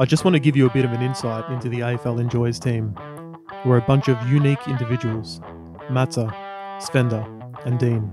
I 0.00 0.04
just 0.04 0.24
want 0.24 0.34
to 0.34 0.38
give 0.38 0.56
you 0.56 0.64
a 0.64 0.70
bit 0.70 0.84
of 0.84 0.92
an 0.92 1.02
insight 1.02 1.50
into 1.50 1.68
the 1.68 1.80
AFL 1.80 2.20
Enjoys 2.20 2.60
team. 2.60 2.94
We're 3.64 3.78
a 3.78 3.82
bunch 3.82 4.06
of 4.06 4.16
unique 4.28 4.68
individuals 4.68 5.40
Matsa, 5.90 6.32
Sfenda, 6.78 7.26
and 7.66 7.80
Dean. 7.80 8.08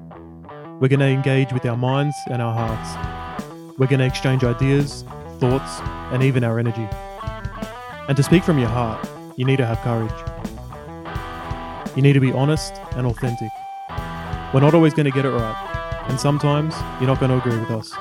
We're 0.80 0.88
going 0.88 1.02
to 1.02 1.06
engage 1.06 1.54
with 1.54 1.64
our 1.68 1.78
minds 1.78 2.16
and 2.32 2.42
our 2.42 2.56
hearts. 2.56 3.78
We're 3.78 3.86
going 3.86 4.00
to 4.00 4.06
exchange 4.08 4.44
ideas, 4.44 5.04
thoughts, 5.38 5.80
and 6.12 6.24
even 6.24 6.44
our 6.44 6.58
energy. 6.58 6.88
And 8.08 8.18
to 8.18 8.24
speak 8.24 8.44
from 8.44 8.58
your 8.58 8.70
heart, 8.70 9.08
you 9.36 9.46
need 9.46 9.58
to 9.58 9.66
have 9.68 9.78
courage. 9.82 10.12
You 11.96 12.02
need 12.02 12.14
to 12.14 12.20
be 12.20 12.32
honest 12.32 12.74
and 12.94 13.06
authentic. 13.06 13.52
We're 14.56 14.62
not 14.62 14.74
always 14.74 14.96
going 14.96 15.06
to 15.06 15.12
get 15.12 15.26
it 15.26 15.30
right, 15.30 16.06
and 16.10 16.20
sometimes 16.20 16.74
you're 17.00 17.08
not 17.08 17.20
going 17.20 17.30
to 17.30 17.38
agree 17.38 17.60
with 17.60 17.70
us. 17.70 17.92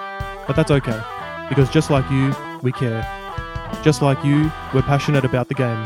But 0.46 0.56
that's 0.56 0.70
okay, 0.70 1.02
because 1.50 1.68
just 1.68 1.90
like 1.90 2.10
you, 2.10 2.34
we 2.62 2.72
care. 2.72 3.20
Just 3.82 4.00
like 4.00 4.22
you, 4.24 4.50
we're 4.72 4.82
passionate 4.82 5.24
about 5.24 5.48
the 5.48 5.54
game. 5.54 5.84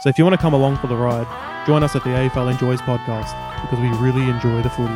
So 0.00 0.08
if 0.08 0.18
you 0.18 0.24
want 0.24 0.34
to 0.34 0.40
come 0.42 0.52
along 0.54 0.78
for 0.78 0.88
the 0.88 0.96
ride, 0.96 1.26
join 1.66 1.82
us 1.84 1.94
at 1.94 2.02
the 2.02 2.10
AFL 2.10 2.50
Enjoys 2.50 2.80
podcast 2.80 3.32
because 3.62 3.78
we 3.78 3.88
really 4.04 4.28
enjoy 4.28 4.62
the 4.62 4.70
footy. 4.70 4.94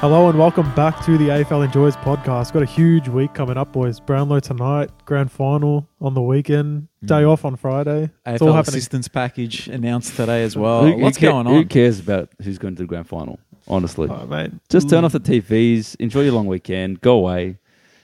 Hello 0.00 0.28
and 0.28 0.38
welcome 0.38 0.70
back 0.74 1.02
to 1.06 1.16
the 1.16 1.28
AFL 1.28 1.64
Enjoys 1.64 1.96
podcast. 1.96 2.52
Got 2.52 2.62
a 2.62 2.66
huge 2.66 3.08
week 3.08 3.32
coming 3.32 3.56
up, 3.56 3.72
boys. 3.72 3.98
Brownlow 3.98 4.40
tonight, 4.40 4.90
grand 5.06 5.32
final 5.32 5.88
on 6.02 6.12
the 6.12 6.20
weekend, 6.22 6.88
day 7.04 7.22
Mm. 7.22 7.30
off 7.30 7.46
on 7.46 7.56
Friday. 7.56 8.10
It's 8.26 8.42
AFL 8.42 8.48
all 8.48 8.52
happening. 8.52 8.76
assistance 8.76 9.08
package 9.08 9.68
announced 9.68 10.16
today 10.16 10.42
as 10.44 10.54
well. 10.54 10.82
Who- 10.84 10.92
who 10.92 11.02
What's 11.02 11.16
ca- 11.16 11.30
going 11.30 11.46
on? 11.46 11.52
Who 11.54 11.58
on? 11.60 11.68
cares 11.68 11.98
about 11.98 12.28
who's 12.42 12.58
going 12.58 12.74
to 12.76 12.82
the 12.82 12.86
grand 12.86 13.08
final? 13.08 13.38
Honestly, 13.68 14.08
Oh, 14.08 14.26
mate. 14.26 14.52
just 14.68 14.88
turn 14.88 15.04
off 15.04 15.10
the 15.12 15.18
TVs, 15.18 15.96
enjoy 15.98 16.20
your 16.20 16.34
long 16.34 16.46
weekend, 16.46 17.00
go 17.00 17.16
away. 17.16 17.56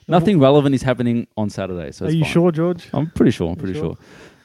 Nothing 0.09 0.39
relevant 0.41 0.75
is 0.75 0.83
happening 0.83 1.27
on 1.37 1.49
Saturday, 1.51 1.93
so 1.93 2.05
Are 2.05 2.09
it's 2.09 2.17
you 2.17 2.25
fine. 2.25 2.33
sure, 2.33 2.53
George? 2.53 2.89
I'm 2.93 3.11
pretty 3.11 3.31
sure. 3.33 3.51
I'm 3.51 3.57
pretty 3.57 3.75
sure? 3.75 3.97
sure. 3.97 3.99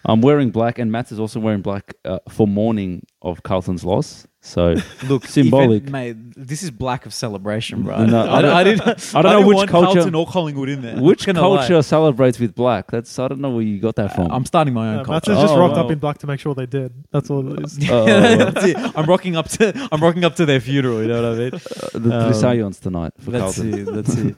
I'm 0.05 0.22
wearing 0.22 0.52
black, 0.52 0.80
and 0.80 0.89
Matt 0.89 1.11
is 1.11 1.19
also 1.19 1.39
wearing 1.39 1.61
black 1.61 1.94
uh, 2.05 2.19
for 2.30 2.47
mourning 2.47 3.05
of 3.22 3.44
Carlton's 3.44 3.83
loss. 3.83 4.25
So 4.39 4.75
Look, 5.09 5.25
Symbolic. 5.25 5.81
even- 5.81 5.91
mate. 5.91 6.16
This 6.38 6.64
is 6.64 6.72
black 6.72 7.05
of 7.05 7.14
celebration, 7.14 7.83
bro. 7.83 8.05
No, 8.05 8.25
I, 8.25 8.38
I 8.38 8.41
don't- 8.41 8.52
I 8.53 8.64
didn't. 8.64 8.81
I 9.16 9.22
don't 9.22 9.31
know 9.31 9.38
didn't 9.39 9.47
which 9.47 9.55
want 9.58 9.69
culture- 9.69 9.94
Carlton 9.95 10.16
or 10.16 10.25
Collingwood 10.27 10.69
in 10.69 10.81
there. 10.81 11.02
which 11.02 11.25
Gonna 11.25 11.45
lie. 11.45 11.58
culture 11.58 11.81
celebrates 11.81 12.39
with 12.39 12.55
black? 12.55 12.89
That's 12.89 13.19
I 13.19 13.27
don't 13.27 13.42
know 13.42 13.49
where 13.49 13.64
you 13.64 13.80
got 13.81 13.95
that 13.97 14.16
from. 14.16 14.31
I'm 14.31 14.45
starting 14.45 14.73
my 14.73 14.89
own 14.92 14.97
No, 14.97 15.03
culture. 15.03 15.33
has 15.33 15.42
just 15.44 15.53
Oh, 15.53 15.59
rocked 15.59 15.75
up 15.75 15.92
in 15.92 15.99
black 15.99 16.19
to 16.19 16.27
make 16.27 16.39
sure 16.39 16.55
they 16.55 16.67
did. 16.67 16.94
That's 17.11 17.30
all 17.30 17.52
it 17.59 17.66
is. 17.66 17.77
Oh, 17.89 18.05
That's 18.05 18.66
it. 18.66 18.77
I'm 18.95 19.05
rocking 19.08 19.36
up 19.36 19.49
to. 19.49 19.89
I'm 19.92 20.02
rocking 20.02 20.23
up 20.23 20.36
to 20.38 20.45
their 20.45 20.61
funeral. 20.61 21.02
You 21.02 21.09
know 21.09 21.31
what 21.31 21.31
I 21.33 21.44
mean? 21.44 21.53
Uh, 21.55 21.99
the 21.99 22.66
Um, 22.66 22.71
tonight 22.71 23.11
for 23.19 23.31
That's 23.31 23.55
Carlton. 23.58 23.73
it. 23.73 23.86
That's 23.94 24.16
it. 24.16 24.36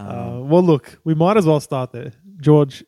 Um, 0.00 0.08
Uh, 0.08 0.40
well, 0.40 0.62
look, 0.62 0.98
we 1.04 1.14
might 1.14 1.36
as 1.36 1.46
well 1.46 1.60
start 1.60 1.92
there. 1.92 2.12
George, 2.40 2.84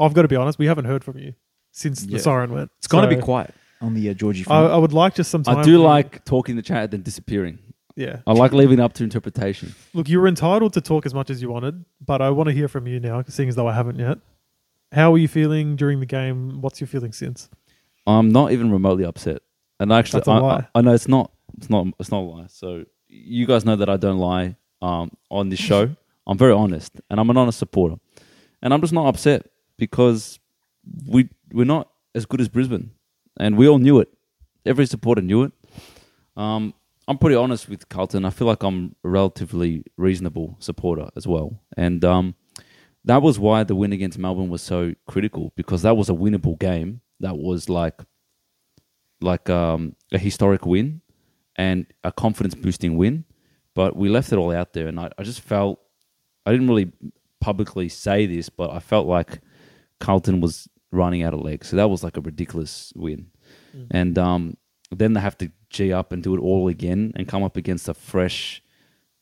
I've 0.00 0.14
got 0.14 0.22
to 0.22 0.28
be 0.28 0.36
honest, 0.36 0.58
we 0.58 0.66
haven't 0.66 0.86
heard 0.86 1.04
from 1.04 1.18
you 1.18 1.34
since 1.72 2.04
Yeah. 2.04 2.16
the 2.16 2.22
siren 2.22 2.52
went. 2.52 2.70
it's 2.78 2.86
gonna 2.86 3.08
be 3.08 3.16
quiet 3.16 3.54
on 3.80 3.94
the 3.94 4.08
uh, 4.10 4.14
Georgie 4.14 4.42
I, 4.42 4.44
front. 4.44 4.72
I 4.72 4.76
would 4.78 4.92
like 4.92 5.14
just 5.14 5.30
some 5.30 5.42
time. 5.42 5.58
I 5.58 5.62
do 5.62 5.72
you- 5.72 5.82
like 5.82 6.24
talking 6.24 6.56
the 6.56 6.62
chat 6.62 6.90
then 6.90 7.02
disappearing. 7.02 7.58
Yeah. 7.96 8.18
I 8.26 8.32
like 8.32 8.52
leaving 8.52 8.78
it 8.78 8.82
up 8.82 8.92
to 8.94 9.04
interpretation. 9.04 9.74
Look, 9.94 10.06
you 10.08 10.20
were 10.20 10.28
entitled 10.28 10.74
to 10.74 10.82
talk 10.82 11.06
as 11.06 11.14
much 11.14 11.30
as 11.30 11.40
you 11.40 11.48
wanted, 11.50 11.84
but 12.04 12.20
I 12.20 12.28
want 12.28 12.48
to 12.48 12.52
hear 12.54 12.68
from 12.68 12.86
you 12.86 13.00
now, 13.00 13.22
seeing 13.26 13.48
as 13.48 13.54
though 13.56 13.66
I 13.66 13.72
haven't 13.72 13.98
yet. 13.98 14.18
How 14.92 15.14
are 15.14 15.18
you 15.18 15.28
feeling 15.28 15.76
during 15.76 16.00
the 16.00 16.06
game? 16.06 16.60
What's 16.60 16.78
your 16.78 16.88
feeling 16.88 17.12
since? 17.12 17.48
I'm 18.06 18.30
not 18.30 18.52
even 18.52 18.70
remotely 18.70 19.04
upset. 19.04 19.40
And 19.80 19.90
actually, 19.92 20.22
I, 20.26 20.38
lie. 20.38 20.68
I, 20.74 20.78
I 20.78 20.80
know 20.82 20.92
it's 20.92 21.08
not. 21.08 21.32
It's 21.56 21.70
not. 21.70 21.86
It's 21.98 22.10
not 22.10 22.18
a 22.20 22.28
lie. 22.34 22.46
So 22.48 22.84
you 23.08 23.46
guys 23.46 23.64
know 23.64 23.76
that 23.76 23.88
I 23.88 23.96
don't 23.96 24.18
lie 24.18 24.56
um, 24.82 25.10
on 25.30 25.48
this 25.48 25.58
show. 25.70 25.96
I'm 26.26 26.38
very 26.38 26.52
honest, 26.52 27.00
and 27.08 27.20
I'm 27.20 27.30
an 27.30 27.36
honest 27.36 27.58
supporter. 27.58 27.96
And 28.62 28.74
I'm 28.74 28.80
just 28.80 28.92
not 28.92 29.06
upset 29.06 29.46
because 29.76 30.38
we 31.06 31.28
we're 31.52 31.64
not 31.64 31.90
as 32.14 32.26
good 32.26 32.40
as 32.40 32.48
Brisbane, 32.48 32.90
and 33.38 33.56
we 33.56 33.68
all 33.68 33.78
knew 33.78 34.00
it. 34.00 34.08
Every 34.64 34.86
supporter 34.86 35.22
knew 35.22 35.44
it. 35.44 35.52
Um, 36.36 36.74
I'm 37.06 37.18
pretty 37.18 37.36
honest 37.36 37.68
with 37.68 37.88
Carlton. 37.88 38.24
I 38.24 38.30
feel 38.30 38.48
like 38.48 38.64
I'm 38.64 38.96
a 39.04 39.08
relatively 39.08 39.84
reasonable 39.96 40.56
supporter 40.58 41.08
as 41.16 41.26
well, 41.26 41.60
and 41.76 42.04
um, 42.04 42.34
that 43.04 43.22
was 43.22 43.38
why 43.38 43.62
the 43.62 43.76
win 43.76 43.92
against 43.92 44.18
Melbourne 44.18 44.48
was 44.48 44.62
so 44.62 44.94
critical 45.06 45.52
because 45.54 45.82
that 45.82 45.96
was 45.96 46.08
a 46.08 46.12
winnable 46.14 46.58
game. 46.58 47.00
That 47.20 47.38
was 47.38 47.68
like 47.68 48.02
like 49.20 49.48
um, 49.48 49.94
a 50.12 50.18
historic 50.18 50.66
win 50.66 51.00
and 51.54 51.86
a 52.02 52.10
confidence 52.10 52.54
boosting 52.54 52.96
win, 52.96 53.24
but 53.74 53.96
we 53.96 54.08
left 54.08 54.32
it 54.32 54.36
all 54.36 54.52
out 54.52 54.72
there, 54.72 54.88
and 54.88 54.98
I, 54.98 55.10
I 55.16 55.22
just 55.22 55.40
felt 55.40 55.80
I 56.46 56.52
didn't 56.52 56.68
really 56.68 56.92
publicly 57.40 57.88
say 57.88 58.26
this, 58.26 58.48
but 58.48 58.70
I 58.70 58.78
felt 58.78 59.06
like 59.06 59.40
Carlton 60.00 60.40
was 60.40 60.68
running 60.92 61.22
out 61.22 61.34
of 61.34 61.40
legs, 61.40 61.68
so 61.68 61.76
that 61.76 61.90
was 61.90 62.02
like 62.04 62.16
a 62.16 62.20
ridiculous 62.20 62.92
win, 62.96 63.26
and 63.90 64.18
um, 64.18 64.56
then 64.90 65.12
they 65.12 65.20
have 65.20 65.36
to 65.38 65.50
g 65.70 65.92
up 65.92 66.12
and 66.12 66.22
do 66.22 66.34
it 66.34 66.40
all 66.40 66.68
again 66.68 67.12
and 67.16 67.28
come 67.28 67.42
up 67.42 67.56
against 67.56 67.88
a 67.88 67.94
fresh 67.94 68.62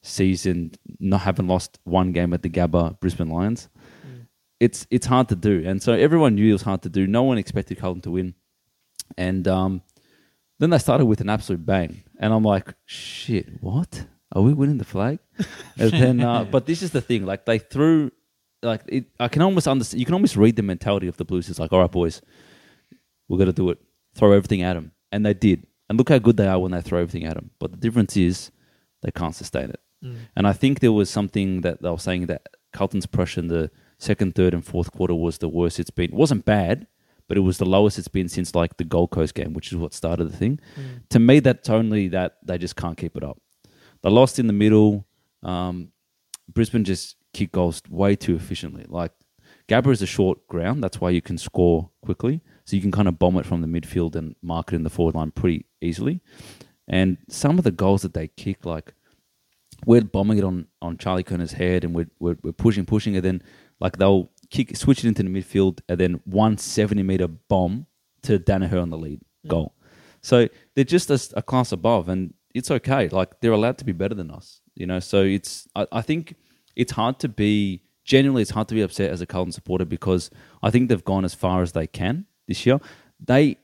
season, 0.02 0.72
not 1.00 1.22
having 1.22 1.48
lost 1.48 1.78
one 1.84 2.12
game 2.12 2.34
at 2.34 2.42
the 2.42 2.50
Gabba 2.50 3.00
Brisbane 3.00 3.30
Lions. 3.30 3.68
It's 4.60 4.86
it's 4.90 5.06
hard 5.06 5.28
to 5.30 5.36
do, 5.36 5.62
and 5.66 5.82
so 5.82 5.92
everyone 5.92 6.34
knew 6.36 6.50
it 6.50 6.52
was 6.52 6.62
hard 6.62 6.82
to 6.82 6.88
do. 6.88 7.06
No 7.06 7.22
one 7.24 7.38
expected 7.38 7.78
Carlton 7.78 8.02
to 8.02 8.10
win, 8.10 8.34
and 9.16 9.48
um, 9.48 9.82
then 10.58 10.70
they 10.70 10.78
started 10.78 11.06
with 11.06 11.20
an 11.20 11.28
absolute 11.28 11.64
bang, 11.66 12.04
and 12.20 12.32
I'm 12.32 12.44
like, 12.44 12.74
shit, 12.84 13.46
what? 13.60 14.06
Are 14.34 14.42
we 14.42 14.52
winning 14.52 14.78
the 14.78 14.84
flag? 14.84 15.18
and 15.78 15.90
then, 15.90 16.20
uh, 16.20 16.44
but 16.44 16.66
this 16.66 16.82
is 16.82 16.90
the 16.90 17.00
thing, 17.00 17.24
like 17.24 17.44
they 17.44 17.58
threw, 17.58 18.10
like 18.62 18.82
it, 18.88 19.06
I 19.20 19.28
can 19.28 19.42
almost 19.42 19.68
understand. 19.68 20.00
You 20.00 20.06
can 20.06 20.14
almost 20.14 20.36
read 20.36 20.56
the 20.56 20.62
mentality 20.62 21.06
of 21.08 21.16
the 21.16 21.24
Blues. 21.24 21.48
It's 21.48 21.58
like, 21.58 21.72
all 21.72 21.80
right, 21.80 21.90
boys, 21.90 22.20
we're 23.28 23.38
gonna 23.38 23.52
do 23.52 23.70
it. 23.70 23.78
Throw 24.14 24.32
everything 24.32 24.62
at 24.62 24.74
them, 24.74 24.92
and 25.12 25.24
they 25.24 25.34
did. 25.34 25.66
And 25.88 25.98
look 25.98 26.08
how 26.08 26.18
good 26.18 26.36
they 26.36 26.46
are 26.46 26.58
when 26.58 26.72
they 26.72 26.80
throw 26.80 27.00
everything 27.00 27.26
at 27.26 27.34
them. 27.34 27.50
But 27.58 27.72
the 27.72 27.76
difference 27.76 28.16
is 28.16 28.50
they 29.02 29.10
can't 29.10 29.34
sustain 29.34 29.70
it. 29.70 29.80
And 30.36 30.46
I 30.46 30.52
think 30.52 30.80
there 30.80 30.92
was 30.92 31.08
something 31.10 31.60
that 31.62 31.80
they 31.82 31.88
were 31.90 31.98
saying 31.98 32.26
that 32.26 32.48
Carlton's 32.72 33.06
pressure 33.06 33.40
in 33.40 33.48
the 33.48 33.70
second, 33.98 34.34
third, 34.34 34.52
and 34.54 34.64
fourth 34.64 34.90
quarter 34.92 35.14
was 35.14 35.38
the 35.38 35.48
worst 35.48 35.78
it's 35.78 35.90
been. 35.90 36.10
It 36.10 36.14
wasn't 36.14 36.44
bad, 36.44 36.86
but 37.28 37.36
it 37.38 37.40
was 37.40 37.58
the 37.58 37.64
lowest 37.66 37.98
it's 37.98 38.08
been 38.08 38.28
since 38.28 38.54
like 38.54 38.76
the 38.76 38.84
Gold 38.84 39.10
Coast 39.10 39.34
game, 39.34 39.52
which 39.54 39.72
is 39.72 39.76
what 39.78 39.94
started 39.94 40.24
the 40.30 40.36
thing. 40.36 40.58
To 41.10 41.18
me, 41.18 41.40
that's 41.40 41.70
only 41.70 42.08
that 42.08 42.36
they 42.44 42.58
just 42.58 42.76
can't 42.76 42.96
keep 42.98 43.16
it 43.16 43.24
up. 43.24 43.38
They 44.04 44.10
lost 44.10 44.38
in 44.38 44.46
the 44.46 44.52
middle. 44.52 45.06
Um, 45.42 45.88
Brisbane 46.52 46.84
just 46.84 47.16
kick 47.32 47.52
goals 47.52 47.82
way 47.88 48.14
too 48.14 48.36
efficiently. 48.36 48.84
Like 48.86 49.12
Gabba 49.66 49.90
is 49.90 50.02
a 50.02 50.06
short 50.06 50.46
ground, 50.46 50.84
that's 50.84 51.00
why 51.00 51.10
you 51.10 51.22
can 51.22 51.38
score 51.38 51.90
quickly. 52.02 52.42
So 52.66 52.76
you 52.76 52.82
can 52.82 52.92
kind 52.92 53.08
of 53.08 53.18
bomb 53.18 53.36
it 53.38 53.46
from 53.46 53.62
the 53.62 53.66
midfield 53.66 54.14
and 54.14 54.36
mark 54.42 54.72
it 54.72 54.76
in 54.76 54.84
the 54.84 54.90
forward 54.90 55.14
line 55.14 55.30
pretty 55.30 55.64
easily. 55.80 56.20
And 56.86 57.16
some 57.28 57.58
of 57.58 57.64
the 57.64 57.70
goals 57.70 58.02
that 58.02 58.12
they 58.12 58.28
kick, 58.28 58.66
like 58.66 58.92
we're 59.86 60.02
bombing 60.02 60.36
it 60.36 60.44
on, 60.44 60.66
on 60.82 60.98
Charlie 60.98 61.22
Curnow's 61.22 61.52
head 61.52 61.82
and 61.82 61.94
we're, 61.94 62.10
we're, 62.18 62.36
we're 62.42 62.52
pushing, 62.52 62.84
pushing, 62.84 63.16
and 63.16 63.24
then 63.24 63.42
like 63.80 63.96
they'll 63.96 64.30
kick, 64.50 64.76
switch 64.76 65.02
it 65.02 65.08
into 65.08 65.22
the 65.22 65.30
midfield, 65.30 65.80
and 65.88 65.98
then 65.98 66.20
one 66.24 66.58
70 66.58 67.02
meter 67.02 67.28
bomb 67.28 67.86
to 68.22 68.38
Danaher 68.38 68.82
on 68.82 68.90
the 68.90 68.98
lead 68.98 69.20
goal. 69.46 69.74
So 70.20 70.48
they're 70.74 70.84
just 70.84 71.10
a, 71.10 71.38
a 71.38 71.42
class 71.42 71.72
above, 71.72 72.08
and 72.08 72.34
it's 72.54 72.70
okay. 72.70 73.08
Like 73.08 73.40
they're 73.40 73.52
allowed 73.52 73.78
to 73.78 73.84
be 73.84 73.92
better 73.92 74.14
than 74.14 74.30
us, 74.30 74.60
you 74.74 74.86
know. 74.86 75.00
So 75.00 75.22
it's 75.22 75.68
I, 75.74 75.86
I 75.92 76.00
think 76.02 76.36
it's 76.76 76.92
hard 76.92 77.18
to 77.20 77.28
be 77.28 77.82
genuinely 78.04 78.42
it's 78.42 78.52
hard 78.52 78.68
to 78.68 78.74
be 78.74 78.82
upset 78.82 79.10
as 79.10 79.20
a 79.20 79.26
Carlton 79.26 79.52
supporter 79.52 79.84
because 79.84 80.30
I 80.62 80.70
think 80.70 80.88
they've 80.88 81.04
gone 81.04 81.24
as 81.24 81.34
far 81.34 81.62
as 81.62 81.72
they 81.72 81.86
can 81.86 82.26
this 82.46 82.64
year. 82.64 82.78
They 83.20 83.56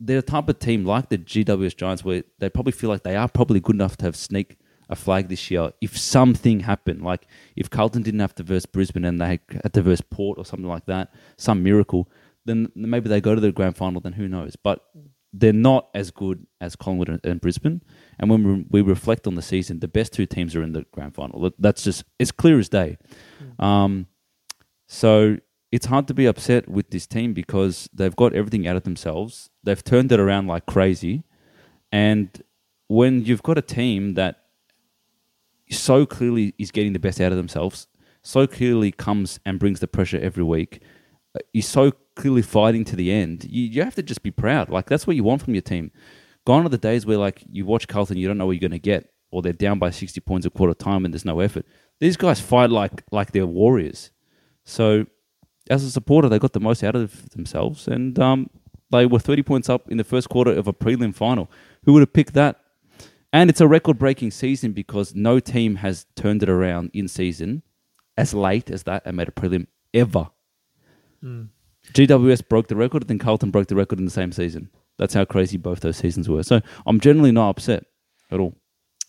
they're 0.00 0.20
the 0.20 0.26
type 0.26 0.48
of 0.48 0.58
team 0.58 0.84
like 0.84 1.08
the 1.08 1.18
GWS 1.18 1.76
Giants 1.76 2.04
where 2.04 2.22
they 2.38 2.48
probably 2.48 2.72
feel 2.72 2.90
like 2.90 3.02
they 3.02 3.16
are 3.16 3.28
probably 3.28 3.60
good 3.60 3.74
enough 3.74 3.96
to 3.98 4.04
have 4.04 4.14
sneak 4.14 4.58
a 4.90 4.96
flag 4.96 5.28
this 5.28 5.50
year 5.50 5.72
if 5.80 5.98
something 5.98 6.60
happened. 6.60 7.02
Like 7.02 7.26
if 7.56 7.70
Carlton 7.70 8.02
didn't 8.02 8.20
have 8.20 8.34
to 8.36 8.42
verse 8.42 8.66
Brisbane 8.66 9.04
and 9.04 9.20
they 9.20 9.40
had 9.50 9.72
to 9.72 9.82
verse 9.82 10.00
Port 10.00 10.38
or 10.38 10.44
something 10.44 10.68
like 10.68 10.86
that, 10.86 11.12
some 11.36 11.62
miracle, 11.62 12.08
then 12.44 12.70
maybe 12.74 13.08
they 13.08 13.20
go 13.20 13.34
to 13.34 13.40
the 13.40 13.52
grand 13.52 13.76
final, 13.76 14.00
then 14.00 14.14
who 14.14 14.28
knows? 14.28 14.56
But 14.56 14.84
they're 15.32 15.52
not 15.52 15.88
as 15.94 16.10
good 16.10 16.46
as 16.60 16.76
Collingwood 16.76 17.20
and 17.24 17.40
Brisbane. 17.40 17.82
And 18.18 18.30
when 18.30 18.66
we, 18.70 18.82
we 18.82 18.82
reflect 18.82 19.26
on 19.26 19.34
the 19.34 19.42
season, 19.42 19.80
the 19.80 19.88
best 19.88 20.12
two 20.12 20.26
teams 20.26 20.56
are 20.56 20.62
in 20.62 20.72
the 20.72 20.84
grand 20.92 21.14
final. 21.14 21.50
That's 21.58 21.82
just, 21.82 22.04
it's 22.18 22.32
clear 22.32 22.58
as 22.58 22.68
day. 22.68 22.98
Um, 23.58 24.06
so 24.86 25.36
it's 25.70 25.86
hard 25.86 26.08
to 26.08 26.14
be 26.14 26.26
upset 26.26 26.68
with 26.68 26.90
this 26.90 27.06
team 27.06 27.34
because 27.34 27.88
they've 27.92 28.16
got 28.16 28.34
everything 28.34 28.66
out 28.66 28.76
of 28.76 28.84
themselves. 28.84 29.50
They've 29.62 29.82
turned 29.82 30.10
it 30.12 30.18
around 30.18 30.46
like 30.46 30.66
crazy. 30.66 31.24
And 31.92 32.42
when 32.88 33.24
you've 33.24 33.42
got 33.42 33.58
a 33.58 33.62
team 33.62 34.14
that 34.14 34.44
so 35.70 36.06
clearly 36.06 36.54
is 36.58 36.70
getting 36.70 36.94
the 36.94 36.98
best 36.98 37.20
out 37.20 37.32
of 37.32 37.38
themselves, 37.38 37.86
so 38.22 38.46
clearly 38.46 38.90
comes 38.90 39.38
and 39.44 39.58
brings 39.58 39.80
the 39.80 39.86
pressure 39.86 40.18
every 40.18 40.42
week, 40.42 40.82
uh, 41.36 41.40
is 41.52 41.66
so 41.66 41.92
clearly 42.16 42.42
fighting 42.42 42.84
to 42.84 42.96
the 42.96 43.12
end, 43.12 43.44
you, 43.44 43.62
you 43.64 43.82
have 43.82 43.94
to 43.94 44.02
just 44.02 44.22
be 44.22 44.30
proud. 44.30 44.70
Like, 44.70 44.86
that's 44.86 45.06
what 45.06 45.16
you 45.16 45.22
want 45.22 45.42
from 45.42 45.54
your 45.54 45.62
team. 45.62 45.92
Gone 46.48 46.64
are 46.64 46.70
the 46.70 46.78
days 46.78 47.04
where, 47.04 47.18
like, 47.18 47.44
you 47.52 47.66
watch 47.66 47.88
Carlton, 47.88 48.16
you 48.16 48.26
don't 48.26 48.38
know 48.38 48.46
what 48.46 48.52
you're 48.52 48.66
going 48.66 48.70
to 48.70 48.78
get, 48.78 49.12
or 49.30 49.42
they're 49.42 49.52
down 49.52 49.78
by 49.78 49.90
60 49.90 50.18
points 50.22 50.46
a 50.46 50.50
quarter 50.50 50.72
time 50.72 51.04
and 51.04 51.12
there's 51.12 51.26
no 51.26 51.40
effort. 51.40 51.66
These 52.00 52.16
guys 52.16 52.40
fight 52.40 52.70
like 52.70 53.02
like 53.12 53.32
they're 53.32 53.46
warriors. 53.46 54.10
So, 54.64 55.04
as 55.68 55.84
a 55.84 55.90
supporter, 55.90 56.26
they 56.30 56.38
got 56.38 56.54
the 56.54 56.60
most 56.60 56.82
out 56.82 56.96
of 56.96 57.28
themselves, 57.32 57.86
and 57.86 58.18
um, 58.18 58.48
they 58.90 59.04
were 59.04 59.18
30 59.18 59.42
points 59.42 59.68
up 59.68 59.90
in 59.90 59.98
the 59.98 60.04
first 60.04 60.30
quarter 60.30 60.50
of 60.50 60.66
a 60.66 60.72
prelim 60.72 61.14
final. 61.14 61.50
Who 61.84 61.92
would 61.92 62.00
have 62.00 62.14
picked 62.14 62.32
that? 62.32 62.58
And 63.30 63.50
it's 63.50 63.60
a 63.60 63.68
record-breaking 63.68 64.30
season 64.30 64.72
because 64.72 65.14
no 65.14 65.40
team 65.40 65.76
has 65.76 66.06
turned 66.16 66.42
it 66.42 66.48
around 66.48 66.92
in 66.94 67.08
season 67.08 67.62
as 68.16 68.32
late 68.32 68.70
as 68.70 68.84
that 68.84 69.02
and 69.04 69.18
made 69.18 69.28
a 69.28 69.32
prelim 69.32 69.66
ever. 69.92 70.30
GWS 71.92 72.48
broke 72.48 72.68
the 72.68 72.76
record, 72.76 73.06
then 73.06 73.18
Carlton 73.18 73.50
broke 73.50 73.66
the 73.66 73.76
record 73.76 73.98
in 73.98 74.06
the 74.06 74.10
same 74.10 74.32
season. 74.32 74.70
That's 74.98 75.14
how 75.14 75.24
crazy 75.24 75.56
both 75.56 75.80
those 75.80 75.96
seasons 75.96 76.28
were. 76.28 76.42
So 76.42 76.60
I'm 76.86 77.00
generally 77.00 77.32
not 77.32 77.50
upset 77.50 77.84
at 78.30 78.40
all. 78.40 78.54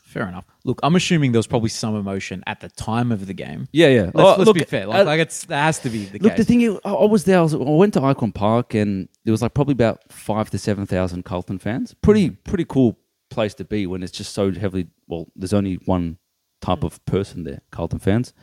Fair 0.04 0.28
enough. 0.28 0.46
Look, 0.66 0.80
I'm 0.82 0.96
assuming 0.96 1.34
there 1.34 1.40
was 1.40 1.46
probably 1.46 1.70
some 1.70 1.96
emotion 1.96 2.44
at 2.48 2.62
the 2.62 2.70
time 2.70 3.12
of 3.12 3.28
the 3.28 3.34
game. 3.34 3.68
Yeah, 3.72 3.90
yeah. 3.90 4.02
Let's, 4.06 4.16
Oh, 4.16 4.28
let's 4.38 4.46
look, 4.48 4.56
be 4.58 4.64
fair. 4.64 4.88
Like, 4.88 5.02
uh, 5.02 5.06
like 5.06 5.20
it's 5.20 5.46
that 5.46 5.64
has 5.66 5.80
to 5.80 5.90
be 5.90 6.06
the 6.06 6.14
Look, 6.14 6.14
case. 6.14 6.24
Look, 6.24 6.36
the 6.38 6.44
thing 6.46 6.62
is, 6.62 6.80
I 6.84 6.94
was 7.06 7.26
there. 7.26 7.38
I, 7.38 7.42
was, 7.44 7.54
I 7.54 7.58
went 7.58 7.94
to 7.94 8.04
Icon 8.04 8.32
Park, 8.32 8.74
and 8.74 9.08
there 9.24 9.32
was 9.32 9.44
like 9.44 9.54
probably 9.54 9.74
about 9.74 10.02
five 10.12 10.50
to 10.50 10.58
seven 10.58 10.88
thousand 10.88 11.26
Carlton 11.26 11.60
fans. 11.60 11.94
Pretty, 12.02 12.32
pretty 12.32 12.66
cool 12.66 12.98
place 13.30 13.54
to 13.56 13.64
be 13.66 13.86
when 13.86 14.02
it's 14.02 14.12
just 14.12 14.34
so 14.34 14.52
heavily. 14.52 14.88
Well, 15.08 15.28
there's 15.36 15.54
only 15.54 15.76
one 15.86 16.18
type 16.62 16.84
of 16.84 17.04
person 17.06 17.44
there, 17.44 17.62
Carlton 17.70 18.00
fans, 18.00 18.34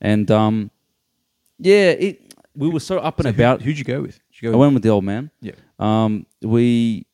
and 0.00 0.28
um, 0.32 0.72
yeah, 1.58 1.90
it. 1.90 2.34
We 2.56 2.68
were 2.68 2.80
so 2.80 2.98
up 2.98 3.18
and 3.20 3.26
So 3.26 3.32
who- 3.32 3.40
about. 3.42 3.62
Who'd 3.62 3.78
you 3.78 3.84
go 3.84 4.02
with? 4.02 4.18
I 4.42 4.56
went 4.56 4.74
with 4.74 4.82
the 4.82 4.88
old 4.88 5.04
man. 5.04 5.30
Yeah. 5.40 5.52
Um, 5.78 6.26
we 6.42 7.06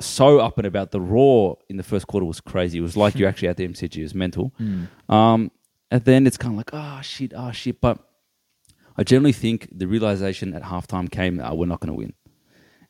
so 0.00 0.38
up 0.38 0.58
and 0.58 0.66
about. 0.66 0.90
The 0.90 1.00
raw 1.00 1.54
in 1.68 1.76
the 1.76 1.82
first 1.82 2.06
quarter 2.06 2.26
was 2.26 2.40
crazy. 2.40 2.78
It 2.78 2.82
was 2.82 2.96
like 2.96 3.16
you're 3.16 3.28
actually 3.28 3.48
at 3.48 3.56
the 3.56 3.66
MCG. 3.66 3.96
It 3.96 4.02
was 4.02 4.14
mental. 4.14 4.52
Um, 5.08 5.50
and 5.90 6.04
then 6.04 6.26
it's 6.26 6.36
kind 6.36 6.52
of 6.52 6.58
like, 6.58 6.70
oh 6.74 7.00
shit, 7.00 7.32
oh 7.34 7.50
shit. 7.50 7.80
But 7.80 7.98
I 8.98 9.04
generally 9.04 9.32
think 9.32 9.68
the 9.72 9.86
realization 9.86 10.52
at 10.52 10.62
halftime 10.64 11.10
came, 11.10 11.40
uh, 11.40 11.54
we're 11.54 11.64
not 11.64 11.80
going 11.80 11.88
to 11.88 11.94
win. 11.94 12.12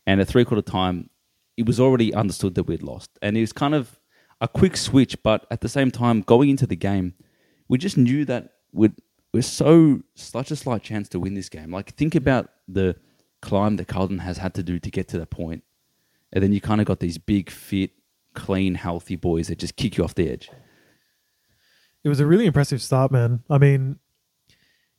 And 0.04 0.20
at 0.20 0.26
three 0.26 0.44
quarter 0.44 0.62
time, 0.62 1.08
it 1.56 1.64
was 1.64 1.78
already 1.78 2.12
understood 2.12 2.56
that 2.56 2.64
we'd 2.64 2.82
lost. 2.82 3.10
And 3.22 3.36
it 3.36 3.40
was 3.40 3.52
kind 3.52 3.74
of 3.74 4.00
a 4.40 4.48
quick 4.48 4.76
switch, 4.76 5.22
but 5.22 5.46
at 5.50 5.60
the 5.60 5.68
same 5.68 5.92
time, 5.92 6.22
going 6.22 6.48
into 6.48 6.66
the 6.66 6.74
game, 6.76 7.14
we 7.68 7.78
just 7.78 7.96
knew 7.96 8.24
that 8.24 8.54
we'd, 8.72 8.94
we're 9.32 9.42
so 9.42 10.00
such 10.16 10.50
a 10.50 10.56
slight 10.56 10.82
chance 10.82 11.08
to 11.10 11.20
win 11.20 11.34
this 11.34 11.48
game. 11.48 11.70
Like 11.70 11.94
think 11.94 12.16
about 12.16 12.48
the 12.66 12.96
climb 13.40 13.76
that 13.76 13.88
Carlton 13.88 14.18
has 14.18 14.38
had 14.38 14.54
to 14.54 14.62
do 14.62 14.78
to 14.78 14.90
get 14.90 15.08
to 15.08 15.18
that 15.18 15.30
point, 15.30 15.64
and 16.32 16.42
then 16.42 16.52
you 16.52 16.60
kind 16.60 16.80
of 16.80 16.86
got 16.86 17.00
these 17.00 17.18
big, 17.18 17.50
fit, 17.50 17.90
clean, 18.34 18.74
healthy 18.74 19.16
boys 19.16 19.48
that 19.48 19.58
just 19.58 19.76
kick 19.76 19.96
you 19.96 20.04
off 20.04 20.14
the 20.14 20.28
edge. 20.30 20.50
It 22.04 22.08
was 22.08 22.20
a 22.20 22.26
really 22.26 22.46
impressive 22.46 22.80
start, 22.80 23.10
man. 23.10 23.40
I 23.50 23.58
mean, 23.58 23.98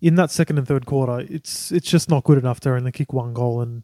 in 0.01 0.15
that 0.15 0.31
second 0.31 0.57
and 0.57 0.67
third 0.67 0.85
quarter, 0.85 1.19
it's 1.29 1.71
it's 1.71 1.89
just 1.89 2.09
not 2.09 2.23
good 2.23 2.37
enough 2.37 2.59
to 2.61 2.73
only 2.73 2.91
kick 2.91 3.13
one 3.13 3.33
goal. 3.33 3.61
And 3.61 3.83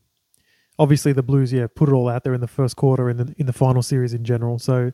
obviously, 0.78 1.13
the 1.13 1.24
Blues, 1.24 1.52
yeah, 1.54 1.68
put 1.74 1.90
it 1.90 1.94
all 1.94 2.10
out 2.10 2.24
there 2.24 2.34
in 2.34 2.42
the 2.42 2.48
first 2.48 2.75
quarter 2.75 3.10
in 3.10 3.18
the 3.18 3.34
in 3.38 3.46
the 3.46 3.54
final 3.54 3.81
series 3.81 4.13
in 4.13 4.24
general. 4.24 4.60
So 4.60 4.92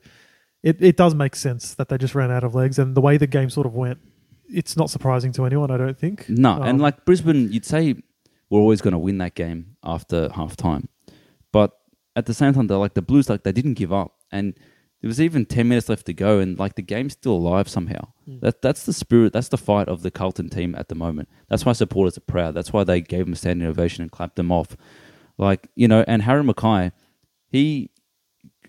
it 0.64 0.82
it 0.82 0.98
does 0.98 1.16
make 1.16 1.36
sense 1.36 1.74
that 1.74 1.90
they 1.90 1.98
just 1.98 2.16
ran 2.16 2.32
out 2.32 2.44
of 2.44 2.54
legs, 2.56 2.78
and 2.80 2.96
the 2.96 3.02
way 3.02 3.18
the 3.18 3.28
game 3.28 3.50
sort 3.50 3.66
of 3.68 3.74
went, 3.76 4.00
it's 4.48 4.78
not 4.78 4.90
surprising 4.90 5.32
to 5.34 5.46
anyone, 5.46 5.72
I 5.72 5.78
don't 5.78 5.98
think. 5.98 6.30
No, 6.30 6.54
Um, 6.54 6.64
and 6.64 6.82
like 6.82 7.06
Brisbane, 7.06 7.52
you'd 7.52 7.66
say 7.66 7.96
we're 8.52 8.60
always 8.60 8.82
going 8.82 8.92
to 8.92 9.00
win 9.00 9.18
that 9.20 9.34
game 9.34 9.78
after 9.82 10.30
half 10.34 10.56
time. 10.56 10.90
But 11.54 11.72
at 12.16 12.26
the 12.26 12.34
same 12.34 12.54
time, 12.54 12.68
they're 12.68 12.78
like 12.78 12.94
the 12.94 13.02
Blues, 13.02 13.30
like 13.30 13.44
they 13.44 13.54
didn't 13.54 13.76
give 13.76 13.94
up. 13.94 14.18
And 14.30 14.54
there 15.02 15.08
was 15.08 15.22
even 15.22 15.46
10 15.46 15.68
minutes 15.68 15.88
left 15.88 16.06
to 16.08 16.14
go, 16.14 16.40
and 16.40 16.60
like 16.60 16.76
the 16.76 16.82
game's 16.82 17.14
still 17.14 17.32
alive 17.32 17.70
somehow. 17.70 18.10
Hmm. 18.26 18.40
That, 18.42 18.62
that's 18.62 18.86
the 18.86 18.94
spirit, 18.94 19.32
that's 19.32 19.48
the 19.48 19.58
fight 19.58 19.88
of 19.88 20.04
the 20.04 20.12
Carlton 20.12 20.50
team 20.50 20.76
at 20.76 20.90
the 20.90 20.96
moment. 20.96 21.30
That's 21.48 21.66
why 21.66 21.72
supporters 21.72 22.18
are 22.18 22.22
proud. 22.22 22.54
That's 22.54 22.74
why 22.74 22.84
they 22.84 23.00
gave 23.00 23.26
them 23.26 23.34
a 23.34 23.38
standing 23.38 23.68
ovation 23.68 24.02
and 24.02 24.12
clapped 24.12 24.36
them 24.36 24.52
off. 24.52 24.76
Like, 25.38 25.70
you 25.76 25.88
know, 25.88 26.04
and 26.08 26.22
Harry 26.22 26.44
McKay, 26.44 26.92
he. 27.50 27.90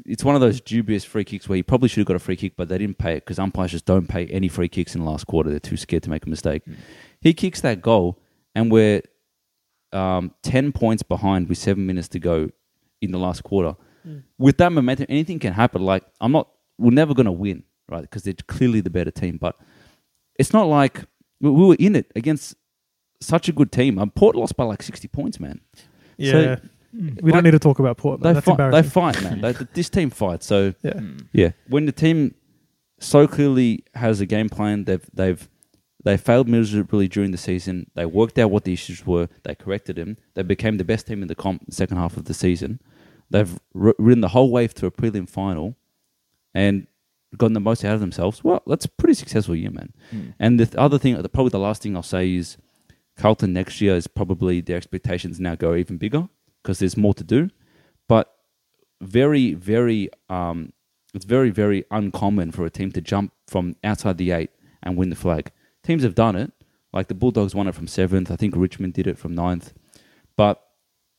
It's 0.06 0.25
one 0.25 0.34
of 0.34 0.40
those 0.40 0.61
dubious 0.61 1.05
free 1.05 1.23
kicks 1.23 1.49
where 1.49 1.56
he 1.56 1.62
probably 1.62 1.88
should 1.88 1.99
have 1.99 2.06
got 2.06 2.17
a 2.17 2.20
free 2.20 2.34
kick, 2.34 2.55
but 2.56 2.69
they 2.69 2.79
didn't 2.79 2.99
pay 2.99 3.12
it 3.12 3.25
because 3.25 3.38
umpires 3.38 3.73
just 3.73 3.84
don't 3.84 4.08
pay 4.08 4.26
any 4.29 4.49
free 4.49 4.69
kicks 4.69 4.94
in 4.94 5.05
the 5.05 5.08
last 5.08 5.26
quarter. 5.26 5.50
They're 5.50 5.61
too 5.61 5.76
scared 5.76 6.02
to 6.05 6.11
make 6.11 6.25
a 6.25 6.31
mistake. 6.31 6.64
Hmm. 6.64 6.75
He 7.20 7.34
kicks 7.34 7.61
that 7.61 7.82
goal, 7.82 8.19
and 8.55 8.70
we're 8.70 9.02
um, 9.93 10.35
10 10.43 10.73
points 10.73 11.03
behind 11.03 11.49
with 11.49 11.59
seven 11.59 11.87
minutes 11.87 12.09
to 12.09 12.19
go 12.19 12.49
in 13.00 13.12
the 13.12 13.19
last 13.19 13.43
quarter. 13.44 13.77
With 14.37 14.56
that 14.59 14.73
momentum, 14.73 15.06
anything 15.09 15.39
can 15.39 15.53
happen. 15.53 15.83
Like, 15.83 16.03
I'm 16.21 16.33
not, 16.33 16.49
we're 16.77 16.91
never 16.91 17.15
going 17.15 17.27
to 17.27 17.33
win, 17.33 17.62
right? 17.89 18.03
Because 18.03 18.25
they're 18.25 18.35
clearly 18.49 18.81
the 18.81 18.91
better 18.91 19.12
team. 19.12 19.37
But 19.37 19.56
it's 20.39 20.53
not 20.53 20.65
like 20.65 21.05
we, 21.41 21.50
we 21.50 21.67
were 21.67 21.77
in 21.79 21.94
it 21.94 22.11
against 22.17 22.56
such 23.21 23.49
a 23.49 23.53
good 23.53 23.71
team. 23.71 24.00
Um, 24.00 24.11
Port 24.11 24.35
lost 24.35 24.56
by 24.56 24.65
like 24.65 24.83
60 24.83 25.06
points, 25.09 25.39
man. 25.39 25.61
yeah, 26.17 26.33
So, 26.33 26.61
we 26.93 27.00
like, 27.03 27.33
don't 27.35 27.44
need 27.44 27.53
to 27.53 27.61
talk 27.61 27.79
about 27.79 27.97
Portland. 27.97 28.25
They, 28.25 28.33
That's 28.33 28.44
fight, 28.44 28.71
they 28.73 28.83
fight, 28.83 29.23
man. 29.23 29.41
They, 29.41 29.53
this 29.73 29.89
team 29.89 30.11
fights. 30.11 30.47
So, 30.47 30.75
yeah. 30.83 31.00
yeah, 31.33 31.53
when 31.69 31.87
the 31.87 31.93
team 31.93 32.35
so 32.99 33.27
clearly 33.27 33.85
has 33.94 34.21
a 34.21 34.27
game 34.27 34.49
plan, 34.49 34.85
they've 34.85 35.05
they've 35.15 35.49
they 36.05 36.17
failed 36.17 36.49
miserably 36.49 37.09
during 37.09 37.31
the 37.31 37.39
season. 37.39 37.91
They 37.95 38.07
worked 38.07 38.39
out 38.39 38.51
what 38.51 38.65
the 38.65 38.73
issues 38.73 39.07
were. 39.07 39.29
They 39.45 39.55
corrected 39.55 39.97
them. 39.97 40.17
They 40.35 40.43
became 40.43 40.77
the 40.77 40.85
best 40.85 41.07
team 41.07 41.23
in 41.23 41.29
the 41.29 41.35
comp 41.35 41.67
the 41.67 41.75
second 41.75 41.97
half 41.97 42.17
of 42.17 42.25
the 42.25 42.35
season. 42.35 42.81
They've 43.31 43.59
r- 43.75 43.95
ridden 43.99 44.21
the 44.21 44.29
whole 44.29 44.51
wave 44.51 44.75
to 44.75 44.87
a 44.87 44.91
prelim 44.91 45.29
final, 45.29 45.77
and 46.55 46.87
gotten 47.39 47.55
the 47.55 47.61
most 47.61 47.85
out 47.85 47.95
of 47.95 48.01
themselves. 48.01 48.45
Well, 48.45 48.63
that's 48.67 48.85
a 48.85 48.91
pretty 48.91 49.15
successful 49.15 49.57
year, 49.57 49.71
man. 49.71 49.93
And 50.39 50.61
the 50.61 50.67
th- 50.67 50.77
other 50.77 50.99
thing, 50.99 51.21
the- 51.21 51.29
probably 51.29 51.51
the 51.51 51.59
last 51.59 51.83
thing 51.83 51.97
I'll 51.97 52.03
say 52.03 52.35
is, 52.35 52.59
Carlton 53.17 53.53
next 53.53 53.81
year 53.81 53.95
is 53.97 54.07
probably 54.07 54.61
their 54.61 54.77
expectations 54.77 55.39
now 55.41 55.55
go 55.55 55.75
even 55.75 55.97
bigger 55.99 56.29
because 56.63 56.79
there's 56.79 56.97
more 56.97 57.15
to 57.15 57.25
do. 57.25 57.51
But 58.09 58.35
very, 59.01 59.55
very, 59.55 60.11
um, 60.29 60.73
it's 61.15 61.25
very, 61.25 61.51
very 61.51 61.85
uncommon 61.91 62.53
for 62.53 62.65
a 62.67 62.71
team 62.71 62.91
to 62.93 63.01
jump 63.01 63.33
from 63.47 63.77
outside 63.85 64.19
the 64.19 64.31
eight 64.33 64.51
and 64.83 64.97
win 64.97 65.11
the 65.11 65.17
flag. 65.17 65.53
Teams 65.82 66.02
have 66.02 66.14
done 66.14 66.37
it. 66.37 66.52
Like 66.93 67.08
the 67.08 67.14
Bulldogs 67.14 67.55
won 67.55 67.69
it 67.69 67.75
from 67.75 67.87
seventh. 67.87 68.31
I 68.31 68.37
think 68.37 68.55
Richmond 68.56 68.94
did 68.94 69.06
it 69.06 69.19
from 69.19 69.34
ninth. 69.34 69.73
But 70.37 70.62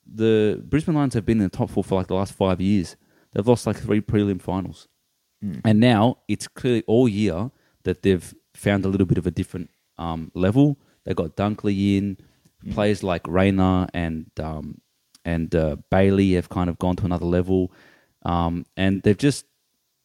the 0.06 0.62
Brisbane 0.64 0.96
Lions 0.96 1.14
have 1.16 1.26
been 1.26 1.40
in 1.40 1.50
the 1.50 1.58
top 1.58 1.70
four 1.70 1.84
for 1.84 1.96
like 1.96 2.08
the 2.08 2.16
last 2.16 2.34
five 2.34 2.62
years. 2.62 2.96
They've 3.32 3.48
lost 3.48 3.66
like 3.66 3.78
three 3.78 4.02
prelim 4.02 4.42
finals. 4.42 4.88
And 5.66 5.80
now 5.80 6.20
it's 6.28 6.48
clearly 6.48 6.84
all 6.88 7.10
year 7.10 7.52
that 7.84 8.02
they've 8.02 8.34
found 8.54 8.86
a 8.86 8.88
little 8.88 9.08
bit 9.08 9.18
of 9.18 9.28
a 9.28 9.32
different 9.32 9.72
um, 9.98 10.32
level. 10.36 10.78
They 11.04 11.14
got 11.14 11.36
Dunkley 11.36 11.98
in, 11.98 12.18
players 12.72 13.04
like 13.04 13.28
Rayner 13.28 13.88
and 13.94 14.30
um, 14.40 14.80
and 15.26 15.54
uh, 15.56 15.78
Bailey 15.90 16.34
have 16.34 16.50
kind 16.50 16.70
of 16.70 16.78
gone 16.80 16.96
to 16.98 17.06
another 17.06 17.26
level, 17.26 17.72
um, 18.24 18.66
and 18.76 19.02
they've 19.04 19.18
just 19.18 19.46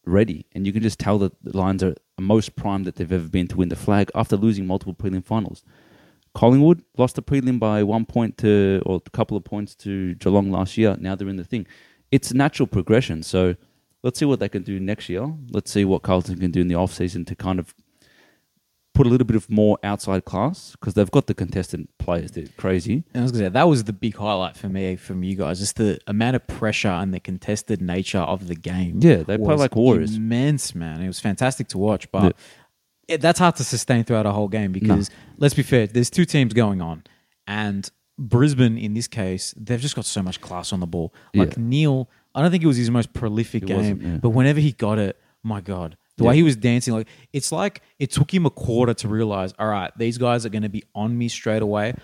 ready. 0.09 0.45
And 0.53 0.65
you 0.65 0.73
can 0.73 0.81
just 0.81 0.99
tell 0.99 1.17
that 1.19 1.33
the 1.43 1.57
Lions 1.57 1.83
are 1.83 1.95
most 2.19 2.55
primed 2.55 2.85
that 2.85 2.95
they've 2.95 3.11
ever 3.11 3.27
been 3.27 3.47
to 3.49 3.57
win 3.57 3.69
the 3.69 3.75
flag 3.75 4.11
after 4.15 4.35
losing 4.35 4.67
multiple 4.67 4.93
prelim 4.93 5.23
finals. 5.23 5.63
Collingwood 6.33 6.83
lost 6.97 7.15
the 7.15 7.23
prelim 7.23 7.59
by 7.59 7.83
one 7.83 8.05
point 8.05 8.37
to 8.39 8.81
or 8.85 9.01
a 9.05 9.09
couple 9.11 9.35
of 9.35 9.43
points 9.43 9.75
to 9.75 10.15
Geelong 10.15 10.51
last 10.51 10.77
year. 10.77 10.95
Now 10.99 11.15
they're 11.15 11.29
in 11.29 11.37
the 11.37 11.43
thing. 11.43 11.65
It's 12.11 12.33
natural 12.33 12.67
progression. 12.67 13.23
So 13.23 13.55
let's 14.03 14.19
see 14.19 14.25
what 14.25 14.39
they 14.39 14.49
can 14.49 14.63
do 14.63 14.79
next 14.79 15.09
year. 15.09 15.31
Let's 15.49 15.71
see 15.71 15.85
what 15.85 16.03
Carlton 16.03 16.39
can 16.39 16.51
do 16.51 16.61
in 16.61 16.67
the 16.67 16.75
off 16.75 16.93
season 16.93 17.25
to 17.25 17.35
kind 17.35 17.59
of 17.59 17.73
put 18.99 19.07
a 19.07 19.09
little 19.09 19.25
bit 19.25 19.37
of 19.37 19.49
more 19.49 19.79
outside 19.81 20.25
class 20.25 20.73
because 20.73 20.93
they've 20.93 21.09
got 21.09 21.25
the 21.27 21.33
contestant 21.33 21.89
players. 21.99 22.31
They're 22.31 22.47
crazy. 22.57 23.05
And 23.13 23.21
I 23.21 23.23
was 23.23 23.31
gonna 23.31 23.45
say 23.45 23.49
that 23.49 23.63
was 23.63 23.85
the 23.85 23.93
big 23.93 24.17
highlight 24.17 24.57
for 24.57 24.67
me 24.67 24.97
from 24.97 25.23
you 25.23 25.37
guys, 25.37 25.59
just 25.59 25.77
the 25.77 26.01
amount 26.05 26.35
of 26.35 26.45
pressure 26.47 26.89
and 26.89 27.13
the 27.13 27.21
contested 27.21 27.81
nature 27.81 28.19
of 28.19 28.49
the 28.49 28.55
game. 28.55 28.99
Yeah, 29.01 29.23
they 29.23 29.37
play 29.37 29.55
like 29.55 29.73
warriors. 29.77 30.17
Immense, 30.17 30.75
man. 30.75 30.99
It 31.01 31.07
was 31.07 31.17
fantastic 31.17 31.69
to 31.69 31.77
watch, 31.77 32.11
but 32.11 32.35
it, 33.07 33.21
that's 33.21 33.39
hard 33.39 33.55
to 33.55 33.63
sustain 33.63 34.03
throughout 34.03 34.25
a 34.25 34.33
whole 34.33 34.49
game 34.49 34.73
because 34.73 35.09
let's 35.37 35.53
be 35.53 35.63
fair, 35.63 35.87
there's 35.87 36.09
two 36.09 36.25
teams 36.25 36.53
going 36.53 36.81
on, 36.81 37.05
and 37.47 37.89
Brisbane 38.17 38.77
in 38.77 38.95
this 38.95 39.07
case, 39.07 39.53
they've 39.55 39.79
just 39.79 39.95
got 39.95 40.03
so 40.03 40.21
much 40.21 40.41
class 40.41 40.73
on 40.73 40.81
the 40.81 40.87
ball. 40.87 41.13
Like 41.33 41.51
Yeah. 41.51 41.63
Neale, 41.63 42.09
I 42.35 42.41
don't 42.41 42.51
think 42.51 42.65
it 42.65 42.67
was 42.67 42.75
his 42.75 42.91
most 42.91 43.13
prolific 43.13 43.63
It 43.63 43.67
game, 43.67 44.01
yeah. 44.01 44.17
but 44.17 44.31
whenever 44.31 44.59
he 44.59 44.73
got 44.73 44.99
it, 44.99 45.17
my 45.41 45.61
god. 45.61 45.95
The 46.19 46.25
Yeah. 46.25 46.29
way 46.29 46.35
he 46.35 46.43
was 46.43 46.55
dancing, 46.55 46.93
like 46.93 47.07
it's 47.33 47.51
like 47.51 47.81
it 47.97 48.11
took 48.11 48.31
him 48.31 48.45
a 48.45 48.49
quarter 48.51 48.93
to 48.93 49.07
realize, 49.07 49.53
all 49.57 49.67
right, 49.67 49.91
these 49.97 50.17
guys 50.19 50.45
are 50.45 50.49
going 50.49 50.61
to 50.63 50.69
be 50.69 50.83
on 50.93 51.17
me 51.17 51.27
straight 51.27 51.61
away. 51.63 51.95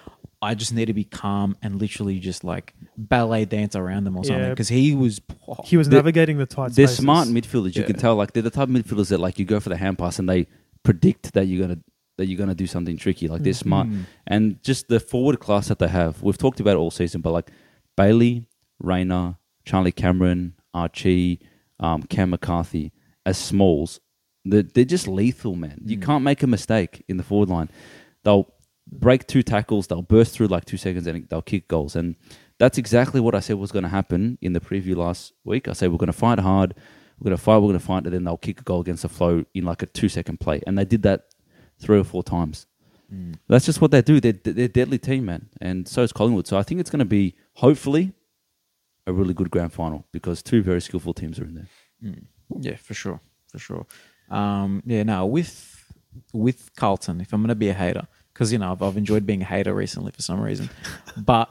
I 0.41 0.53
just 0.55 0.73
need 0.73 0.85
to 0.85 0.93
be 0.93 1.03
calm 1.05 1.55
and 1.61 1.79
literally 1.79 2.19
just 2.19 2.43
like 2.43 2.73
ballet 2.97 3.45
dance 3.45 3.75
around 3.75 4.03
them 4.03 4.15
or 4.17 4.23
something 4.23 4.43
Yeah. 4.43 4.49
because 4.49 4.69
he 4.69 4.93
was. 4.95 5.21
He 5.63 5.77
was 5.77 5.87
navigating 5.87 6.37
the 6.37 6.45
tight 6.45 6.73
They're 6.73 6.87
spaces. 6.87 6.97
smart 6.97 7.27
midfielders. 7.29 7.75
You 7.75 7.81
Yeah. 7.81 7.87
can 7.87 7.95
tell. 7.97 8.15
Like 8.15 8.33
they're 8.33 8.43
the 8.43 8.49
type 8.49 8.69
of 8.69 8.75
midfielders 8.75 9.09
that 9.09 9.19
like 9.19 9.37
you 9.39 9.45
go 9.45 9.59
for 9.59 9.69
the 9.69 9.77
hand 9.77 9.97
pass 9.97 10.17
and 10.19 10.27
they 10.27 10.47
predict 10.83 11.33
that 11.33 11.45
you're 11.47 11.65
gonna 11.67 11.79
that 12.17 12.27
you're 12.27 12.37
gonna 12.37 12.55
do 12.55 12.67
something 12.67 12.95
tricky. 12.97 13.27
Like 13.27 13.43
they're 13.43 13.53
smart 13.53 13.87
and 14.25 14.61
just 14.63 14.87
the 14.87 14.99
forward 15.01 15.39
class 15.41 15.67
that 15.67 15.79
they 15.79 15.87
have. 15.89 16.21
We've 16.23 16.37
talked 16.37 16.59
about 16.61 16.71
it 16.75 16.77
all 16.77 16.91
season, 16.91 17.19
but 17.21 17.31
like 17.33 17.51
Bailey, 17.97 18.47
Rayner, 18.79 19.37
Charlie 19.65 19.91
Cameron, 19.91 20.53
Archie, 20.73 21.39
um, 21.79 22.03
Cam 22.03 22.29
McCarthy 22.29 22.91
as 23.25 23.37
smalls, 23.37 23.99
they're, 24.45 24.63
they're 24.63 24.85
just 24.85 25.07
lethal, 25.07 25.55
man. 25.55 25.81
You 25.85 25.97
mm. 25.97 26.03
can't 26.03 26.23
make 26.23 26.43
a 26.43 26.47
mistake 26.47 27.03
in 27.07 27.17
the 27.17 27.23
forward 27.23 27.49
line. 27.49 27.69
They'll 28.23 28.51
break 28.87 29.27
two 29.27 29.43
tackles, 29.43 29.87
they'll 29.87 30.01
burst 30.01 30.33
through 30.33 30.47
like 30.47 30.65
two 30.65 30.77
seconds 30.77 31.07
and 31.07 31.27
they'll 31.29 31.41
kick 31.41 31.67
goals. 31.67 31.95
And 31.95 32.15
that's 32.59 32.77
exactly 32.77 33.19
what 33.19 33.35
I 33.35 33.39
said 33.39 33.57
was 33.57 33.71
going 33.71 33.83
to 33.83 33.89
happen 33.89 34.37
in 34.41 34.53
the 34.53 34.59
preview 34.59 34.95
last 34.95 35.33
week. 35.43 35.67
I 35.67 35.73
said 35.73 35.91
we're 35.91 35.97
going 35.97 36.07
to 36.07 36.13
fight 36.13 36.39
hard, 36.39 36.75
we're 37.19 37.25
going 37.29 37.37
to 37.37 37.43
fight, 37.43 37.57
we're 37.57 37.69
going 37.69 37.79
to 37.79 37.85
fight, 37.85 38.03
and 38.05 38.13
then 38.13 38.23
they'll 38.23 38.37
kick 38.37 38.61
a 38.61 38.63
goal 38.63 38.81
against 38.81 39.01
the 39.01 39.09
flow 39.09 39.43
in 39.53 39.65
like 39.65 39.81
a 39.81 39.87
two 39.87 40.09
second 40.09 40.39
play. 40.39 40.61
And 40.65 40.77
they 40.77 40.85
did 40.85 41.03
that 41.03 41.25
three 41.79 41.99
or 41.99 42.03
four 42.03 42.23
times. 42.23 42.67
Mm. 43.13 43.35
That's 43.47 43.65
just 43.65 43.81
what 43.81 43.91
they 43.91 44.01
do. 44.01 44.19
They're, 44.19 44.33
they're 44.33 44.65
a 44.65 44.69
deadly 44.69 44.97
team, 44.97 45.25
man. 45.25 45.49
And 45.61 45.87
so 45.87 46.01
is 46.01 46.13
Collingwood. 46.13 46.47
So 46.47 46.57
I 46.57 46.63
think 46.63 46.79
it's 46.79 46.89
going 46.89 46.99
to 46.99 47.05
be, 47.05 47.35
hopefully, 47.53 48.13
a 49.07 49.13
really 49.13 49.33
good 49.33 49.51
grand 49.51 49.73
final 49.73 50.05
because 50.11 50.41
two 50.41 50.63
very 50.63 50.81
skillful 50.81 51.13
teams 51.13 51.39
are 51.39 51.45
in 51.45 51.55
there. 51.55 51.67
Mm. 52.03 52.25
Yeah, 52.59 52.75
for 52.75 52.93
sure, 52.93 53.19
for 53.47 53.59
sure. 53.59 53.85
Um, 54.29 54.81
yeah, 54.85 55.03
now 55.03 55.25
with 55.25 55.71
with 56.33 56.71
Carlton, 56.75 57.21
if 57.21 57.33
I'm 57.33 57.41
going 57.41 57.49
to 57.49 57.55
be 57.55 57.69
a 57.69 57.73
hater, 57.73 58.07
because 58.33 58.51
you 58.51 58.57
know 58.57 58.71
I've, 58.71 58.81
I've 58.81 58.97
enjoyed 58.97 59.25
being 59.25 59.41
a 59.41 59.45
hater 59.45 59.73
recently 59.73 60.11
for 60.11 60.21
some 60.21 60.41
reason, 60.41 60.69
but 61.17 61.49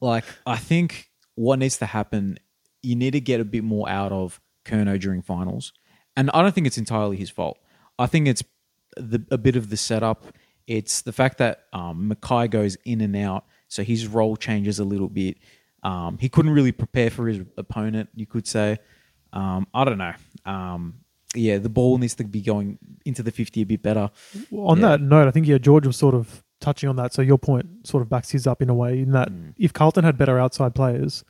like 0.00 0.24
I 0.46 0.56
think 0.56 1.10
what 1.34 1.58
needs 1.58 1.78
to 1.78 1.86
happen, 1.86 2.38
you 2.82 2.96
need 2.96 3.12
to 3.12 3.20
get 3.20 3.40
a 3.40 3.44
bit 3.44 3.64
more 3.64 3.88
out 3.88 4.12
of 4.12 4.40
Curnow 4.64 5.00
during 5.00 5.22
finals, 5.22 5.72
and 6.16 6.30
I 6.32 6.42
don't 6.42 6.54
think 6.54 6.66
it's 6.66 6.78
entirely 6.78 7.16
his 7.16 7.30
fault. 7.30 7.58
I 7.98 8.06
think 8.06 8.28
it's 8.28 8.42
the, 8.96 9.24
a 9.30 9.38
bit 9.38 9.56
of 9.56 9.70
the 9.70 9.76
setup. 9.76 10.26
It's 10.66 11.02
the 11.02 11.12
fact 11.12 11.38
that 11.38 11.64
um, 11.72 12.14
McKay 12.14 12.50
goes 12.50 12.76
in 12.84 13.00
and 13.00 13.16
out, 13.16 13.44
so 13.68 13.82
his 13.82 14.06
role 14.06 14.36
changes 14.36 14.78
a 14.78 14.84
little 14.84 15.08
bit. 15.08 15.38
Um, 15.82 16.18
he 16.18 16.28
couldn't 16.28 16.52
really 16.52 16.72
prepare 16.72 17.10
for 17.10 17.26
his 17.26 17.40
opponent, 17.56 18.10
you 18.14 18.26
could 18.26 18.46
say. 18.46 18.78
Um, 19.32 19.66
I 19.72 19.84
don't 19.84 19.98
know. 19.98 20.12
Um, 20.44 20.99
yeah, 21.34 21.58
the 21.58 21.68
ball 21.68 21.98
needs 21.98 22.14
to 22.16 22.24
be 22.24 22.40
going 22.40 22.78
into 23.04 23.22
the 23.22 23.30
50 23.30 23.62
a 23.62 23.66
bit 23.66 23.82
better. 23.82 24.10
On 24.52 24.78
Yeah. 24.80 24.88
that 24.88 25.00
note, 25.00 25.28
I 25.28 25.30
think 25.30 25.46
yeah, 25.46 25.58
George 25.58 25.86
was 25.86 25.96
sort 25.96 26.14
of 26.14 26.42
touching 26.60 26.88
on 26.88 26.96
that. 26.96 27.12
So 27.14 27.22
your 27.22 27.38
point 27.38 27.86
sort 27.86 28.02
of 28.02 28.08
backs 28.08 28.30
his 28.30 28.46
up 28.46 28.60
in 28.62 28.68
a 28.68 28.74
way. 28.74 29.00
In 29.00 29.12
that, 29.12 29.30
Mm. 29.30 29.54
if 29.56 29.72
Carlton 29.72 30.04
had 30.04 30.18
better 30.18 30.38
outside 30.38 30.74
players, 30.74 31.24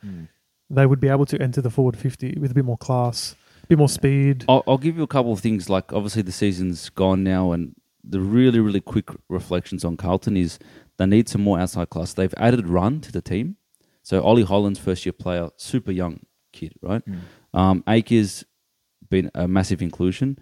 they 0.70 0.86
would 0.86 1.00
be 1.00 1.08
able 1.08 1.26
to 1.26 1.40
enter 1.42 1.60
the 1.60 1.70
forward 1.70 1.96
fifty 1.96 2.36
with 2.40 2.50
a 2.50 2.54
bit 2.54 2.64
more 2.64 2.78
class, 2.78 3.34
a 3.62 3.66
bit 3.66 3.78
more 3.78 3.88
speed. 3.88 4.44
I'll, 4.48 4.62
I'll 4.66 4.78
give 4.78 4.96
you 4.96 5.02
a 5.02 5.06
couple 5.08 5.32
of 5.32 5.40
things. 5.40 5.68
Like 5.68 5.92
obviously 5.92 6.22
the 6.22 6.32
season's 6.32 6.88
gone 6.90 7.22
now, 7.22 7.52
and 7.52 7.74
the 8.02 8.20
really 8.20 8.60
really 8.60 8.80
quick 8.80 9.10
reflections 9.28 9.84
on 9.84 9.96
Carlton 9.96 10.36
is 10.36 10.58
they 10.96 11.06
need 11.06 11.28
some 11.28 11.42
more 11.42 11.58
outside 11.60 11.90
class. 11.90 12.14
They've 12.14 12.34
added 12.36 12.68
run 12.68 13.00
to 13.02 13.12
the 13.12 13.20
team. 13.22 13.56
So 14.02 14.22
Ollie 14.22 14.44
Holland's 14.44 14.78
first 14.78 15.04
year 15.04 15.12
player, 15.12 15.50
super 15.56 15.92
young 15.92 16.20
kid, 16.52 16.72
right? 16.82 17.02
Um, 17.52 17.84
Acres 17.86 18.44
been 19.10 19.30
a 19.34 19.46
massive 19.46 19.82
inclusion, 19.82 20.38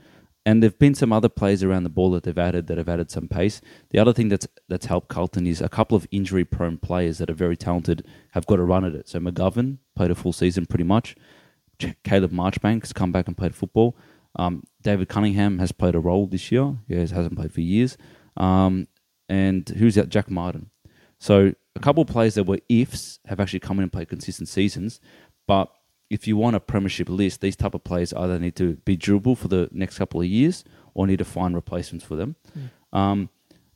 and 0.46 0.62
there've 0.62 0.78
been 0.78 0.94
some 0.94 1.12
other 1.12 1.28
players 1.28 1.62
around 1.62 1.82
the 1.82 1.90
ball 1.90 2.10
that 2.12 2.22
they've 2.22 2.38
added 2.38 2.68
that 2.68 2.78
have 2.78 2.88
added 2.88 3.10
some 3.10 3.28
pace. 3.28 3.60
The 3.90 3.98
other 3.98 4.12
thing 4.12 4.28
that's 4.28 4.46
that's 4.68 4.86
helped 4.86 5.08
Carlton 5.08 5.46
is 5.46 5.60
a 5.60 5.68
couple 5.68 5.96
of 5.96 6.06
injury 6.10 6.44
prone 6.44 6.78
players 6.78 7.18
that 7.18 7.28
are 7.30 7.34
very 7.34 7.56
talented 7.56 8.06
have 8.32 8.46
got 8.46 8.58
a 8.58 8.64
run 8.64 8.84
at 8.84 8.94
it. 8.94 9.08
So 9.08 9.18
McGovern 9.18 9.78
played 9.96 10.10
a 10.10 10.14
full 10.14 10.32
season 10.32 10.66
pretty 10.66 10.84
much. 10.84 11.16
Ch- 11.80 11.96
Caleb 12.04 12.30
Marchbank's 12.32 12.92
come 12.92 13.12
back 13.12 13.26
and 13.26 13.36
played 13.36 13.54
football. 13.54 13.96
Um, 14.36 14.62
David 14.82 15.08
Cunningham 15.08 15.58
has 15.58 15.72
played 15.72 15.94
a 15.94 16.00
role 16.00 16.26
this 16.26 16.52
year. 16.52 16.76
He 16.86 16.94
has- 16.94 17.10
hasn't 17.10 17.36
played 17.36 17.52
for 17.52 17.60
years. 17.60 17.96
Um, 18.36 18.86
and 19.28 19.68
who's 19.68 19.96
that? 19.96 20.08
Jack 20.08 20.30
Martin. 20.30 20.70
So 21.18 21.52
a 21.74 21.80
couple 21.80 22.02
of 22.02 22.08
players 22.08 22.34
that 22.34 22.44
were 22.44 22.60
ifs 22.68 23.18
have 23.26 23.40
actually 23.40 23.60
come 23.60 23.78
in 23.78 23.82
and 23.82 23.92
played 23.92 24.08
consistent 24.08 24.48
seasons. 24.48 25.00
But 25.46 25.70
if 26.10 26.26
you 26.26 26.36
want 26.36 26.56
a 26.56 26.60
premiership 26.60 27.08
list, 27.08 27.40
these 27.40 27.56
type 27.56 27.74
of 27.74 27.84
players 27.84 28.12
either 28.14 28.38
need 28.38 28.56
to 28.56 28.74
be 28.84 28.96
durable 28.96 29.36
for 29.36 29.48
the 29.48 29.68
next 29.72 29.98
couple 29.98 30.20
of 30.20 30.26
years 30.26 30.64
or 30.94 31.06
need 31.06 31.18
to 31.18 31.24
find 31.24 31.54
replacements 31.54 32.04
for 32.04 32.16
them. 32.16 32.36
Um, 32.92 33.28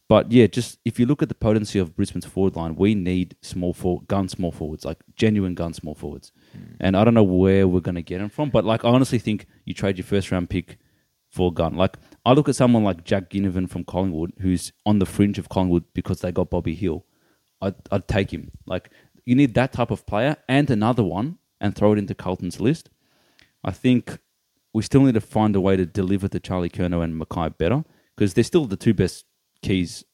but 0.08 0.30
yeah, 0.30 0.46
just 0.46 0.78
if 0.84 0.98
you 0.98 1.06
look 1.06 1.22
at 1.22 1.28
the 1.28 1.34
potency 1.34 1.78
of 1.78 1.96
Brisbane's 1.96 2.26
forward 2.26 2.56
line, 2.56 2.74
we 2.76 2.94
need 2.94 3.36
small 3.40 3.72
for 3.72 4.02
gun 4.02 4.28
small 4.28 4.52
forwards, 4.52 4.84
like 4.84 4.98
genuine 5.14 5.54
gun 5.54 5.72
small 5.72 5.94
forwards. 5.94 6.32
And 6.80 6.96
I 6.96 7.04
don't 7.04 7.14
know 7.14 7.22
where 7.22 7.66
we're 7.66 7.80
going 7.80 7.94
to 7.94 8.02
get 8.02 8.18
them 8.18 8.28
from, 8.28 8.50
but 8.50 8.64
like 8.64 8.84
I 8.84 8.88
honestly 8.88 9.18
think 9.18 9.46
you 9.64 9.72
trade 9.72 9.96
your 9.96 10.04
first 10.04 10.30
round 10.30 10.50
pick 10.50 10.78
for 11.30 11.48
a 11.48 11.54
gun. 11.54 11.76
Like 11.76 11.96
I 12.26 12.32
look 12.34 12.48
at 12.48 12.56
someone 12.56 12.84
like 12.84 13.04
Jack 13.04 13.30
Ginnivan 13.30 13.70
from 13.70 13.84
Collingwood, 13.84 14.34
who's 14.40 14.72
on 14.84 14.98
the 14.98 15.06
fringe 15.06 15.38
of 15.38 15.48
Collingwood 15.48 15.84
because 15.94 16.20
they 16.20 16.30
got 16.30 16.50
Bobby 16.50 16.74
Hill. 16.74 17.06
I'd, 17.62 17.76
I'd 17.90 18.06
take 18.06 18.32
him. 18.32 18.50
Like 18.66 18.90
you 19.24 19.34
need 19.34 19.54
that 19.54 19.72
type 19.72 19.90
of 19.90 20.04
player 20.04 20.36
and 20.48 20.68
another 20.68 21.04
one 21.04 21.38
and 21.62 21.74
throw 21.74 21.92
it 21.92 21.98
into 21.98 22.14
Carlton's 22.14 22.60
list. 22.60 22.90
I 23.64 23.70
think 23.70 24.18
we 24.74 24.82
still 24.82 25.02
need 25.02 25.14
to 25.14 25.20
find 25.20 25.54
a 25.56 25.60
way 25.60 25.76
to 25.76 25.86
deliver 25.86 26.28
to 26.28 26.40
Charlie 26.40 26.68
Curnow 26.68 27.02
and 27.02 27.18
McKay 27.18 27.56
better 27.56 27.84
because 28.16 28.34
they're 28.34 28.44
still 28.44 28.66
the 28.66 28.76
two 28.76 28.92
best 28.92 29.24
keys 29.62 30.04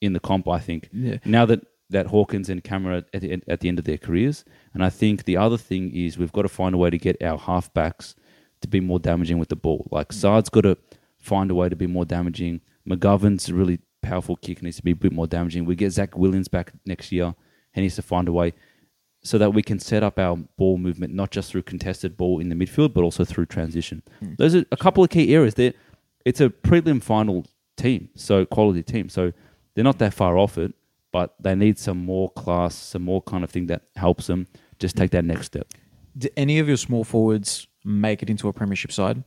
in 0.00 0.12
the 0.12 0.20
comp. 0.20 0.46
I 0.48 0.58
think 0.60 0.90
Yeah. 0.92 1.18
now 1.24 1.46
that 1.46 1.66
that 1.90 2.06
Hawkins 2.08 2.48
and 2.48 2.64
Cameron 2.64 3.04
at 3.12 3.20
the, 3.20 3.30
end- 3.30 3.44
at 3.46 3.60
the 3.60 3.68
end 3.68 3.78
of 3.78 3.84
their 3.84 3.98
careers, 3.98 4.44
and 4.72 4.82
I 4.84 4.90
think 4.90 5.24
the 5.24 5.36
other 5.36 5.58
thing 5.58 5.94
is 5.94 6.18
we've 6.18 6.32
got 6.32 6.42
to 6.42 6.48
find 6.48 6.74
a 6.74 6.78
way 6.78 6.90
to 6.90 6.98
get 6.98 7.22
our 7.22 7.38
halfbacks 7.38 8.14
to 8.62 8.68
be 8.68 8.80
more 8.80 8.98
damaging 8.98 9.38
with 9.38 9.48
the 9.48 9.56
ball. 9.56 9.86
Like 9.90 10.08
mm. 10.08 10.14
Saad's 10.14 10.48
got 10.48 10.62
to 10.62 10.76
find 11.18 11.50
a 11.50 11.54
way 11.54 11.68
to 11.68 11.76
be 11.76 11.86
more 11.86 12.04
damaging. 12.04 12.62
McGovern's 12.88 13.50
really 13.52 13.78
powerful 14.02 14.36
kick 14.36 14.62
needs 14.62 14.76
to 14.76 14.82
be 14.82 14.90
a 14.92 14.96
bit 14.96 15.12
more 15.12 15.26
damaging. 15.26 15.64
We 15.64 15.76
get 15.76 15.90
Zach 15.92 16.16
Williams 16.16 16.48
back 16.48 16.72
next 16.84 17.12
year. 17.12 17.34
He 17.72 17.80
needs 17.82 17.96
to 17.96 18.02
find 18.02 18.28
a 18.28 18.32
way 18.32 18.54
so 19.24 19.38
that 19.38 19.54
we 19.54 19.62
can 19.62 19.78
set 19.78 20.02
up 20.02 20.18
our 20.18 20.36
ball 20.36 20.76
movement 20.78 21.14
not 21.14 21.30
just 21.30 21.50
through 21.50 21.62
contested 21.62 22.16
ball 22.16 22.38
in 22.40 22.50
the 22.50 22.54
midfield, 22.54 22.92
but 22.92 23.02
also 23.02 23.24
through 23.24 23.46
transition. 23.46 24.02
Those 24.38 24.54
are 24.54 24.64
a 24.70 24.76
couple 24.76 25.02
of 25.02 25.10
key 25.10 25.34
areas. 25.34 25.54
There, 25.54 25.72
it's 26.24 26.40
a 26.40 26.50
prelim 26.50 27.02
final 27.02 27.46
team, 27.76 28.10
so 28.14 28.44
quality 28.44 28.82
team. 28.82 29.08
So 29.08 29.32
they're 29.74 29.84
not 29.84 29.98
that 29.98 30.14
far 30.14 30.36
off 30.38 30.58
it, 30.58 30.74
but 31.10 31.34
they 31.40 31.54
need 31.54 31.78
some 31.78 31.98
more 32.04 32.30
class, 32.30 32.74
some 32.74 33.02
more 33.02 33.22
kind 33.22 33.42
of 33.44 33.50
thing 33.50 33.66
that 33.66 33.82
helps 33.96 34.26
them 34.26 34.46
just 34.78 34.96
take 34.96 35.10
that 35.12 35.24
next 35.24 35.46
step. 35.46 35.68
Do 36.16 36.28
any 36.36 36.58
of 36.58 36.68
your 36.68 36.76
small 36.76 37.02
forwards 37.02 37.66
make 37.84 38.22
it 38.22 38.28
into 38.30 38.48
a 38.48 38.52
premiership 38.52 38.92
side? 38.92 39.24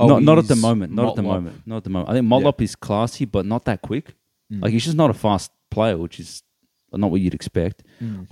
Uh, 0.00 0.06
not, 0.08 0.22
not 0.22 0.38
at 0.38 0.48
the 0.48 0.56
moment. 0.56 0.92
Not 0.92 1.10
at 1.10 1.16
the 1.16 1.22
moment. 1.22 1.62
Not 1.66 1.76
at 1.78 1.84
the 1.84 1.90
moment. 1.90 2.10
I 2.10 2.14
think 2.14 2.26
Motlop 2.26 2.60
is 2.60 2.74
classy, 2.76 3.24
but 3.24 3.46
not 3.46 3.64
that 3.66 3.82
quick. 3.82 4.14
Like 4.50 4.72
he's 4.72 4.84
just 4.84 4.96
not 4.96 5.10
a 5.10 5.14
fast 5.14 5.50
player, 5.70 5.96
which 5.98 6.18
is 6.18 6.42
not 6.92 7.10
what 7.10 7.20
you'd 7.20 7.34
expect. 7.34 7.82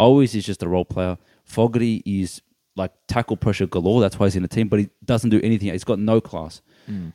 Owies 0.01 0.35
is 0.35 0.45
just 0.47 0.63
a 0.63 0.69
role 0.69 0.85
player. 0.85 1.19
Fogarty 1.45 2.03
is 2.07 2.41
like 2.77 2.93
tackle 3.09 3.37
pressure 3.37 3.67
galore. 3.67 4.01
That's 4.01 4.19
why 4.19 4.27
he's 4.27 4.37
in 4.37 4.43
the 4.43 4.49
team, 4.49 4.69
but 4.69 4.79
he 4.81 4.89
doesn't 5.05 5.31
do 5.31 5.41
anything. 5.43 5.71
He's 5.71 5.85
got 5.85 5.99
no 5.99 6.21
class. 6.21 6.63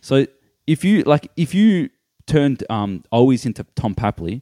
So 0.02 0.26
if 0.68 0.84
you 0.84 1.04
like, 1.04 1.32
if 1.38 1.54
you 1.54 1.90
turned 2.28 2.64
um, 2.70 3.04
Owies 3.14 3.46
into 3.46 3.66
Tom 3.76 3.96
Papley, 3.96 4.42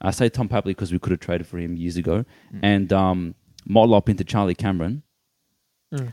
I 0.00 0.10
say 0.10 0.28
Tom 0.28 0.48
Papley 0.48 0.66
because 0.66 0.92
we 0.92 0.98
could 0.98 1.10
have 1.12 1.20
traded 1.20 1.46
for 1.46 1.58
him 1.58 1.76
years 1.76 1.96
ago, 1.96 2.24
and 2.62 2.92
um, 2.92 3.34
Motlop 3.68 4.08
into 4.08 4.24
Charlie 4.24 4.54
Cameron. 4.54 5.02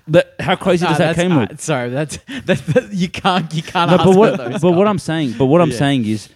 That, 0.07 0.33
how 0.39 0.55
crazy 0.55 0.87
does 0.87 0.97
that 0.97 1.15
that's- 1.15 1.27
came 1.27 1.35
with? 1.39 1.51
uh, 1.51 1.57
sorry, 1.57 1.89
that's 1.91 2.17
that, 2.45 2.57
that- 2.65 2.89
you 2.91 3.09
can't 3.09 3.53
you 3.53 3.61
can't. 3.61 3.91
No, 3.91 3.97
ask 3.97 4.05
but 4.05 4.15
what 4.17 4.37
those 4.37 4.61
but 4.61 4.71
what. 4.71 4.87
I'm 4.87 4.97
saying, 4.99 5.35
but 5.37 5.45
what 5.45 5.61
I'm 5.61 5.69
Yeah. 5.69 5.77
saying 5.77 6.05
is 6.05 6.29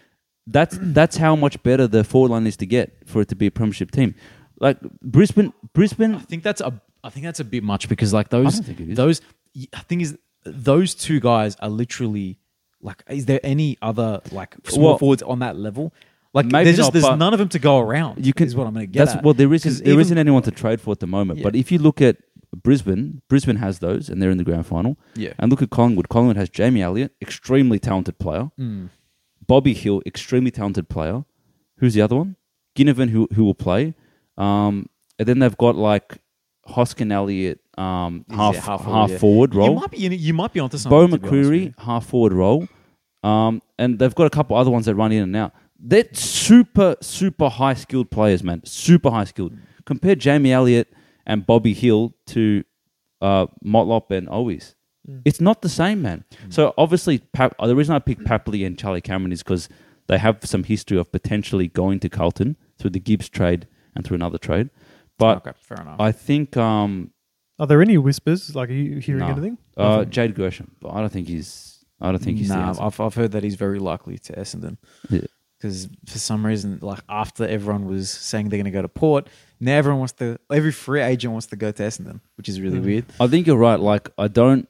that's 0.47 0.77
that's 0.81 1.17
how 1.17 1.35
much 1.35 1.61
better 1.63 1.87
the 1.87 2.03
forward 2.03 2.31
line 2.31 2.47
is 2.47 2.57
to 2.57 2.65
get 2.65 3.07
for 3.07 3.21
it 3.21 3.27
to 3.29 3.35
be 3.35 3.47
a 3.47 3.51
premiership 3.51 3.91
team. 3.91 4.15
Like 4.59 4.79
Brisbane, 5.01 5.53
Brisbane. 5.73 6.15
I 6.15 6.19
think 6.19 6.43
that's 6.43 6.61
a 6.61 6.81
I 7.03 7.09
think 7.09 7.25
that's 7.25 7.39
a 7.39 7.43
bit 7.45 7.63
much 7.63 7.89
because 7.89 8.13
like 8.13 8.29
those 8.29 8.55
don't 8.55 8.65
think 8.65 8.79
it 8.79 8.89
is. 8.91 8.97
those 8.97 9.21
I 9.73 9.79
think 9.81 10.01
is 10.01 10.17
those 10.43 10.95
two 10.95 11.19
guys 11.19 11.55
are 11.59 11.69
literally 11.69 12.39
like 12.81 13.03
is 13.09 13.25
there 13.25 13.39
any 13.43 13.77
other 13.81 14.21
like 14.31 14.55
small 14.67 14.89
Well, 14.89 14.97
forwards 14.97 15.23
on 15.23 15.39
that 15.39 15.55
level? 15.57 15.93
Like 16.33 16.45
maybe 16.45 16.65
there's 16.65 16.77
just 16.77 16.93
not, 16.93 17.01
there's 17.01 17.17
none 17.19 17.33
of 17.33 17.39
them 17.39 17.49
to 17.49 17.59
go 17.59 17.79
around. 17.79 18.25
You 18.25 18.33
can 18.33 18.47
is 18.47 18.55
what 18.55 18.65
I'm 18.65 18.73
going 18.73 18.85
to 18.85 18.91
get 18.91 19.05
That's 19.05 19.17
at. 19.17 19.23
well, 19.23 19.33
there 19.33 19.53
isn't 19.53 19.83
there 19.83 19.99
isn't 19.99 20.17
anyone 20.17 20.43
to 20.43 20.51
trade 20.51 20.79
for 20.79 20.91
at 20.91 20.99
the 20.99 21.07
moment. 21.07 21.39
Yeah. 21.39 21.43
But 21.43 21.55
if 21.55 21.71
you 21.71 21.77
look 21.79 22.01
at 22.01 22.17
Brisbane, 22.55 23.21
Brisbane 23.27 23.57
has 23.57 23.79
those, 23.79 24.09
and 24.09 24.21
they're 24.21 24.31
in 24.31 24.37
the 24.37 24.43
grand 24.43 24.65
final. 24.65 24.97
Yeah. 25.15 25.33
And 25.39 25.49
look 25.51 25.61
at 25.61 25.69
Collingwood. 25.69 26.09
Collingwood 26.09 26.37
has 26.37 26.49
Jamie 26.49 26.81
Elliott, 26.81 27.13
extremely 27.21 27.79
talented 27.79 28.17
player. 28.19 28.49
Mm. 28.59 28.89
Bobby 29.51 29.73
Hill, 29.73 30.01
extremely 30.05 30.49
talented 30.49 30.87
player. 30.87 31.25
Who's 31.79 31.93
the 31.93 32.01
other 32.01 32.15
one? 32.15 32.37
Ginnivan, 32.77 33.09
who 33.09 33.27
who 33.33 33.43
will 33.43 33.53
play. 33.53 33.95
Um, 34.37 34.87
and 35.19 35.27
then 35.27 35.39
they've 35.39 35.57
got 35.57 35.75
like 35.75 36.19
Hoskin 36.69 37.11
Elliott, 37.11 37.59
um, 37.77 38.23
He's, 38.29 38.37
half 38.37 38.55
half 38.55 38.85
half, 38.85 38.85
forward, 38.85 39.11
yeah. 39.11 39.17
forward 39.17 39.55
role. 39.55 39.69
You 39.71 39.75
might 39.75 39.91
be 39.91 39.97
you, 39.97 40.09
you 40.11 40.33
might 40.33 40.53
be 40.53 40.61
onto 40.61 40.77
something. 40.77 40.97
Bo 40.97 41.05
to 41.05 41.17
be 41.19 41.27
honest 41.27 41.49
with 41.49 41.73
McCreery, 41.75 41.79
half 41.83 42.05
forward 42.05 42.31
role. 42.31 42.65
Um, 43.23 43.61
and 43.77 43.99
they've 43.99 44.15
got 44.15 44.25
a 44.25 44.29
couple 44.29 44.55
other 44.55 44.71
ones 44.71 44.85
that 44.85 44.95
run 44.95 45.11
in 45.11 45.21
and 45.21 45.35
out. 45.35 45.51
They're 45.77 46.07
super, 46.13 46.95
super 47.01 47.49
high 47.49 47.73
skilled 47.73 48.09
players, 48.09 48.43
man. 48.43 48.61
Super 48.63 49.09
high 49.09 49.25
skilled. 49.25 49.51
Compare 49.85 50.15
Jamie 50.15 50.53
Elliott 50.53 50.87
and 51.25 51.45
Bobby 51.45 51.73
Hill 51.73 52.15
to 52.27 52.63
uh, 53.19 53.47
Motlop 53.65 54.11
and 54.11 54.29
Owies. 54.29 54.75
It's 55.25 55.41
not 55.41 55.61
the 55.61 55.69
same, 55.69 56.01
man. 56.01 56.23
So 56.49 56.73
obviously, 56.77 57.19
Pap- 57.19 57.55
uh, 57.59 57.67
the 57.67 57.75
reason 57.75 57.95
I 57.95 57.99
picked 57.99 58.23
Papley 58.23 58.65
and 58.65 58.77
Charlie 58.77 59.01
Cameron 59.01 59.31
is 59.31 59.43
because 59.43 59.69
they 60.07 60.17
have 60.17 60.39
some 60.43 60.63
history 60.63 60.97
of 60.97 61.11
potentially 61.11 61.67
going 61.67 61.99
to 62.01 62.09
Carlton 62.09 62.57
through 62.79 62.91
the 62.91 62.99
Gibbs 62.99 63.29
trade 63.29 63.67
and 63.95 64.05
through 64.05 64.15
another 64.15 64.37
trade. 64.37 64.69
But 65.17 65.37
okay, 65.37 65.51
fair 65.59 65.81
enough. 65.81 65.99
I 65.99 66.11
think 66.11 66.57
um, 66.57 67.11
Are 67.59 67.67
there 67.67 67.81
any 67.81 67.97
whispers? 67.97 68.55
Like, 68.55 68.69
are 68.69 68.73
you 68.73 68.99
hearing 68.99 69.19
no. 69.19 69.27
anything? 69.27 69.57
Uh, 69.77 70.05
Jade 70.05 70.33
Gresham, 70.35 70.75
but 70.79 70.89
I 70.89 70.99
don't 71.01 71.11
think 71.11 71.27
he's. 71.27 71.85
I 71.99 72.09
don't 72.11 72.17
think 72.23 72.39
he's 72.39 72.49
the 72.49 72.55
nah, 72.55 72.69
answer. 72.69 72.81
I've 72.83 72.99
I've 72.99 73.13
heard 73.13 73.31
that 73.33 73.43
he's 73.43 73.55
very 73.55 73.77
likely 73.77 74.17
to 74.17 74.33
Essendon. 74.33 74.77
Yeah. 75.09 75.21
because 75.59 75.87
for 76.07 76.17
some 76.17 76.43
reason, 76.43 76.79
like 76.81 77.01
after 77.07 77.45
everyone 77.45 77.85
was 77.85 78.09
saying 78.09 78.49
they're 78.49 78.57
going 78.57 78.65
to 78.65 78.71
go 78.71 78.81
to 78.81 78.87
Port, 78.87 79.27
now 79.59 79.77
everyone 79.77 79.99
wants 79.99 80.13
to. 80.13 80.39
Every 80.51 80.71
free 80.71 81.01
agent 81.01 81.31
wants 81.33 81.45
to 81.47 81.55
go 81.55 81.71
to 81.71 81.83
Essendon, 81.83 82.19
which 82.37 82.49
is 82.49 82.59
really 82.59 82.79
Mm. 82.79 82.85
weird. 82.85 83.05
I 83.19 83.27
think 83.27 83.45
you're 83.45 83.57
right. 83.57 83.79
Like 83.79 84.09
I 84.17 84.27
don't 84.27 84.67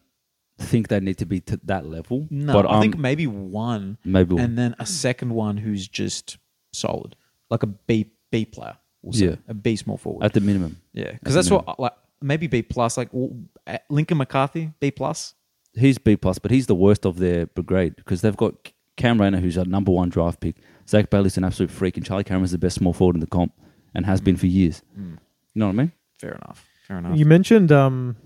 think 0.61 0.87
they 0.87 0.99
need 0.99 1.17
to 1.19 1.25
be 1.25 1.39
to 1.41 1.59
that 1.65 1.85
level. 1.85 2.27
No, 2.29 2.53
but 2.53 2.65
I 2.65 2.73
I'm- 2.73 2.81
think 2.81 2.97
maybe 2.97 3.27
one, 3.27 3.97
maybe 4.03 4.37
and 4.37 4.57
then 4.57 4.75
a 4.79 4.85
second 4.85 5.33
one 5.33 5.57
who's 5.57 5.87
just 5.87 6.37
solid, 6.73 7.15
like 7.49 7.63
a 7.63 7.67
B 7.67 8.11
B 8.31 8.45
player. 8.45 8.77
We'll 9.01 9.13
say. 9.13 9.25
Yeah. 9.25 9.35
a 9.47 9.53
B 9.53 9.75
small 9.75 9.97
forward. 9.97 10.23
at 10.23 10.33
the 10.33 10.41
minimum. 10.41 10.77
yeah, 10.93 11.11
because 11.13 11.33
the 11.33 11.39
that's 11.41 11.49
what 11.51 11.79
like 11.79 11.93
maybe 12.21 12.47
B 12.47 12.61
plus. 12.61 12.97
Like 12.97 13.09
uh, 13.13 13.77
Lincoln 13.89 14.17
McCarthy, 14.17 14.71
B 14.79 14.91
plus. 14.91 15.33
He's 15.73 15.97
B 15.97 16.15
plus, 16.17 16.37
but 16.37 16.51
he's 16.51 16.67
the 16.67 16.75
worst 16.75 17.05
of 17.05 17.17
their 17.17 17.45
brigade 17.47 17.95
because 17.95 18.21
they've 18.21 18.35
got 18.37 18.71
Cam 18.97 19.19
Rayner, 19.21 19.39
who's 19.39 19.57
a 19.57 19.63
number 19.65 19.91
one 19.91 20.09
draft 20.09 20.39
pick. 20.41 20.57
Zach 20.87 21.09
Bailey's 21.09 21.37
an 21.37 21.43
absolute 21.45 21.71
freak, 21.71 21.95
and 21.97 22.05
Charlie 22.05 22.25
Cameron's 22.25 22.51
the 22.51 22.57
best 22.57 22.75
small 22.75 22.91
forward 22.93 23.15
in 23.15 23.21
the 23.21 23.27
comp 23.27 23.53
and 23.95 24.05
has 24.05 24.19
been 24.21 24.35
for 24.35 24.47
years. 24.47 24.81
Mm. 24.99 25.17
You 25.53 25.59
know 25.59 25.67
what 25.67 25.73
I 25.73 25.75
mean? 25.75 25.91
Fair 26.17 26.31
enough. 26.33 26.65
Fair 26.87 26.97
enough. 26.97 27.17
You 27.17 27.25
mentioned 27.25 27.71
um, 27.71 28.17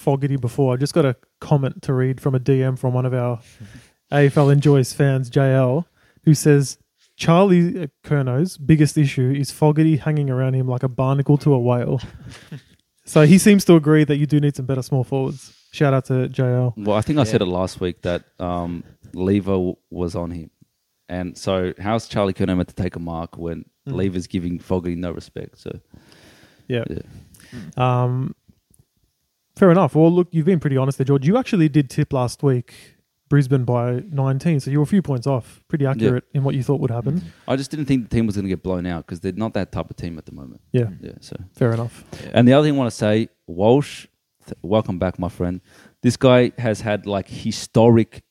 Fogarty 0.00 0.36
before. 0.36 0.72
I've 0.74 0.80
just 0.80 0.94
got 0.94 1.04
a 1.04 1.14
comment 1.40 1.82
to 1.82 1.92
read 1.92 2.20
from 2.20 2.34
a 2.34 2.40
DM 2.40 2.78
from 2.78 2.94
one 2.94 3.06
of 3.06 3.14
our 3.14 3.40
AFL 4.12 4.52
Enjoys 4.52 4.92
fans, 4.92 5.30
JL, 5.30 5.84
who 6.24 6.34
says 6.34 6.78
Charlie 7.16 7.88
Curnow's 8.04 8.56
biggest 8.56 8.96
issue 8.98 9.32
is 9.36 9.50
Fogarty 9.50 9.96
hanging 9.98 10.30
around 10.30 10.54
him 10.54 10.66
like 10.66 10.82
a 10.82 10.88
barnacle 10.88 11.36
to 11.38 11.52
a 11.52 11.58
whale. 11.58 12.00
so 13.04 13.26
he 13.26 13.38
seems 13.38 13.64
to 13.66 13.74
agree 13.76 14.04
that 14.04 14.16
you 14.16 14.26
do 14.26 14.40
need 14.40 14.56
some 14.56 14.66
better 14.66 14.82
small 14.82 15.04
forwards. 15.04 15.54
Shout 15.72 15.94
out 15.94 16.06
to 16.06 16.28
JL. 16.28 16.72
Well, 16.76 16.96
I 16.96 17.00
think 17.02 17.18
I 17.18 17.24
said 17.24 17.42
it 17.42 17.46
last 17.46 17.80
week 17.80 18.02
that 18.02 18.24
um, 18.40 18.82
Lever 19.12 19.52
w- 19.52 19.76
was 19.90 20.16
on 20.16 20.30
him. 20.32 20.50
And 21.08 21.36
so, 21.38 21.74
how's 21.78 22.08
Charlie 22.08 22.32
Curnow 22.32 22.56
meant 22.56 22.68
to 22.68 22.74
take 22.74 22.96
a 22.96 23.00
mark 23.00 23.36
when 23.36 23.64
Mm. 23.88 23.94
Lever's 23.94 24.26
giving 24.26 24.58
Fogarty 24.58 24.94
no 24.94 25.10
respect? 25.10 25.58
So, 25.58 25.80
Yeah. 26.68 26.84
yeah. 26.90 27.00
Um, 27.76 28.34
fair 29.60 29.70
enough. 29.70 29.94
Well, 29.94 30.10
look, 30.10 30.28
you've 30.32 30.46
been 30.46 30.58
pretty 30.58 30.78
honest 30.78 30.96
there, 30.98 31.04
George. 31.04 31.26
You 31.26 31.36
actually 31.36 31.68
did 31.68 31.90
tip 31.90 32.12
last 32.14 32.42
week 32.42 32.96
Brisbane 33.28 33.64
by 33.64 34.02
19, 34.10 34.58
so 34.60 34.70
you 34.70 34.78
were 34.78 34.84
a 34.84 34.86
few 34.86 35.02
points 35.02 35.26
off. 35.26 35.62
Pretty 35.68 35.84
accurate 35.86 36.24
in 36.34 36.42
what 36.42 36.54
you 36.54 36.62
thought 36.62 36.80
would 36.80 36.90
happen. 36.90 37.22
I 37.46 37.56
just 37.56 37.70
didn't 37.70 37.84
think 37.86 38.08
the 38.08 38.16
team 38.16 38.26
was 38.26 38.36
going 38.36 38.46
to 38.46 38.48
get 38.48 38.62
blown 38.62 38.86
out 38.86 39.06
because 39.06 39.20
they're 39.20 39.32
not 39.32 39.52
that 39.54 39.70
type 39.70 39.90
of 39.90 39.96
team 39.96 40.16
at 40.18 40.24
the 40.24 40.32
moment. 40.32 40.62
Yeah, 40.72 40.88
Yeah. 41.00 41.12
So, 41.20 41.36
fair 41.54 41.72
enough. 41.72 42.04
and 42.32 42.48
the 42.48 42.54
other 42.54 42.66
thing 42.66 42.74
I 42.74 42.78
want 42.78 42.90
to 42.90 42.96
say, 42.96 43.28
Walsh, 43.46 44.06
th- 44.46 44.56
welcome 44.62 44.98
back, 44.98 45.18
my 45.18 45.28
friend. 45.28 45.60
This 46.02 46.16
guy 46.16 46.52
has 46.56 46.80
had 46.80 47.06
like 47.06 47.28
historic, 47.28 48.22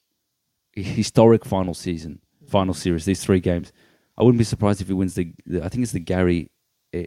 historic 0.73 1.45
final 1.45 1.75
season, 1.75 2.19
final 2.47 2.73
series. 2.73 3.05
These 3.05 3.23
three 3.23 3.39
games. 3.39 3.71
I 4.17 4.23
wouldn't 4.23 4.39
be 4.39 4.43
surprised 4.43 4.81
if 4.81 4.87
he 4.87 4.93
wins 4.93 5.13
the. 5.13 5.31
the 5.45 5.63
I 5.63 5.69
think 5.69 5.83
it's 5.83 5.93
the 5.93 5.99
Gary 5.99 6.49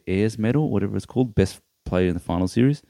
Ayres 0.07 0.38
Medal, 0.38 0.71
whatever 0.71 0.97
it's 0.97 1.07
called, 1.07 1.35
best 1.35 1.61
player 1.85 2.07
in 2.07 2.14
the 2.14 2.21
final 2.21 2.49
series. 2.49 2.83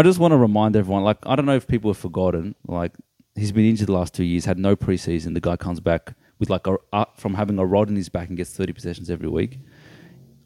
I 0.00 0.02
just 0.02 0.18
want 0.18 0.32
to 0.32 0.38
remind 0.38 0.76
everyone, 0.76 1.04
like 1.04 1.18
I 1.24 1.36
don't 1.36 1.44
know 1.44 1.56
if 1.56 1.66
people 1.66 1.90
have 1.90 1.98
forgotten, 1.98 2.54
like 2.66 2.92
he's 3.34 3.52
been 3.52 3.66
injured 3.66 3.88
the 3.88 3.92
last 3.92 4.14
two 4.14 4.24
years, 4.24 4.46
had 4.46 4.58
no 4.58 4.74
preseason. 4.74 5.34
The 5.34 5.40
guy 5.40 5.56
comes 5.56 5.78
back 5.78 6.14
with 6.38 6.48
like 6.48 6.66
a 6.66 6.78
uh, 6.90 7.04
from 7.16 7.34
having 7.34 7.58
a 7.58 7.66
rod 7.66 7.90
in 7.90 7.96
his 7.96 8.08
back 8.08 8.28
and 8.28 8.36
gets 8.36 8.50
thirty 8.50 8.72
possessions 8.72 9.10
every 9.10 9.28
week. 9.28 9.58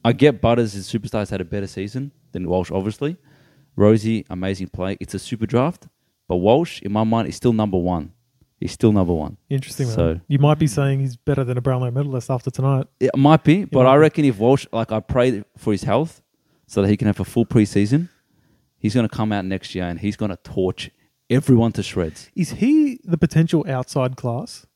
I 0.04 0.12
get 0.12 0.40
Butters, 0.40 0.72
his 0.72 0.90
superstars 0.92 1.30
had 1.30 1.40
a 1.40 1.44
better 1.44 1.68
season 1.68 2.10
than 2.32 2.48
Walsh, 2.48 2.72
obviously. 2.72 3.16
Rosie, 3.76 4.26
amazing 4.28 4.68
play. 4.68 4.96
It's 4.98 5.14
a 5.14 5.20
super 5.20 5.46
draft, 5.46 5.86
but 6.26 6.36
Walsh, 6.36 6.82
in 6.82 6.90
my 6.92 7.04
mind, 7.04 7.28
is 7.28 7.36
still 7.36 7.52
number 7.52 7.78
one. 7.78 8.12
He's 8.58 8.72
still 8.72 8.90
number 8.92 9.14
one. 9.14 9.36
Interesting. 9.48 9.86
Man. 9.86 9.94
So- 9.94 10.20
you 10.26 10.40
might 10.40 10.58
be 10.58 10.66
saying 10.66 10.98
he's 10.98 11.16
better 11.16 11.44
than 11.44 11.58
a 11.58 11.60
Brownlow 11.60 11.92
medalist 11.92 12.28
after 12.28 12.50
tonight. 12.50 12.86
It 12.98 13.16
might 13.16 13.44
be, 13.44 13.64
but 13.66 13.84
might 13.84 13.92
I 13.92 13.94
be. 13.94 14.00
reckon 14.00 14.24
if 14.24 14.38
Walsh, 14.38 14.66
like 14.72 14.90
I 14.90 14.98
pray 14.98 15.44
for 15.56 15.72
his 15.72 15.84
health 15.84 16.22
so 16.66 16.82
that 16.82 16.88
he 16.88 16.96
can 16.96 17.06
have 17.06 17.20
a 17.20 17.24
full 17.24 17.46
preseason, 17.46 18.08
he's 18.84 18.94
going 18.94 19.08
to 19.08 19.14
come 19.16 19.32
out 19.32 19.44
next 19.44 19.74
year 19.74 19.84
and 19.84 19.98
he's 19.98 20.16
going 20.16 20.30
to 20.30 20.36
torch 20.44 20.90
everyone 21.30 21.72
to 21.72 21.82
shreds. 21.82 22.30
Is 22.36 22.50
he 22.62 23.00
the 23.04 23.16
potential 23.18 23.64
outside 23.68 24.16
class? 24.16 24.66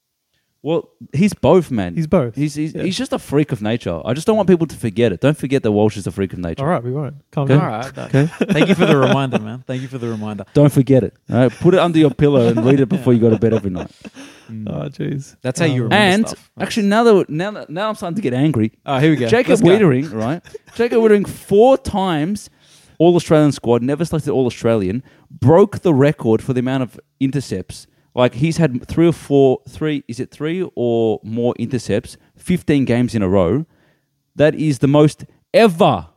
Well, 0.60 0.88
he's 1.14 1.34
both, 1.34 1.70
man. 1.70 1.94
He's 1.94 2.08
both. 2.08 2.34
He's 2.34 2.54
he's, 2.56 2.74
Yeah. 2.74 2.82
he's 2.82 2.98
just 2.98 3.12
a 3.12 3.18
freak 3.18 3.52
of 3.52 3.62
nature. 3.62 4.00
I 4.04 4.12
just 4.12 4.26
don't 4.26 4.36
want 4.36 4.48
people 4.48 4.66
to 4.66 4.76
forget 4.76 5.12
it. 5.12 5.20
Don't 5.20 5.36
forget 5.38 5.62
that 5.62 5.70
Walsh 5.70 5.96
is 5.96 6.06
a 6.08 6.10
freak 6.10 6.32
of 6.32 6.40
nature. 6.40 6.62
All 6.64 6.68
right, 6.68 6.82
we 6.82 6.90
won't. 6.90 7.14
Calm 7.30 7.44
Okay. 7.44 7.54
down. 7.54 7.62
All 7.64 7.78
right. 7.78 7.98
Okay. 7.98 8.26
Thank 8.54 8.68
you 8.68 8.74
for 8.74 8.84
the 8.86 8.96
reminder, 8.96 9.38
man. 9.38 9.62
Thank 9.68 9.82
you 9.82 9.88
for 9.88 9.98
the 9.98 10.08
reminder. 10.08 10.44
Don't 10.54 10.72
forget 10.72 11.04
it. 11.04 11.14
All 11.30 11.36
right? 11.36 11.52
Put 11.52 11.74
it 11.74 11.80
under 11.80 11.98
your 12.00 12.10
pillow 12.10 12.48
and 12.48 12.64
read 12.66 12.80
it 12.80 12.88
before 12.88 13.12
you 13.14 13.20
go 13.20 13.30
to 13.30 13.38
bed 13.38 13.52
every 13.54 13.70
night. 13.70 13.90
Oh, 14.50 14.88
jeez. 14.88 15.36
That's 15.42 15.60
how 15.60 15.66
you 15.66 15.82
Um, 15.84 15.90
remember 15.90 15.94
And 15.96 16.26
stuff. 16.28 16.50
actually, 16.58 16.86
now 16.86 17.04
that 17.04 17.28
now 17.28 17.50
that, 17.50 17.68
now 17.68 17.90
I'm 17.90 17.94
starting 17.96 18.16
to 18.16 18.22
get 18.22 18.32
angry. 18.32 18.72
Oh, 18.86 18.98
here 18.98 19.10
we 19.10 19.16
go. 19.16 19.28
Jacob 19.28 19.50
Let's. 19.50 19.60
Weitering, 19.60 20.10
right? 20.10 20.42
Jacob 20.74 21.02
Weitering, 21.02 21.28
four 21.28 21.76
times 21.76 22.48
All 22.98 23.14
Australian 23.14 23.52
squad, 23.52 23.82
never 23.82 24.04
selected 24.04 24.30
All 24.32 24.46
Australian, 24.46 25.02
broke 25.30 25.80
the 25.80 25.94
record 25.94 26.42
for 26.42 26.52
the 26.52 26.60
amount 26.60 26.82
of 26.82 27.00
intercepts. 27.20 27.86
Like 28.14 28.34
he's 28.34 28.56
had 28.56 28.86
three 28.88 29.06
or 29.06 29.12
four, 29.12 29.60
three 29.68 30.02
is 30.08 30.18
it 30.18 30.30
three 30.30 30.68
or 30.74 31.20
more 31.22 31.54
intercepts, 31.58 32.16
fifteen 32.36 32.84
games 32.84 33.14
in 33.14 33.22
a 33.22 33.28
row. 33.28 33.64
That 34.34 34.54
is 34.54 34.80
the 34.80 34.88
most 34.88 35.24
ever. 35.54 36.08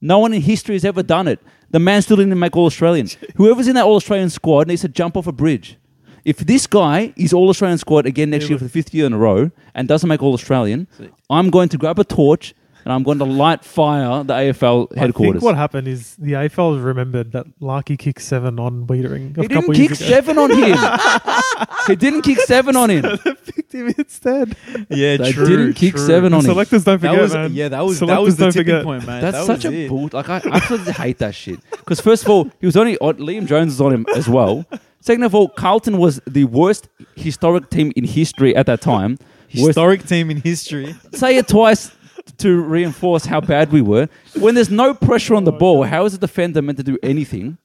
No 0.00 0.18
one 0.18 0.32
in 0.32 0.42
history 0.42 0.74
has 0.74 0.84
ever 0.84 1.02
done 1.02 1.28
it. 1.28 1.40
The 1.70 1.78
man 1.78 2.02
still 2.02 2.16
didn't 2.16 2.38
make 2.38 2.56
All 2.56 2.66
Australian. 2.66 3.08
Whoever's 3.36 3.68
in 3.68 3.74
that 3.74 3.84
All 3.84 3.96
Australian 3.96 4.30
squad 4.30 4.68
needs 4.68 4.82
to 4.82 4.88
jump 4.88 5.16
off 5.16 5.26
a 5.26 5.32
bridge. 5.32 5.78
If 6.24 6.38
this 6.38 6.66
guy 6.66 7.12
is 7.16 7.32
All 7.32 7.48
Australian 7.48 7.78
squad 7.78 8.06
again 8.06 8.30
next 8.30 8.48
year 8.48 8.58
for 8.58 8.64
the 8.64 8.70
fifth 8.70 8.94
year 8.94 9.06
in 9.06 9.12
a 9.12 9.18
row 9.18 9.50
and 9.74 9.88
doesn't 9.88 10.08
make 10.08 10.22
All 10.22 10.34
Australian, 10.34 10.86
I'm 11.28 11.50
going 11.50 11.68
to 11.70 11.78
grab 11.78 11.98
a 11.98 12.04
torch 12.04 12.54
and 12.84 12.92
I'm 12.92 13.02
going 13.02 13.18
to 13.18 13.24
light 13.24 13.64
fire 13.64 14.24
the 14.24 14.34
AFL 14.34 14.88
I 14.96 15.00
headquarters. 15.00 15.34
think 15.34 15.44
what 15.44 15.56
happened 15.56 15.88
is 15.88 16.16
the 16.16 16.32
AFL 16.32 16.82
remembered 16.84 17.32
that 17.32 17.46
Larkey 17.60 17.96
kicked 17.98 18.22
seven 18.22 18.58
on 18.58 18.86
Weitering 18.86 19.36
a 19.38 19.42
he 19.42 19.48
couple 19.48 19.72
didn't 19.72 19.76
years 19.78 19.98
kick 19.98 20.00
ago. 20.00 20.08
seven 20.16 20.38
on 20.38 20.50
him. 20.50 20.76
he 21.86 21.96
didn't 21.96 22.22
kick 22.22 22.38
seven 22.40 22.76
on 22.76 22.90
him. 22.90 23.02
they 23.24 23.34
picked 23.34 23.72
him 23.72 23.94
instead. 23.98 24.56
Yeah, 24.90 25.16
They 25.16 25.32
true. 25.32 25.46
didn't 25.46 25.74
kick 25.74 25.94
true. 25.94 26.06
seven 26.06 26.32
on 26.34 26.40
him. 26.40 26.46
Selectors 26.46 26.84
don't 26.84 27.00
That 27.00 27.08
forget, 27.10 27.22
was 27.22 27.34
man. 27.34 27.52
yeah. 27.54 27.68
That 27.68 27.84
was 27.84 28.00
that 28.00 28.20
was 28.20 28.36
the 28.36 28.46
tipping 28.50 28.60
forget. 28.64 28.84
point, 28.84 29.06
man. 29.06 29.20
That's 29.22 29.38
That 29.38 29.46
such 29.46 29.64
was 29.64 29.74
a 29.74 29.84
it. 29.84 29.88
bull. 29.88 30.08
Like 30.12 30.28
I 30.28 30.40
absolutely 30.44 30.92
hate 30.92 31.18
that 31.18 31.34
shit. 31.34 31.60
Because 31.70 32.00
first 32.00 32.24
of 32.24 32.30
all, 32.30 32.50
he 32.60 32.66
was 32.66 32.76
only 32.76 32.98
on, 32.98 33.14
Liam 33.16 33.46
Jones 33.46 33.72
was 33.72 33.80
on 33.80 33.92
him 33.92 34.06
as 34.16 34.28
well. 34.28 34.64
Second 35.00 35.24
of 35.24 35.34
all, 35.34 35.48
Carlton 35.48 35.98
was 35.98 36.20
the 36.26 36.44
worst 36.44 36.88
historic 37.16 37.70
team 37.70 37.92
in 37.96 38.04
history 38.04 38.54
at 38.54 38.66
that 38.66 38.80
time. 38.80 39.18
Worst- 39.54 39.66
Historic 39.66 40.06
team 40.06 40.30
in 40.30 40.36
history. 40.40 40.94
say 41.12 41.36
it 41.36 41.48
twice 41.48 41.90
to 42.38 42.60
reinforce 42.62 43.24
how 43.26 43.40
bad 43.40 43.72
we 43.72 43.80
were. 43.82 44.08
When 44.38 44.54
there's 44.54 44.70
no 44.70 44.94
pressure 44.94 45.34
on 45.34 45.44
the 45.44 45.52
ball, 45.52 45.82
how 45.84 46.04
is 46.04 46.14
a 46.14 46.18
defender 46.18 46.62
meant 46.62 46.78
to 46.78 46.84
do 46.84 46.98
anything? 47.02 47.58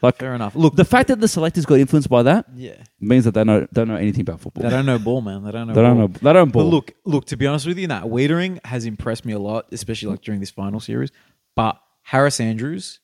Like 0.00 0.18
Fair 0.18 0.34
enough. 0.34 0.54
Look, 0.54 0.76
the 0.76 0.84
fact 0.84 1.08
that 1.08 1.20
the 1.20 1.26
selectors 1.26 1.66
got 1.66 1.80
influenced 1.80 2.08
by 2.08 2.22
that 2.22 2.46
yeah, 2.54 2.76
means 3.00 3.24
that 3.24 3.32
they 3.34 3.42
know, 3.42 3.66
don't 3.72 3.88
know 3.88 3.96
anything 3.96 4.20
about 4.20 4.40
football. 4.40 4.62
they 4.62 4.70
don't 4.70 4.86
know 4.86 4.96
ball, 4.98 5.20
man. 5.20 5.42
They 5.42 5.50
don't 5.50 5.66
know. 5.66 5.74
They 5.74 5.82
don't 5.82 5.96
ball. 5.96 6.08
know. 6.08 6.14
They 6.22 6.32
don't 6.32 6.52
ball. 6.52 6.62
But 6.64 6.68
look, 6.70 6.92
look. 7.04 7.24
To 7.26 7.36
be 7.36 7.48
honest 7.48 7.66
with 7.66 7.78
you, 7.78 7.88
that 7.88 8.04
Weitering 8.04 8.64
has 8.64 8.84
impressed 8.86 9.24
me 9.24 9.32
a 9.32 9.40
lot, 9.40 9.66
especially 9.72 10.10
like 10.10 10.22
during 10.22 10.38
this 10.38 10.50
final 10.50 10.78
series. 10.78 11.10
But 11.56 11.80
Harris 12.02 12.38
Andrews 12.38 13.00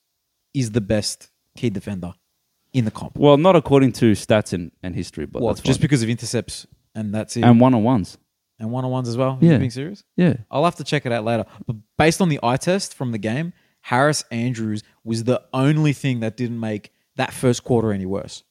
is 0.54 0.70
the 0.70 0.80
best 0.80 1.30
key 1.56 1.68
defender 1.70 2.12
in 2.72 2.84
the 2.84 2.92
comp. 2.92 3.16
well, 3.16 3.36
not 3.38 3.56
according 3.56 3.90
to 3.92 4.12
stats 4.12 4.52
and, 4.52 4.70
and 4.82 4.94
history, 4.94 5.26
but 5.26 5.42
Well, 5.42 5.52
that's 5.52 5.66
just 5.66 5.80
fine. 5.80 5.82
because 5.84 6.02
of 6.04 6.08
intercepts, 6.08 6.64
and 6.94 7.12
that's 7.12 7.36
it. 7.36 7.42
and 7.42 7.60
one 7.60 7.74
on 7.74 7.82
ones. 7.82 8.18
And 8.58 8.70
one 8.70 8.84
on 8.84 8.90
ones 8.90 9.08
as 9.08 9.16
well. 9.16 9.38
Yeah. 9.40 9.52
You 9.52 9.58
being 9.58 9.70
serious? 9.70 10.04
Yeah. 10.16 10.34
I'll 10.50 10.64
have 10.64 10.76
to 10.76 10.84
check 10.84 11.06
it 11.06 11.12
out 11.12 11.24
later. 11.24 11.44
But 11.66 11.76
based 11.98 12.20
on 12.20 12.28
the 12.28 12.38
eye 12.42 12.56
test 12.56 12.94
from 12.94 13.12
the 13.12 13.18
game, 13.18 13.52
Harris 13.82 14.24
Andrews 14.30 14.82
was 15.04 15.24
the 15.24 15.42
only 15.52 15.92
thing 15.92 16.20
that 16.20 16.36
didn't 16.36 16.60
make 16.60 16.90
that 17.16 17.32
first 17.32 17.64
quarter 17.64 17.92
any 17.92 18.06
worse. 18.06 18.42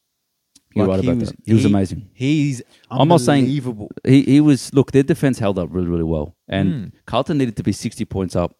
You're 0.75 0.87
right 0.87 0.99
about 1.03 1.19
that. 1.19 1.35
He 1.45 1.53
was 1.53 1.65
amazing. 1.65 2.09
He's 2.13 2.61
I'm 2.89 3.07
not 3.07 3.21
saying- 3.21 3.43
unbelievable. 3.43 3.91
He 4.03 4.23
he 4.23 4.41
was 4.41 4.73
look. 4.73 4.91
Their 4.91 5.03
defense 5.03 5.37
held 5.37 5.59
up 5.59 5.69
really 5.71 5.87
really 5.87 6.03
well, 6.03 6.35
and 6.47 6.69
Mm. 6.73 6.91
Carlton 7.05 7.37
needed 7.37 7.55
to 7.57 7.63
be 7.63 7.71
60 7.71 8.03
points 8.05 8.35
up 8.35 8.55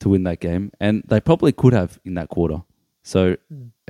to 0.00 0.10
win 0.10 0.24
that 0.24 0.40
game, 0.40 0.70
and 0.78 1.02
they 1.08 1.20
probably 1.20 1.52
could 1.52 1.72
have 1.72 1.98
in 2.04 2.14
that 2.14 2.28
quarter. 2.28 2.62
So 3.02 3.36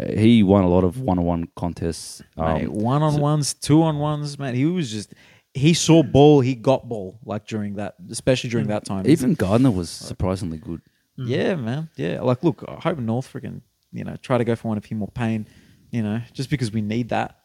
uh, 0.00 0.12
he 0.16 0.44
won 0.44 0.62
a 0.62 0.68
lot 0.68 0.84
of 0.84 1.00
one 1.00 1.18
on 1.18 1.24
one 1.24 1.48
contests. 1.56 2.22
Mate, 2.36 2.66
Um, 2.66 2.72
one 2.74 3.02
on 3.02 3.20
ones, 3.20 3.54
two 3.54 3.82
on 3.82 3.98
ones, 3.98 4.38
man. 4.38 4.54
He 4.54 4.64
was 4.64 4.88
just 4.92 5.12
he 5.54 5.74
saw 5.74 6.02
ball, 6.02 6.40
he 6.40 6.54
got 6.54 6.88
ball 6.88 7.18
like 7.24 7.46
during 7.46 7.74
that, 7.74 7.94
especially 8.10 8.50
during 8.50 8.68
that 8.68 8.84
time. 8.84 9.06
even 9.06 9.34
Gardner 9.34 9.70
was 9.70 9.90
surprisingly 9.90 10.58
good. 10.58 10.80
yeah, 11.16 11.54
man, 11.56 11.88
yeah. 11.96 12.20
Like, 12.20 12.44
look, 12.44 12.64
I 12.68 12.74
hope 12.74 12.98
North 12.98 13.32
freaking 13.32 13.62
you 13.92 14.04
know 14.04 14.16
try 14.22 14.38
to 14.38 14.44
go 14.44 14.54
for 14.54 14.68
one 14.68 14.76
of 14.78 14.84
him 14.84 15.02
or 15.02 15.08
Payne, 15.08 15.46
you 15.90 16.02
know, 16.02 16.20
just 16.32 16.50
because 16.50 16.70
we 16.72 16.80
need 16.82 17.08
that. 17.10 17.36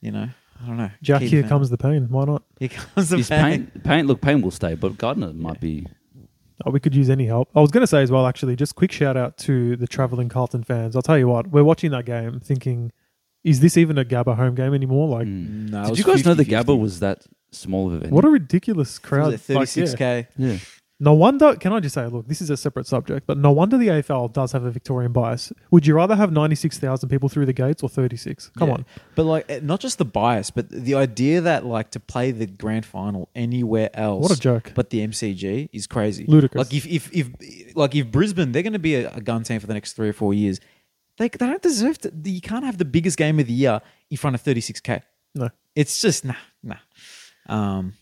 You 0.00 0.12
know, 0.12 0.28
I 0.62 0.66
don't 0.66 0.76
know. 0.76 0.90
Jack, 1.02 1.20
Key 1.20 1.28
here 1.28 1.42
defender. 1.42 1.48
comes 1.48 1.70
the 1.70 1.78
pain. 1.78 2.06
Why 2.10 2.24
not? 2.26 2.42
Here 2.60 2.68
comes 2.68 3.08
the 3.08 3.16
Is 3.18 3.28
Payne. 3.28 3.66
Payne, 3.66 3.82
Payne, 3.82 4.06
look, 4.06 4.20
Payne 4.20 4.42
will 4.42 4.50
stay, 4.50 4.74
but 4.74 4.98
Gardner 4.98 5.32
might 5.32 5.60
be. 5.60 5.86
Oh, 6.64 6.70
we 6.70 6.80
could 6.80 6.94
use 6.94 7.10
any 7.10 7.26
help. 7.26 7.50
I 7.54 7.60
was 7.60 7.70
going 7.70 7.82
to 7.82 7.86
say 7.86 8.02
as 8.02 8.10
well, 8.10 8.26
actually, 8.26 8.56
just 8.56 8.76
quick 8.76 8.90
shout 8.90 9.14
out 9.16 9.36
to 9.38 9.76
the 9.76 9.86
traveling 9.86 10.28
Carlton 10.30 10.64
fans. 10.64 10.96
I'll 10.96 11.02
tell 11.02 11.18
you 11.18 11.28
what, 11.28 11.48
we're 11.48 11.64
watching 11.64 11.90
that 11.90 12.06
game 12.06 12.40
thinking, 12.40 12.92
is 13.44 13.60
this 13.60 13.76
even 13.76 13.98
a 13.98 14.04
Gabba 14.06 14.36
home 14.36 14.54
game 14.54 14.72
anymore? 14.72 15.06
Like, 15.08 15.26
Mm. 15.26 15.68
No, 15.70 15.80
it 15.80 15.82
Did 15.82 15.90
was 15.90 15.98
you 15.98 16.04
guys 16.04 16.24
know 16.24 16.32
the 16.34 16.44
50-50. 16.44 16.48
Gabba 16.64 16.78
was 16.80 17.00
that 17.00 17.26
small 17.56 17.92
of 17.92 18.00
venue. 18.00 18.14
What 18.14 18.24
a 18.24 18.28
ridiculous 18.30 18.98
crowd! 18.98 19.32
Was 19.32 19.48
it 19.50 19.54
Like, 19.54 19.68
36k. 19.68 20.26
yeah. 20.36 20.48
yeah. 20.52 20.58
No 20.98 21.12
wonder. 21.12 21.54
Can 21.56 21.74
I 21.74 21.80
just 21.80 21.94
say, 21.94 22.06
look, 22.06 22.26
this 22.26 22.40
is 22.40 22.48
a 22.48 22.56
separate 22.56 22.86
subject, 22.86 23.26
but 23.26 23.36
no 23.36 23.52
wonder 23.52 23.76
the 23.76 23.88
AFL 23.88 24.32
does 24.32 24.52
have 24.52 24.64
a 24.64 24.70
Victorian 24.70 25.12
bias. 25.12 25.52
Would 25.70 25.86
you 25.86 25.94
rather 25.94 26.16
have 26.16 26.32
ninety 26.32 26.56
six 26.56 26.78
thousand 26.78 27.10
people 27.10 27.28
through 27.28 27.44
the 27.44 27.52
gates 27.52 27.82
or 27.82 27.90
thirty 27.90 28.16
six? 28.16 28.48
Come 28.56 28.68
Yeah. 28.68 28.74
on. 28.76 28.86
But 29.14 29.24
like, 29.24 29.44
eh, 29.50 29.60
not 29.62 29.80
just 29.80 29.98
the 29.98 30.06
bias, 30.06 30.50
but 30.50 30.70
the 30.70 30.94
idea 30.94 31.42
that 31.42 31.66
like 31.66 31.90
to 31.90 32.00
play 32.00 32.30
the 32.30 32.46
grand 32.46 32.86
final 32.86 33.28
anywhere 33.34 33.90
else, 33.92 34.22
What 34.22 34.32
a 34.38 34.40
joke. 34.40 34.72
But 34.74 34.88
the 34.88 35.06
MCG 35.06 35.68
is 35.70 35.86
crazy, 35.86 36.24
Ludicrous. 36.28 36.64
Like 36.64 36.72
if 36.74 36.86
if 36.86 37.12
if 37.14 37.76
like 37.76 37.94
if 37.94 38.10
Brisbane, 38.10 38.52
they're 38.52 38.62
going 38.62 38.72
to 38.72 38.78
be 38.78 38.94
a, 38.94 39.10
a 39.10 39.20
gun 39.20 39.42
team 39.42 39.60
for 39.60 39.66
the 39.66 39.74
next 39.74 39.92
three 39.96 40.08
or 40.08 40.14
four 40.14 40.32
years. 40.32 40.60
They, 41.18 41.28
they 41.28 41.46
don't 41.46 41.60
deserve 41.60 41.98
to. 41.98 42.12
You 42.24 42.40
can't 42.40 42.64
have 42.64 42.78
the 42.78 42.86
biggest 42.86 43.18
game 43.18 43.38
of 43.38 43.46
the 43.46 43.52
year 43.52 43.82
in 44.10 44.16
front 44.16 44.34
of 44.34 44.40
thirty 44.40 44.62
six 44.62 44.80
k. 44.80 45.02
No. 45.34 45.50
It's 45.74 46.00
just 46.00 46.24
nah, 46.24 46.36
nah. 46.62 46.76
Um, 47.48 47.92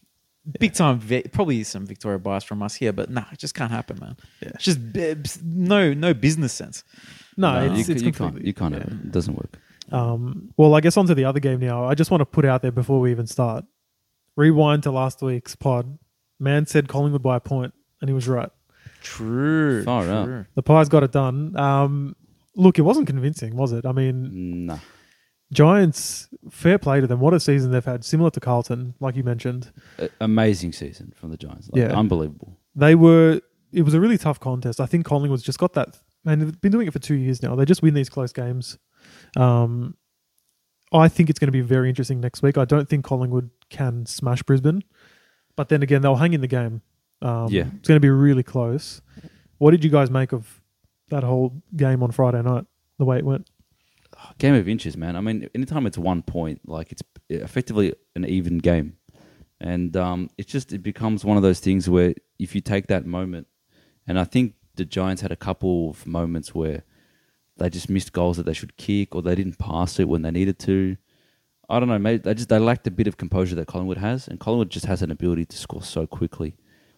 big 0.60 0.74
time. 0.74 0.98
Vi- 1.00 1.24
probably 1.32 1.62
some 1.64 1.86
Victoria 1.86 2.18
bias 2.18 2.44
from 2.44 2.62
us 2.62 2.74
here, 2.74 2.92
but 2.92 3.10
nah, 3.10 3.24
it 3.32 3.38
just 3.38 3.54
can't 3.54 3.70
happen, 3.70 3.98
man. 4.00 4.16
Yeah. 4.42 4.50
It's 4.54 4.64
just 4.64 4.92
b- 4.92 5.14
b- 5.14 5.30
no 5.44 5.92
no 5.94 6.14
business 6.14 6.52
sense. 6.52 6.84
No, 7.36 7.52
No, 7.66 7.74
it's, 7.74 7.88
you, 7.88 7.94
it's 7.94 8.02
you 8.02 8.12
completely. 8.12 8.40
can't. 8.40 8.46
You 8.46 8.54
can't. 8.54 8.74
yeah. 8.74 8.80
have 8.80 8.88
it. 8.88 9.06
It 9.06 9.12
doesn't 9.12 9.34
work. 9.34 9.58
Um, 9.92 10.52
well, 10.56 10.74
I 10.74 10.80
guess 10.80 10.96
on 10.96 11.06
to 11.06 11.14
the 11.14 11.24
other 11.26 11.40
game 11.40 11.60
now. 11.60 11.84
I 11.84 11.94
just 11.94 12.10
want 12.10 12.20
to 12.22 12.26
put 12.26 12.44
out 12.44 12.62
there 12.62 12.72
before 12.72 13.00
we 13.00 13.10
even 13.10 13.26
start. 13.26 13.64
Rewind 14.36 14.82
to 14.84 14.90
last 14.90 15.20
week's 15.22 15.54
pod. 15.54 15.98
Man 16.40 16.66
said 16.66 16.88
Collingwood 16.88 17.22
by 17.22 17.36
a 17.36 17.40
point, 17.40 17.74
and 18.00 18.08
he 18.08 18.14
was 18.14 18.26
right. 18.26 18.50
True. 19.02 19.84
Far 19.84 20.08
out. 20.08 20.24
true. 20.26 20.46
The 20.54 20.62
Pies 20.62 20.88
got 20.88 21.02
it 21.02 21.12
done. 21.12 21.56
Um, 21.56 22.16
look, 22.56 22.78
it 22.78 22.82
wasn't 22.82 23.06
convincing, 23.06 23.54
was 23.56 23.72
it? 23.72 23.84
I 23.86 23.92
mean, 23.92 24.66
Nah. 24.66 24.78
Giants, 25.54 26.28
fair 26.50 26.78
play 26.78 27.00
to 27.00 27.06
them. 27.06 27.20
What 27.20 27.32
a 27.32 27.40
season 27.40 27.70
they've 27.70 27.84
had, 27.84 28.04
similar 28.04 28.30
to 28.30 28.40
Carlton, 28.40 28.94
like 29.00 29.16
you 29.16 29.22
mentioned. 29.24 29.72
A- 29.98 30.10
amazing 30.20 30.72
season 30.72 31.12
from 31.16 31.30
the 31.30 31.36
Giants. 31.36 31.70
Like, 31.72 31.80
Yeah. 31.80 31.98
Unbelievable. 31.98 32.58
They 32.74 32.94
were. 32.94 33.40
It 33.72 33.82
was 33.82 33.94
a 33.94 34.00
really 34.00 34.18
tough 34.18 34.38
contest. 34.40 34.80
I 34.80 34.86
think 34.86 35.06
Collingwood's 35.06 35.42
just 35.42 35.58
got 35.58 35.72
that, 35.74 35.98
and 36.26 36.42
they've 36.42 36.60
been 36.60 36.70
doing 36.72 36.86
it 36.86 36.92
for 36.92 36.98
two 36.98 37.14
years 37.14 37.42
now. 37.42 37.54
They 37.56 37.64
just 37.64 37.82
win 37.82 37.94
these 37.94 38.08
close 38.10 38.32
games. 38.32 38.78
Um, 39.36 39.96
I 40.92 41.08
think 41.08 41.28
it's 41.30 41.38
going 41.38 41.48
to 41.48 41.52
be 41.52 41.60
very 41.60 41.88
interesting 41.88 42.20
next 42.20 42.42
week. 42.42 42.56
I 42.58 42.64
don't 42.64 42.88
think 42.88 43.04
Collingwood 43.04 43.50
can 43.70 44.06
smash 44.06 44.42
Brisbane, 44.44 44.82
but 45.56 45.68
then 45.68 45.82
again, 45.82 46.02
they'll 46.02 46.16
hang 46.16 46.34
in 46.34 46.40
the 46.40 46.46
game. 46.46 46.82
Um, 47.22 47.48
Yeah. 47.50 47.64
it's 47.78 47.88
going 47.88 47.96
to 47.96 48.00
be 48.00 48.10
really 48.10 48.42
close. 48.44 49.00
What 49.58 49.70
did 49.72 49.82
you 49.82 49.90
guys 49.90 50.10
make 50.10 50.32
of 50.32 50.60
that 51.08 51.24
whole 51.24 51.62
game 51.76 52.02
on 52.02 52.10
Friday 52.12 52.42
night? 52.42 52.66
The 52.98 53.04
way 53.04 53.18
it 53.18 53.24
went. 53.24 53.48
Game 54.38 54.54
of 54.54 54.68
inches, 54.68 54.96
man. 54.96 55.16
I 55.16 55.20
mean, 55.20 55.48
anytime 55.54 55.86
it's 55.86 55.98
one 55.98 56.22
point, 56.22 56.60
like 56.68 56.90
it's 56.90 57.02
effectively 57.28 57.94
an 58.16 58.24
even 58.24 58.58
game, 58.58 58.96
and 59.60 59.96
um, 59.96 60.30
it 60.36 60.48
just 60.48 60.72
it 60.72 60.82
becomes 60.82 61.24
one 61.24 61.36
of 61.36 61.42
those 61.42 61.60
things 61.60 61.88
where 61.88 62.14
if 62.38 62.54
you 62.54 62.60
take 62.60 62.88
that 62.88 63.06
moment, 63.06 63.46
and 64.06 64.18
I 64.18 64.24
think 64.24 64.54
the 64.74 64.84
Giants 64.84 65.22
had 65.22 65.30
a 65.30 65.36
couple 65.36 65.90
of 65.90 66.06
moments 66.06 66.54
where 66.54 66.82
they 67.56 67.70
just 67.70 67.88
missed 67.88 68.12
goals 68.12 68.36
that 68.36 68.46
they 68.46 68.52
should 68.52 68.76
kick, 68.76 69.14
or 69.14 69.22
they 69.22 69.34
didn't 69.34 69.58
pass 69.58 70.00
it 70.00 70.08
when 70.08 70.22
they 70.22 70.30
needed 70.30 70.58
to. 70.60 70.96
I 71.68 71.78
don't 71.78 71.88
know. 71.88 71.98
Maybe 71.98 72.18
they 72.18 72.34
just 72.34 72.48
they 72.48 72.58
lacked 72.58 72.86
a 72.86 72.90
bit 72.90 73.06
of 73.06 73.16
composure 73.16 73.54
that 73.54 73.68
Collingwood 73.68 73.98
has, 73.98 74.26
and 74.28 74.40
Collingwood 74.40 74.70
just 74.70 74.86
has 74.86 75.02
an 75.02 75.10
ability 75.10 75.46
to 75.46 75.56
score 75.56 75.82
so 75.82 76.06
quickly. 76.06 76.56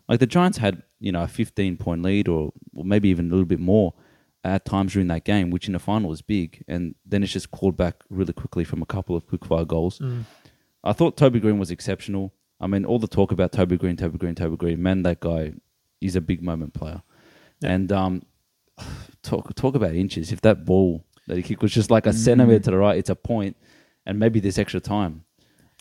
Like 0.09 0.21
the 0.21 0.27
Giants 0.27 0.59
had, 0.59 0.83
you 1.01 1.13
know, 1.13 1.23
a 1.23 1.29
15 1.29 1.77
point 1.77 2.03
lead, 2.03 2.29
or, 2.29 2.53
or 2.75 2.85
maybe 2.85 3.09
even 3.09 3.27
a 3.27 3.31
little 3.31 3.45
bit 3.45 3.61
more 3.61 3.95
at 4.47 4.65
times 4.65 4.93
during 4.93 5.09
that 5.09 5.25
game, 5.25 5.51
which 5.51 5.67
in 5.67 5.73
the 5.73 5.79
final 5.79 6.13
is 6.13 6.23
big, 6.23 6.63
and 6.69 6.95
then 7.05 7.23
it's 7.23 7.33
just 7.33 7.51
called 7.51 7.77
back 7.77 7.97
really 8.09 8.33
quickly 8.33 8.65
from 8.65 8.81
a 8.83 8.87
couple 8.87 9.17
of 9.17 9.27
quick 9.27 9.45
fire 9.45 9.65
goals. 9.65 10.01
I 10.85 10.93
thought 10.93 11.17
Toby 11.17 11.41
Greene 11.41 11.59
was 11.59 11.71
exceptional. 11.71 12.33
I 12.61 12.67
mean, 12.67 12.85
all 12.85 12.99
the 12.99 13.09
talk 13.09 13.33
about 13.33 13.53
Toby 13.53 13.77
Greene, 13.77 13.97
Toby 13.97 14.19
Greene, 14.19 14.35
Toby 14.35 14.57
Greene, 14.57 14.83
man, 14.83 15.03
that 15.03 15.21
guy 15.21 15.53
is 16.01 16.15
a 16.17 16.21
big 16.21 16.43
moment 16.43 16.75
player. 16.75 17.03
Yeah. 17.61 17.73
And 17.73 17.91
um, 17.93 18.23
talk 19.23 19.55
talk 19.55 19.75
about 19.75 19.95
inches. 19.95 20.31
If 20.33 20.41
that 20.43 20.65
ball 20.65 21.05
that 21.27 21.37
he 21.37 21.43
kicked 21.43 21.63
was 21.63 21.73
just 21.73 21.91
like 21.91 22.07
a 22.07 22.13
centimeter 22.13 22.61
to 22.61 22.71
the 22.71 22.77
right, 22.79 22.97
it's 22.99 23.11
a 23.11 23.17
point, 23.17 23.57
and 24.07 24.19
maybe 24.19 24.39
there's 24.41 24.59
extra 24.59 24.81
time. 24.81 25.25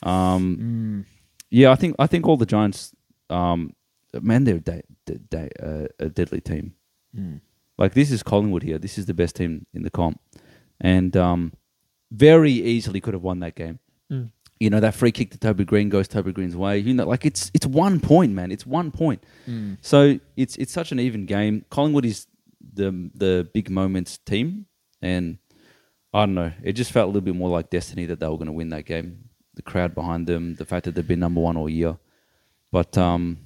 Um, 0.04 1.06
Yeah, 1.52 1.72
I 1.72 1.76
think 1.76 1.96
I 2.00 2.08
think 2.08 2.28
all 2.28 2.38
the 2.38 2.46
Giants, 2.46 2.94
um, 3.30 3.74
man, 4.22 4.44
they're 4.44 4.56
a, 4.58 4.60
da- 4.60 4.82
da- 5.06 5.20
da- 5.30 5.50
uh, 5.64 5.88
a 6.00 6.10
deadly 6.10 6.42
team. 6.42 6.74
Like 7.78 7.94
this 7.94 8.12
is 8.12 8.24
Collingwood 8.24 8.64
here. 8.64 8.78
This 8.78 8.98
is 8.98 9.06
the 9.06 9.14
best 9.14 9.36
team 9.36 9.66
in 9.74 9.84
the 9.84 9.90
comp, 9.90 10.20
and 10.80 11.16
um, 11.18 11.54
very 12.12 12.52
easily 12.52 13.02
could 13.02 13.14
have 13.14 13.24
won 13.24 13.40
that 13.40 13.56
game. 13.56 13.80
Mm. 14.12 14.32
You 14.60 14.70
know 14.70 14.80
that 14.80 14.96
free 14.96 15.12
kick 15.12 15.32
to 15.32 15.38
Toby 15.38 15.66
Greene 15.66 15.90
goes 15.90 16.08
Toby 16.08 16.32
Greene's 16.32 16.56
way. 16.56 16.80
You 16.80 16.94
know, 16.94 17.06
like 17.06 17.26
it's 17.26 17.52
it's 17.54 17.66
one 17.66 18.00
point, 18.00 18.32
man. 18.34 18.52
It's 18.52 18.66
one 18.66 18.92
point. 18.92 19.24
So 19.82 20.20
it's 20.38 20.56
it's 20.56 20.72
such 20.72 20.92
an 20.92 21.00
even 21.00 21.26
game. 21.26 21.66
Collingwood 21.70 22.06
is 22.06 22.28
the 22.74 23.10
the 23.14 23.50
big 23.54 23.70
moments 23.70 24.18
team, 24.20 24.68
and 25.02 25.38
I 26.14 26.22
don't 26.22 26.36
know. 26.36 26.54
It 26.64 26.74
just 26.74 26.94
felt 26.94 27.06
a 27.06 27.08
little 27.08 27.22
bit 27.22 27.36
more 27.36 27.50
like 27.50 27.70
destiny 27.70 28.06
that 28.06 28.22
they 28.22 28.28
were 28.28 28.38
going 28.38 28.48
to 28.48 28.54
win 28.54 28.70
that 28.70 28.86
game. 28.86 29.30
The 29.56 29.62
crowd 29.62 29.94
behind 29.94 30.28
them, 30.28 30.56
the 30.56 30.66
fact 30.66 30.86
that 30.86 30.96
they've 30.96 31.08
been 31.08 31.20
number 31.20 31.42
one 31.42 31.58
all 31.58 31.70
year, 31.70 31.98
but 32.72 32.98
um, 32.98 33.40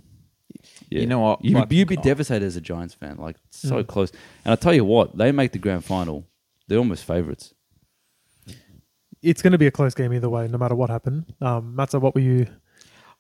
yeah. 0.90 1.02
You 1.02 1.08
know 1.08 1.20
what? 1.20 1.44
You'd, 1.44 1.56
Like- 1.56 1.72
you'd 1.72 1.88
be 1.88 1.98
devastated 1.98 2.46
as 2.46 2.56
a 2.56 2.62
Giants 2.62 2.94
fan. 2.94 3.18
Like 3.18 3.36
so 3.50 3.84
Mm. 3.84 3.88
close. 3.88 4.12
And 4.46 4.52
I 4.52 4.56
tell 4.56 4.74
you 4.74 4.86
what, 4.86 5.18
they 5.18 5.32
make 5.32 5.52
the 5.52 5.60
grand 5.60 5.84
final. 5.86 6.26
They're 6.68 6.78
almost 6.80 7.04
favourites. 7.04 7.54
It's 9.22 9.42
going 9.42 9.52
to 9.52 9.58
be 9.58 9.68
a 9.68 9.72
close 9.72 9.94
game 9.94 10.14
either 10.14 10.30
way, 10.30 10.48
no 10.48 10.58
matter 10.58 10.76
what 10.76 10.90
happened. 10.90 11.34
Um, 11.42 11.76
Matsa, 11.78 12.00
what 12.00 12.16
were 12.16 12.22
you? 12.22 12.48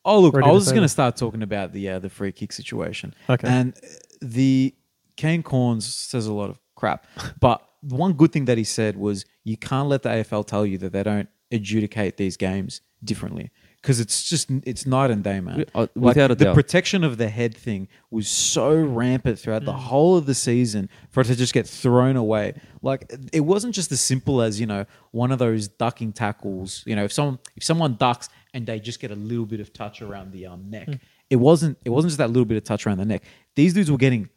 Oh 0.05 0.21
look, 0.21 0.33
Ready 0.35 0.47
I 0.49 0.51
was 0.53 0.65
say 0.67 0.71
going 0.71 0.83
to 0.85 0.89
start 0.89 1.17
talking 1.17 1.43
about 1.43 1.73
the 1.73 1.89
uh, 1.89 1.99
the 1.99 2.09
free 2.09 2.31
kick 2.31 2.53
situation. 2.53 3.13
Okay. 3.29 3.47
And 3.47 3.73
the 4.21 4.73
Kane 5.17 5.43
Cornes 5.43 5.83
says 5.83 6.25
a 6.25 6.33
lot 6.33 6.49
of 6.49 6.57
crap, 6.75 7.05
but 7.41 7.61
one 7.81 8.13
good 8.13 8.31
thing 8.31 8.45
that 8.45 8.57
he 8.57 8.63
said 8.63 8.95
was 8.95 9.25
you 9.43 9.57
can't 9.57 9.89
let 9.89 10.03
the 10.03 10.09
AFL 10.09 10.45
tell 10.47 10.65
you 10.65 10.77
that 10.77 10.93
they 10.93 11.03
don't 11.03 11.27
adjudicate 11.51 12.15
these 12.17 12.37
games 12.37 12.81
differently 13.03 13.51
because 13.81 13.99
it's 13.99 14.27
just 14.29 14.49
it's 14.65 14.85
night 14.85 15.09
and 15.11 15.23
day, 15.23 15.39
man. 15.39 15.65
Uh, 15.73 15.81
Like, 15.81 15.95
without 15.95 16.31
a 16.31 16.35
the 16.35 16.45
doubt. 16.45 16.55
protection 16.55 17.03
of 17.03 17.17
the 17.17 17.29
head 17.29 17.55
thing 17.55 17.87
was 18.11 18.27
so 18.27 18.75
rampant 18.75 19.39
throughout 19.39 19.61
Mm. 19.61 19.65
the 19.65 19.73
whole 19.73 20.17
of 20.17 20.25
the 20.25 20.35
season 20.35 20.89
for 21.11 21.21
it 21.21 21.25
to 21.25 21.35
just 21.35 21.53
get 21.53 21.67
thrown 21.67 22.15
away. 22.17 22.53
Like 22.81 23.11
it 23.31 23.41
wasn't 23.41 23.73
just 23.75 23.91
as 23.91 24.01
simple 24.01 24.41
as 24.41 24.59
you 24.59 24.65
know 24.65 24.85
one 25.11 25.31
of 25.31 25.39
those 25.39 25.67
ducking 25.67 26.11
tackles. 26.13 26.83
You 26.85 26.95
know, 26.95 27.03
if 27.05 27.13
someone 27.13 27.39
if 27.55 27.63
someone 27.63 27.95
ducks 27.95 28.29
and 28.53 28.65
they 28.65 28.79
just 28.79 28.99
get 28.99 29.11
a 29.11 29.15
little 29.15 29.45
bit 29.45 29.59
of 29.59 29.71
touch 29.73 30.01
around 30.01 30.31
the 30.33 30.45
um, 30.47 30.69
neck, 30.69 30.87
Mm. 30.87 30.99
it 31.29 31.35
wasn't 31.37 31.77
it 31.85 31.89
wasn't 31.89 32.09
just 32.09 32.17
that 32.17 32.29
little 32.29 32.45
bit 32.45 32.57
of 32.57 32.63
touch 32.63 32.85
around 32.85 32.97
the 32.97 33.05
neck. 33.05 33.23
These 33.55 33.73
dudes 33.73 33.89
were 33.91 33.97
getting 33.97 34.29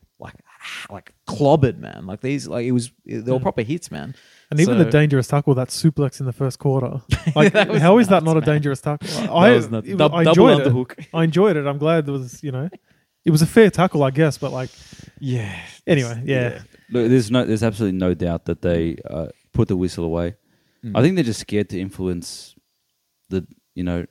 like 0.91 0.91
like 0.91 1.15
clobbered, 1.27 1.79
man. 1.79 2.07
Like 2.07 2.21
these 2.21 2.47
like 2.49 2.65
it 2.67 2.73
was 2.73 2.91
they 3.07 3.21
were 3.33 3.41
proper 3.41 3.63
hits, 3.63 3.91
man. 3.91 4.15
And 4.51 4.61
even 4.61 4.79
the 4.79 4.85
dangerous 4.85 5.29
tackle, 5.29 5.55
that 5.55 5.69
suplex 5.69 6.21
in 6.21 6.27
the 6.27 6.33
first 6.33 6.59
quarter. 6.59 7.01
Like, 7.35 7.53
That 7.55 7.69
was 7.69 7.81
how 7.81 7.99
is 7.99 8.09
that 8.09 8.23
nuts, 8.23 8.35
not 8.35 8.37
a 8.37 8.41
dangerous 8.43 8.81
tackle? 8.83 9.09
I, 9.35 9.53
was 9.53 9.71
nuts. 9.71 9.87
it 9.89 9.93
was- 9.93 9.99
Dub- 9.99 10.15
I 10.15 10.25
double 10.25 10.49
enjoyed 10.49 10.67
it. 10.67 10.73
underhook. 10.73 11.07
I 11.15 11.25
enjoyed 11.25 11.57
it. 11.57 11.67
I'm 11.67 11.79
glad 11.79 12.05
there 12.07 12.13
was, 12.13 12.43
you 12.45 12.53
know, 12.53 12.69
it 13.25 13.31
was 13.31 13.41
a 13.41 13.47
fair 13.47 13.71
tackle, 13.71 14.03
I 14.03 14.11
guess. 14.11 14.37
But 14.37 14.53
like, 14.53 14.69
Yeah. 15.19 15.59
anyway, 15.87 16.23
yeah, 16.27 16.63
Look, 16.91 17.09
there's 17.09 17.31
no, 17.31 17.45
there's 17.47 17.63
absolutely 17.63 17.99
no 17.99 18.13
doubt 18.13 18.45
that 18.45 18.61
they 18.61 18.99
uh, 19.09 19.29
put 19.55 19.69
the 19.69 19.77
whistle 19.77 20.05
away. 20.05 20.35
Mm. 20.85 20.93
I 20.99 21.01
think 21.01 21.15
they're 21.15 21.25
just 21.25 21.41
scared 21.41 21.71
to 21.71 21.81
influence 21.81 22.55
the, 23.31 23.47
you 23.75 23.85
know, 23.85 24.05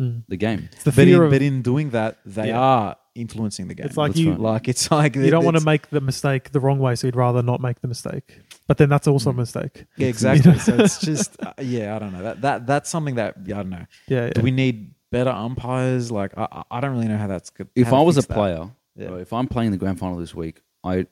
Mm. 0.00 0.24
the 0.28 0.36
game. 0.36 0.68
it's 0.72 0.84
the 0.84 0.90
But 0.90 1.04
fear 1.04 1.16
in, 1.16 1.22
of. 1.24 1.30
but 1.30 1.40
in 1.42 1.62
doing 1.62 1.90
that, 1.90 2.18
they 2.26 2.48
Yeah. 2.48 2.58
are 2.60 2.96
influencing 3.16 3.68
the 3.68 3.74
game. 3.74 3.86
It's 3.86 3.96
like 3.96 4.10
That's 4.12 4.20
you, 4.20 4.30
right. 4.32 4.40
like 4.40 4.68
it's 4.68 4.90
like 4.90 5.16
you 5.16 5.30
don't 5.30 5.44
want 5.44 5.56
to 5.58 5.64
make 5.64 5.88
the 5.90 6.00
mistake 6.00 6.52
the 6.52 6.60
wrong 6.60 6.78
way, 6.78 6.94
so 6.94 7.06
you'd 7.08 7.16
rather 7.16 7.42
not 7.42 7.60
make 7.60 7.80
the 7.80 7.88
mistake. 7.88 8.38
But 8.68 8.78
then 8.78 8.88
that's 8.88 9.06
also 9.08 9.30
a 9.30 9.32
mistake. 9.34 9.86
Yeah, 9.96 10.08
exactly. 10.08 10.58
so 10.58 10.74
it's 10.76 11.00
just 11.00 11.42
uh, 11.42 11.52
yeah, 11.60 11.96
I 11.96 11.98
don't 11.98 12.12
know. 12.12 12.22
That 12.22 12.40
that 12.42 12.66
that's 12.66 12.90
something 12.90 13.16
that 13.16 13.36
yeah, 13.46 13.56
I 13.56 13.62
don't 13.62 13.70
know. 13.70 13.86
Yeah, 14.08 14.30
Do 14.30 14.42
we 14.42 14.50
need 14.50 14.94
better 15.10 15.30
umpires? 15.30 16.10
Like 16.10 16.32
I 16.36 16.46
I- 16.52 16.64
I 16.70 16.80
don't 16.80 16.92
really 16.92 17.08
know 17.08 17.16
how 17.18 17.26
that's 17.26 17.50
good. 17.50 17.68
If 17.74 17.86
how 17.86 17.92
to 17.92 17.96
I 17.98 18.02
was 18.02 18.18
a 18.18 18.22
that. 18.22 18.34
player, 18.34 18.70
Yeah. 18.96 19.14
if 19.16 19.32
I'm 19.32 19.48
playing 19.48 19.70
the 19.72 19.76
grand 19.78 19.98
final 19.98 20.16
this 20.18 20.34
week, 20.34 20.62
I, 20.84 21.06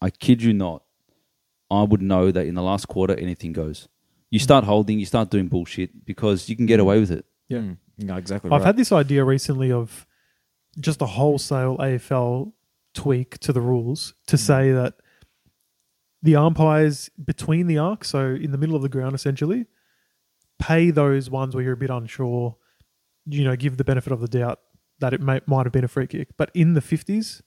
I 0.00 0.10
kid 0.10 0.42
you 0.42 0.52
not, 0.52 0.82
I 1.70 1.82
would 1.82 2.02
know 2.02 2.30
that 2.30 2.46
in 2.46 2.54
the 2.54 2.62
last 2.62 2.86
quarter 2.88 3.14
anything 3.14 3.52
goes. 3.52 3.88
You 4.30 4.38
start 4.38 4.64
holding, 4.64 4.98
you 4.98 5.06
start 5.06 5.30
doing 5.30 5.48
bullshit 5.48 6.04
because 6.04 6.48
you 6.48 6.56
can 6.56 6.66
get 6.66 6.80
away 6.80 6.98
with 7.00 7.10
it. 7.10 7.24
Yeah. 7.48 7.58
Mm, 7.58 7.76
no, 7.98 8.16
exactly. 8.16 8.50
I've 8.50 8.60
right. 8.62 8.66
had 8.66 8.76
this 8.76 8.90
idea 8.90 9.24
recently 9.24 9.70
of 9.70 10.06
just 10.80 11.00
a 11.02 11.06
wholesale 11.06 11.76
AFL 11.78 12.52
tweak 12.94 13.38
to 13.38 13.52
the 13.52 13.60
rules 13.60 14.14
to 14.26 14.36
say 14.38 14.72
that 14.72 14.94
the 16.22 16.36
umpires 16.36 17.10
between 17.22 17.66
the 17.66 17.78
arc, 17.78 18.04
so 18.04 18.28
in 18.34 18.50
the 18.52 18.58
middle 18.58 18.76
of 18.76 18.82
the 18.82 18.88
ground 18.88 19.14
essentially, 19.14 19.66
pay 20.58 20.90
those 20.90 21.28
ones 21.28 21.54
where 21.54 21.62
you're 21.64 21.74
a 21.74 21.76
bit 21.76 21.90
unsure, 21.90 22.56
you 23.26 23.44
know, 23.44 23.56
give 23.56 23.76
the 23.76 23.84
benefit 23.84 24.12
of 24.12 24.20
the 24.20 24.28
doubt 24.28 24.60
that 25.00 25.12
it 25.12 25.20
may, 25.20 25.40
might 25.46 25.66
have 25.66 25.72
been 25.72 25.84
a 25.84 25.88
free 25.88 26.06
kick. 26.06 26.28
But 26.36 26.50
in 26.54 26.74
the 26.74 26.80
50s, 26.80 27.42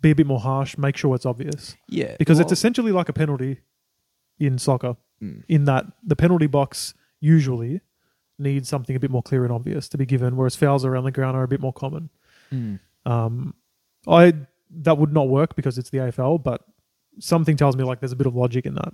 be 0.00 0.10
a 0.10 0.14
bit 0.14 0.26
more 0.26 0.40
harsh, 0.40 0.76
make 0.76 0.96
sure 0.96 1.14
it's 1.14 1.26
obvious. 1.26 1.74
yeah, 1.88 2.14
Because 2.18 2.38
it's 2.38 2.52
essentially 2.52 2.92
like 2.92 3.08
a 3.08 3.12
penalty 3.12 3.60
in 4.38 4.58
soccer, 4.58 4.96
Mm. 5.22 5.44
in 5.48 5.64
that 5.64 5.86
the 6.04 6.14
penalty 6.14 6.46
box 6.46 6.92
usually 7.20 7.80
need 8.38 8.66
something 8.66 8.94
a 8.96 9.00
bit 9.00 9.10
more 9.10 9.22
clear 9.22 9.44
and 9.44 9.52
obvious 9.52 9.88
to 9.90 9.98
be 9.98 10.06
given, 10.06 10.36
whereas 10.36 10.56
fouls 10.56 10.84
around 10.84 11.04
the 11.04 11.10
ground 11.12 11.36
are 11.36 11.42
a 11.42 11.48
bit 11.48 11.60
more 11.60 11.72
common. 11.72 12.10
Mm. 12.52 12.80
Um, 13.04 13.54
I 14.06 14.34
that 14.70 14.98
would 14.98 15.12
not 15.12 15.28
work 15.28 15.54
because 15.56 15.78
it's 15.78 15.90
the 15.90 15.98
AFL, 15.98 16.42
but 16.42 16.62
something 17.18 17.56
tells 17.56 17.76
me 17.76 17.84
like 17.84 18.00
there's 18.00 18.12
a 18.12 18.16
bit 18.16 18.26
of 18.26 18.34
logic 18.36 18.66
in 18.66 18.74
that. 18.74 18.92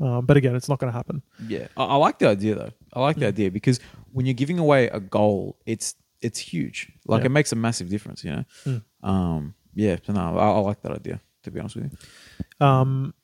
Um, 0.00 0.26
but 0.26 0.36
again, 0.36 0.56
it's 0.56 0.68
not 0.68 0.78
going 0.78 0.90
to 0.92 0.96
happen. 0.96 1.22
Yeah, 1.46 1.68
I, 1.76 1.84
I 1.84 1.96
like 1.96 2.18
the 2.18 2.28
idea 2.28 2.54
though. 2.54 2.70
I 2.92 3.00
like 3.00 3.16
the 3.16 3.26
Mm. 3.26 3.28
idea 3.28 3.50
because 3.50 3.78
when 4.12 4.26
you're 4.26 4.34
giving 4.34 4.58
away 4.58 4.88
a 4.88 5.00
goal, 5.00 5.58
it's 5.66 5.94
it's 6.20 6.38
huge. 6.38 6.90
Like 7.06 7.20
Yeah. 7.22 7.26
it 7.26 7.30
makes 7.30 7.52
a 7.52 7.56
massive 7.56 7.88
difference. 7.88 8.24
You 8.24 8.30
know. 8.32 8.44
Mm. 8.66 8.82
Um. 9.02 9.54
Yeah. 9.74 9.96
So 10.04 10.12
no, 10.12 10.38
I, 10.38 10.50
I 10.50 10.58
like 10.58 10.82
that 10.82 10.92
idea. 10.92 11.20
To 11.44 11.50
be 11.50 11.58
honest 11.60 11.76
with 11.76 11.90
you. 11.90 12.66
Um, 12.66 13.14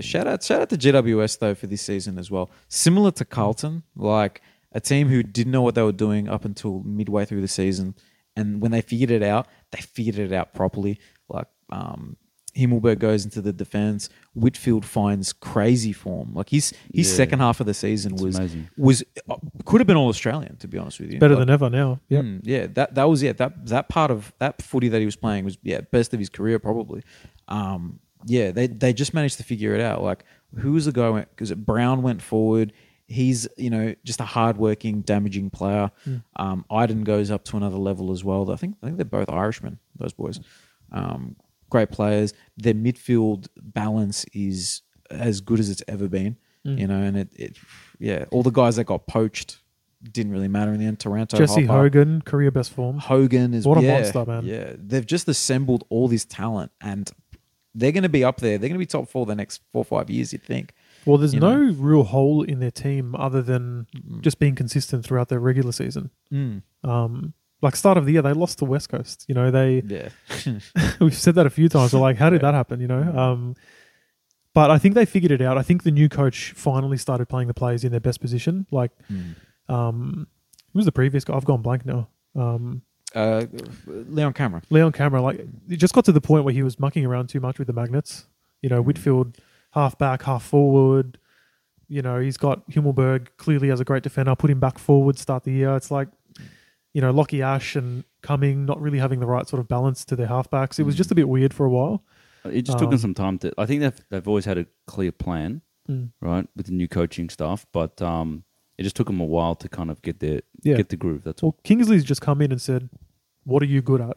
shout 0.00 0.26
out, 0.26 0.42
shout 0.42 0.60
out 0.62 0.68
to 0.70 0.76
GWS 0.76 1.38
though 1.38 1.54
for 1.54 1.66
this 1.68 1.82
season 1.82 2.18
as 2.18 2.28
well. 2.30 2.50
Similar 2.68 3.12
to 3.12 3.24
Carlton, 3.24 3.84
like 3.94 4.42
a 4.72 4.80
team 4.80 5.08
who 5.08 5.22
didn't 5.22 5.52
know 5.52 5.62
what 5.62 5.74
they 5.74 5.82
were 5.82 5.92
doing 5.92 6.28
up 6.28 6.44
until 6.44 6.82
midway 6.84 7.24
through 7.24 7.40
the 7.40 7.48
season, 7.48 7.94
and 8.36 8.60
when 8.60 8.70
they 8.70 8.80
figured 8.82 9.10
it 9.10 9.22
out, 9.22 9.46
they 9.72 9.80
figured 9.80 10.18
it 10.18 10.32
out 10.32 10.54
properly. 10.54 10.98
Like 11.28 11.46
um, 11.70 12.16
Himmelberg 12.56 12.98
goes 12.98 13.24
into 13.24 13.40
the 13.40 13.52
defense, 13.52 14.08
Whitfield 14.34 14.84
finds 14.84 15.32
crazy 15.32 15.92
form. 15.92 16.34
Like 16.34 16.48
his 16.50 16.72
his 16.92 17.10
Yeah. 17.10 17.16
second 17.16 17.38
half 17.40 17.60
of 17.60 17.66
the 17.66 17.74
season 17.74 18.14
It's 18.14 18.22
was 18.22 18.36
amazing. 18.38 18.68
was 18.76 19.04
uh, 19.30 19.36
could 19.64 19.80
have 19.80 19.86
been 19.86 19.96
all 19.96 20.08
Australian 20.08 20.56
to 20.56 20.68
be 20.68 20.76
honest 20.78 20.98
with 21.00 21.12
you. 21.12 21.18
better 21.18 21.34
Like, 21.34 21.42
than 21.46 21.50
ever 21.50 21.70
now. 21.70 22.00
Yeah. 22.08 22.20
Mm, 22.22 22.40
yeah, 22.44 22.66
that 22.74 22.94
that 22.94 23.04
was 23.04 23.22
yeah 23.22 23.32
that 23.34 23.66
that 23.66 23.88
part 23.88 24.10
of 24.10 24.32
that 24.38 24.60
footy 24.62 24.88
that 24.88 24.98
he 25.00 25.04
was 25.06 25.16
playing 25.16 25.44
was 25.44 25.56
yeah 25.62 25.80
best 25.92 26.12
of 26.14 26.18
his 26.20 26.28
career 26.28 26.58
probably. 26.58 27.02
Um, 27.48 28.00
yeah, 28.26 28.50
they 28.50 28.66
they 28.66 28.92
just 28.92 29.14
managed 29.14 29.36
to 29.38 29.44
figure 29.44 29.74
it 29.74 29.80
out. 29.80 30.02
Like 30.02 30.24
who 30.58 30.72
was 30.72 30.86
the 30.86 30.92
guy? 30.92 31.20
Because 31.20 31.52
Brown 31.52 32.02
went 32.02 32.22
forward. 32.22 32.72
He's 33.08 33.48
you 33.56 33.70
know 33.70 33.94
just 34.04 34.20
a 34.20 34.24
hardworking, 34.24 35.00
damaging 35.00 35.50
player. 35.50 35.90
Um, 36.36 36.64
Iden 36.70 37.04
goes 37.04 37.30
up 37.30 37.44
to 37.44 37.56
another 37.56 37.78
level 37.78 38.12
as 38.12 38.22
well. 38.22 38.50
I 38.50 38.56
think 38.56 38.76
I 38.82 38.86
think 38.86 38.98
they're 38.98 39.04
both 39.06 39.30
Irishmen. 39.30 39.78
Those 39.96 40.12
boys, 40.12 40.40
um, 40.92 41.36
great 41.70 41.90
players. 41.90 42.34
Their 42.56 42.74
midfield 42.74 43.48
balance 43.56 44.26
is 44.32 44.82
as 45.10 45.40
good 45.40 45.58
as 45.58 45.70
it's 45.70 45.82
ever 45.88 46.08
been. 46.08 46.36
Mm. 46.66 46.78
You 46.78 46.86
know, 46.86 47.02
and 47.02 47.16
it, 47.16 47.28
it 47.34 47.56
yeah, 47.98 48.26
all 48.30 48.42
the 48.42 48.50
guys 48.50 48.76
that 48.76 48.84
got 48.84 49.06
poached 49.06 49.58
didn't 50.02 50.32
really 50.32 50.48
matter 50.48 50.72
in 50.72 50.80
the 50.80 50.86
end. 50.86 51.00
Toronto, 51.00 51.36
Jesse 51.36 51.64
Hogan, 51.64 52.22
career 52.22 52.50
best 52.50 52.72
form. 52.72 52.98
Hogan 52.98 53.54
is 53.54 53.66
What 53.66 53.78
a 53.78 53.82
yeah, 53.82 53.94
monster, 53.94 54.24
man. 54.26 54.44
Yeah, 54.44 54.72
they've 54.76 55.06
just 55.06 55.28
assembled 55.28 55.84
all 55.88 56.08
this 56.08 56.24
talent, 56.24 56.72
and 56.80 57.10
they're 57.74 57.92
going 57.92 58.02
to 58.02 58.08
be 58.08 58.24
up 58.24 58.38
there. 58.38 58.58
They're 58.58 58.68
going 58.68 58.78
to 58.78 58.78
be 58.78 58.86
top 58.86 59.08
four 59.08 59.26
the 59.26 59.34
next 59.34 59.62
four 59.72 59.80
or 59.80 59.84
five 59.84 60.10
years. 60.10 60.32
You'd 60.32 60.42
think. 60.42 60.72
Well, 61.08 61.16
there's 61.18 61.34
no 61.34 61.56
know. 61.56 61.72
real 61.72 62.04
hole 62.04 62.42
in 62.42 62.60
their 62.60 62.70
team 62.70 63.14
other 63.16 63.40
than 63.42 63.86
just 64.20 64.38
being 64.38 64.54
consistent 64.54 65.04
throughout 65.04 65.28
their 65.28 65.40
regular 65.40 65.72
season. 65.72 66.10
Mm. 66.32 66.62
Um, 66.84 67.32
like 67.62 67.74
start 67.76 67.96
of 67.98 68.04
the 68.06 68.12
year, 68.12 68.22
they 68.22 68.32
lost 68.34 68.58
to 68.58 68.64
West 68.64 68.88
Coast. 68.88 69.24
You 69.26 69.34
know, 69.34 69.50
they 69.50 69.82
Yeah, 69.86 70.10
we've 71.00 71.14
said 71.14 71.34
that 71.36 71.46
a 71.46 71.50
few 71.50 71.68
times. 71.68 71.92
We're 71.92 72.00
like, 72.00 72.16
how 72.18 72.30
did 72.30 72.42
that 72.42 72.54
happen? 72.54 72.80
You 72.80 72.86
know, 72.88 73.00
um, 73.02 73.56
but 74.54 74.70
I 74.70 74.78
think 74.78 74.94
they 74.94 75.04
figured 75.06 75.32
it 75.32 75.40
out. 75.40 75.56
I 75.58 75.62
think 75.62 75.82
the 75.82 75.90
new 75.90 76.08
coach 76.08 76.52
finally 76.56 76.96
started 76.98 77.26
playing 77.28 77.48
the 77.48 77.54
players 77.54 77.84
in 77.84 77.90
their 77.90 78.00
best 78.00 78.20
position. 78.20 78.66
Like, 78.70 78.90
Mm. 79.10 79.34
um, 79.68 80.26
who 80.72 80.78
was 80.78 80.86
the 80.86 80.92
previous 80.92 81.24
guy? 81.24 81.34
I've 81.34 81.44
gone 81.44 81.62
blank 81.62 81.86
now. 81.86 82.08
Um, 82.36 82.82
uh, 83.14 83.46
Leon 83.86 84.34
Cameron. 84.34 84.62
Leon 84.70 84.92
Cameron, 84.92 85.22
like, 85.24 85.40
it 85.68 85.76
just 85.76 85.94
got 85.94 86.04
to 86.04 86.12
the 86.12 86.20
point 86.20 86.44
where 86.44 86.52
he 86.54 86.62
was 86.62 86.78
mucking 86.78 87.06
around 87.06 87.28
too 87.28 87.40
much 87.40 87.58
with 87.58 87.66
the 87.66 87.72
magnets. 87.72 88.26
You 88.62 88.68
know, 88.68 88.82
Whitfield 88.82 89.38
half 89.78 89.96
back, 89.98 90.22
half 90.22 90.42
forward. 90.44 91.18
You 91.88 92.02
know, 92.02 92.18
he's 92.20 92.36
got 92.36 92.68
Himmelberg 92.70 93.28
clearly 93.38 93.70
as 93.70 93.80
a 93.80 93.84
great 93.84 94.02
defender. 94.02 94.34
Put 94.34 94.50
him 94.50 94.60
back 94.60 94.78
forward, 94.78 95.18
start 95.18 95.44
the 95.44 95.52
year. 95.52 95.74
It's 95.76 95.90
like, 95.90 96.08
you 96.92 97.00
know, 97.00 97.12
Lachie 97.12 97.40
Ash 97.42 97.76
and 97.76 98.04
Cumming 98.22 98.66
not 98.66 98.80
really 98.80 98.98
having 98.98 99.20
the 99.20 99.26
right 99.26 99.46
sort 99.48 99.60
of 99.60 99.68
balance 99.68 100.04
to 100.06 100.16
their 100.16 100.26
halfbacks. 100.26 100.78
It 100.78 100.82
was 100.82 100.94
Mm. 100.94 100.98
just 100.98 101.10
a 101.12 101.14
bit 101.14 101.28
weird 101.28 101.54
for 101.54 101.64
a 101.64 101.70
while. 101.70 102.02
It 102.44 102.62
just 102.62 102.78
took 102.78 102.86
Um, 102.86 102.90
them 102.90 102.98
some 102.98 103.14
time 103.14 103.38
to. 103.38 103.52
I 103.56 103.64
think 103.66 103.80
they've 103.80 104.00
they've 104.10 104.28
always 104.28 104.44
had 104.44 104.58
a 104.58 104.66
clear 104.86 105.12
plan, 105.12 105.62
Mm. 105.88 106.10
right, 106.20 106.46
with 106.56 106.66
the 106.66 106.72
new 106.72 106.88
coaching 106.88 107.28
staff, 107.30 107.64
but 107.72 108.02
um, 108.02 108.44
it 108.76 108.82
just 108.82 108.96
took 108.96 109.06
them 109.06 109.20
a 109.20 109.24
while 109.24 109.54
to 109.56 109.68
kind 109.68 109.90
of 109.90 110.02
get 110.02 110.20
their 110.20 110.40
Yeah. 110.62 110.76
get 110.76 110.88
the 110.88 110.96
groove. 110.96 111.22
That's 111.24 111.42
all. 111.42 111.52
Kingsley's 111.64 112.04
just 112.04 112.20
come 112.20 112.42
in 112.42 112.50
and 112.52 112.60
said, 112.60 112.90
"What 113.44 113.62
are 113.62 113.66
you 113.66 113.80
good 113.82 114.00
at? 114.00 114.16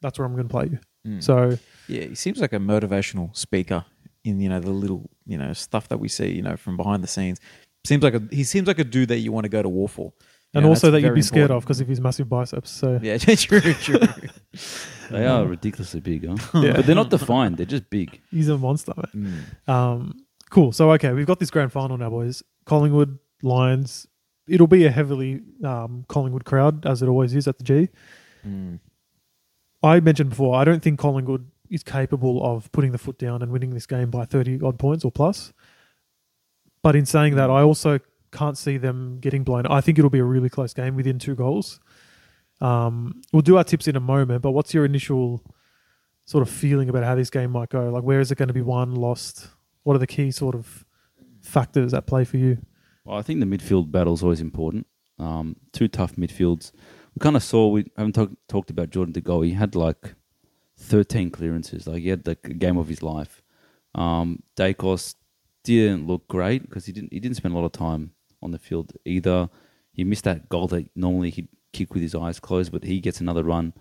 That's 0.00 0.18
where 0.18 0.26
I'm 0.26 0.34
going 0.34 0.48
to 0.48 0.52
play 0.52 0.66
you." 0.72 0.78
Mm. 1.06 1.22
So 1.22 1.58
yeah, 1.88 2.04
he 2.04 2.14
seems 2.14 2.38
like 2.40 2.52
a 2.52 2.58
motivational 2.58 3.34
speaker 3.36 3.84
in 4.28 4.40
you 4.40 4.48
know 4.48 4.60
the 4.60 4.70
little 4.70 5.08
you 5.26 5.38
know 5.38 5.52
stuff 5.52 5.88
that 5.88 5.98
we 5.98 6.08
see 6.08 6.30
you 6.32 6.42
know 6.42 6.56
from 6.56 6.76
behind 6.76 7.02
the 7.02 7.08
scenes. 7.08 7.40
Seems 7.86 8.02
like 8.02 8.14
a 8.14 8.22
he 8.30 8.44
seems 8.44 8.66
like 8.68 8.78
a 8.78 8.84
dude 8.84 9.08
that 9.08 9.18
you 9.18 9.32
want 9.32 9.44
to 9.44 9.48
go 9.48 9.62
to 9.62 9.68
war 9.68 9.88
for, 9.88 10.12
You 10.52 10.58
and 10.58 10.62
know, 10.64 10.70
also 10.70 10.90
that 10.90 11.00
you'd 11.00 11.14
be 11.14 11.22
scared 11.22 11.44
important. 11.44 11.62
of 11.62 11.66
because 11.66 11.80
of 11.80 11.88
his 11.88 12.00
massive 12.00 12.28
biceps. 12.28 12.70
So 12.70 12.98
Yeah, 13.02 13.16
true, 13.18 13.60
true. 13.74 14.00
They 15.10 15.24
are 15.26 15.46
ridiculously 15.46 16.00
big, 16.00 16.26
huh? 16.28 16.36
Yeah. 16.62 16.72
but 16.76 16.84
they're 16.86 16.94
not 16.94 17.08
defined. 17.10 17.56
They're 17.56 17.64
just 17.66 17.88
big. 17.88 18.20
he's 18.30 18.48
a 18.48 18.58
monster. 18.58 18.92
Mm. 19.14 19.68
Um, 19.68 20.20
cool. 20.50 20.70
So 20.72 20.90
okay, 20.92 21.12
we've 21.12 21.26
got 21.26 21.38
this 21.40 21.50
grand 21.50 21.72
final 21.72 21.96
now, 21.96 22.10
boys. 22.10 22.42
Collingwood 22.66 23.18
Lions. 23.42 24.06
It'll 24.46 24.66
be 24.66 24.84
a 24.84 24.90
heavily 24.90 25.40
um, 25.64 26.04
Collingwood 26.08 26.44
crowd 26.44 26.84
as 26.84 27.00
it 27.02 27.06
always 27.08 27.34
is 27.34 27.46
at 27.48 27.56
the 27.58 27.64
G. 27.64 27.88
Mm. 28.46 28.80
I 29.82 30.00
mentioned 30.00 30.30
before, 30.30 30.56
I 30.56 30.64
don't 30.64 30.82
think 30.82 30.98
Collingwood 30.98 31.50
is 31.70 31.82
capable 31.82 32.44
of 32.44 32.70
putting 32.72 32.92
the 32.92 32.98
foot 32.98 33.18
down 33.18 33.42
and 33.42 33.52
winning 33.52 33.70
this 33.70 33.86
game 33.86 34.10
by 34.10 34.24
30 34.24 34.60
odd 34.62 34.78
points 34.78 35.04
or 35.04 35.10
plus. 35.10 35.52
But 36.82 36.96
in 36.96 37.06
saying 37.06 37.34
that, 37.36 37.50
I 37.50 37.62
also 37.62 37.98
can't 38.32 38.56
see 38.56 38.76
them 38.76 39.18
getting 39.20 39.44
blown. 39.44 39.66
I 39.66 39.80
think 39.80 39.98
it'll 39.98 40.10
be 40.10 40.18
a 40.18 40.24
really 40.24 40.48
close 40.48 40.74
game 40.74 40.96
within 40.96 41.18
two 41.18 41.34
goals. 41.34 41.80
Um, 42.60 43.22
we'll 43.32 43.42
do 43.42 43.56
our 43.56 43.64
tips 43.64 43.88
in 43.88 43.96
a 43.96 44.00
moment, 44.00 44.42
but 44.42 44.50
what's 44.50 44.74
your 44.74 44.84
initial 44.84 45.42
sort 46.24 46.42
of 46.42 46.50
feeling 46.50 46.88
about 46.88 47.04
how 47.04 47.14
this 47.14 47.30
game 47.30 47.50
might 47.50 47.68
go? 47.68 47.88
Like, 47.90 48.02
where 48.02 48.20
is 48.20 48.30
it 48.30 48.38
going 48.38 48.48
to 48.48 48.54
be 48.54 48.62
won, 48.62 48.94
lost? 48.94 49.48
What 49.84 49.94
are 49.94 50.00
the 50.00 50.06
key 50.06 50.30
sort 50.30 50.54
of 50.54 50.84
factors 51.40 51.94
at 51.94 52.06
play 52.06 52.24
for 52.24 52.36
you? 52.36 52.58
Well, 53.04 53.16
I 53.16 53.22
think 53.22 53.40
the 53.40 53.46
midfield 53.46 53.90
battle 53.90 54.14
is 54.14 54.22
always 54.22 54.40
important. 54.40 54.86
Um, 55.18 55.56
two 55.72 55.88
tough 55.88 56.16
midfields. 56.16 56.72
We 57.14 57.20
kind 57.20 57.36
of 57.36 57.42
saw. 57.42 57.68
We 57.68 57.90
haven't 57.96 58.12
talk, 58.12 58.30
talked 58.48 58.70
about 58.70 58.90
Jordan 58.90 59.12
De 59.12 59.20
Goey. 59.20 59.48
He 59.48 59.54
had 59.54 59.74
like 59.74 60.14
thirteen 60.78 61.30
clearances. 61.30 61.86
Like 61.86 62.02
he 62.02 62.08
had 62.08 62.24
the 62.24 62.34
game 62.34 62.78
of 62.78 62.88
his 62.88 63.02
life. 63.02 63.42
Um, 63.94 64.42
Daicos 64.56 65.16
didn't 65.64 66.06
look 66.06 66.28
great 66.28 66.62
because 66.62 66.86
he 66.86 66.92
didn't. 66.92 67.12
He 67.12 67.20
didn't 67.20 67.36
spend 67.36 67.54
a 67.54 67.58
lot 67.58 67.66
of 67.66 67.72
time 67.72 68.12
on 68.42 68.52
the 68.52 68.58
field 68.58 68.92
either. 69.04 69.50
He 69.92 70.04
missed 70.04 70.24
that 70.24 70.48
goal 70.48 70.68
that 70.68 70.88
normally 70.94 71.30
he'd 71.30 71.48
kick 71.72 71.92
with 71.92 72.02
his 72.02 72.14
eyes 72.14 72.38
closed, 72.40 72.72
but 72.72 72.84
he 72.84 73.00
gets 73.00 73.20
another 73.20 73.42
run, 73.42 73.74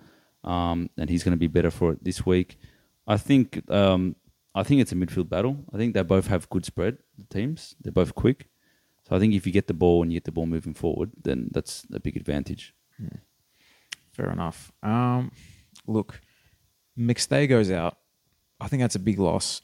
um, 0.44 0.90
and 0.98 1.10
he's 1.10 1.24
going 1.24 1.34
to 1.34 1.38
be 1.38 1.48
better 1.48 1.72
for 1.72 1.94
it 1.94 2.04
this 2.04 2.26
week. 2.26 2.58
I 3.06 3.18
think. 3.18 3.70
Um, 3.70 4.16
I 4.56 4.64
think 4.64 4.82
it's 4.82 4.92
a 4.92 4.96
midfield 4.96 5.30
battle. 5.30 5.64
I 5.72 5.78
think 5.78 5.94
they 5.94 6.02
both 6.02 6.26
have 6.28 6.50
good 6.50 6.66
spread. 6.66 6.98
The 7.16 7.26
teams. 7.26 7.76
They're 7.80 7.92
both 7.92 8.16
quick. 8.16 8.50
So 9.08 9.16
I 9.16 9.20
think 9.20 9.36
if 9.36 9.46
you 9.46 9.54
get 9.54 9.68
the 9.68 9.76
ball 9.76 10.02
and 10.02 10.12
you 10.12 10.16
get 10.16 10.24
the 10.24 10.32
ball 10.32 10.48
moving 10.48 10.74
forward, 10.74 11.12
then 11.22 11.50
that's 11.54 11.86
a 11.94 12.00
big 12.00 12.18
advantage. 12.18 12.74
Fair 14.12 14.32
enough. 14.32 14.72
Um, 14.82 15.32
look, 15.86 16.20
McStay 16.98 17.48
goes 17.48 17.72
out. 17.72 17.98
I 18.60 18.68
think 18.68 18.82
that's 18.82 18.96
a 18.96 19.00
big 19.00 19.20
loss. 19.20 19.62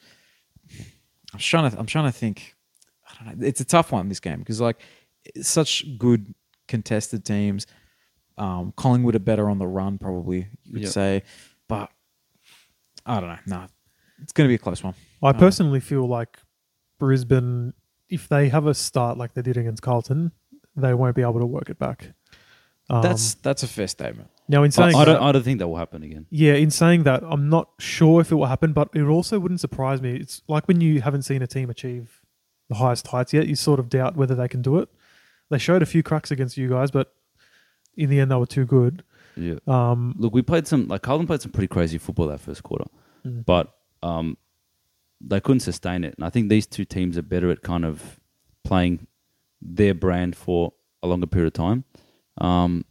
I'm 1.33 1.39
trying 1.39 1.71
to. 1.71 1.79
I'm 1.79 1.85
trying 1.85 2.05
to 2.05 2.17
think. 2.17 2.55
I 3.09 3.25
don't 3.25 3.39
know. 3.39 3.47
It's 3.47 3.59
a 3.61 3.65
tough 3.65 3.91
one 3.91 4.07
this 4.09 4.19
game 4.19 4.39
because 4.39 4.61
like 4.61 4.79
it's 5.35 5.49
such 5.49 5.85
good 5.97 6.33
contested 6.67 7.25
teams. 7.25 7.65
Um, 8.37 8.73
Collingwood 8.75 9.15
are 9.15 9.19
better 9.19 9.49
on 9.49 9.59
the 9.59 9.67
run, 9.67 9.97
probably 9.99 10.47
you 10.63 10.73
would 10.73 10.81
Yep. 10.83 10.91
say, 10.91 11.23
but 11.67 11.91
I 13.05 13.19
don't 13.19 13.29
know. 13.29 13.37
No, 13.45 13.67
it's 14.21 14.31
going 14.31 14.47
to 14.47 14.49
be 14.49 14.55
a 14.55 14.57
close 14.59 14.83
one. 14.83 14.95
I 15.21 15.29
Oh. 15.29 15.33
personally 15.33 15.79
feel 15.79 16.07
like 16.07 16.39
Brisbane, 16.99 17.73
if 18.09 18.27
they 18.27 18.49
have 18.49 18.65
a 18.65 18.73
start 18.73 19.17
like 19.17 19.33
they 19.33 19.41
did 19.43 19.57
against 19.57 19.83
Carlton, 19.83 20.31
they 20.75 20.93
won't 20.95 21.15
be 21.15 21.21
able 21.21 21.39
to 21.39 21.45
work 21.45 21.69
it 21.69 21.77
back. 21.77 22.13
Um, 22.89 23.01
That's 23.01 23.35
that's 23.35 23.63
a 23.63 23.67
fair 23.67 23.87
statement. 23.87 24.29
now 24.49 24.61
in 24.63 24.71
saying 24.71 24.93
I 24.95 24.99
that, 25.05 25.13
don't. 25.13 25.23
I 25.23 25.31
don't 25.31 25.43
think 25.43 25.59
that 25.59 25.67
will 25.69 25.77
happen 25.77 26.03
again. 26.03 26.25
yeah, 26.29 26.53
in 26.53 26.69
saying 26.69 27.03
that, 27.03 27.23
I'm 27.23 27.47
not 27.49 27.69
sure 27.79 28.19
if 28.21 28.31
it 28.31 28.35
will 28.35 28.47
happen, 28.47 28.73
but 28.73 28.89
it 28.93 29.03
also 29.03 29.39
wouldn't 29.39 29.61
surprise 29.61 30.01
me. 30.01 30.15
It's 30.17 30.41
like 30.49 30.67
when 30.67 30.81
you 30.81 31.01
haven't 31.01 31.21
seen 31.23 31.41
a 31.41 31.47
team 31.47 31.69
achieve 31.69 32.21
the 32.67 32.75
highest 32.75 33.07
heights 33.07 33.31
yet, 33.33 33.47
you 33.47 33.55
sort 33.55 33.79
of 33.79 33.87
doubt 33.89 34.17
whether 34.17 34.35
they 34.35 34.47
can 34.49 34.61
do 34.61 34.79
it. 34.79 34.89
They 35.49 35.57
showed 35.57 35.81
a 35.81 35.85
few 35.85 36.03
cracks 36.03 36.29
against 36.29 36.57
you 36.57 36.67
guys, 36.69 36.91
but 36.91 37.13
in 37.95 38.09
the 38.09 38.19
end, 38.19 38.31
they 38.31 38.35
were 38.35 38.45
too 38.45 38.65
good. 38.65 39.03
Yeah. 39.37 39.55
Um, 39.65 40.15
Look, 40.17 40.33
we 40.33 40.41
played 40.41 40.67
some 40.67 40.87
like 40.89 41.01
Carlton 41.03 41.25
played 41.27 41.41
some 41.41 41.51
pretty 41.53 41.67
crazy 41.67 41.97
football 41.97 42.27
that 42.27 42.39
first 42.41 42.63
quarter, 42.63 42.85
Mm. 43.25 43.45
but 43.45 43.73
um, 44.01 44.37
they 45.21 45.39
couldn't 45.39 45.61
sustain 45.61 46.03
it. 46.03 46.15
And 46.17 46.25
I 46.25 46.29
think 46.29 46.49
these 46.49 46.67
two 46.67 46.83
teams 46.83 47.17
are 47.17 47.21
better 47.23 47.49
at 47.49 47.61
kind 47.61 47.85
of 47.85 48.19
playing 48.65 49.07
their 49.61 49.93
brand 49.93 50.35
for 50.35 50.73
a 51.01 51.07
longer 51.07 51.27
period 51.27 51.47
of 51.47 51.53
time. 51.53 51.85
Um, 52.39 52.85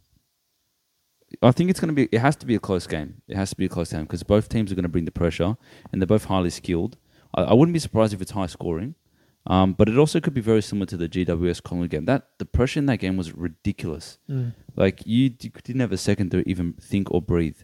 I 1.41 1.51
think 1.51 1.69
it's 1.69 1.79
going 1.79 1.89
to 1.89 1.95
be. 1.95 2.07
It 2.11 2.19
has 2.19 2.35
to 2.37 2.45
be 2.45 2.55
a 2.55 2.59
close 2.59 2.85
game. 2.87 3.21
It 3.27 3.35
has 3.35 3.49
to 3.49 3.55
be 3.55 3.65
a 3.65 3.69
close 3.69 3.91
game 3.91 4.03
because 4.03 4.23
both 4.23 4.49
teams 4.49 4.71
are 4.71 4.75
going 4.75 4.83
to 4.83 4.89
bring 4.89 5.05
the 5.05 5.11
pressure, 5.11 5.55
and 5.91 6.01
they're 6.01 6.07
both 6.07 6.25
highly 6.25 6.49
skilled. 6.51 6.97
I, 7.33 7.43
I 7.43 7.53
wouldn't 7.53 7.73
be 7.73 7.79
surprised 7.79 8.13
if 8.13 8.21
it's 8.21 8.31
high 8.31 8.45
scoring. 8.47 8.95
Um, 9.45 9.73
but 9.73 9.89
it 9.89 9.97
also 9.97 10.21
could 10.21 10.33
be 10.33 10.39
very 10.39 10.61
similar 10.61 10.85
to 10.85 10.95
the 10.95 11.09
GWS 11.09 11.61
Collingwood 11.63 11.89
game. 11.89 12.05
That 12.05 12.27
the 12.37 12.45
pressure 12.45 12.79
in 12.79 12.85
that 12.85 12.97
game 12.97 13.17
was 13.17 13.33
ridiculous. 13.35 14.17
Mm. 14.29 14.53
Like 14.77 15.01
you, 15.05 15.29
d- 15.29 15.51
didn't 15.63 15.81
have 15.81 15.91
a 15.91 15.97
second 15.97 16.29
to 16.31 16.47
even 16.49 16.73
think 16.79 17.11
or 17.11 17.21
breathe. 17.21 17.57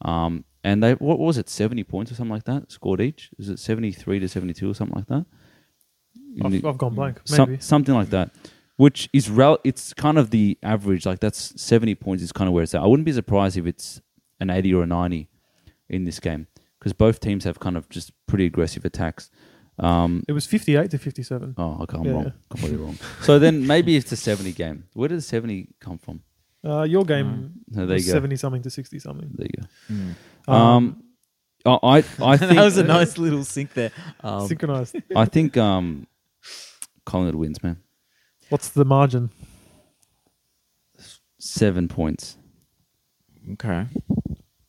Um, 0.00 0.44
and 0.64 0.82
they 0.82 0.92
what 0.94 1.18
was 1.18 1.36
it, 1.36 1.50
seventy 1.50 1.84
points 1.84 2.10
or 2.10 2.14
something 2.14 2.32
like 2.32 2.44
that 2.44 2.72
scored 2.72 3.00
each? 3.02 3.30
Is 3.38 3.50
it 3.50 3.58
seventy 3.58 3.92
three 3.92 4.18
to 4.18 4.28
seventy 4.28 4.54
two 4.54 4.70
or 4.70 4.74
something 4.74 4.96
like 4.96 5.08
that? 5.08 5.26
I've, 6.42 6.64
I've 6.64 6.78
gone 6.78 6.94
blank. 6.94 7.20
some- 7.24 7.50
Maybe. 7.50 7.60
something 7.62 7.94
like 7.94 8.10
that. 8.10 8.30
Which 8.76 9.08
is 9.12 9.30
rel- 9.30 9.58
it's 9.64 9.94
kind 9.94 10.18
of 10.18 10.30
the 10.30 10.58
average. 10.62 11.06
Like 11.06 11.20
that's 11.20 11.60
seventy 11.60 11.94
points 11.94 12.22
is 12.22 12.32
kind 12.32 12.46
of 12.48 12.54
where 12.54 12.62
it's 12.62 12.74
at. 12.74 12.82
I 12.82 12.86
wouldn't 12.86 13.06
be 13.06 13.12
surprised 13.12 13.56
if 13.56 13.66
it's 13.66 14.00
an 14.40 14.50
eighty 14.50 14.74
or 14.74 14.82
a 14.82 14.86
ninety 14.86 15.28
in 15.88 16.04
this 16.04 16.20
game 16.20 16.46
because 16.78 16.92
both 16.92 17.20
teams 17.20 17.44
have 17.44 17.58
kind 17.58 17.76
of 17.76 17.88
just 17.88 18.12
pretty 18.26 18.44
aggressive 18.44 18.84
attacks. 18.84 19.30
Um, 19.78 20.22
It 20.26 20.32
was 20.32 20.46
58 20.46 20.90
to 20.90 20.98
57. 20.98 21.54
oh, 21.58 21.82
okay, 21.82 21.98
I'm 21.98 22.04
Yeah. 22.04 22.12
wrong, 22.12 22.32
completely 22.50 22.78
wrong. 22.78 22.98
So 23.22 23.38
then 23.38 23.66
maybe 23.66 23.94
it's 23.96 24.10
a 24.12 24.16
seventy 24.16 24.52
game. 24.52 24.84
Where 24.94 25.08
did 25.08 25.18
the 25.18 25.22
seventy 25.22 25.68
come 25.80 25.98
from? 25.98 26.20
Uh, 26.64 26.82
your 26.82 27.04
game 27.04 27.52
No, 27.68 27.86
there 27.86 27.96
you 27.98 28.04
go. 28.04 28.12
70 28.12 28.36
something 28.36 28.62
to 28.62 28.70
60 28.70 28.98
something. 28.98 29.30
There 29.34 29.46
you 29.46 29.94
Mm. 29.94 30.14
go. 30.46 30.52
Um, 30.52 31.02
I 31.64 31.78
I, 31.82 31.96
I 31.98 32.36
think 32.36 32.54
that 32.54 32.64
was 32.64 32.76
a 32.78 32.84
nice 32.84 33.16
little 33.18 33.44
sync 33.44 33.72
there. 33.74 33.92
Um, 34.22 34.46
synchronized. 34.48 34.96
I 35.14 35.24
think 35.26 35.56
um, 35.56 36.06
Collingwood 37.04 37.34
wins, 37.36 37.62
man. 37.62 37.76
What's 38.48 38.68
the 38.68 38.84
margin? 38.84 39.30
Seven 41.38 41.88
points. 41.88 42.36
Okay. 43.52 43.86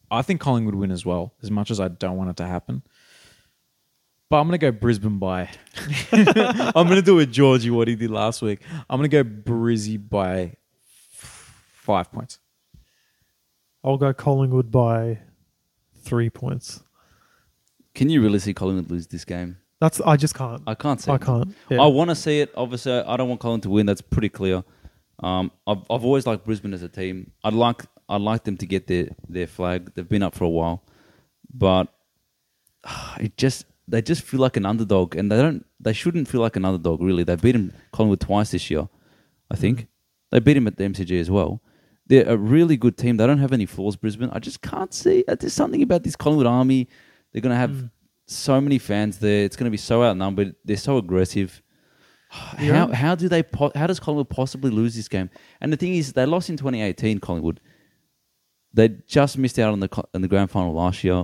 I 0.10 0.22
think 0.22 0.42
Collingwood 0.42 0.76
win 0.76 0.92
as 0.92 1.06
well, 1.06 1.34
as 1.44 1.52
much 1.52 1.70
as 1.70 1.80
I 1.80 1.88
don't 1.88 2.18
want 2.18 2.30
it 2.30 2.38
to 2.38 2.46
happen. 2.46 2.84
But 4.30 4.40
I'm 4.40 4.48
going 4.48 4.60
to 4.60 4.72
go 4.72 4.72
Brisbane 4.72 5.20
by. 5.20 5.50
I'm 6.12 6.88
going 6.88 6.96
to 6.96 7.02
do 7.02 7.20
a 7.20 7.26
Georgie 7.26 7.70
what 7.70 7.88
he 7.88 7.96
did 7.96 8.12
last 8.12 8.42
week. 8.42 8.60
I'm 8.90 9.00
going 9.00 9.10
to 9.10 9.24
go 9.24 9.30
Brizzy 9.30 9.98
by 9.98 10.56
five 11.12 12.12
points. 12.12 12.40
I'll 13.84 13.98
go 13.98 14.14
Collingwood 14.14 14.70
by 14.70 15.20
three 16.02 16.30
points. 16.30 16.84
Can 17.96 18.10
you 18.10 18.22
really 18.22 18.40
see 18.40 18.54
Collingwood 18.54 18.92
lose 18.92 19.08
this 19.08 19.24
game? 19.24 19.58
That's 19.80 20.02
I 20.02 20.18
just 20.18 20.34
can't. 20.34 20.62
I 20.66 20.74
can't 20.76 21.00
see. 21.00 21.12
I 21.12 21.16
it. 21.16 21.22
can't. 21.22 21.56
Yeah. 21.70 21.82
I 21.82 21.88
want 21.88 22.10
to 22.10 22.16
see 22.16 22.40
it. 22.40 22.52
Obviously, 22.56 22.94
I 22.94 23.16
don't 23.18 23.30
want 23.30 23.40
Collingwood 23.42 23.64
to 23.64 23.70
win. 23.70 23.86
That's 23.86 24.02
pretty 24.02 24.30
clear. 24.30 24.64
Um, 25.20 25.52
I've 25.68 25.80
I've 25.90 26.04
always 26.06 26.26
liked 26.26 26.46
Brisbane 26.46 26.74
as 26.74 26.82
a 26.84 26.90
team. 26.90 27.32
I'd 27.44 27.54
like 27.54 27.84
I'd 28.10 28.22
like 28.22 28.44
them 28.44 28.58
to 28.58 28.66
get 28.66 28.88
their 28.88 29.10
their 29.30 29.48
flag. 29.48 29.92
They've 29.94 30.08
been 30.08 30.24
up 30.24 30.34
for 30.36 30.44
a 30.46 30.50
while, 30.50 30.84
but 31.54 31.88
it 33.20 33.38
just 33.38 33.66
they 33.88 34.02
just 34.02 34.22
feel 34.24 34.40
like 34.40 34.58
an 34.58 34.66
underdog, 34.66 35.16
and 35.16 35.32
they 35.32 35.38
don't. 35.38 35.66
They 35.80 35.94
shouldn't 35.94 36.28
feel 36.28 36.42
like 36.42 36.56
an 36.56 36.66
underdog. 36.66 37.02
Really, 37.02 37.24
they've 37.24 37.42
beaten 37.42 37.74
Collingwood 37.92 38.20
twice 38.20 38.52
this 38.52 38.70
year. 38.72 38.88
I 39.52 39.56
think 39.56 39.88
they 40.32 40.40
beat 40.40 40.58
him 40.58 40.68
at 40.68 40.78
the 40.78 40.84
MCG 40.84 41.20
as 41.22 41.30
well. 41.32 41.62
They're 42.08 42.28
a 42.28 42.38
really 42.38 42.78
good 42.78 42.98
team. 42.98 43.18
They 43.18 43.28
don't 43.28 43.40
have 43.40 43.54
any 43.54 43.66
flaws. 43.66 43.96
Brisbane. 43.96 44.30
I 44.32 44.40
just 44.40 44.62
can't 44.62 44.94
see. 44.94 45.24
uh, 45.28 45.36
There's 45.36 45.54
something 45.54 45.82
about 45.82 46.04
this 46.04 46.16
Collingwood 46.16 46.48
army. 46.48 46.88
They're 47.32 47.42
going 47.42 47.54
to 47.54 47.60
have 47.60 47.90
so 48.28 48.62
many 48.62 48.78
fans 48.78 49.20
there. 49.20 49.46
It's 49.46 49.56
going 49.56 49.66
to 49.66 49.72
be 49.72 49.78
so 49.78 50.04
outnumbered. 50.04 50.56
They're 50.64 50.78
so 50.78 50.98
aggressive. 50.98 51.62
How 52.32 52.92
how 52.92 53.16
do 53.16 53.30
they 53.30 53.42
po- 53.42 53.72
how 53.74 53.88
does 53.88 54.02
Collingwood 54.02 54.30
possibly 54.30 54.70
lose 54.70 54.96
this 54.96 55.08
game? 55.08 55.30
And 55.62 55.72
the 55.72 55.78
thing 55.78 55.96
is, 55.96 56.12
they 56.12 56.26
lost 56.26 56.50
in 56.50 56.58
2018. 56.58 57.20
Collingwood. 57.20 57.62
They 58.74 58.90
just 59.08 59.38
missed 59.38 59.58
out 59.58 59.72
on 59.72 59.80
the 59.80 59.88
co- 59.88 60.10
in 60.14 60.22
the 60.22 60.28
grand 60.28 60.52
final 60.52 60.74
last 60.74 61.06
year. 61.06 61.24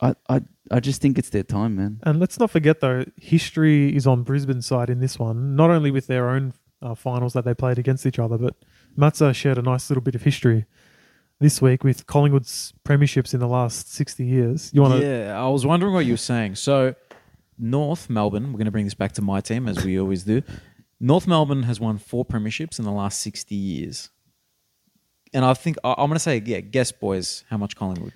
I 0.00 0.14
I 0.28 0.42
I 0.70 0.80
just 0.80 1.00
think 1.00 1.18
it's 1.18 1.30
their 1.30 1.42
time, 1.42 1.76
man. 1.76 2.00
And 2.02 2.20
let's 2.20 2.38
not 2.38 2.50
forget 2.50 2.80
though, 2.80 3.06
history 3.16 3.96
is 3.96 4.06
on 4.06 4.24
Brisbane's 4.24 4.66
side 4.66 4.90
in 4.90 5.00
this 5.00 5.18
one. 5.18 5.56
Not 5.56 5.70
only 5.70 5.90
with 5.90 6.06
their 6.06 6.28
own 6.28 6.52
uh, 6.82 6.94
finals 6.94 7.32
that 7.32 7.46
they 7.46 7.54
played 7.54 7.78
against 7.78 8.04
each 8.04 8.18
other, 8.18 8.36
but 8.36 8.56
Matsa 8.96 9.34
shared 9.34 9.56
a 9.56 9.62
nice 9.62 9.88
little 9.88 10.02
bit 10.02 10.14
of 10.14 10.22
history 10.22 10.66
this 11.40 11.60
week 11.62 11.82
with 11.84 12.06
Collingwood's 12.06 12.72
premierships 12.84 13.34
in 13.34 13.40
the 13.40 13.48
last 13.48 13.92
sixty 13.92 14.24
years. 14.24 14.70
You 14.72 14.82
want 14.82 15.00
to? 15.00 15.06
Yeah, 15.06 15.40
I 15.42 15.48
was 15.48 15.66
wondering 15.66 15.92
what 15.94 16.06
you 16.06 16.12
were 16.12 16.16
saying. 16.18 16.54
So, 16.56 16.94
North 17.58 18.08
Melbourne, 18.10 18.52
we're 18.52 18.58
going 18.58 18.66
to 18.66 18.70
bring 18.70 18.84
this 18.84 18.94
back 18.94 19.12
to 19.12 19.22
my 19.22 19.40
team 19.40 19.68
as 19.68 19.84
we 19.84 19.98
always 19.98 20.24
do. 20.24 20.42
North 21.00 21.26
Melbourne 21.26 21.62
has 21.64 21.80
won 21.80 21.98
four 21.98 22.24
premierships 22.24 22.78
in 22.78 22.84
the 22.84 22.92
last 22.92 23.20
60 23.22 23.54
years. 23.54 24.10
And 25.32 25.44
I 25.44 25.54
think, 25.54 25.78
I- 25.82 25.92
I'm 25.96 26.08
going 26.08 26.14
to 26.14 26.18
say, 26.18 26.42
yeah, 26.44 26.60
guess, 26.60 26.92
boys, 26.92 27.44
how 27.48 27.56
much 27.56 27.74
Collingwood. 27.76 28.12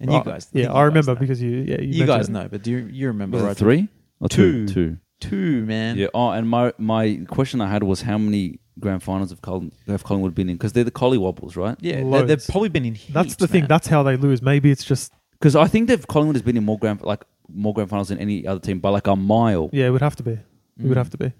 And 0.00 0.10
you 0.12 0.24
guys. 0.24 0.48
yeah, 0.52 0.64
think 0.64 0.74
I 0.74 0.80
you 0.80 0.84
remember 0.86 1.14
know. 1.14 1.20
because 1.20 1.42
you. 1.42 1.50
Yeah, 1.50 1.80
you, 1.80 2.00
You 2.00 2.06
guys 2.06 2.28
it. 2.28 2.32
know, 2.32 2.48
but 2.50 2.62
do 2.62 2.70
you, 2.70 2.78
you 2.90 3.06
remember, 3.08 3.36
Was 3.36 3.44
it 3.44 3.46
right? 3.48 3.56
three 3.56 3.88
or 4.20 4.28
two? 4.28 4.66
Two. 4.66 4.74
Two. 4.74 4.96
Two, 5.20 5.66
man. 5.66 5.96
Yeah. 5.98 6.08
Oh, 6.14 6.30
and 6.30 6.48
my 6.48 6.72
my 6.78 7.20
question 7.28 7.60
I 7.60 7.68
had 7.70 7.84
was 7.84 8.02
how 8.02 8.18
many 8.18 8.58
grand 8.78 9.02
finals 9.02 9.30
have, 9.30 9.42
Coll- 9.42 9.70
have 9.86 10.04
Collingwood 10.04 10.34
been 10.34 10.48
in? 10.48 10.56
Because 10.56 10.72
they're 10.72 10.84
the 10.84 10.90
Collie 10.90 11.18
Wobbles, 11.18 11.56
right? 11.56 11.76
Yeah, 11.80 11.96
they, 11.96 12.02
Loads. 12.04 12.28
they've 12.28 12.46
probably 12.48 12.68
been 12.68 12.84
in 12.84 12.94
heaps, 12.94 13.12
That's 13.14 13.36
the 13.36 13.46
thing. 13.48 13.62
man. 13.62 13.68
That's 13.68 13.86
how 13.88 14.02
they 14.02 14.16
lose. 14.16 14.40
Maybe 14.42 14.70
it's 14.70 14.84
just 14.84 15.12
Because 15.32 15.54
I 15.56 15.66
think 15.66 15.88
they've 15.88 16.06
Collingwood 16.06 16.36
has 16.36 16.42
been 16.42 16.56
in 16.56 16.64
more 16.64 16.78
grand 16.78 17.02
like 17.02 17.24
more 17.52 17.74
grand 17.74 17.90
finals 17.90 18.08
than 18.08 18.18
any 18.18 18.46
other 18.46 18.60
team 18.60 18.78
by 18.80 18.88
like 18.90 19.06
a 19.06 19.16
mile. 19.16 19.68
yeah. 19.72 19.86
It 19.86 19.90
would 19.90 20.00
have 20.02 20.16
to 20.16 20.22
be. 20.22 20.32
It 20.32 20.40
would 20.78 20.92
Mm. 20.92 20.96
have 20.96 21.10
to 21.10 21.18
be. 21.18 21.32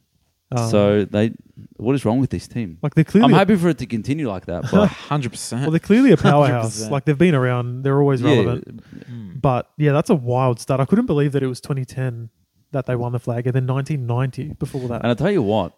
Um, 0.55 0.71
so 0.71 1.05
they, 1.07 1.33
what 1.79 1.95
is 1.95 2.05
wrong 2.05 2.21
with 2.21 2.29
this 2.29 2.47
team? 2.47 2.77
like 2.83 2.95
they're 2.95 3.05
clearly. 3.05 3.33
I'm 3.33 3.39
happy 3.39 3.57
for 3.57 3.71
it 3.71 3.79
to 3.79 3.87
continue 3.87 4.29
like 4.29 4.45
that, 4.45 4.63
but 4.71 4.91
100%. 4.91 5.61
well, 5.63 5.71
they're 5.71 5.81
clearly 5.81 6.13
a 6.13 6.19
powerhouse. 6.19 6.79
100%. 6.85 6.91
like 6.91 7.07
they've 7.07 7.17
been 7.17 7.35
around. 7.35 7.83
They're 7.85 7.99
always 7.99 8.21
yeah, 8.21 8.29
relevant. 8.35 8.83
Mm. 9.11 9.41
But 9.41 9.71
yeah, 9.79 9.93
that's 9.93 10.11
a 10.11 10.15
wild 10.15 10.61
start. 10.61 10.79
I 10.81 10.85
couldn't 10.85 11.07
believe 11.07 11.33
that 11.33 11.43
it 11.43 11.47
was 11.47 11.63
2010 11.63 12.29
that 12.73 12.85
they 12.85 12.95
won 12.97 13.13
the 13.13 13.19
flag, 13.19 13.47
and 13.47 13.55
then 13.55 13.67
1990 13.67 14.55
before 14.59 14.89
that. 14.89 15.01
and 15.03 15.11
I 15.11 15.15
tell 15.15 15.31
you 15.31 15.43
what, 15.43 15.73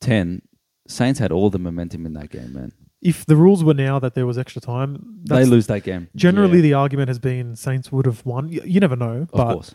2010 0.00 0.42
Saints 0.88 1.18
had 1.18 1.32
all 1.32 1.50
the 1.50 1.58
momentum 1.58 2.06
in 2.06 2.12
that 2.12 2.30
game, 2.30 2.52
man. 2.52 2.72
if 3.02 3.26
the 3.26 3.34
rules 3.36 3.64
were 3.64 3.74
now 3.74 3.98
that 3.98 4.14
there 4.14 4.24
was 4.26 4.38
extra 4.38 4.60
time, 4.60 5.20
They 5.28 5.44
lose 5.44 5.66
that 5.66 5.82
game, 5.82 6.08
Generally, 6.14 6.58
Yeah. 6.58 6.62
the 6.62 6.74
argument 6.74 7.08
has 7.08 7.18
been 7.18 7.56
Saints 7.56 7.90
would 7.92 8.06
have 8.06 8.24
won. 8.24 8.48
You, 8.48 8.62
you 8.64 8.78
never 8.80 8.94
know, 8.96 9.22
of 9.22 9.30
but 9.32 9.52
course. 9.54 9.74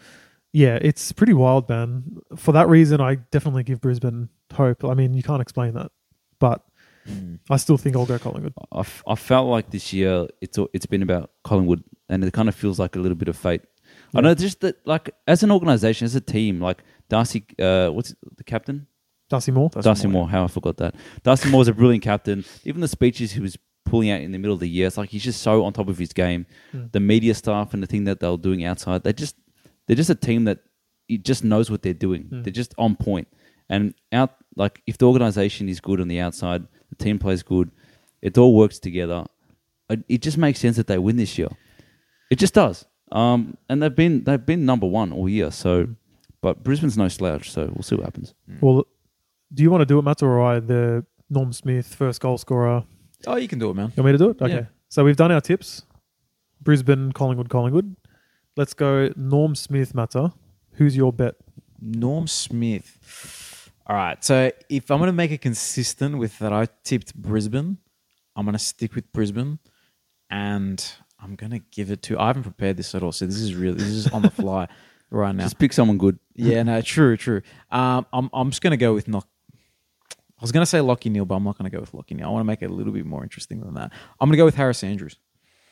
yeah, 0.54 0.78
it's 0.82 1.12
pretty 1.12 1.34
wild, 1.34 1.68
man. 1.70 2.04
For 2.38 2.52
that 2.54 2.68
reason, 2.70 3.02
I 3.02 3.16
definitely 3.32 3.64
give 3.64 3.82
Brisbane 3.82 4.30
hope. 4.54 4.84
I 4.86 4.94
mean, 4.94 5.14
you 5.14 5.24
can't 5.24 5.42
explain 5.42 5.74
that, 5.74 5.92
but 6.40 6.64
Mm. 7.10 7.40
I 7.50 7.58
still 7.58 7.78
think 7.80 7.96
I'll 7.96 8.06
go 8.06 8.20
Collingwood. 8.20 8.54
I, 8.72 8.82
f- 8.82 9.02
I 9.08 9.16
felt 9.16 9.48
like 9.50 9.72
this 9.72 9.92
year 9.92 10.28
it's 10.40 10.60
it's 10.72 10.86
been 10.86 11.02
about 11.02 11.32
Collingwood, 11.44 11.84
and 12.10 12.24
it 12.24 12.32
kind 12.32 12.48
of 12.48 12.54
feels 12.54 12.78
like 12.78 12.96
a 12.96 13.00
little 13.00 13.16
bit 13.18 13.28
of 13.28 13.36
fate. 13.36 13.62
I 14.14 14.22
know 14.22 14.36
just 14.36 14.60
that, 14.62 14.76
like 14.86 15.10
as 15.26 15.42
an 15.42 15.52
organization, 15.52 16.06
as 16.06 16.14
a 16.14 16.22
team, 16.22 16.62
like 16.62 16.84
Darcy, 17.10 17.44
uh, 17.60 17.90
what's 17.90 18.14
the 18.38 18.44
captain? 18.44 18.86
Darcy 19.32 19.52
Moore. 19.52 19.70
Darcy 19.70 19.86
Darcy, 19.86 20.08
Moore, 20.08 20.24
Moore. 20.24 20.30
How 20.30 20.44
I 20.44 20.48
forgot 20.48 20.76
that. 20.78 20.96
Darcy 21.24 21.50
Moore 21.50 21.60
was 21.60 21.70
a 21.70 21.74
brilliant 21.74 22.04
captain. 22.04 22.44
Even 22.66 22.82
the 22.82 22.88
speeches 22.88 23.32
he 23.32 23.40
was 23.40 23.58
pulling 23.86 24.10
out 24.10 24.20
in 24.20 24.34
the 24.34 24.38
middle 24.38 24.54
of 24.54 24.60
the 24.60 24.68
year, 24.68 24.88
it's 24.88 24.98
like 24.98 25.10
he's 25.10 25.24
just 25.24 25.42
so 25.42 25.64
on 25.64 25.72
top 25.72 25.88
of 25.88 25.98
his 25.98 26.12
game. 26.12 26.46
Mm. 26.74 26.92
The 26.92 27.00
media 27.00 27.34
staff 27.34 27.74
and 27.74 27.82
the 27.82 27.88
thing 27.88 28.04
that 28.04 28.20
they're 28.20 28.36
doing 28.36 28.66
outside, 28.66 29.04
they 29.04 29.14
just 29.14 29.38
they're 29.88 29.96
just 29.96 30.10
a 30.10 30.16
team 30.16 30.44
that 30.44 30.60
it 31.08 31.24
just 31.24 31.46
knows 31.46 31.72
what 31.72 31.82
they're 31.82 31.94
doing. 31.94 32.26
Mm. 32.26 32.44
They're 32.44 32.52
just 32.52 32.76
on 32.78 32.98
point. 32.98 33.30
And 33.70 33.94
out 34.12 34.36
like 34.58 34.82
if 34.86 34.98
the 34.98 35.08
organization 35.08 35.70
is 35.70 35.80
good 35.80 36.02
on 36.02 36.10
the 36.10 36.20
outside, 36.20 36.68
the 36.90 36.96
team 37.02 37.18
plays 37.18 37.42
good, 37.42 37.72
it 38.22 38.38
all 38.38 38.54
works 38.54 38.80
together. 38.80 39.26
It, 39.90 40.04
it 40.10 40.22
just 40.22 40.38
makes 40.38 40.60
sense 40.60 40.76
that 40.76 40.88
they 40.88 40.98
win 40.98 41.16
this 41.16 41.38
year. 41.38 41.50
It 42.30 42.38
just 42.38 42.54
does. 42.54 42.86
Um, 43.14 43.58
and 43.70 43.82
they've 43.82 43.96
been 43.96 44.26
they've 44.26 44.46
been 44.46 44.66
number 44.66 44.88
one 44.88 45.14
all 45.14 45.30
year. 45.30 45.52
So, 45.52 45.88
but 46.42 46.64
Brisbane's 46.64 46.98
no 46.98 47.08
slouch. 47.08 47.50
So 47.50 47.72
we'll 47.74 47.84
see 47.84 47.96
what 47.96 48.04
happens. 48.04 48.34
Well, 48.60 48.86
do 49.54 49.64
you 49.64 49.70
want 49.72 49.82
to 49.82 49.86
do 49.86 50.00
it, 50.00 50.04
Matt, 50.04 50.22
or 50.24 50.42
I? 50.42 50.60
The 50.60 51.06
Norm 51.30 51.54
Smith 51.54 51.94
first 51.96 52.22
goal 52.22 52.38
scorer. 52.38 52.84
Oh, 53.28 53.36
you 53.36 53.48
can 53.48 53.60
do 53.60 53.70
it, 53.70 53.76
man. 53.76 53.92
You 53.96 54.04
want 54.04 54.14
me 54.14 54.18
to 54.18 54.18
do 54.18 54.30
it? 54.32 54.42
Okay. 54.42 54.54
Yeah. 54.54 54.66
So 54.90 55.04
we've 55.04 55.16
done 55.16 55.32
our 55.32 55.42
tips. 55.42 55.84
Brisbane, 56.62 57.12
Collingwood, 57.12 57.50
Collingwood. 57.50 57.96
Let's 58.58 58.74
go 58.74 59.12
Norm 59.16 59.56
Smith, 59.56 59.96
Matter. 59.96 60.32
Who's 60.74 60.96
your 60.96 61.14
bet? 61.14 61.36
Norm 61.80 62.28
Smith. 62.28 63.70
All 63.88 63.96
right. 63.96 64.24
So 64.24 64.52
if 64.70 64.92
I'm 64.92 65.00
going 65.00 65.08
to 65.08 65.14
make 65.14 65.32
it 65.32 65.42
consistent 65.42 66.18
with 66.18 66.38
that, 66.40 66.54
I 66.54 66.68
tipped 66.84 67.16
Brisbane. 67.16 67.78
I'm 68.36 68.46
going 68.46 68.54
to 68.54 68.60
stick 68.60 68.96
with 68.96 69.12
Brisbane, 69.12 69.60
and 70.30 70.94
I'm 71.22 71.36
going 71.36 71.52
to 71.52 71.60
give 71.72 71.92
it 71.92 72.02
to. 72.04 72.20
I 72.20 72.28
haven't 72.28 72.44
prepared 72.44 72.78
this 72.78 72.96
at 72.96 73.04
all, 73.04 73.12
so 73.12 73.26
this 73.26 73.38
is 73.38 73.56
really 73.56 73.78
this 73.78 73.88
is 73.88 74.08
on 74.08 74.22
the 74.22 74.32
fly 74.32 74.68
right 75.10 75.36
now. 75.36 75.44
Just 75.44 75.60
pick 75.60 75.74
someone 75.74 75.98
good. 75.98 76.18
Yeah, 76.36 76.64
no, 76.64 76.82
true, 76.82 77.18
true. 77.18 77.42
Um, 77.70 78.06
I'm 78.14 78.30
I'm 78.34 78.50
just 78.50 78.62
going 78.62 78.72
to 78.72 78.78
go 78.78 78.94
with 78.94 79.08
knock. 79.08 79.28
I 80.42 80.44
was 80.44 80.52
going 80.52 80.64
to 80.64 80.66
say 80.66 80.80
Lachie 80.80 81.12
Neale, 81.12 81.26
but 81.26 81.36
I'm 81.36 81.44
not 81.44 81.58
going 81.58 81.70
to 81.70 81.76
go 81.76 81.80
with 81.82 81.92
Lachie 81.92 82.16
Neale. 82.18 82.26
I 82.28 82.30
want 82.32 82.42
to 82.42 82.46
make 82.48 82.62
it 82.64 82.72
a 82.72 82.74
little 82.74 82.92
bit 82.94 83.06
more 83.06 83.22
interesting 83.22 83.60
than 83.62 83.76
that. 83.76 83.92
I'm 84.20 84.28
going 84.28 84.34
to 84.34 84.38
go 84.38 84.46
with 84.46 84.56
Harris 84.56 84.84
Andrews. 84.84 85.18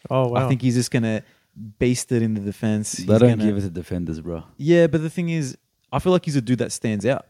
Oh 0.10 0.30
wow! 0.30 0.46
I 0.46 0.48
think 0.48 0.62
he's 0.62 0.76
just 0.76 0.92
going 0.92 1.04
to 1.04 1.24
baste 1.80 2.12
it 2.12 2.22
in 2.22 2.36
the 2.36 2.40
defense. 2.42 2.94
They 2.94 3.04
He's 3.04 3.20
don't 3.20 3.30
gonna- 3.30 3.46
give 3.46 3.58
it 3.58 3.62
to 3.62 3.70
defenders, 3.70 4.22
bro. 4.22 4.44
yeah, 4.58 4.88
but 4.88 5.02
the 5.02 5.10
thing 5.10 5.30
is, 5.30 5.58
I 5.92 6.00
feel 6.00 6.12
like 6.14 6.24
he's 6.24 6.36
a 6.38 6.42
dude 6.42 6.60
that 6.60 6.72
stands 6.72 7.06
out. 7.06 7.26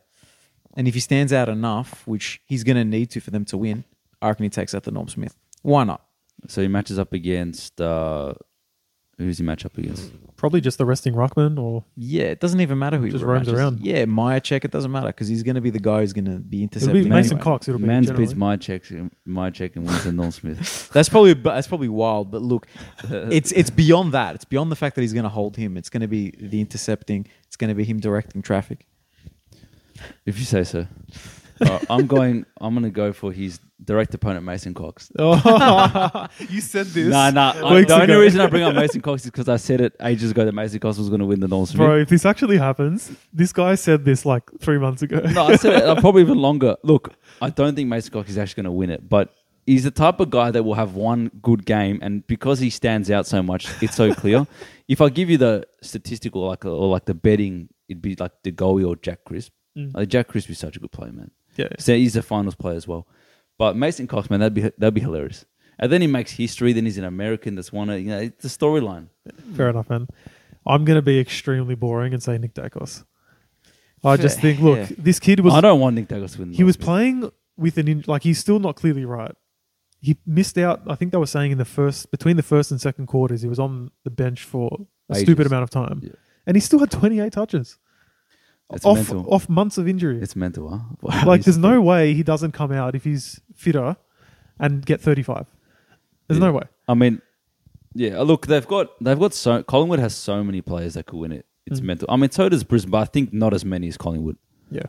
And 0.75 0.87
if 0.87 0.93
he 0.93 0.99
stands 0.99 1.33
out 1.33 1.49
enough, 1.49 2.05
which 2.05 2.41
he's 2.45 2.63
going 2.63 2.75
to 2.77 2.85
need 2.85 3.09
to 3.11 3.19
for 3.21 3.31
them 3.31 3.43
to 3.45 3.57
win, 3.57 3.85
I 4.21 4.27
reckon 4.27 4.43
he 4.43 4.49
takes 4.49 4.75
out 4.75 4.83
the 4.83 4.91
Norm 4.91 5.07
Smith. 5.07 5.35
Why 5.63 5.83
not? 5.83 6.05
So 6.47 6.61
he 6.61 6.67
matches 6.67 6.99
up 6.99 7.11
against 7.11 7.81
uh, 7.81 8.33
Who's 9.19 9.37
he 9.37 9.43
match 9.43 9.65
up 9.65 9.77
against? 9.77 10.11
Probably 10.37 10.61
just 10.61 10.77
the 10.77 10.85
resting 10.85 11.13
ruckman 11.13 11.59
or 11.59 11.83
Yeah, 11.97 12.23
it 12.23 12.39
doesn't 12.39 12.61
even 12.61 12.79
matter 12.79 12.97
who 12.97 13.03
he 13.03 13.11
Just 13.11 13.25
matches. 13.25 13.49
roams 13.49 13.59
around. 13.59 13.79
Yeah, 13.81 14.05
Maya 14.05 14.39
check 14.39 14.63
it 14.63 14.71
doesn't 14.71 14.91
matter 14.91 15.07
because 15.07 15.27
he's 15.27 15.43
going 15.43 15.55
to 15.55 15.61
be 15.61 15.69
the 15.69 15.79
guy 15.79 15.99
who's 15.99 16.13
going 16.13 16.23
to 16.23 16.39
be 16.39 16.63
it'll 16.63 16.75
intercepting. 16.77 17.03
be 17.03 17.09
Mason 17.09 17.33
anyway. 17.33 17.43
Cox. 17.43 17.67
It'll 17.67 17.79
be 17.81 17.85
Mans 17.87 18.05
generally. 18.07 18.25
beats 18.25 18.37
my 18.37 18.55
check, 18.55 18.89
and 19.75 19.85
wins 19.85 20.03
the 20.05 20.13
Norm 20.13 20.31
Smith. 20.31 20.89
That's 20.93 21.09
probably 21.09 21.33
that's 21.33 21.67
probably 21.67 21.89
wild, 21.89 22.31
but 22.31 22.41
look, 22.41 22.65
it's 23.03 23.51
it's 23.51 23.69
beyond 23.69 24.13
that. 24.13 24.35
It's 24.35 24.45
beyond 24.45 24.71
the 24.71 24.77
fact 24.77 24.95
that 24.95 25.01
he's 25.01 25.11
going 25.13 25.23
to 25.23 25.29
hold 25.29 25.57
him. 25.57 25.75
It's 25.75 25.89
going 25.89 26.01
to 26.01 26.07
be 26.07 26.31
the 26.39 26.61
intercepting. 26.61 27.27
It's 27.47 27.57
going 27.57 27.67
to 27.67 27.75
be 27.75 27.83
him 27.83 27.99
directing 27.99 28.41
traffic. 28.41 28.85
If 30.25 30.39
you 30.39 30.45
say 30.45 30.63
so. 30.63 30.87
Uh, 31.61 31.79
I'm 31.89 32.07
going. 32.07 32.45
I'm 32.61 32.73
going 32.73 32.83
to 32.83 32.89
go 32.89 33.13
for 33.13 33.31
his 33.31 33.59
direct 33.83 34.13
opponent, 34.13 34.45
Mason 34.45 34.73
Cox. 34.73 35.11
Oh, 35.17 36.27
you 36.49 36.61
said 36.61 36.87
this. 36.87 37.07
Nah, 37.07 37.29
nah. 37.31 37.53
I, 37.55 37.75
weeks 37.75 37.87
the 37.87 37.95
only 37.95 38.05
ago. 38.05 38.19
reason 38.19 38.41
I 38.41 38.47
bring 38.47 38.63
up 38.63 38.75
Mason 38.75 39.01
Cox 39.01 39.23
is 39.23 39.31
because 39.31 39.49
I 39.49 39.57
said 39.57 39.81
it 39.81 39.95
ages 40.01 40.31
ago 40.31 40.45
that 40.45 40.53
Mason 40.53 40.79
Cox 40.79 40.97
was 40.97 41.09
going 41.09 41.19
to 41.19 41.25
win 41.25 41.39
the 41.39 41.47
Smith. 41.65 41.77
Bro, 41.77 41.99
if 41.99 42.09
this 42.09 42.25
actually 42.25 42.57
happens, 42.57 43.11
this 43.33 43.53
guy 43.53 43.75
said 43.75 44.05
this 44.05 44.25
like 44.25 44.43
three 44.59 44.77
months 44.77 45.01
ago. 45.01 45.19
No, 45.19 45.47
I 45.47 45.55
said 45.55 45.73
it 45.73 45.83
uh, 45.83 45.99
probably 45.99 46.21
even 46.21 46.37
longer. 46.37 46.75
Look, 46.83 47.13
I 47.41 47.49
don't 47.49 47.75
think 47.75 47.89
Mason 47.89 48.11
Cox 48.11 48.29
is 48.29 48.37
actually 48.37 48.63
going 48.63 48.71
to 48.73 48.77
win 48.77 48.89
it, 48.89 49.07
but 49.07 49.33
he's 49.65 49.83
the 49.83 49.91
type 49.91 50.19
of 50.19 50.29
guy 50.29 50.51
that 50.51 50.63
will 50.63 50.73
have 50.73 50.95
one 50.95 51.31
good 51.41 51.65
game, 51.65 51.99
and 52.01 52.25
because 52.27 52.59
he 52.59 52.69
stands 52.69 53.09
out 53.11 53.27
so 53.27 53.41
much, 53.43 53.67
it's 53.81 53.95
so 53.95 54.13
clear. 54.13 54.47
if 54.87 55.01
I 55.01 55.09
give 55.09 55.29
you 55.29 55.37
the 55.37 55.65
statistical, 55.81 56.47
like 56.47 56.65
or 56.65 56.87
like 56.87 57.05
the 57.05 57.13
betting, 57.13 57.69
it'd 57.87 58.01
be 58.01 58.15
like 58.15 58.31
the 58.43 58.51
goalie 58.51 58.87
or 58.87 58.95
Jack 58.95 59.23
Crisp. 59.23 59.53
Mm. 59.77 59.93
Like 59.93 60.09
Jack 60.09 60.27
Crisp 60.27 60.49
is 60.49 60.57
such 60.57 60.75
a 60.75 60.79
good 60.79 60.91
player, 60.91 61.11
man. 61.11 61.31
Yeah. 61.59 61.67
So 61.79 61.93
he's 61.93 62.15
a 62.15 62.21
finals 62.21 62.55
player 62.55 62.75
as 62.75 62.87
well. 62.87 63.07
But 63.57 63.75
Mason 63.75 64.07
Cox, 64.07 64.29
man, 64.29 64.39
that'd 64.39 64.53
be 64.53 64.61
that'd 64.61 64.93
be 64.93 65.01
hilarious. 65.01 65.45
And 65.77 65.91
then 65.91 66.01
he 66.01 66.07
makes 66.07 66.31
history. 66.31 66.73
Then 66.73 66.85
he's 66.85 66.97
an 66.97 67.03
American 67.05 67.55
that's 67.55 67.71
won 67.71 67.89
it. 67.89 67.99
You 67.99 68.09
know, 68.09 68.19
it's 68.19 68.45
a 68.45 68.47
storyline. 68.47 69.07
Fair 69.55 69.69
enough, 69.69 69.89
man. 69.89 70.07
I'm 70.65 70.85
going 70.85 70.95
to 70.97 71.01
be 71.01 71.19
extremely 71.19 71.75
boring 71.75 72.13
and 72.13 72.21
say 72.21 72.37
Nick 72.37 72.53
Daicos. 72.53 73.03
I 74.03 74.15
just 74.17 74.39
think, 74.39 74.59
look, 74.61 74.77
yeah. 74.77 74.87
this 74.97 75.19
kid 75.19 75.41
was 75.41 75.53
I 75.53 75.61
don't 75.61 75.79
want 75.79 75.95
Nick 75.95 76.07
Douglas 76.07 76.33
to 76.33 76.39
win. 76.39 76.51
the 76.51 76.57
he 76.57 76.63
was 76.63 76.77
Norm 76.79 76.85
playing 76.85 77.31
with 77.57 77.77
an 77.77 77.87
in, 77.87 78.03
like 78.07 78.23
he's 78.23 78.39
still 78.39 78.59
not 78.59 78.75
clearly 78.75 79.03
right. 79.05 79.35
He 80.01 80.17
missed 80.25 80.57
out. 80.57 80.81
I 80.87 80.95
think 80.95 81.11
they 81.11 81.17
were 81.17 81.25
saying 81.25 81.51
in 81.51 81.57
the 81.57 81.65
first 81.65 82.09
between 82.11 82.37
the 82.37 82.43
first 82.43 82.71
and 82.71 82.79
second 82.79 83.07
quarters, 83.07 83.41
he 83.41 83.49
was 83.49 83.59
on 83.59 83.91
the 84.05 84.09
bench 84.09 84.43
for 84.43 84.85
a 85.09 85.13
Ages. 85.15 85.23
stupid 85.23 85.47
amount 85.47 85.63
of 85.63 85.69
time, 85.69 85.99
Yeah. 86.03 86.11
and 86.47 86.55
he 86.55 86.61
still 86.61 86.79
had 86.79 86.91
28 86.91 87.33
touches 87.33 87.77
It's 88.71 88.85
off 88.85 88.97
mental. 88.97 89.33
off 89.33 89.49
months 89.49 89.77
of 89.77 89.87
injury. 89.87 90.19
It's 90.21 90.35
mental, 90.35 90.69
huh? 90.69 90.79
Wow, 91.01 91.23
like, 91.25 91.41
there's 91.43 91.57
no 91.57 91.81
way 91.81 92.13
he 92.13 92.21
doesn't 92.23 92.51
come 92.51 92.71
out 92.71 92.95
if 92.95 93.03
he's 93.03 93.39
fitter 93.55 93.97
and 94.59 94.85
get 94.85 95.01
35. 95.01 95.45
There's 96.27 96.39
Yeah. 96.39 96.45
no 96.47 96.53
way. 96.53 96.63
I 96.87 96.93
mean, 96.93 97.21
yeah. 97.95 98.21
Look, 98.21 98.45
they've 98.47 98.67
got 98.67 98.89
they've 99.03 99.19
got 99.19 99.33
so 99.33 99.63
Collingwood 99.63 99.99
has 99.99 100.15
so 100.15 100.43
many 100.43 100.61
players 100.61 100.93
that 100.93 101.07
could 101.07 101.17
win 101.17 101.31
it. 101.31 101.45
It's 101.65 101.79
Mm. 101.81 101.85
mental. 101.85 102.07
I 102.11 102.15
mean, 102.17 102.29
so 102.31 102.47
does 102.49 102.63
Brisbane, 102.63 102.91
but 102.91 102.99
I 103.01 103.05
think 103.05 103.33
not 103.33 103.53
as 103.53 103.65
many 103.65 103.87
as 103.87 103.97
Collingwood. 103.97 104.37
Yeah. 104.69 104.83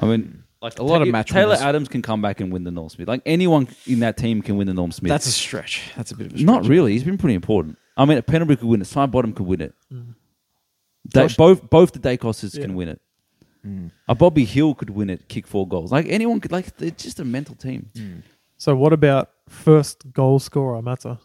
I 0.00 0.06
mean, 0.06 0.42
like 0.60 0.78
A 0.78 0.82
lot 0.82 1.00
of 1.02 1.06
Ta- 1.08 1.12
match 1.12 1.30
Taylor 1.30 1.48
winners. 1.50 1.62
Adams 1.62 1.88
can 1.88 2.02
come 2.02 2.20
back 2.22 2.40
and 2.40 2.52
win 2.52 2.64
the 2.64 2.70
Norm 2.72 2.88
Smith. 2.88 3.06
Like 3.06 3.22
anyone 3.26 3.68
in 3.86 4.00
that 4.00 4.16
team 4.16 4.42
can 4.42 4.56
win 4.56 4.66
the 4.66 4.74
Norm 4.74 4.90
Smith. 4.90 5.10
That's 5.10 5.26
a 5.26 5.32
stretch. 5.32 5.92
That's 5.96 6.10
a 6.10 6.16
bit 6.16 6.26
of 6.28 6.32
a 6.32 6.36
stretch. 6.38 6.46
not 6.46 6.66
really. 6.66 6.92
He's 6.92 7.04
been 7.04 7.18
pretty 7.18 7.34
important. 7.34 7.78
I 7.96 8.04
mean, 8.04 8.18
a 8.18 8.22
Penalty 8.22 8.56
could 8.56 8.66
win 8.68 8.80
it. 8.80 8.84
Sidebottom 8.84 9.36
could 9.36 9.46
win 9.46 9.60
it. 9.60 9.74
Mm. 9.92 10.14
They, 11.12 11.28
both 11.36 11.68
both 11.70 11.92
the 11.92 11.98
Daicoses 11.98 12.54
Yeah. 12.54 12.62
can 12.62 12.74
win 12.74 12.88
it. 12.88 13.00
Mm. 13.66 13.90
A 14.08 14.14
Bobby 14.14 14.44
Hill 14.44 14.74
could 14.74 14.90
win 14.90 15.10
it. 15.10 15.28
Kick 15.28 15.46
four 15.46 15.66
goals. 15.66 15.90
Like 15.92 16.06
anyone 16.08 16.40
could. 16.40 16.52
Like 16.52 16.68
it's 16.80 17.02
just 17.02 17.20
a 17.20 17.24
mental 17.24 17.54
team. 17.54 17.90
Mm. 17.94 18.22
So 18.58 18.74
what 18.76 18.92
about 18.92 19.30
first 19.48 20.12
goal 20.12 20.38
scorer, 20.38 20.80
Matter? 20.82 21.18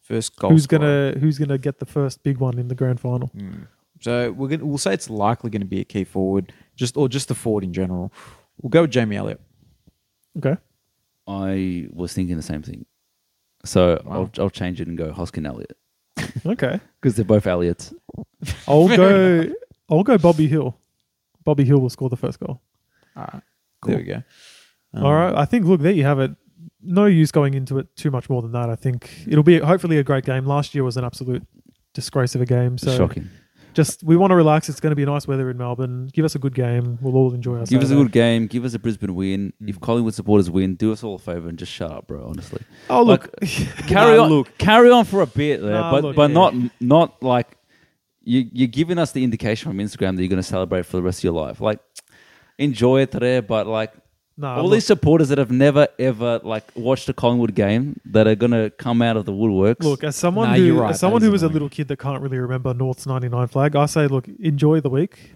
First 0.00 0.36
goal. 0.36 0.50
who's 0.50 0.64
scorer. 0.64 1.12
gonna 1.12 1.18
who's 1.20 1.38
gonna 1.38 1.58
get 1.58 1.78
the 1.78 1.86
first 1.86 2.22
big 2.22 2.38
one 2.38 2.58
in 2.58 2.68
the 2.68 2.74
grand 2.74 3.00
final? 3.00 3.30
Mm. 3.36 3.66
So 4.00 4.32
we're 4.32 4.48
gonna 4.48 4.66
we'll 4.66 4.78
say 4.78 4.92
it's 4.92 5.08
likely 5.08 5.48
going 5.50 5.60
to 5.62 5.66
be 5.66 5.80
a 5.80 5.84
key 5.84 6.04
forward, 6.04 6.52
just 6.76 6.96
or 6.96 7.08
just 7.08 7.30
a 7.30 7.34
forward 7.34 7.64
in 7.64 7.72
general. 7.72 8.12
We'll 8.60 8.70
go 8.70 8.82
with 8.82 8.90
Jamie 8.90 9.16
Elliott. 9.16 9.40
Okay. 10.38 10.56
I 11.26 11.88
was 11.92 12.12
thinking 12.12 12.36
the 12.36 12.42
same 12.42 12.62
thing. 12.62 12.84
So 13.64 14.02
Wow. 14.04 14.12
I'll, 14.36 14.44
I'll 14.44 14.50
change 14.50 14.80
it 14.80 14.88
and 14.88 14.98
go 14.98 15.12
Hoskin-Elliott 15.12 15.76
Okay. 16.44 16.80
because 17.02 17.16
they're 17.16 17.24
both 17.24 17.46
Elliots. 17.46 17.92
I'll 18.68 18.86
Fair 18.96 19.46
go. 19.46 19.52
I'll 19.90 20.02
go. 20.04 20.16
Bobby 20.18 20.46
Hill. 20.46 20.78
Bobby 21.44 21.64
Hill 21.64 21.80
will 21.80 21.90
score 21.90 22.08
the 22.08 22.16
first 22.16 22.38
goal. 22.38 22.62
All 23.16 23.28
right, 23.32 23.42
Cool. 23.82 23.90
there 23.94 23.98
we 23.98 24.04
go. 24.04 24.22
Um, 24.94 25.04
All 25.04 25.12
right. 25.14 25.34
I 25.34 25.44
think. 25.44 25.66
Look, 25.66 25.80
there 25.80 25.92
you 25.92 26.04
have 26.04 26.20
it. 26.20 26.30
No 26.80 27.06
use 27.06 27.30
going 27.32 27.54
into 27.54 27.78
it 27.78 27.94
too 27.96 28.10
much 28.10 28.30
more 28.30 28.40
than 28.42 28.52
that. 28.52 28.70
I 28.70 28.76
think 28.76 29.10
it'll 29.26 29.42
be 29.44 29.58
hopefully 29.58 29.98
a 29.98 30.04
great 30.04 30.24
game. 30.24 30.46
Last 30.46 30.74
year 30.74 30.84
was 30.84 30.96
an 30.96 31.04
absolute 31.04 31.44
disgrace 31.94 32.34
of 32.34 32.40
a 32.40 32.46
game. 32.46 32.78
So 32.78 32.96
Shocking. 32.96 33.28
Just 33.74 34.02
we 34.02 34.16
want 34.16 34.30
to 34.30 34.34
relax. 34.36 34.68
It's 34.68 34.80
going 34.80 34.90
to 34.90 34.96
be 34.96 35.04
nice 35.04 35.26
weather 35.26 35.48
in 35.50 35.56
Melbourne. 35.58 36.08
Give 36.12 36.24
us 36.24 36.34
a 36.34 36.38
good 36.38 36.54
game. 36.54 36.98
We'll 37.00 37.16
all 37.16 37.32
enjoy 37.34 37.52
ourselves. 37.52 37.70
Give 37.70 37.82
us 37.82 37.90
a 37.90 37.94
good 37.94 38.12
game. 38.12 38.46
Give 38.46 38.64
us 38.64 38.74
a 38.74 38.78
Brisbane 38.78 39.14
win. 39.14 39.52
Mm. 39.62 39.68
If 39.68 39.80
Collingwood 39.80 40.14
supporters 40.14 40.50
win, 40.50 40.74
do 40.74 40.92
us 40.92 41.02
all 41.02 41.14
a 41.16 41.18
favour 41.18 41.48
and 41.48 41.58
just 41.58 41.72
shut 41.72 41.90
up, 41.90 42.06
bro. 42.06 42.26
Honestly, 42.28 42.62
Oh 42.90 43.02
look, 43.02 43.28
carry 43.86 44.18
on. 44.18 44.28
look. 44.30 44.56
carry 44.58 44.90
on 44.90 45.04
for 45.04 45.22
a 45.22 45.26
bit 45.26 45.60
there, 45.62 45.72
Nah, 45.72 45.90
but 45.90 46.02
look, 46.04 46.16
but 46.16 46.30
yeah. 46.30 46.34
not 46.34 46.54
not 46.80 47.22
like 47.22 47.56
you. 48.22 48.48
You're 48.52 48.68
giving 48.68 48.98
us 48.98 49.12
the 49.12 49.24
indication 49.24 49.70
from 49.70 49.78
Instagram 49.78 50.16
that 50.16 50.22
you're 50.22 50.28
going 50.28 50.36
to 50.36 50.42
celebrate 50.42 50.86
for 50.86 50.96
the 50.96 51.02
rest 51.02 51.20
of 51.20 51.24
your 51.24 51.32
life. 51.32 51.60
Like 51.60 51.80
enjoy 52.58 53.00
it 53.00 53.10
today, 53.10 53.40
but 53.40 53.66
like 53.66 53.92
nah, 54.36 54.56
all 54.56 54.64
look, 54.64 54.72
these 54.74 54.86
supporters 54.86 55.28
that 55.30 55.38
have 55.38 55.50
never 55.50 55.88
ever 55.98 56.40
like 56.44 56.64
watched 56.74 57.08
a 57.08 57.12
Collingwood 57.12 57.54
game 57.54 58.00
that 58.06 58.26
are 58.26 58.34
going 58.34 58.52
to 58.52 58.70
come 58.78 59.02
out 59.02 59.16
of 59.16 59.24
the 59.24 59.32
woodworks. 59.32 59.82
Look, 59.82 60.04
as 60.04 60.16
someone 60.16 60.48
Nah, 60.48 60.56
who, 60.56 60.62
you're 60.64 60.80
right. 60.82 60.90
as 60.90 61.00
someone 61.00 61.20
That 61.20 61.26
is 61.26 61.28
who 61.28 61.32
was 61.32 61.42
a 61.42 61.46
annoying. 61.46 61.52
little 61.54 61.68
kid 61.68 61.88
that 61.88 61.98
can't 61.98 62.22
really 62.22 62.38
remember 62.38 62.72
North's 62.74 63.06
'99 63.06 63.46
flag, 63.48 63.76
I 63.76 63.86
say, 63.86 64.06
look, 64.06 64.26
enjoy 64.40 64.80
the 64.80 64.90
week. 64.90 65.32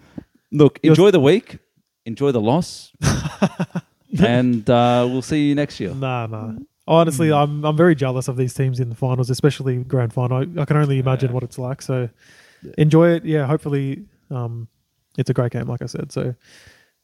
Look, 0.51 0.79
You're- 0.81 0.91
enjoy 0.93 1.11
the 1.11 1.19
week, 1.19 1.59
enjoy 2.05 2.31
the 2.31 2.41
loss, 2.41 2.91
and 4.19 4.69
uh, 4.69 5.05
we'll 5.09 5.21
see 5.21 5.47
you 5.49 5.55
next 5.55 5.79
year. 5.79 5.93
Nah, 5.93 6.27
nah. 6.27 6.53
Honestly, 6.87 7.31
I'm 7.33 7.65
I'm 7.65 7.75
very 7.75 7.95
jealous 7.95 8.27
of 8.29 8.37
these 8.37 8.53
teams 8.53 8.79
in 8.79 8.87
the 8.89 8.95
finals, 8.95 9.29
especially 9.29 9.83
grand 9.83 10.13
final. 10.13 10.37
I, 10.37 10.61
I 10.61 10.65
can 10.65 10.77
only 10.77 10.99
imagine 10.99 11.29
Yeah. 11.29 11.33
what 11.33 11.43
it's 11.43 11.57
like. 11.57 11.81
So 11.81 12.09
enjoy 12.77 13.09
it. 13.09 13.25
Yeah, 13.25 13.45
hopefully, 13.45 14.05
um, 14.31 14.69
it's 15.17 15.29
a 15.29 15.33
great 15.33 15.51
game, 15.51 15.67
like 15.67 15.81
I 15.81 15.85
said. 15.87 16.13
So 16.13 16.33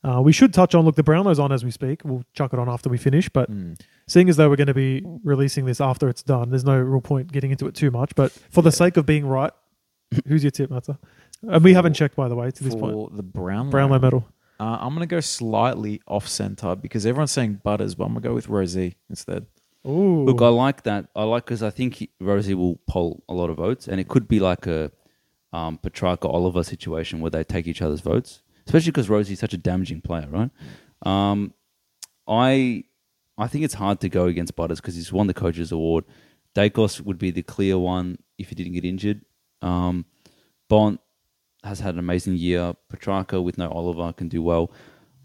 uh, 0.04 0.22
we 0.22 0.32
should 0.32 0.54
touch 0.54 0.76
on. 0.76 0.86
Look, 0.86 0.96
the 0.96 1.04
Brownlow's 1.04 1.40
on 1.40 1.52
as 1.52 1.64
we 1.64 1.72
speak. 1.72 2.02
We'll 2.04 2.24
chuck 2.34 2.54
it 2.54 2.60
on 2.60 2.68
after 2.70 2.90
we 2.90 2.98
finish. 2.98 3.30
But 3.30 3.50
Mm. 3.52 3.80
seeing 4.08 4.30
as 4.30 4.38
though 4.38 4.50
we're 4.50 4.56
going 4.58 4.68
to 4.68 4.74
be 4.74 5.04
releasing 5.24 5.66
this 5.66 5.80
after 5.82 6.10
it's 6.10 6.24
done, 6.24 6.50
there's 6.50 6.66
no 6.66 6.78
real 6.78 7.02
point 7.02 7.32
getting 7.32 7.52
into 7.52 7.68
it 7.68 7.76
too 7.76 7.92
much. 7.92 8.14
But 8.16 8.32
for 8.52 8.62
the 8.62 8.72
sake 8.72 8.98
of 8.98 9.06
being 9.06 9.26
right, 9.26 9.52
who's 10.28 10.44
your 10.44 10.52
tip, 10.52 10.70
Matter? 10.70 10.98
And 11.42 11.64
we 11.64 11.74
haven't 11.74 11.94
checked, 11.94 12.16
by 12.16 12.28
the 12.28 12.36
way, 12.36 12.52
to 12.52 12.64
this 12.64 12.76
point. 12.76 13.16
the 13.18 13.24
Brownlow. 13.24 13.72
Brownlow 13.72 14.00
medal. 14.00 14.26
Uh, 14.60 14.78
I'm 14.80 14.90
going 14.96 15.08
to 15.08 15.14
go 15.14 15.20
slightly 15.20 16.02
off 16.08 16.28
center 16.28 16.76
because 16.76 17.06
everyone's 17.06 17.32
saying 17.32 17.62
Butters, 17.64 17.96
but 17.96 18.06
I'm 18.06 18.14
going 18.14 18.22
to 18.24 18.30
go 18.30 18.34
with 18.36 18.48
Rosie 18.48 18.96
instead. 19.10 19.48
Ooh, 19.86 20.24
Look, 20.24 20.42
I 20.42 20.48
like 20.48 20.84
that. 20.84 21.08
I 21.16 21.24
like 21.24 21.44
because 21.44 21.62
I 21.62 21.70
think 21.70 21.96
he, 21.96 22.10
Rosie 22.22 22.54
will 22.54 22.80
poll 22.88 23.24
a 23.28 23.34
lot 23.34 23.50
of 23.50 23.58
votes, 23.58 23.88
and 23.90 24.00
it 24.00 24.08
could 24.08 24.28
be 24.30 24.40
like 24.40 24.66
a 24.68 24.92
um, 25.52 25.78
Petrarca 25.80 26.28
Oliver 26.30 26.64
situation 26.64 27.20
where 27.20 27.32
they 27.32 27.44
take 27.44 27.68
each 27.68 27.82
other's 27.82 28.00
votes, 28.00 28.42
especially 28.66 28.92
because 28.92 29.10
Rosie's 29.10 29.40
such 29.40 29.54
a 29.54 29.58
damaging 29.58 30.02
player, 30.02 30.28
right? 30.30 30.50
Um, 31.06 31.54
I 32.28 32.86
I 33.38 33.48
think 33.48 33.66
it's 33.66 33.74
hard 33.74 34.00
to 34.02 34.10
go 34.10 34.26
against 34.26 34.56
Butters 34.56 34.80
because 34.80 34.96
he's 34.96 35.12
won 35.12 35.28
the 35.28 35.34
coaches 35.34 35.72
award. 35.72 36.06
Daicos 36.56 37.02
would 37.02 37.18
be 37.18 37.32
the 37.32 37.44
clear 37.44 37.78
one 37.78 38.20
if 38.38 38.50
he 38.50 38.56
didn't 38.56 38.74
get 38.74 38.86
injured. 38.86 39.22
Um, 39.62 40.06
Bont 40.70 41.00
has 41.64 41.80
had 41.80 41.96
an 41.96 42.00
amazing 42.00 42.36
year. 42.36 42.74
Petrarca 42.90 43.42
with 43.42 43.58
no 43.58 43.70
Oliver 43.70 44.14
can 44.14 44.28
do 44.28 44.42
well. 44.42 44.72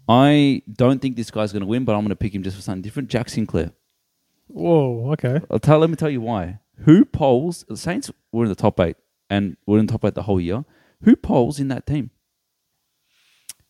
I 0.07 0.63
don't 0.71 1.01
think 1.01 1.15
this 1.15 1.29
guy's 1.29 1.51
going 1.53 1.61
to 1.61 1.67
win, 1.67 1.85
but 1.85 1.93
I'm 1.93 2.01
going 2.01 2.09
to 2.09 2.15
pick 2.15 2.33
him 2.33 2.41
just 2.41 2.55
for 2.55 2.63
something 2.63 2.81
different. 2.81 3.09
Jack 3.09 3.29
Sinclair. 3.29 3.71
whoa, 4.47 5.11
okay. 5.13 5.39
I'll 5.51 5.59
tell. 5.59 5.79
Let 5.79 5.89
me 5.91 5.95
tell 5.95 6.09
you 6.09 6.21
why. 6.21 6.59
Who 6.85 7.05
polls? 7.05 7.63
The 7.69 7.77
Saints 7.77 8.09
were 8.31 8.43
in 8.43 8.49
the 8.49 8.55
top 8.55 8.79
eight, 8.79 8.97
and 9.29 9.55
were 9.67 9.77
in 9.77 9.85
the 9.85 9.91
top 9.91 10.05
eight 10.05 10.15
the 10.15 10.23
whole 10.23 10.41
year. 10.41 10.65
Who 11.03 11.15
polls 11.15 11.59
in 11.59 11.67
that 11.67 11.85
team? 11.85 12.09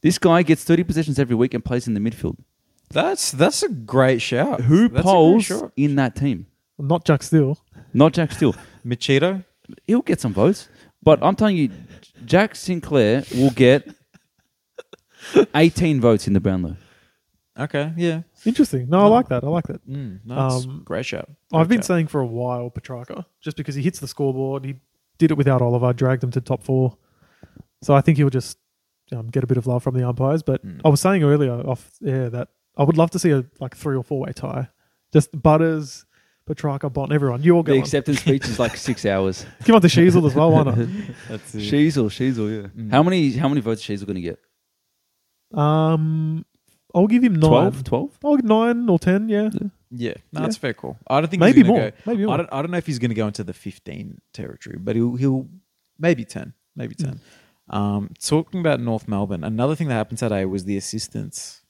This 0.01 0.17
guy 0.17 0.43
gets 0.43 0.63
thirty 0.63 0.83
possessions 0.83 1.19
every 1.19 1.35
week 1.35 1.53
and 1.53 1.63
plays 1.63 1.87
in 1.87 1.93
the 1.93 1.99
midfield. 1.99 2.37
That's 2.89 3.31
that's 3.31 3.63
a 3.63 3.69
great 3.69 4.21
shout. 4.21 4.61
Who 4.61 4.87
That's 4.87 4.91
a 4.91 4.93
great 4.93 5.03
polls 5.03 5.45
shout. 5.45 5.71
in 5.75 5.95
that 5.95 6.15
team? 6.15 6.47
Not 6.77 7.05
Jack 7.05 7.23
Steele. 7.23 7.57
Not 7.93 8.13
Jack 8.13 8.31
Steele. 8.31 8.55
Machito? 8.85 9.43
He'll 9.85 10.01
get 10.01 10.19
some 10.19 10.33
votes, 10.33 10.69
but 11.03 11.19
I'm 11.21 11.35
telling 11.35 11.57
you, 11.57 11.69
Jack 12.25 12.55
Sinclair 12.55 13.23
will 13.35 13.51
get 13.51 13.87
eighteen 15.53 15.99
votes 16.01 16.27
in 16.27 16.33
the 16.33 16.39
Brownlow. 16.39 16.77
Okay, 17.57 17.91
yeah. 17.97 18.21
Interesting. 18.45 18.87
No, 18.89 19.01
I 19.01 19.07
like 19.07 19.27
that. 19.27 19.43
I 19.43 19.47
like 19.47 19.67
that. 19.67 19.85
Mm, 19.87 20.21
nice. 20.25 20.63
Um, 20.65 20.81
great 20.85 21.05
shout. 21.05 21.29
I've 21.53 21.67
been 21.67 21.79
shout. 21.79 21.85
saying 21.85 22.07
for 22.07 22.21
a 22.21 22.25
while 22.25 22.69
Petrarca, 22.69 23.25
just 23.41 23.57
because 23.57 23.75
he 23.75 23.81
hits 23.81 23.99
the 23.99 24.07
scoreboard. 24.07 24.63
He 24.63 24.75
did 25.17 25.31
it 25.31 25.37
without 25.37 25.61
Oliver, 25.61 25.91
dragged 25.91 26.23
them 26.23 26.31
to 26.31 26.41
top 26.41 26.63
four. 26.63 26.97
So 27.81 27.93
I 27.93 28.01
think 28.01 28.17
he'll 28.17 28.29
just 28.29 28.57
um, 29.11 29.27
get 29.27 29.43
a 29.43 29.47
bit 29.47 29.57
of 29.57 29.67
love 29.67 29.83
from 29.83 29.95
the 29.95 30.07
umpires. 30.07 30.43
But 30.43 30.65
Mm. 30.65 30.81
I 30.85 30.89
was 30.89 31.01
saying 31.01 31.23
earlier 31.23 31.53
off 31.53 31.91
air 32.05 32.29
that 32.29 32.49
I 32.77 32.83
would 32.83 32.97
love 32.97 33.11
to 33.11 33.19
see 33.19 33.31
a 33.31 33.43
like 33.59 33.75
three 33.75 33.95
or 33.95 34.03
four 34.03 34.19
way 34.21 34.33
tie. 34.33 34.69
Just 35.11 35.29
Butters, 35.41 36.05
Petrarca, 36.45 36.89
Bont, 36.89 37.11
everyone. 37.11 37.43
You 37.43 37.55
all 37.55 37.63
The 37.63 37.71
go 37.71 37.73
on. 37.77 37.79
acceptance 37.79 38.19
speech 38.19 38.45
is 38.45 38.59
like 38.59 38.75
six 38.77 39.05
hours. 39.13 39.45
Give 39.65 39.75
on 39.75 39.81
to 39.81 39.87
Sheezel 39.87 40.25
as 40.27 40.35
well. 40.35 40.51
Why 40.51 40.63
not? 40.63 40.75
That's 41.29 41.55
it. 41.55 41.59
Sheezel, 41.59 42.09
Sheezel, 42.09 42.63
yeah. 42.63 42.67
Mm. 42.83 42.91
How 42.91 43.03
many 43.03 43.31
how 43.33 43.47
many 43.49 43.61
votes 43.61 43.87
is 43.89 44.01
Sheezel 44.01 44.05
going 44.05 44.15
to 44.15 44.21
get? 44.21 44.39
Um, 45.53 46.45
I'll 46.93 47.07
give 47.07 47.23
him 47.23 47.33
nine. 47.35 47.49
12? 47.49 47.83
12? 47.83 48.17
I'll 48.23 48.35
give 48.37 48.45
nine 48.45 48.89
or 48.89 48.99
ten. 48.99 49.29
Yeah, 49.29 49.49
Yeah, 49.91 50.13
no, 50.31 50.41
that's 50.41 50.57
fair 50.57 50.73
call. 50.73 50.97
I 51.07 51.21
don't 51.21 51.29
think 51.29 51.39
maybe 51.41 51.59
he's 51.61 51.67
gonna 51.67 51.79
more. 51.79 51.89
Go, 51.91 51.97
Maybe 52.05 52.25
I 52.25 52.37
don't. 52.37 52.49
I 52.51 52.61
don't 52.61 52.71
know 52.71 52.77
if 52.77 52.85
he's 52.85 52.99
going 52.99 53.09
to 53.09 53.15
go 53.15 53.27
into 53.27 53.43
the 53.43 53.53
fifteen 53.53 54.21
territory, 54.33 54.77
but 54.79 54.95
he'll 54.95 55.15
he'll 55.15 55.47
maybe 55.97 56.25
ten, 56.25 56.53
maybe 56.75 56.95
Hmm. 56.99 57.05
ten. 57.05 57.21
Um, 57.69 58.11
talking 58.19 58.59
about 58.59 58.79
North 58.79 59.07
Melbourne, 59.07 59.43
another 59.43 59.75
thing 59.75 59.87
that 59.89 59.93
happened 59.95 60.17
today 60.19 60.45
was 60.45 60.65
the 60.65 60.77
assistance 60.77 61.61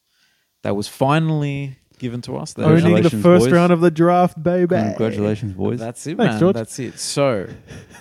that 0.64 0.76
was 0.76 0.88
finally 0.88 1.78
given 1.98 2.22
to 2.22 2.38
us. 2.38 2.54
That- 2.54 2.66
Owning 2.66 3.04
the 3.04 3.10
first 3.10 3.46
boys. 3.46 3.52
round 3.52 3.74
of 3.74 3.82
the 3.82 3.92
draft, 3.92 4.42
baby. 4.42 4.68
Congratulations, 4.76 5.54
boys. 5.54 5.80
That's 5.80 6.06
it, 6.08 6.16
Thanks, 6.18 6.32
man. 6.34 6.40
George. 6.40 6.54
That's 6.56 6.80
it. 6.80 6.98
So 7.00 7.48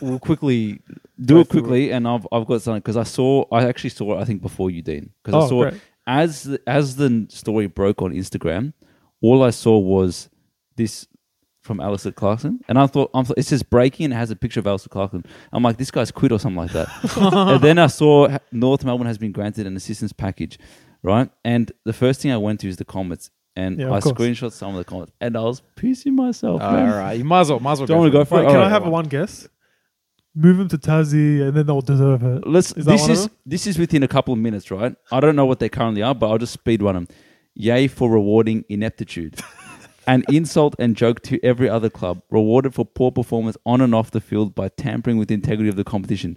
we'll 0.01 0.21
quickly 0.21 0.81
Do 1.21 1.35
go 1.35 1.41
it 1.41 1.49
through 1.49 1.61
quickly, 1.63 1.91
and 1.91 2.07
I've 2.07 2.27
I've 2.31 2.47
got 2.47 2.63
something 2.63 2.81
because 2.81 2.97
I 2.97 3.03
saw 3.03 3.45
I 3.51 3.65
actually 3.67 3.91
saw 3.91 4.17
it 4.19 4.21
I 4.21 4.25
think 4.25 4.43
before 4.43 4.71
you, 4.71 4.83
Dean, 4.83 5.11
because 5.25 5.35
I 5.43 5.45
Oh, 5.47 5.49
saw 5.49 5.63
great. 5.71 5.81
as 6.07 6.45
the, 6.45 6.61
as 6.69 6.95
the 6.97 7.27
story 7.31 7.67
broke 7.67 8.01
on 8.03 8.13
Instagram, 8.13 8.73
all 9.21 9.43
I 9.43 9.51
saw 9.51 9.77
was 9.79 10.29
this 10.77 11.09
from 11.69 11.79
Alastair 11.81 12.11
Clarkson, 12.11 12.59
and 12.67 12.79
I 12.79 12.89
thought 12.89 13.11
I'm, 13.15 13.25
it 13.37 13.45
says 13.45 13.63
breaking 13.63 14.07
and 14.07 14.13
it 14.15 14.17
has 14.17 14.33
a 14.33 14.37
picture 14.37 14.59
of 14.59 14.67
Alastair 14.67 14.89
Clarkson. 14.89 15.25
I'm 15.53 15.63
like, 15.63 15.77
this 15.77 15.93
guy's 15.93 16.11
quit 16.11 16.33
or 16.33 16.41
something 16.41 16.57
like 16.57 16.73
that. 16.73 16.89
and 17.17 17.63
then 17.63 17.79
I 17.79 17.87
saw 17.87 18.37
North 18.51 18.85
Melbourne 18.85 19.07
has 19.07 19.19
been 19.19 19.31
granted 19.31 19.67
an 19.67 19.77
assistance 19.77 20.13
package, 20.13 20.59
right? 21.05 21.31
And 21.45 21.71
the 21.85 21.93
first 21.93 22.21
thing 22.23 22.33
I 22.33 22.39
went 22.39 22.59
to 22.61 22.69
is 22.69 22.79
the 22.79 22.85
comments, 22.85 23.31
and 23.55 23.79
Yeah, 23.79 23.93
I 23.93 24.01
course. 24.01 24.17
screenshot 24.17 24.51
some 24.51 24.71
of 24.71 24.79
the 24.79 24.85
comments, 24.85 25.13
and 25.21 25.37
I 25.37 25.43
was 25.43 25.63
pissing 25.77 26.15
myself. 26.15 26.61
All 26.61 26.73
man. 26.73 26.91
right, 26.91 27.13
you 27.19 27.25
might 27.25 27.43
as 27.43 27.51
well. 27.51 27.61
Might 27.61 27.73
as 27.73 27.81
well. 27.81 27.87
Don't 27.87 27.99
wanna 27.99 28.11
for 28.11 28.13
go 28.13 28.21
it. 28.23 28.29
for 28.29 28.41
it? 28.41 28.47
Wait, 28.47 28.53
can 28.53 28.61
I 28.63 28.69
have 28.69 28.87
a 28.87 28.91
one 28.91 29.05
guess? 29.07 29.47
Move 30.35 30.61
him 30.61 30.69
to 30.69 30.79
Tassie, 30.79 31.43
and 31.47 31.55
then 31.57 31.67
they'll 31.67 31.81
deserve 31.81 32.23
it. 32.23 32.47
Let's. 32.47 32.73
Is 32.73 32.85
this 32.85 33.09
is 33.09 33.29
this 33.45 33.67
is 33.67 33.79
within 33.79 34.03
a 34.03 34.09
couple 34.09 34.33
of 34.33 34.41
minutes, 34.41 34.71
right? 34.71 34.95
I 35.13 35.21
don't 35.21 35.37
know 35.37 35.47
what 35.47 35.59
they 35.59 35.69
currently 35.69 36.03
are, 36.03 36.15
but 36.15 36.31
I'll 36.31 36.39
just 36.39 36.53
speed 36.53 36.83
run 36.83 36.95
them. 36.95 37.09
Yay 37.55 37.89
for 37.89 38.09
rewarding 38.09 38.65
ineptitude. 38.69 39.41
An 40.09 40.25
insult 40.29 40.75
and 40.79 40.97
joke 40.97 41.21
to 41.25 41.39
every 41.45 41.69
other 41.69 41.91
club, 41.91 42.23
rewarded 42.31 42.75
for 42.75 42.85
poor 42.85 43.13
performance 43.13 43.59
on 43.67 43.81
and 43.83 43.95
off 43.95 44.11
the 44.11 44.21
field 44.23 44.55
by 44.55 44.71
tampering 44.71 45.19
with 45.19 45.29
the 45.29 45.35
integrity 45.35 45.69
of 45.69 45.77
the 45.77 45.85
competition. 45.85 46.37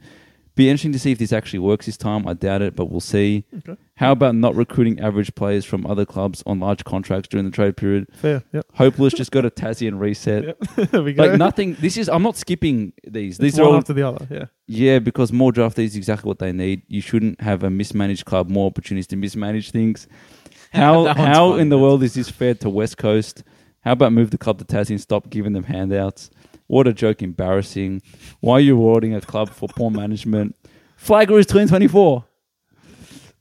Be 0.56 0.70
interesting 0.70 0.92
to 0.92 1.00
see 1.00 1.14
if 1.14 1.18
this 1.18 1.32
actually 1.32 1.60
works 1.60 1.86
this 1.86 1.96
time. 1.96 2.28
I 2.28 2.34
doubt 2.34 2.62
it, 2.62 2.76
but 2.76 2.88
we'll 2.92 3.00
see. 3.00 3.46
Okay. 3.60 3.80
How 3.96 4.12
about 4.12 4.36
not 4.36 4.54
recruiting 4.54 5.00
average 5.00 5.34
players 5.36 5.64
from 5.64 5.88
other 5.88 6.06
clubs 6.06 6.44
on 6.46 6.60
large 6.60 6.84
contracts 6.84 7.30
during 7.30 7.46
the 7.46 7.52
trade 7.52 7.78
period? 7.78 8.08
Fair. 8.12 8.44
Yep. 8.52 8.66
Hopeless, 8.74 9.14
just 9.14 9.32
go 9.32 9.40
to 9.40 9.50
Tassie 9.50 9.88
and 9.88 9.98
reset. 9.98 10.44
Yep. 10.44 10.58
there 10.92 11.02
we 11.02 11.14
go. 11.14 11.24
Like 11.24 11.38
nothing. 11.40 11.76
This 11.80 11.96
is. 11.96 12.10
I'm 12.10 12.24
not 12.24 12.36
skipping 12.36 12.92
these. 13.08 13.38
These 13.38 13.54
It's 13.54 13.60
are 13.60 13.64
one 13.64 13.72
all 13.72 13.78
after 13.78 13.94
the 13.94 14.06
other. 14.06 14.28
Yeah. 14.30 14.46
yeah, 14.68 15.00
because 15.00 15.32
more 15.32 15.54
draftees 15.54 15.86
is 15.86 15.96
exactly 15.96 16.28
what 16.28 16.40
they 16.40 16.52
need. 16.52 16.82
You 16.90 17.00
shouldn't 17.00 17.40
have 17.40 17.64
a 17.64 17.70
mismanaged 17.70 18.26
club, 18.26 18.50
more 18.50 18.68
opportunities 18.68 19.08
to 19.08 19.16
mismanage 19.16 19.72
things. 19.72 20.08
How 20.74 21.14
how 21.14 21.52
funny, 21.52 21.64
in 21.64 21.70
the 21.70 21.78
world 21.78 22.02
is 22.02 22.14
this 22.14 22.30
fair 22.30 22.54
to 22.56 22.70
West 22.70 22.98
Coast? 22.98 23.44
How 23.82 23.94
about 23.94 24.14
move 24.14 24.32
the 24.32 24.38
club 24.38 24.60
to 24.60 24.66
Tassie 24.66 24.92
and 24.92 25.02
stop 25.02 25.30
giving 25.30 25.54
them 25.54 25.64
handouts? 25.64 26.30
What 26.68 26.88
a 26.88 26.94
joke, 26.94 27.22
embarrassing. 27.22 28.02
Why 28.40 28.54
are 28.56 28.60
you 28.60 28.76
rewarding 28.76 29.14
a 29.16 29.22
club 29.22 29.50
for 29.50 29.68
poor 29.70 29.90
management? 29.92 30.56
Flagger 30.98 31.38
is 31.40 31.46
2024. 31.48 32.24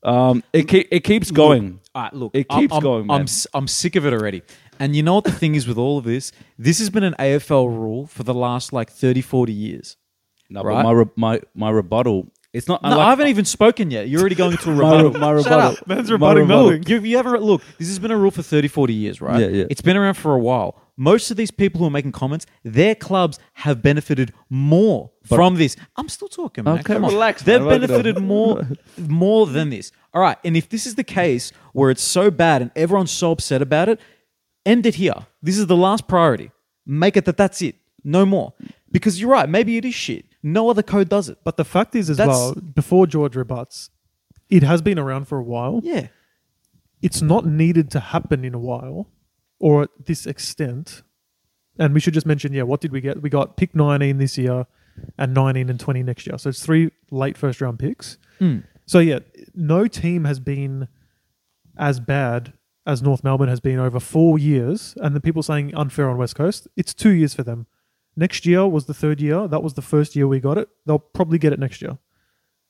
Um, 0.02 0.42
it, 0.52 0.66
keep, 0.66 0.88
it 0.90 1.00
keeps 1.00 1.30
going. 1.30 1.80
All 1.94 2.02
right, 2.04 2.14
look, 2.14 2.34
It 2.34 2.46
I'm- 2.50 2.60
keeps 2.60 2.74
I'm, 2.74 2.80
going, 2.82 3.06
man. 3.06 3.16
I'm 3.16 3.22
s- 3.24 3.46
I'm 3.52 3.68
sick 3.68 3.96
of 3.96 4.06
it 4.06 4.12
already. 4.12 4.42
And 4.78 4.96
you 4.96 5.02
know 5.02 5.14
what 5.14 5.24
the 5.24 5.32
thing 5.32 5.54
is 5.54 5.66
with 5.68 5.76
all 5.76 5.98
of 5.98 6.04
this? 6.04 6.32
This 6.58 6.78
has 6.78 6.88
been 6.88 7.04
an 7.04 7.14
AFL 7.18 7.68
rule 7.68 8.06
for 8.06 8.22
the 8.22 8.32
last 8.32 8.72
like 8.72 8.88
30, 8.90 9.20
40 9.20 9.52
years. 9.52 9.96
No, 10.48 10.62
Right. 10.62 10.76
but 10.76 10.84
my, 10.84 10.92
re- 10.92 11.04
my, 11.16 11.40
my 11.54 11.70
rebuttal, 11.70 12.28
it's 12.52 12.66
not. 12.68 12.82
No, 12.82 12.90
like- 12.90 12.98
I 12.98 13.10
haven't 13.10 13.28
even 13.28 13.44
spoken 13.44 13.90
yet. 13.90 14.08
You're 14.08 14.20
already 14.20 14.34
going 14.34 14.52
into 14.52 14.70
a 14.70 14.74
My, 14.74 15.02
rebuttal. 15.02 15.20
my 15.20 15.26
Shut 15.42 15.44
rebuttal. 15.46 15.72
up. 15.72 15.86
Man's 15.86 16.08
my 16.08 16.12
rebutting 16.14 16.42
rebuttal. 16.42 16.70
nothing. 16.70 16.82
You, 16.86 17.00
you 17.00 17.16
haven't 17.16 17.42
look. 17.42 17.62
This 17.78 17.88
has 17.88 17.98
been 17.98 18.10
a 18.10 18.16
rule 18.16 18.30
for 18.30 18.42
30, 18.42 18.68
40 18.68 18.92
years, 18.94 19.20
right? 19.20 19.40
Yeah, 19.40 19.46
yeah. 19.48 19.64
It's 19.70 19.82
been 19.82 19.96
around 19.96 20.14
for 20.14 20.34
a 20.34 20.38
while. 20.38 20.76
Most 20.96 21.30
of 21.30 21.36
these 21.38 21.50
people 21.50 21.78
who 21.80 21.86
are 21.86 21.90
making 21.90 22.12
comments, 22.12 22.44
their 22.62 22.94
clubs 22.94 23.38
have 23.54 23.80
benefited 23.82 24.34
more 24.50 25.10
from 25.24 25.54
this. 25.54 25.74
I'm 25.96 26.10
still 26.10 26.28
talking, 26.28 26.64
man. 26.64 26.74
Okay, 26.74 26.82
Come 26.94 27.04
on. 27.06 27.12
relax, 27.12 27.42
They've 27.42 27.58
man. 27.60 27.80
Benefited 27.80 28.16
out. 28.18 28.22
more, 28.22 28.68
more 28.98 29.46
than 29.46 29.70
this. 29.70 29.92
All 30.12 30.20
right, 30.20 30.36
and 30.44 30.58
if 30.58 30.68
this 30.68 30.86
is 30.86 30.96
the 30.96 31.04
case 31.04 31.52
where 31.72 31.90
it's 31.90 32.02
so 32.02 32.30
bad 32.30 32.60
and 32.60 32.70
everyone's 32.76 33.12
so 33.12 33.30
upset 33.32 33.62
about 33.62 33.88
it, 33.88 33.98
end 34.66 34.84
it 34.84 34.96
here. 34.96 35.14
This 35.42 35.56
is 35.56 35.68
the 35.68 35.76
last 35.76 36.06
priority. 36.06 36.50
Make 36.84 37.16
it 37.16 37.24
that 37.24 37.36
that's 37.38 37.62
it. 37.62 37.76
No 38.04 38.26
more. 38.26 38.52
Because 38.92 39.18
you're 39.20 39.30
right. 39.30 39.48
Maybe 39.48 39.78
it 39.78 39.84
is 39.86 39.94
shit. 39.94 40.26
No 40.42 40.70
other 40.70 40.82
code 40.82 41.08
does 41.08 41.28
it. 41.28 41.38
But 41.44 41.56
the 41.56 41.64
fact 41.64 41.94
is, 41.94 42.10
as 42.10 42.16
That's- 42.16 42.36
well, 42.36 42.54
before 42.54 43.06
George 43.06 43.36
rebuts, 43.36 43.90
it 44.48 44.62
has 44.62 44.82
been 44.82 44.98
around 44.98 45.26
for 45.26 45.38
a 45.38 45.42
while. 45.42 45.80
Yeah. 45.82 46.08
It's 47.02 47.22
not 47.22 47.46
needed 47.46 47.90
to 47.92 48.00
happen 48.00 48.44
in 48.44 48.54
a 48.54 48.58
while 48.58 49.08
or 49.58 49.82
at 49.82 49.90
this 50.06 50.26
extent. 50.26 51.02
And 51.78 51.94
we 51.94 52.00
should 52.00 52.14
just 52.14 52.26
mention, 52.26 52.52
yeah, 52.52 52.64
what 52.64 52.80
did 52.80 52.92
we 52.92 53.00
get? 53.00 53.22
We 53.22 53.30
got 53.30 53.56
pick 53.56 53.74
19 53.74 54.18
this 54.18 54.36
year 54.36 54.66
and 55.16 55.32
19 55.32 55.70
and 55.70 55.80
20 55.80 56.02
next 56.02 56.26
year. 56.26 56.36
So 56.36 56.50
it's 56.50 56.64
three 56.64 56.90
late 57.10 57.38
first 57.38 57.60
round 57.60 57.78
picks. 57.78 58.18
Mm. 58.40 58.64
So 58.86 58.98
yeah, 58.98 59.20
no 59.54 59.86
team 59.86 60.24
has 60.24 60.40
been 60.40 60.88
as 61.78 62.00
bad 62.00 62.52
as 62.86 63.02
North 63.02 63.22
Melbourne 63.22 63.48
has 63.48 63.60
been 63.60 63.78
over 63.78 64.00
four 64.00 64.38
years. 64.38 64.94
And 65.00 65.14
the 65.14 65.20
people 65.20 65.42
saying 65.42 65.74
unfair 65.74 66.10
on 66.10 66.18
West 66.18 66.34
Coast, 66.34 66.66
it's 66.76 66.92
two 66.92 67.10
years 67.10 67.34
for 67.34 67.42
them. 67.42 67.66
Next 68.20 68.44
year 68.44 68.68
was 68.68 68.84
the 68.84 68.92
third 68.92 69.18
year. 69.18 69.48
That 69.48 69.62
was 69.62 69.72
the 69.72 69.80
first 69.80 70.14
year 70.14 70.28
we 70.28 70.40
got 70.40 70.58
it. 70.58 70.68
They'll 70.84 70.98
probably 70.98 71.38
get 71.38 71.54
it 71.54 71.58
next 71.58 71.80
year. 71.80 71.96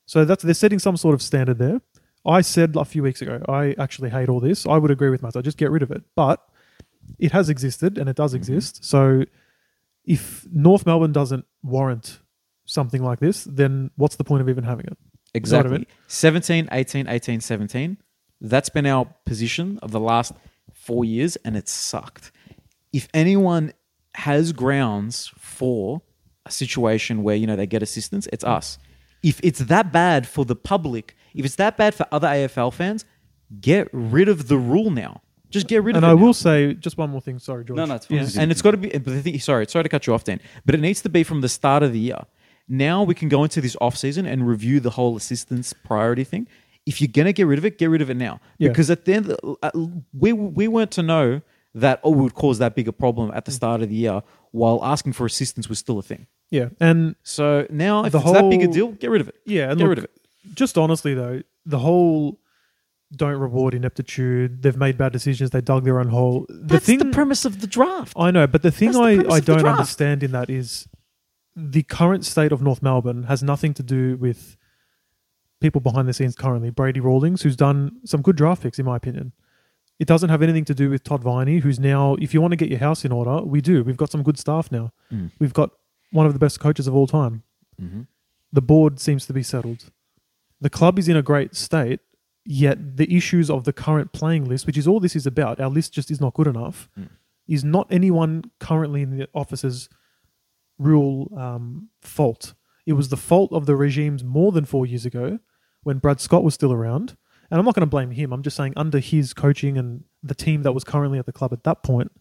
So 0.06 0.24
that's 0.24 0.44
they're 0.44 0.54
setting 0.54 0.78
some 0.78 0.96
sort 0.96 1.12
of 1.12 1.20
standard 1.20 1.58
there. 1.58 1.80
I 2.24 2.40
said 2.40 2.76
a 2.76 2.84
few 2.84 3.02
weeks 3.02 3.20
ago, 3.20 3.42
I 3.48 3.74
actually 3.76 4.10
hate 4.10 4.28
all 4.28 4.38
this. 4.38 4.64
I 4.64 4.76
would 4.76 4.92
agree 4.92 5.10
with 5.10 5.24
Matt. 5.24 5.34
Just 5.42 5.58
get 5.58 5.72
rid 5.72 5.82
of 5.82 5.90
it. 5.90 6.04
But 6.14 6.40
it 7.18 7.32
has 7.32 7.48
existed 7.48 7.98
and 7.98 8.08
it 8.08 8.14
does 8.14 8.30
mm-hmm. 8.30 8.36
exist. 8.36 8.84
So 8.84 9.24
if 10.04 10.46
North 10.52 10.86
Melbourne 10.86 11.12
doesn't 11.12 11.44
warrant 11.64 12.20
something 12.66 13.02
like 13.02 13.18
this, 13.18 13.42
then 13.42 13.90
what's 13.96 14.14
the 14.14 14.24
point 14.24 14.42
of 14.42 14.48
even 14.48 14.62
having 14.62 14.86
it? 14.86 14.98
What 15.00 15.34
I 15.34 15.38
Exactly. 15.38 15.78
mean? 15.78 15.86
17, 16.06 16.68
18, 16.70 17.08
18, 17.08 17.40
17. 17.40 17.96
That's 18.40 18.68
been 18.68 18.86
our 18.86 19.04
position 19.26 19.80
of 19.82 19.90
the 19.90 20.00
last 20.00 20.32
four 20.72 21.04
years, 21.04 21.34
and 21.44 21.56
it's 21.56 21.72
sucked. 21.72 22.30
If 22.92 23.08
anyone 23.12 23.72
has 24.14 24.52
grounds 24.52 25.32
for 25.38 26.02
a 26.46 26.50
situation 26.50 27.22
where, 27.22 27.36
you 27.36 27.46
know, 27.46 27.56
they 27.56 27.66
get 27.66 27.82
assistance, 27.82 28.26
it's 28.32 28.44
us. 28.44 28.78
If 29.22 29.40
it's 29.42 29.60
that 29.60 29.92
bad 29.92 30.26
for 30.26 30.44
the 30.44 30.56
public, 30.56 31.16
if 31.34 31.44
it's 31.44 31.56
that 31.56 31.76
bad 31.76 31.94
for 31.94 32.06
other 32.10 32.28
AFL 32.28 32.72
fans, 32.72 33.04
get 33.60 33.88
rid 33.92 34.28
of 34.28 34.48
the 34.48 34.56
rule 34.56 34.90
now. 34.90 35.20
Just 35.50 35.66
get 35.66 35.82
rid 35.82 35.96
And 35.96 36.04
of 36.04 36.08
it. 36.08 36.12
And 36.12 36.18
I 36.18 36.20
now. 36.20 36.26
will 36.26 36.34
say 36.34 36.74
just 36.74 36.96
one 36.96 37.10
more 37.10 37.20
thing. 37.20 37.38
Sorry, 37.38 37.64
George. 37.64 37.76
No, 37.76 37.84
no, 37.84 37.96
it's 37.96 38.06
fine. 38.06 38.18
Yeah, 38.18 38.28
and 38.40 38.50
it's 38.52 38.62
got 38.62 38.70
to 38.70 38.76
be. 38.76 38.88
But 38.90 39.04
the 39.04 39.20
thing, 39.20 39.38
sorry, 39.40 39.66
sorry 39.66 39.82
to 39.82 39.88
cut 39.88 40.06
you 40.06 40.14
off, 40.14 40.24
Dan. 40.24 40.40
But 40.64 40.76
it 40.76 40.80
needs 40.80 41.02
to 41.02 41.08
be 41.08 41.24
from 41.24 41.40
the 41.40 41.48
start 41.48 41.82
of 41.82 41.92
the 41.92 41.98
year. 41.98 42.20
Now 42.68 43.02
we 43.02 43.14
can 43.16 43.28
go 43.28 43.42
into 43.42 43.60
this 43.60 43.76
off 43.80 43.96
season 43.96 44.26
and 44.26 44.46
review 44.46 44.78
the 44.78 44.90
whole 44.90 45.16
assistance 45.16 45.72
priority 45.72 46.22
thing. 46.22 46.46
If 46.86 47.00
you're 47.00 47.10
gonna 47.12 47.32
get 47.32 47.46
rid 47.48 47.58
of 47.58 47.64
it, 47.64 47.78
get 47.78 47.90
rid 47.90 48.00
of 48.00 48.10
it 48.10 48.16
now. 48.16 48.40
Yeah. 48.58 48.68
Because 48.68 48.90
at 48.90 49.04
the 49.04 49.12
end, 49.14 49.36
uh, 49.62 49.70
we 50.14 50.32
we 50.32 50.68
weren't 50.68 50.92
to 50.92 51.02
know 51.02 51.42
that 51.74 52.00
oh, 52.02 52.10
would 52.10 52.34
cause 52.34 52.58
that 52.58 52.74
bigger 52.74 52.92
problem 52.92 53.30
at 53.34 53.44
the 53.44 53.52
mm. 53.52 53.56
start 53.56 53.82
of 53.82 53.88
the 53.88 53.94
year 53.94 54.22
while 54.50 54.80
asking 54.84 55.12
for 55.12 55.26
assistance 55.26 55.68
was 55.68 55.78
still 55.78 55.98
a 55.98 56.02
thing. 56.02 56.26
Yeah, 56.50 56.70
and 56.80 57.14
So 57.22 57.66
now, 57.70 58.04
if 58.04 58.12
The 58.12 58.18
it's 58.18 58.32
that 58.32 58.50
big 58.50 58.62
a 58.62 58.68
deal, 58.68 58.92
get 58.92 59.10
rid 59.10 59.20
of 59.20 59.28
it. 59.28 59.36
yeah, 59.46 59.70
and 59.70 59.78
get 59.78 59.84
look, 59.84 59.88
rid 59.90 59.98
of 59.98 60.04
it. 60.04 60.10
Just 60.54 60.76
honestly 60.76 61.14
though, 61.14 61.42
the 61.64 61.78
whole 61.78 62.40
don't 63.14 63.36
reward 63.36 63.74
ineptitude. 63.74 64.62
They've 64.62 64.76
made 64.76 64.96
bad 64.96 65.12
decisions. 65.12 65.50
They 65.50 65.60
dug 65.60 65.84
their 65.84 66.00
own 66.00 66.08
hole. 66.08 66.46
The 66.48 66.74
That's 66.74 66.86
thing 66.86 66.98
the 66.98 67.06
premise 67.06 67.44
of 67.44 67.60
the 67.60 67.66
draft. 67.66 68.12
I 68.16 68.30
know, 68.30 68.46
but 68.46 68.62
the 68.62 68.70
thing 68.70 68.92
That's 68.92 68.98
I, 68.98 69.16
premise 69.16 69.34
I 69.34 69.40
don't 69.40 69.66
understand 69.66 70.22
in 70.22 70.32
that 70.32 70.48
is 70.48 70.88
the 71.56 71.82
current 71.82 72.24
state 72.24 72.52
of 72.52 72.62
North 72.62 72.82
Melbourne 72.82 73.24
has 73.24 73.42
nothing 73.42 73.74
to 73.74 73.82
do 73.82 74.16
with 74.16 74.56
people 75.60 75.80
behind 75.80 76.08
the 76.08 76.12
scenes 76.12 76.34
currently. 76.34 76.70
Brady 76.70 77.00
Rawlings, 77.00 77.42
who's 77.42 77.56
done 77.56 78.00
some 78.04 78.22
good 78.22 78.36
draft 78.36 78.62
picks, 78.62 78.78
in 78.78 78.86
my 78.86 78.96
opinion. 78.96 79.32
It 80.00 80.08
doesn't 80.08 80.30
have 80.30 80.40
anything 80.42 80.64
to 80.64 80.74
do 80.74 80.88
with 80.90 81.04
Todd 81.04 81.22
Viney, 81.22 81.58
who's 81.58 81.78
now, 81.78 82.14
if 82.14 82.32
you 82.32 82.40
want 82.40 82.52
to 82.52 82.56
get 82.56 82.70
your 82.70 82.78
house 82.78 83.04
in 83.04 83.12
order, 83.12 83.42
we 83.44 83.60
do. 83.60 83.84
We've 83.84 83.98
got 83.98 84.10
some 84.10 84.22
good 84.22 84.38
staff 84.38 84.72
now. 84.72 84.92
Mm. 85.12 85.30
We've 85.38 85.52
got 85.52 85.70
one 86.10 86.24
of 86.26 86.32
the 86.32 86.38
best 86.38 86.58
coaches 86.58 86.86
of 86.86 86.94
all 86.96 87.06
time. 87.06 87.42
Mhm. 87.80 88.06
The 88.52 88.62
board 88.62 88.98
seems 88.98 89.26
to 89.26 89.32
be 89.34 89.42
settled. 89.42 89.90
The 90.60 90.70
club 90.70 90.98
is 90.98 91.06
in 91.06 91.16
a 91.16 91.22
great 91.22 91.54
state, 91.54 92.00
yet 92.46 92.96
the 92.96 93.14
issues 93.14 93.50
of 93.50 93.64
the 93.64 93.72
current 93.74 94.12
playing 94.12 94.46
list, 94.46 94.66
which 94.66 94.78
is 94.78 94.88
all 94.88 95.00
this 95.00 95.14
is 95.14 95.26
about, 95.26 95.60
our 95.60 95.68
list 95.70 95.92
just 95.92 96.10
is 96.10 96.20
not 96.20 96.32
good 96.34 96.46
enough, 96.46 96.88
Mm. 96.98 97.10
is 97.46 97.62
not 97.62 97.86
anyone 97.90 98.44
currently 98.58 99.02
in 99.02 99.10
the 99.18 99.28
office's 99.34 99.90
real 100.78 101.28
um, 101.36 101.90
fault. 102.00 102.54
It 102.86 102.94
was 102.94 103.10
the 103.10 103.16
fault 103.18 103.52
of 103.52 103.66
the 103.66 103.76
regimes 103.76 104.24
more 104.24 104.50
than 104.50 104.64
four 104.64 104.86
years 104.86 105.04
ago 105.04 105.38
when 105.82 105.98
Brad 105.98 106.20
Scott 106.20 106.42
was 106.42 106.54
still 106.54 106.72
around. 106.72 107.16
And 107.50 107.58
I'm 107.58 107.64
not 107.64 107.74
going 107.74 107.86
to 107.86 107.90
blame 107.90 108.12
him. 108.12 108.32
I'm 108.32 108.42
just 108.42 108.56
saying, 108.56 108.74
under 108.76 108.98
his 108.98 109.34
coaching 109.34 109.76
and 109.76 110.04
the 110.22 110.34
team 110.34 110.62
that 110.62 110.72
was 110.72 110.84
currently 110.84 111.18
at 111.18 111.26
the 111.26 111.32
club 111.32 111.52
at 111.52 111.64
that 111.64 111.82
point, 111.82 112.12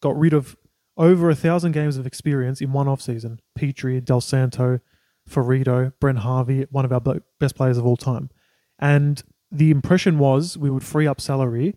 got 0.00 0.18
rid 0.18 0.32
of 0.32 0.56
over 0.96 1.30
a 1.30 1.34
thousand 1.34 1.72
games 1.72 1.96
of 1.96 2.06
experience 2.06 2.60
in 2.60 2.72
one 2.72 2.88
off 2.88 3.00
season. 3.00 3.40
Petrie, 3.54 4.00
Dal 4.00 4.20
Santo, 4.20 4.80
Firrito, 5.28 5.92
Brent 6.00 6.18
Harvey, 6.18 6.66
one 6.70 6.84
of 6.84 6.92
our 6.92 7.20
best 7.38 7.54
players 7.54 7.78
of 7.78 7.86
all 7.86 7.96
time. 7.96 8.30
And 8.78 9.22
the 9.50 9.70
impression 9.70 10.18
was 10.18 10.58
we 10.58 10.70
would 10.70 10.82
free 10.82 11.06
up 11.06 11.20
salary 11.20 11.76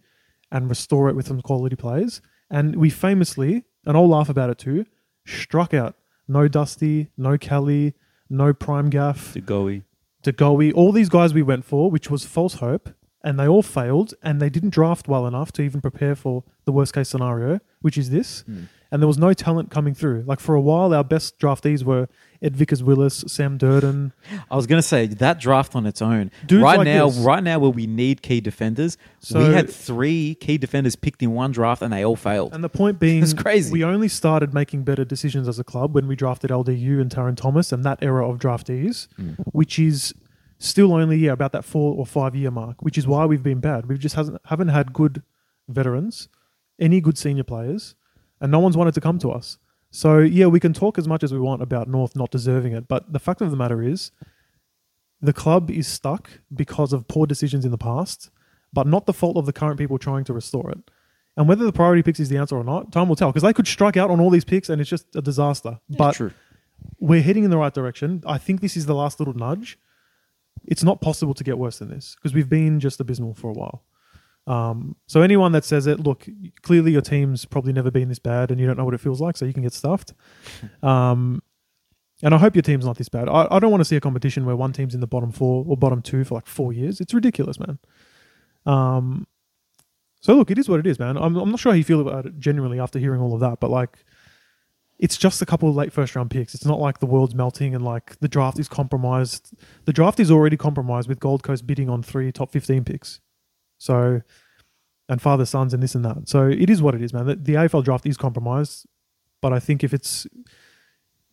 and 0.52 0.70
restore 0.70 1.08
it 1.08 1.16
with 1.16 1.28
some 1.28 1.42
quality 1.42 1.76
players. 1.76 2.22
And 2.50 2.76
we 2.76 2.90
famously, 2.90 3.64
and 3.86 3.96
I'll 3.96 4.10
laugh 4.10 4.30
about 4.30 4.50
it 4.50 4.58
too, 4.58 4.86
struck 5.26 5.74
out. 5.74 5.96
No 6.28 6.48
Dusty, 6.48 7.10
no 7.18 7.38
Kelly, 7.38 7.94
no 8.30 8.54
Prime 8.54 8.90
Gaff, 8.90 9.34
De 9.34 9.42
Goey. 9.42 9.84
De 10.22 10.32
Goey, 10.32 10.72
all 10.74 10.92
these 10.92 11.10
guys 11.10 11.34
we 11.34 11.42
went 11.42 11.66
for, 11.66 11.90
which 11.90 12.10
was 12.10 12.26
false 12.26 12.56
hope, 12.56 12.90
and 13.24 13.40
they 13.40 13.48
all 13.48 13.64
failed, 13.64 14.14
and 14.22 14.42
they 14.42 14.50
didn't 14.50 14.70
draft 14.70 15.08
well 15.08 15.26
enough 15.26 15.52
to 15.54 15.62
even 15.62 15.82
prepare 15.82 16.16
for 16.16 16.44
the 16.66 16.72
worst 16.72 16.94
case 16.94 17.10
scenario, 17.10 17.60
which 17.82 17.98
is 17.98 18.10
this. 18.10 18.42
Hmm. 18.42 18.64
And 18.92 19.02
there 19.02 19.08
was 19.08 19.18
no 19.18 19.34
talent 19.34 19.72
coming 19.72 19.94
through. 19.94 20.24
Like 20.28 20.42
for 20.42 20.54
a 20.54 20.60
while, 20.60 20.94
our 20.94 21.04
best 21.04 21.40
draftees 21.40 21.84
were 21.84 22.10
Ed 22.42 22.58
Vickers 22.58 22.84
Willis, 22.84 23.24
Sam 23.26 23.58
Durdin. 23.58 24.12
I 24.50 24.56
was 24.58 24.68
gonna 24.68 24.82
say 24.82 25.06
that 25.08 25.40
draft 25.40 25.76
on 25.78 25.86
its 25.86 26.02
own. 26.02 26.30
Dudes 26.46 26.62
right 26.62 26.78
like 26.80 26.86
now, 26.86 27.08
this. 27.08 27.18
right 27.20 27.42
now, 27.42 27.60
where 27.60 27.70
we 27.70 27.88
need 27.88 28.22
key 28.22 28.42
defenders, 28.42 28.98
So- 29.20 29.40
we 29.48 29.54
had 29.54 29.70
three 29.70 30.36
key 30.36 30.58
defenders 30.58 30.98
picked 30.98 31.24
in 31.24 31.32
one 31.32 31.52
draft, 31.52 31.82
and 31.82 31.94
they 31.94 32.04
all 32.04 32.18
failed. 32.18 32.54
And 32.54 32.64
the 32.64 32.70
point 32.70 33.00
being, 33.00 33.24
It's 33.24 33.34
crazy. 33.34 33.72
we 33.72 33.84
only 33.84 34.10
started 34.10 34.54
making 34.54 34.84
better 34.84 35.06
decisions 35.06 35.48
as 35.48 35.58
a 35.58 35.64
club 35.64 35.96
when 35.96 36.08
we 36.08 36.18
drafted 36.18 36.52
LDU 36.52 37.00
and 37.00 37.10
Tarryn 37.10 37.38
Thomas 37.38 37.72
and 37.72 37.86
that 37.86 38.00
era 38.02 38.28
of 38.30 38.40
draftees, 38.40 39.08
mm. 39.18 39.38
which 39.54 39.80
is 39.80 40.14
still 40.58 40.94
only 40.94 41.18
yeah, 41.18 41.32
about 41.32 41.54
that 41.54 41.64
four 41.64 41.96
or 41.96 42.06
five 42.06 42.36
year 42.36 42.52
mark, 42.52 42.82
which 42.82 42.98
is 42.98 43.08
why 43.08 43.26
we've 43.26 43.44
been 43.44 43.60
bad. 43.62 43.86
We 43.88 43.98
just 43.98 44.16
hasn't 44.16 44.42
haven't 44.46 44.68
had 44.68 44.92
good 44.92 45.24
veterans, 45.70 46.28
any 46.80 47.00
good 47.00 47.18
senior 47.18 47.44
players, 47.44 47.96
and 48.42 48.52
no 48.52 48.60
one's 48.60 48.76
wanted 48.76 48.94
to 48.96 49.02
come 49.02 49.20
to 49.20 49.32
us. 49.32 49.58
So 49.92 50.20
yeah, 50.20 50.48
we 50.48 50.60
can 50.60 50.74
talk 50.74 50.98
as 50.98 51.08
much 51.08 51.24
as 51.24 51.32
we 51.32 51.40
want 51.40 51.62
about 51.62 51.88
North 51.88 52.16
not 52.16 52.32
deserving 52.32 52.74
it, 52.74 52.88
but 52.88 53.14
the 53.14 53.20
fact 53.20 53.42
of 53.42 53.52
the 53.52 53.58
matter 53.58 53.82
is, 53.82 54.12
the 55.22 55.34
club 55.34 55.70
is 55.70 55.88
stuck 55.88 56.30
because 56.54 56.92
of 56.94 57.08
poor 57.08 57.28
decisions 57.28 57.64
in 57.64 57.72
the 57.72 57.78
past, 57.78 58.32
but 58.74 58.88
not 58.88 59.06
the 59.06 59.14
fault 59.14 59.38
of 59.38 59.46
the 59.46 59.54
current 59.54 59.78
people 59.78 60.00
trying 60.00 60.24
to 60.24 60.34
restore 60.34 60.72
it. 60.72 60.80
And 61.38 61.48
whether 61.48 61.64
the 61.64 61.72
priority 61.72 62.02
picks 62.02 62.20
is 62.20 62.30
the 62.30 62.38
answer 62.38 62.58
or 62.58 62.64
not, 62.64 62.92
time 62.92 63.08
will 63.08 63.16
tell. 63.16 63.30
Because 63.30 63.44
they 63.44 63.54
could 63.54 63.68
strike 63.68 63.98
out 63.98 64.10
on 64.10 64.20
all 64.20 64.30
these 64.30 64.44
picks 64.44 64.70
and 64.70 64.82
it's 64.82 64.90
just 64.90 65.16
a 65.16 65.22
disaster. 65.22 65.80
but 65.90 66.16
True. 66.16 66.32
we're 67.00 67.22
heading 67.22 67.44
in 67.44 67.52
the 67.52 67.58
right 67.58 67.74
direction. 67.74 68.24
I 68.26 68.38
think 68.38 68.62
this 68.62 68.76
is 68.76 68.88
the 68.88 68.96
last 68.96 69.20
little 69.20 69.36
nudge. 69.36 69.78
It's 70.66 70.84
not 70.84 71.02
possible 71.02 71.34
to 71.34 71.44
get 71.44 71.58
worse 71.58 71.80
than 71.80 71.90
this 71.90 72.16
because 72.16 72.34
we've 72.34 72.50
been 72.50 72.80
just 72.80 73.00
abysmal 73.00 73.34
for 73.34 73.50
a 73.50 73.54
while. 73.54 73.84
Um, 74.48 74.96
so 75.08 75.22
anyone 75.22 75.52
that 75.52 75.64
says 75.64 75.88
it, 75.88 76.00
look, 76.00 76.28
clearly 76.64 76.92
your 76.92 77.02
team's 77.02 77.46
probably 77.46 77.74
never 77.74 77.92
been 77.92 78.10
this 78.10 78.20
bad 78.20 78.52
and 78.52 78.60
you 78.60 78.68
don't 78.68 78.78
know 78.78 78.86
what 78.86 78.94
it 78.94 79.00
feels 79.00 79.22
like, 79.22 79.38
so 79.38 79.46
you 79.46 79.54
can 79.54 79.64
get 79.64 79.74
stuffed. 79.74 80.14
Um, 80.84 81.42
and 82.24 82.36
I 82.36 82.38
hope 82.38 82.56
your 82.56 82.62
team's 82.62 82.86
not 82.86 82.98
this 82.98 83.10
bad. 83.10 83.28
I, 83.28 83.48
I 83.50 83.60
don't 83.60 83.72
want 83.72 83.82
to 83.82 83.86
see 83.86 83.96
a 83.96 84.02
competition 84.02 84.46
where 84.46 84.56
one 84.56 84.74
team's 84.74 84.94
in 84.94 85.02
the 85.02 85.08
bottom 85.08 85.32
four 85.32 85.66
or 85.68 85.76
bottom 85.76 86.02
two 86.02 86.24
for 86.24 86.36
like 86.36 86.46
four 86.46 86.72
years. 86.72 87.02
It's 87.02 87.14
ridiculous, 87.14 87.60
man. 87.60 87.80
Um, 88.66 89.28
so 90.22 90.36
look, 90.36 90.52
it 90.52 90.60
is 90.60 90.70
what 90.70 90.80
it 90.80 90.86
is, 90.86 91.00
man. 91.00 91.18
I'm, 91.18 91.36
I'm 91.36 91.50
not 91.50 91.60
sure 91.60 91.72
how 91.72 91.76
you 91.76 91.84
feel 91.84 92.02
about 92.02 92.28
it 92.28 92.40
genuinely 92.40 92.80
after 92.80 93.00
hearing 93.00 93.22
all 93.22 93.34
of 93.34 93.40
that, 93.40 93.60
but 93.60 93.72
like, 93.72 94.06
it's 95.00 95.18
just 95.18 95.42
a 95.42 95.48
couple 95.48 95.68
of 95.68 95.76
late 95.76 95.92
first 95.92 96.16
round 96.16 96.30
picks. 96.30 96.54
It's 96.54 96.66
not 96.66 96.80
like 96.80 97.00
the 97.00 97.08
world's 97.08 97.34
melting 97.34 97.74
and 97.74 97.84
like 97.84 98.20
the 98.20 98.28
draft 98.28 98.60
is 98.60 98.68
compromised. 98.68 99.52
The 99.86 99.94
draft 99.94 100.20
is 100.20 100.30
already 100.30 100.58
compromised 100.58 101.10
with 101.10 101.20
Gold 101.20 101.42
Coast 101.42 101.66
bidding 101.66 101.90
on 101.90 102.04
three 102.04 102.32
top 102.32 102.52
15 102.52 102.84
picks. 102.84 103.20
So, 103.82 104.22
and 105.10 105.20
father 105.20 105.46
sons 105.46 105.74
and 105.74 105.82
this 105.82 105.96
and 105.96 106.06
that. 106.06 106.30
So 106.30 106.48
it 106.48 106.70
is 106.70 106.84
what 106.84 106.94
it 106.94 107.02
is, 107.02 107.14
man. 107.14 107.26
The, 107.26 107.36
the 107.36 107.54
AFL 107.56 107.84
draft 107.84 108.06
is 108.06 108.16
compromised, 108.16 108.86
but 109.42 109.54
I 109.54 109.60
think 109.60 109.84
if 109.84 109.92
it's 109.92 110.28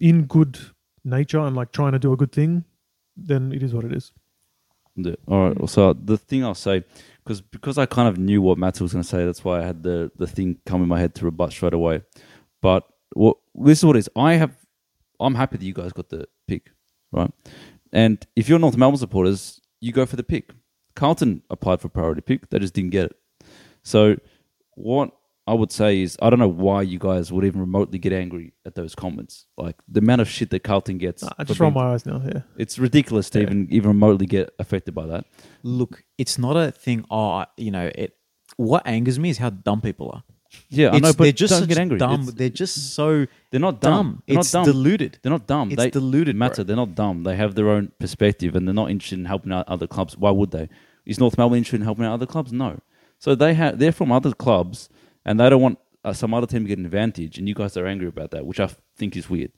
in 0.01 0.25
good 0.25 0.59
nature 1.05 1.41
and 1.41 1.55
like 1.55 1.73
trying 1.73 1.93
to 1.93 1.99
do 1.99 2.11
a 2.11 2.17
good 2.17 2.33
thing, 2.33 2.65
then 3.19 3.53
it 3.53 3.63
is 3.63 3.75
what 3.75 3.85
it 3.85 3.93
is. 3.93 4.13
Yeah. 4.97 5.15
All 5.27 5.51
right. 5.51 5.69
So 5.69 5.93
the 5.93 6.17
thing 6.17 6.43
I'll 6.43 6.55
say, 6.55 6.85
because 7.23 7.43
because 7.43 7.77
I 7.77 7.85
kind 7.85 8.09
of 8.09 8.17
knew 8.17 8.41
what 8.41 8.57
Matt 8.57 8.81
was 8.81 8.95
going 8.95 9.03
to 9.03 9.09
say, 9.09 9.27
that's 9.27 9.45
why 9.45 9.61
I 9.61 9.65
had 9.65 9.83
the 9.83 10.11
the 10.17 10.27
thing 10.27 10.57
come 10.65 10.83
in 10.83 10.89
my 10.89 10.99
head 10.99 11.15
to 11.17 11.27
rebut 11.27 11.53
straight 11.53 11.75
away. 11.75 12.01
But 12.63 12.89
what 13.13 13.37
this 13.55 13.79
is 13.79 13.85
what 13.85 13.97
it 13.97 14.01
is. 14.01 14.11
I 14.17 14.35
have. 14.35 14.57
I'm 15.21 15.35
happy 15.35 15.59
that 15.59 15.65
you 15.65 15.75
guys 15.75 15.93
got 15.93 16.09
the 16.09 16.27
pick, 16.47 16.71
right? 17.13 17.31
And 17.93 18.25
if 18.37 18.49
you're 18.49 18.59
North 18.59 18.77
Melbourne 18.77 18.99
supporters, 18.99 19.61
you 19.81 19.93
go 19.93 20.07
for 20.07 20.17
the 20.17 20.23
pick. 20.23 20.53
Carlton 20.99 21.43
applied 21.49 21.81
for 21.81 21.89
priority 21.89 22.21
pick. 22.21 22.51
They 22.51 22.59
just 22.59 22.75
didn't 22.75 22.91
get 22.91 23.07
it. 23.07 23.17
So 23.83 24.17
what 24.75 25.13
I 25.47 25.55
would 25.55 25.73
say 25.73 26.03
is 26.03 26.19
I 26.21 26.29
don't 26.29 26.39
know 26.41 26.49
why 26.67 26.83
you 26.83 26.99
guys 26.99 27.33
would 27.33 27.45
even 27.45 27.61
remotely 27.61 27.99
get 27.99 28.13
angry 28.13 28.53
at 28.67 28.75
those 28.75 28.95
comments. 28.95 29.47
Like 29.57 29.77
the 29.89 30.01
amount 30.01 30.21
of 30.21 30.29
shit 30.29 30.51
that 30.51 30.65
Carlton 30.65 30.99
gets. 30.99 31.23
I 31.39 31.45
just 31.45 31.61
roll 31.61 31.71
my 31.71 31.93
eyes 31.93 32.05
now. 32.05 32.21
Yeah. 32.25 32.43
It's 32.59 32.79
ridiculous 32.79 33.31
to 33.31 33.39
Yeah. 33.39 33.47
even 33.47 33.69
even 33.71 33.89
remotely 33.89 34.27
get 34.27 34.51
affected 34.59 34.95
by 34.95 35.07
that. 35.07 35.25
Look, 35.63 36.03
it's 36.19 36.37
not 36.37 36.57
a 36.57 36.71
thing. 36.73 37.05
Oh, 37.11 37.45
you 37.57 37.71
know, 37.71 37.91
it. 37.95 38.15
What 38.57 38.83
angers 38.87 39.19
me 39.19 39.31
is 39.31 39.39
how 39.39 39.51
dumb 39.51 39.81
people 39.81 40.11
are. 40.13 40.25
Yeah, 40.71 40.91
I 40.91 40.99
know, 40.99 41.13
but 41.13 41.25
they're 41.25 41.33
just 41.33 41.53
don't 41.59 41.69
get 41.69 41.79
angry. 41.79 41.99
dumb. 41.99 42.23
It's- 42.23 42.35
they're 42.35 42.49
just 42.49 42.95
so 42.95 43.27
they're 43.51 43.61
not 43.61 43.81
dumb. 43.81 43.93
dumb. 43.93 44.23
They're 44.27 44.39
it's 44.39 44.53
not 44.55 44.65
dumb. 44.65 44.73
deluded. 44.73 45.19
They're 45.23 45.31
not 45.39 45.47
dumb. 45.47 45.71
It's 45.71 45.83
they, 45.83 45.91
deluded, 45.91 46.35
bro. 46.39 46.49
Matter, 46.49 46.65
they're 46.65 46.77
not 46.85 46.95
dumb. 46.95 47.23
They 47.23 47.37
have 47.37 47.55
their 47.55 47.69
own 47.69 47.93
perspective 48.01 48.57
and 48.57 48.67
they're 48.67 48.75
not 48.83 48.91
interested 48.91 49.19
in 49.19 49.27
helping 49.27 49.53
out 49.53 49.69
other 49.69 49.87
clubs. 49.87 50.17
Why 50.17 50.31
would 50.31 50.51
they? 50.51 50.69
Is 51.09 51.19
North 51.19 51.37
Melbourne 51.37 51.59
interested 51.59 51.81
in 51.81 51.85
helping 51.85 52.05
out 52.05 52.13
other 52.13 52.27
clubs? 52.27 52.53
No. 52.53 52.79
So 53.19 53.35
they 53.35 53.55
have 53.55 53.79
they're 53.81 53.91
from 53.91 54.13
other 54.13 54.33
clubs 54.33 54.89
and 55.25 55.41
they 55.41 55.51
don't 55.51 55.63
want 55.63 55.79
uh, 56.05 56.13
some 56.13 56.33
other 56.35 56.47
team 56.47 56.63
to 56.63 56.69
get 56.69 56.79
an 56.79 56.85
advantage. 56.85 57.39
And 57.39 57.49
you 57.49 57.55
guys 57.55 57.77
are 57.77 57.87
angry 57.87 58.07
about 58.07 58.31
that, 58.31 58.47
which 58.47 58.61
I 58.61 58.71
think 58.97 59.17
is 59.17 59.29
weird, 59.29 59.51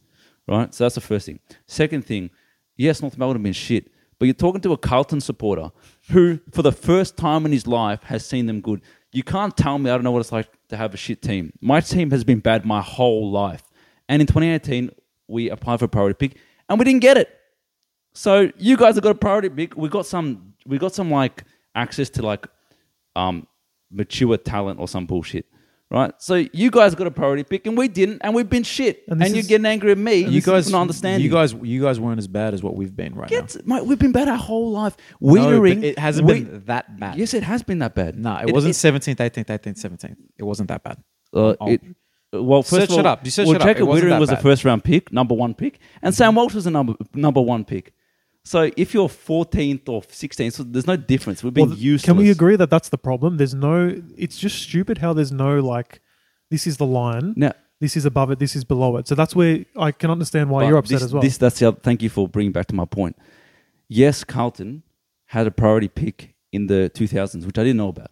right? 0.48 0.72
So 0.72 0.84
that's 0.84 0.94
the 0.94 1.02
first 1.02 1.26
thing. 1.26 1.40
Second 1.66 2.06
thing, 2.06 2.30
yes, 2.76 3.02
North 3.02 3.18
Melbourne 3.18 3.36
have 3.36 3.42
been 3.42 3.52
shit, 3.52 3.90
but 4.18 4.26
you're 4.26 4.34
talking 4.34 4.60
to 4.62 4.72
a 4.72 4.78
Carlton 4.78 5.20
supporter 5.20 5.72
who, 6.10 6.38
for 6.52 6.62
the 6.62 6.72
first 6.72 7.16
time 7.16 7.44
in 7.44 7.52
his 7.52 7.66
life, 7.66 8.04
has 8.04 8.24
seen 8.24 8.46
them 8.46 8.60
good. 8.60 8.80
You 9.12 9.24
can't 9.24 9.56
tell 9.56 9.76
me 9.78 9.90
I 9.90 9.94
don't 9.94 10.04
know 10.04 10.12
what 10.12 10.20
it's 10.20 10.32
like 10.32 10.48
to 10.68 10.76
have 10.76 10.94
a 10.94 10.96
shit 10.96 11.20
team. 11.20 11.52
My 11.60 11.80
team 11.80 12.12
has 12.12 12.22
been 12.22 12.38
bad 12.38 12.64
my 12.64 12.80
whole 12.80 13.30
life. 13.30 13.64
And 14.08 14.22
in 14.22 14.26
2018, 14.26 14.90
we 15.26 15.50
applied 15.50 15.80
for 15.80 15.86
a 15.86 15.88
priority 15.88 16.28
pick 16.28 16.38
and 16.68 16.78
we 16.78 16.84
didn't 16.84 17.00
get 17.00 17.16
it. 17.16 17.36
So 18.12 18.50
you 18.56 18.76
guys 18.76 18.94
have 18.94 19.04
got 19.04 19.10
a 19.10 19.18
priority 19.18 19.48
pick. 19.48 19.76
We 19.76 19.88
got 19.88 20.06
some. 20.06 20.49
We 20.66 20.78
got 20.78 20.94
some 20.94 21.10
like 21.10 21.44
access 21.74 22.10
to 22.10 22.22
like 22.22 22.46
um 23.16 23.46
mature 23.90 24.36
talent 24.36 24.78
or 24.80 24.86
some 24.88 25.06
bullshit, 25.06 25.46
right? 25.90 26.12
So 26.18 26.34
you 26.52 26.70
guys 26.70 26.94
got 26.94 27.06
a 27.06 27.10
priority 27.10 27.42
pick 27.44 27.66
and 27.66 27.76
we 27.76 27.88
didn't, 27.88 28.20
and 28.22 28.34
we've 28.34 28.48
been 28.48 28.62
shit. 28.62 29.02
And 29.08 29.14
And, 29.14 29.22
this 29.22 29.30
you're 29.30 29.38
is- 29.40 29.46
getting 29.48 29.66
angry 29.66 29.90
at 29.92 29.98
me. 29.98 30.16
you 30.26 30.40
guys 30.40 30.70
not 30.70 30.82
understand. 30.82 31.22
You 31.22 31.30
guys, 31.30 31.52
you 31.54 31.80
guys 31.82 31.98
weren't 31.98 32.18
as 32.18 32.28
bad 32.28 32.54
as 32.54 32.62
what 32.62 32.76
we've 32.76 32.94
been 32.94 33.14
right 33.14 33.30
now. 33.30 33.40
Get, 33.40 33.66
mate, 33.66 33.84
we've 33.84 33.98
been 33.98 34.12
bad 34.12 34.28
our 34.28 34.36
whole 34.36 34.70
life. 34.70 34.96
Weitering. 35.20 35.82
it 35.82 35.98
hasn't 35.98 36.26
we- 36.28 36.42
been 36.44 36.62
that 36.66 36.98
bad. 37.00 37.16
Yes, 37.18 37.34
it 37.34 37.42
has 37.42 37.62
been 37.62 37.80
that 37.80 37.94
bad. 37.94 38.16
No, 38.18 38.36
it, 38.36 38.52
wasn't 38.52 38.74
17th, 38.74 39.16
18th, 39.16 39.46
18th, 39.46 39.78
17th. 39.84 40.16
It 40.38 40.44
wasn't 40.44 40.68
that 40.68 40.82
bad. 40.84 40.98
Uh, 41.34 41.54
Oh. 41.60 41.68
it, 41.68 41.80
well, 42.32 42.62
first 42.62 42.70
Search 42.82 42.90
of 42.90 42.92
all, 42.92 42.98
it 43.00 43.06
up. 43.06 43.24
You 43.24 43.30
search 43.32 43.46
well, 43.46 43.56
it 43.56 43.62
up. 43.62 43.66
Jacob 43.66 43.80
It 43.82 43.84
wasn't 43.86 44.06
Weitering 44.06 44.10
that 44.10 44.20
was 44.20 44.30
a 44.30 44.34
bad. 44.34 44.42
first 44.42 44.64
round 44.64 44.84
pick, 44.84 45.12
number 45.12 45.34
one 45.34 45.52
pick, 45.54 45.80
and 46.00 46.14
Sam 46.14 46.36
Walsh 46.36 46.54
was 46.54 46.64
a 46.66 46.70
number 46.70 46.94
number 47.12 47.40
one 47.40 47.64
pick. 47.64 47.92
So 48.44 48.70
if 48.76 48.94
you're 48.94 49.08
14th 49.08 49.88
or 49.88 50.02
16th, 50.02 50.52
so 50.54 50.62
there's 50.62 50.86
no 50.86 50.96
difference. 50.96 51.44
We've 51.44 51.52
been 51.52 51.68
Well, 51.68 51.78
useless. 51.78 52.06
Can 52.06 52.16
we 52.16 52.30
agree 52.30 52.56
that 52.56 52.70
that's 52.70 52.88
the 52.88 52.98
problem? 52.98 53.36
There's 53.36 53.54
no. 53.54 54.02
It's 54.16 54.38
just 54.38 54.62
stupid 54.62 54.98
how 54.98 55.12
there's 55.12 55.32
no 55.32 55.60
like. 55.60 56.00
This 56.50 56.66
is 56.66 56.78
the 56.78 56.86
line. 56.86 57.34
Now, 57.36 57.52
This 57.80 57.96
is 57.96 58.04
above 58.04 58.30
it. 58.30 58.38
This 58.38 58.56
is 58.56 58.64
below 58.64 58.96
it. 58.96 59.06
So 59.08 59.14
that's 59.14 59.34
where 59.36 59.64
I 59.76 59.92
can 59.92 60.10
understand 60.10 60.50
why 60.50 60.66
you're 60.66 60.78
upset 60.78 60.96
this, 60.96 61.04
as 61.04 61.12
well. 61.14 61.22
This, 61.22 61.38
that's 61.38 61.58
the 61.58 61.68
other, 61.68 61.78
thank 61.82 62.02
you 62.02 62.10
for 62.10 62.28
bringing 62.28 62.52
back 62.52 62.66
to 62.66 62.74
my 62.74 62.84
point. 62.84 63.16
Yes, 63.88 64.24
Carlton 64.24 64.82
had 65.26 65.46
a 65.46 65.50
priority 65.50 65.88
pick 65.88 66.34
in 66.52 66.66
the 66.66 66.90
2000s, 66.94 67.46
which 67.46 67.58
I 67.58 67.62
didn't 67.62 67.76
know 67.76 67.88
about. 67.88 68.10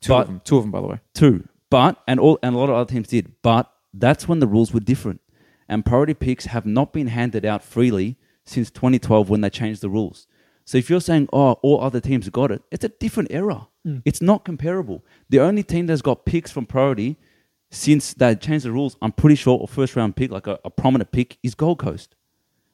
Two 0.00 0.12
But- 0.12 0.20
of 0.22 0.26
them. 0.28 0.40
Two 0.44 0.56
of 0.58 0.62
them, 0.64 0.70
by 0.70 0.80
the 0.80 0.86
way. 0.86 1.00
Two, 1.14 1.48
but 1.70 2.00
and 2.06 2.20
all 2.20 2.38
and 2.42 2.54
a 2.54 2.58
lot 2.58 2.68
of 2.70 2.76
other 2.76 2.90
teams 2.90 3.08
did, 3.08 3.32
but 3.42 3.70
that's 3.92 4.28
when 4.28 4.38
the 4.38 4.46
rules 4.46 4.72
were 4.72 4.80
different, 4.80 5.20
and 5.68 5.84
priority 5.84 6.14
picks 6.14 6.46
have 6.46 6.64
not 6.64 6.92
been 6.92 7.08
handed 7.08 7.44
out 7.44 7.62
freely 7.64 8.16
since 8.48 8.70
2012 8.70 9.28
when 9.28 9.40
they 9.40 9.50
changed 9.50 9.80
the 9.80 9.90
rules. 9.90 10.26
So 10.64 10.76
if 10.76 10.90
you're 10.90 11.00
saying, 11.00 11.28
oh, 11.32 11.52
all 11.62 11.80
other 11.80 12.00
teams 12.00 12.28
got 12.28 12.50
it, 12.50 12.62
it's 12.70 12.84
a 12.84 12.88
different 12.88 13.30
era. 13.30 13.68
Hmm. 13.84 13.98
It's 14.04 14.20
not 14.20 14.44
comparable. 14.44 15.04
The 15.30 15.40
only 15.40 15.62
team 15.62 15.86
that's 15.86 16.02
got 16.02 16.26
picks 16.26 16.50
from 16.50 16.66
priority 16.66 17.16
since 17.70 18.14
they 18.14 18.34
changed 18.34 18.64
the 18.64 18.72
rules, 18.72 18.96
I'm 19.02 19.12
pretty 19.12 19.36
sure, 19.36 19.60
a 19.62 19.66
first 19.66 19.96
round 19.96 20.16
pick, 20.16 20.30
like 20.30 20.46
a, 20.46 20.58
a 20.64 20.70
prominent 20.70 21.12
pick, 21.12 21.38
is 21.42 21.54
Gold 21.54 21.78
Coast. 21.78 22.14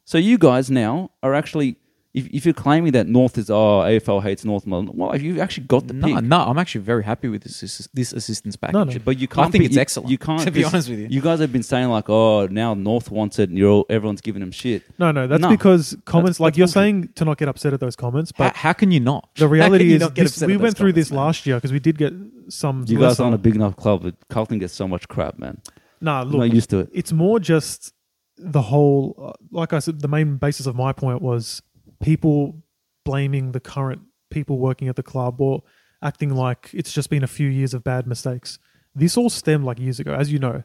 So 0.05 0.19
you 0.19 0.39
guys 0.39 0.71
now 0.71 1.11
are 1.23 1.35
actually, 1.35 1.77
if, 2.15 2.27
if 2.29 2.45
you're 2.45 2.55
claiming 2.55 2.93
that 2.93 3.09
North 3.09 3.37
is, 3.39 3.51
oh, 3.51 3.83
AFL 3.85 4.23
hates 4.23 4.45
North 4.45 4.67
Melbourne, 4.67 4.93
well, 4.97 5.17
you've 5.21 5.41
actually 5.41 5.67
got 5.67 5.89
the 5.89 5.95
No, 5.95 6.07
pick. 6.15 6.25
no, 6.25 6.39
I'm 6.39 6.59
actually 6.59 6.83
very 6.83 7.03
happy 7.03 7.29
with 7.29 7.43
this 7.43 7.61
assist- 7.61 7.93
this 7.93 8.13
assistance 8.13 8.55
package. 8.55 8.73
No, 8.75 8.85
no. 8.85 8.99
But 9.05 9.19
you 9.19 9.27
can't. 9.27 9.49
I 9.49 9.51
think 9.51 9.63
be- 9.63 9.67
it's 9.67 9.75
you- 9.75 9.81
excellent. 9.81 10.11
You 10.11 10.19
can't. 10.19 10.41
to 10.45 10.51
be 10.53 10.63
honest 10.65 10.89
with 10.89 11.01
you. 11.01 11.09
You 11.11 11.21
guys 11.21 11.41
have 11.41 11.53
been 11.53 11.65
saying 11.65 11.89
like, 11.89 12.09
"Oh, 12.09 12.47
now 12.47 12.73
North 12.75 13.11
wants 13.11 13.39
it," 13.41 13.49
and 13.49 13.59
you're 13.59 13.71
all, 13.71 13.87
everyone's 13.91 14.21
giving 14.21 14.41
them 14.41 14.53
shit. 14.53 14.85
no, 14.99 15.11
no, 15.11 15.27
that's 15.27 15.43
No. 15.43 15.49
because 15.49 15.97
comments 16.05 16.39
That's- 16.39 16.41
like 16.41 16.53
that's 16.53 16.59
you're 16.59 16.65
bullshit. 16.67 16.73
saying 16.75 17.09
to 17.17 17.25
not 17.25 17.37
get 17.39 17.49
upset 17.49 17.73
at 17.75 17.81
those 17.81 17.97
comments, 17.97 18.31
but 18.31 18.55
how 18.55 18.73
can 18.73 18.93
you 18.93 19.01
not? 19.01 19.29
the 19.35 19.49
reality 19.49 19.95
is 19.95 20.09
this, 20.13 20.41
we 20.43 20.57
went 20.57 20.63
those 20.63 20.75
through 20.75 20.93
this 20.93 21.11
man? 21.11 21.19
last 21.19 21.47
year 21.47 21.57
because 21.57 21.73
we 21.73 21.81
did 21.81 21.99
get 21.99 22.13
some. 22.49 22.85
You 22.87 23.01
guys 23.01 23.19
aren't 23.19 23.35
a 23.35 23.39
big 23.39 23.57
enough 23.57 23.75
club. 23.77 24.03
But 24.05 24.15
Carlton 24.29 24.59
gets 24.61 24.73
so 24.73 24.87
much 24.87 25.09
crap, 25.09 25.39
man. 25.39 25.61
Nah, 26.01 26.21
I'm 26.23 26.31
not 26.31 26.53
used 26.53 26.71
to 26.71 26.79
it. 26.81 26.91
it's 26.93 27.13
more 27.13 27.41
just 27.41 27.93
the 28.37 28.61
whole 28.61 29.15
uh, 29.19 29.33
like 29.53 29.73
i 29.73 29.79
said 29.79 30.01
the 30.01 30.09
main 30.09 30.37
basis 30.39 30.67
of 30.67 30.75
my 30.75 30.93
point 30.93 31.23
was 31.23 31.63
people 32.05 32.63
blaming 33.05 33.53
the 33.53 33.61
current 33.61 34.03
people 34.31 34.59
working 34.59 34.89
at 34.89 34.97
the 34.97 35.03
club 35.03 35.41
or 35.41 35.63
acting 36.03 36.35
like 36.35 36.69
it's 36.75 36.93
just 36.93 37.09
been 37.09 37.25
a 37.25 37.27
few 37.27 37.49
years 37.49 37.73
of 37.73 37.83
bad 37.83 38.07
mistakes 38.07 38.59
this 38.95 39.17
all 39.17 39.31
stemmed 39.31 39.65
like 39.65 39.79
years 39.79 39.99
ago 39.99 40.15
as 40.15 40.31
you 40.31 40.39
know 40.39 40.63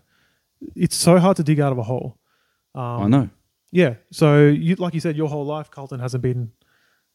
it's 0.75 0.97
so 0.97 1.17
hard 1.17 1.37
to 1.37 1.43
dig 1.43 1.59
out 1.59 1.71
of 1.71 1.77
a 1.77 1.83
hole 1.83 2.19
um, 2.75 2.83
I 2.83 3.07
know. 3.07 3.29
yeah 3.71 3.95
so 4.11 4.47
you 4.47 4.75
like 4.75 4.93
you 4.93 4.99
said 4.99 5.15
your 5.15 5.29
whole 5.29 5.45
life 5.45 5.71
carlton 5.71 6.01
hasn't 6.01 6.21
been 6.21 6.51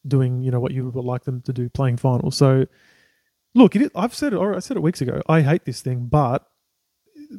doing 0.07 0.41
you 0.41 0.49
know 0.49 0.59
what 0.59 0.71
you 0.71 0.89
would 0.89 1.05
like 1.05 1.23
them 1.23 1.41
to 1.41 1.53
do 1.53 1.69
playing 1.69 1.97
finals 1.97 2.35
so 2.35 2.65
look 3.53 3.75
it 3.75 3.83
is, 3.83 3.91
i've 3.95 4.15
said 4.15 4.33
it 4.33 4.37
or 4.37 4.55
i 4.55 4.59
said 4.59 4.75
it 4.75 4.81
weeks 4.81 5.01
ago 5.01 5.21
i 5.29 5.41
hate 5.41 5.65
this 5.65 5.81
thing 5.81 6.07
but 6.07 6.47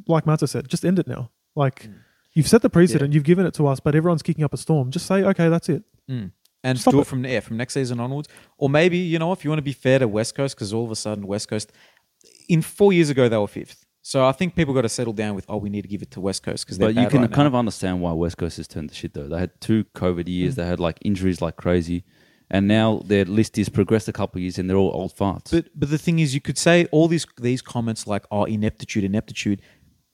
like 0.06 0.24
Mata 0.24 0.46
said 0.46 0.68
just 0.68 0.84
end 0.84 1.00
it 1.00 1.08
now 1.08 1.30
like 1.56 1.88
You've 2.36 2.46
set 2.46 2.60
the 2.60 2.68
precedent. 2.68 3.14
You've 3.14 3.24
given 3.24 3.46
it 3.46 3.54
to 3.54 3.66
us, 3.66 3.80
but 3.80 3.94
everyone's 3.94 4.20
kicking 4.20 4.44
up 4.44 4.52
a 4.52 4.58
storm. 4.58 4.90
Just 4.90 5.06
say, 5.06 5.24
okay, 5.24 5.48
that's 5.48 5.70
it. 5.70 5.84
Mm. 6.06 6.32
And 6.66 6.78
Stop 6.80 6.92
do 6.92 6.98
it. 6.98 7.02
it 7.02 7.06
from 7.06 7.24
yeah, 7.24 7.40
from 7.40 7.56
next 7.56 7.74
season 7.74 8.00
onwards. 8.00 8.28
Or 8.58 8.68
maybe, 8.68 8.98
you 8.98 9.18
know, 9.18 9.32
if 9.32 9.44
you 9.44 9.50
want 9.50 9.58
to 9.58 9.62
be 9.72 9.72
fair 9.72 9.98
to 10.00 10.08
West 10.08 10.34
Coast, 10.34 10.56
because 10.56 10.72
all 10.72 10.84
of 10.84 10.90
a 10.90 10.96
sudden 10.96 11.26
West 11.26 11.48
Coast 11.48 11.70
in 12.48 12.60
four 12.62 12.92
years 12.92 13.08
ago 13.10 13.28
they 13.28 13.36
were 13.36 13.46
fifth. 13.46 13.86
So 14.02 14.24
I 14.24 14.32
think 14.32 14.54
people 14.54 14.72
got 14.74 14.82
to 14.82 14.88
settle 14.88 15.12
down 15.12 15.34
with 15.34 15.46
oh, 15.48 15.56
we 15.56 15.68
need 15.68 15.82
to 15.82 15.88
give 15.88 16.02
it 16.02 16.10
to 16.12 16.20
West 16.20 16.42
Coast 16.42 16.64
because 16.64 16.78
But 16.78 16.94
you 16.94 17.06
can 17.08 17.22
right 17.22 17.32
kind 17.32 17.44
now. 17.44 17.46
of 17.46 17.54
understand 17.54 18.00
why 18.00 18.12
West 18.12 18.36
Coast 18.38 18.56
has 18.58 18.68
turned 18.68 18.88
to 18.90 18.94
shit 18.94 19.14
though. 19.14 19.28
They 19.28 19.38
had 19.38 19.60
two 19.60 19.84
COVID 19.94 20.28
years. 20.28 20.52
Mm. 20.54 20.56
They 20.56 20.66
had 20.66 20.80
like 20.80 20.98
injuries 21.02 21.40
like 21.40 21.56
crazy, 21.56 22.04
and 22.50 22.68
now 22.68 23.02
their 23.04 23.24
list 23.24 23.58
is 23.58 23.68
progressed 23.68 24.08
a 24.08 24.12
couple 24.12 24.38
of 24.38 24.42
years, 24.42 24.58
and 24.58 24.68
they're 24.68 24.76
all 24.76 24.92
old 24.94 25.14
farts. 25.16 25.50
But 25.50 25.66
but 25.74 25.90
the 25.90 25.98
thing 25.98 26.18
is, 26.20 26.34
you 26.34 26.40
could 26.40 26.58
say 26.58 26.86
all 26.92 27.08
these 27.08 27.26
these 27.40 27.62
comments 27.62 28.06
like 28.06 28.24
oh 28.30 28.44
ineptitude, 28.44 29.02
ineptitude, 29.04 29.60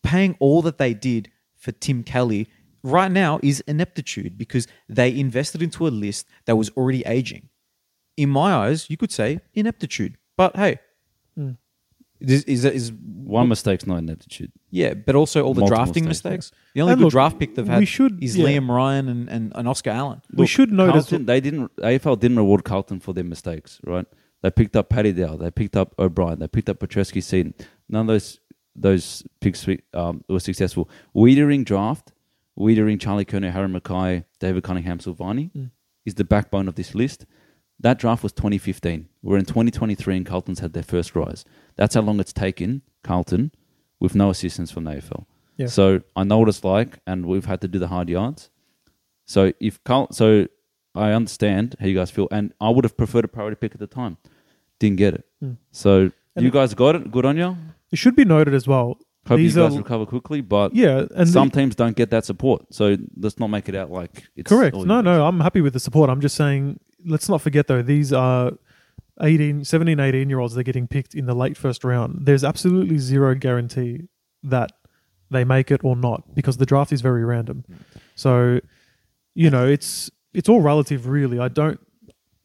paying 0.02 0.36
all 0.40 0.62
that 0.62 0.78
they 0.78 0.94
did 0.94 1.30
for 1.56 1.72
Tim 1.72 2.02
Kelly 2.02 2.48
right 2.82 3.10
now 3.10 3.38
is 3.42 3.60
ineptitude 3.66 4.36
because 4.38 4.66
they 4.88 5.16
invested 5.18 5.62
into 5.62 5.86
a 5.86 5.90
list 5.90 6.26
that 6.46 6.56
was 6.56 6.70
already 6.70 7.02
aging. 7.06 7.48
In 8.16 8.28
my 8.30 8.52
eyes, 8.52 8.90
you 8.90 8.96
could 8.96 9.12
say 9.12 9.40
ineptitude. 9.54 10.16
But 10.36 10.56
hey, 10.56 10.78
Mm. 11.38 11.56
is 12.20 12.44
is, 12.44 12.64
is 12.66 12.92
One 12.92 13.48
mistake's 13.48 13.86
not 13.86 13.96
ineptitude. 13.98 14.52
yeah, 14.70 14.92
but 14.94 15.14
also 15.14 15.42
all 15.42 15.54
the 15.54 15.60
Multiple 15.60 15.84
drafting 15.84 16.04
mistakes. 16.04 16.50
mistakes. 16.52 16.62
The 16.74 16.80
only 16.82 16.92
And 16.92 16.98
good 16.98 17.04
look, 17.06 17.12
draft 17.12 17.38
pick 17.38 17.54
they've 17.54 17.66
we 17.66 17.72
had 17.74 17.88
should- 17.88 18.22
is 18.22 18.36
yeah. 18.36 18.46
Liam 18.46 18.68
Ryan 18.68 19.08
and, 19.08 19.28
and, 19.30 19.52
and 19.54 19.66
Oscar 19.68 19.90
Allen. 19.90 20.20
we 20.34 20.46
should 20.46 20.70
notice. 20.70 21.08
Carlton, 21.08 21.26
they 21.26 21.40
didn't. 21.40 21.74
AFL 21.78 22.16
didn't 22.18 22.36
reward 22.36 22.64
Carlton 22.64 23.00
for 23.00 23.12
their 23.14 23.24
mistakes, 23.24 23.80
right? 23.84 24.06
They 24.42 24.50
picked 24.50 24.76
up 24.76 24.88
Paddy 24.90 25.12
Dow, 25.12 25.36
they 25.36 25.50
picked 25.50 25.76
up 25.76 25.94
O'Brien, 25.98 26.38
they 26.40 26.48
picked 26.48 26.68
up 26.68 26.78
Petrevski-Seton. 26.80 27.54
None 27.88 28.02
of 28.02 28.06
those 28.08 28.38
those 28.74 29.22
picks 29.40 29.66
um, 29.94 30.24
were 30.28 30.40
successful. 30.40 30.88
Weitering 31.14 31.64
draft, 31.64 32.12
Weitering, 32.58 33.00
Charlie 33.00 33.24
Curnow, 33.24 33.50
Harry 33.52 33.68
McKay, 33.68 34.24
David 34.38 34.62
Cunningham, 34.62 34.98
Silvagni 34.98 35.50
Mm. 35.52 35.70
is 36.04 36.14
the 36.14 36.24
backbone 36.24 36.68
of 36.68 36.74
this 36.74 36.94
list. 36.94 37.26
That 37.80 37.98
draft 37.98 38.22
was 38.22 38.32
2015. 38.32 39.08
We're 39.22 39.38
in 39.38 39.44
2023 39.44 40.16
and 40.18 40.26
Carlton's 40.26 40.60
had 40.60 40.72
their 40.72 40.82
first 40.82 41.16
rise. 41.16 41.44
That's 41.76 41.94
how 41.94 42.02
long 42.02 42.20
it's 42.20 42.32
taken 42.32 42.82
Carlton 43.02 43.50
with 43.98 44.14
no 44.14 44.30
assistance 44.30 44.70
from 44.70 44.84
the 44.84 44.92
AFL. 44.92 45.26
Yeah. 45.56 45.66
So 45.66 46.02
I 46.14 46.24
know 46.24 46.38
what 46.38 46.48
it's 46.48 46.62
like, 46.64 46.98
and 47.06 47.26
we've 47.26 47.44
had 47.46 47.60
to 47.62 47.68
do 47.68 47.78
the 47.78 47.88
hard 47.88 48.08
yards. 48.08 48.50
So 49.24 49.52
if 49.60 49.82
Carl, 49.84 50.08
so 50.12 50.46
I 50.94 51.12
understand 51.12 51.76
how 51.80 51.86
you 51.86 51.94
guys 51.94 52.10
feel, 52.10 52.28
and 52.30 52.52
I 52.60 52.68
would 52.70 52.84
have 52.84 52.96
preferred 52.96 53.24
a 53.24 53.28
priority 53.28 53.56
pick 53.56 53.72
at 53.72 53.78
the 53.80 53.86
time. 53.86 54.16
Didn't 54.78 54.96
get 54.98 55.14
it. 55.14 55.24
Mm. 55.42 55.56
So 55.70 56.10
And 56.36 56.44
you 56.44 56.50
guys 56.50 56.74
got 56.74 56.96
it. 56.96 57.10
Good 57.10 57.24
on 57.24 57.36
you. 57.36 57.56
It 57.90 57.98
should 57.98 58.16
be 58.16 58.24
noted 58.24 58.54
as 58.54 58.66
well. 58.66 58.98
Hope 59.26 59.36
These 59.38 59.54
you 59.54 59.62
guys 59.62 59.74
are- 59.74 59.78
recover 59.78 60.04
quickly, 60.06 60.40
but 60.40 60.74
Yeah, 60.74 61.06
and 61.14 61.28
some 61.28 61.48
the, 61.48 61.56
teams 61.60 61.76
don't 61.76 61.94
get 61.96 62.10
that 62.10 62.24
support. 62.24 62.66
So 62.74 62.96
let's 63.16 63.38
not 63.38 63.48
make 63.48 63.68
it 63.68 63.76
out 63.76 63.90
like 63.90 64.24
it's 64.34 64.48
correct. 64.48 64.74
all 64.74 64.84
No, 64.84 65.00
no, 65.00 65.26
I'm 65.26 65.38
happy 65.40 65.60
with 65.60 65.74
the 65.74 65.80
support. 65.80 66.10
I'm 66.10 66.20
just 66.20 66.34
saying, 66.34 66.80
let's 67.06 67.28
not 67.28 67.40
forget 67.40 67.68
though, 67.68 67.82
these 67.82 68.12
are 68.12 68.52
18, 69.20 69.64
17, 69.64 70.00
18 70.00 70.28
year 70.28 70.40
olds. 70.40 70.54
They're 70.54 70.64
getting 70.64 70.88
picked 70.88 71.14
in 71.14 71.26
the 71.26 71.34
late 71.34 71.56
first 71.56 71.84
round. 71.84 72.26
There's 72.26 72.42
absolutely 72.42 72.98
zero 72.98 73.34
guarantee 73.36 74.08
that 74.42 74.72
they 75.30 75.44
make 75.44 75.70
it 75.70 75.80
or 75.84 75.94
not 75.94 76.34
because 76.34 76.56
the 76.56 76.66
draft 76.66 76.92
is 76.92 77.00
very 77.00 77.24
random. 77.24 77.64
So, 78.16 78.58
you 79.34 79.50
know, 79.50 79.66
it's 79.66 80.10
it's 80.34 80.48
all 80.48 80.60
relative, 80.62 81.06
really. 81.06 81.38
I 81.38 81.46
don't 81.48 81.78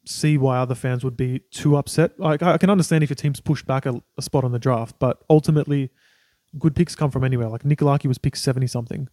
see 0.06 0.38
why 0.38 0.58
other 0.58 0.74
fans 0.74 1.02
would 1.04 1.16
be 1.16 1.40
too 1.50 1.76
upset. 1.76 2.18
Like, 2.20 2.42
I 2.42 2.56
can 2.56 2.70
understand 2.70 3.02
if 3.02 3.10
your 3.10 3.14
team's 3.16 3.40
pushed 3.40 3.66
back 3.66 3.84
a, 3.84 4.00
a 4.16 4.22
spot 4.22 4.44
on 4.44 4.52
the 4.52 4.58
draft, 4.58 4.96
but 4.98 5.22
ultimately, 5.28 5.90
good 6.58 6.74
picks 6.76 6.94
come 6.94 7.10
from 7.10 7.24
anywhere. 7.24 7.48
Like 7.48 7.64
Nick 7.64 7.80
Larkey 7.82 8.08
was 8.08 8.18
picked 8.18 8.38
seventy 8.38 8.66
something. 8.66 9.08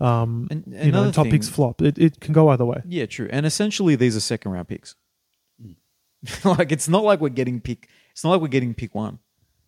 Um, 0.00 0.46
And 0.50 0.64
you 0.66 0.92
know, 0.92 1.04
and 1.04 1.14
top 1.14 1.24
thing- 1.24 1.32
picks 1.32 1.48
flop. 1.48 1.82
It, 1.82 1.98
it 1.98 2.20
can 2.20 2.32
go 2.32 2.48
either 2.50 2.64
way. 2.64 2.82
Yeah, 2.86 3.06
true. 3.06 3.28
And 3.30 3.44
essentially, 3.46 3.96
these 3.96 4.16
are 4.16 4.20
second 4.20 4.52
round 4.52 4.68
picks. 4.68 4.94
Mm. 5.62 5.74
like, 6.58 6.70
it's 6.72 6.88
not 6.88 7.02
like 7.04 7.20
we're 7.20 7.28
getting 7.30 7.60
pick. 7.60 7.88
It's 8.12 8.22
not 8.24 8.30
like 8.30 8.40
we're 8.40 8.48
getting 8.48 8.74
pick 8.74 8.94
one. 8.94 9.18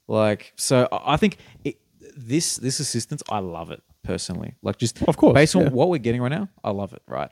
Like, 0.06 0.52
so 0.56 0.88
I 0.92 1.16
think 1.16 1.38
it, 1.64 1.76
this 2.16 2.56
this 2.56 2.80
assistance, 2.80 3.22
I 3.28 3.38
love 3.40 3.70
it 3.70 3.82
personally. 4.02 4.54
Like, 4.62 4.76
just 4.78 5.02
Of 5.02 5.16
course, 5.16 5.34
based 5.34 5.56
on 5.56 5.72
what 5.72 5.88
we're 5.88 5.98
getting 5.98 6.20
right 6.22 6.32
now, 6.32 6.48
I 6.64 6.70
love 6.70 6.92
it. 6.92 7.02
Right. 7.06 7.30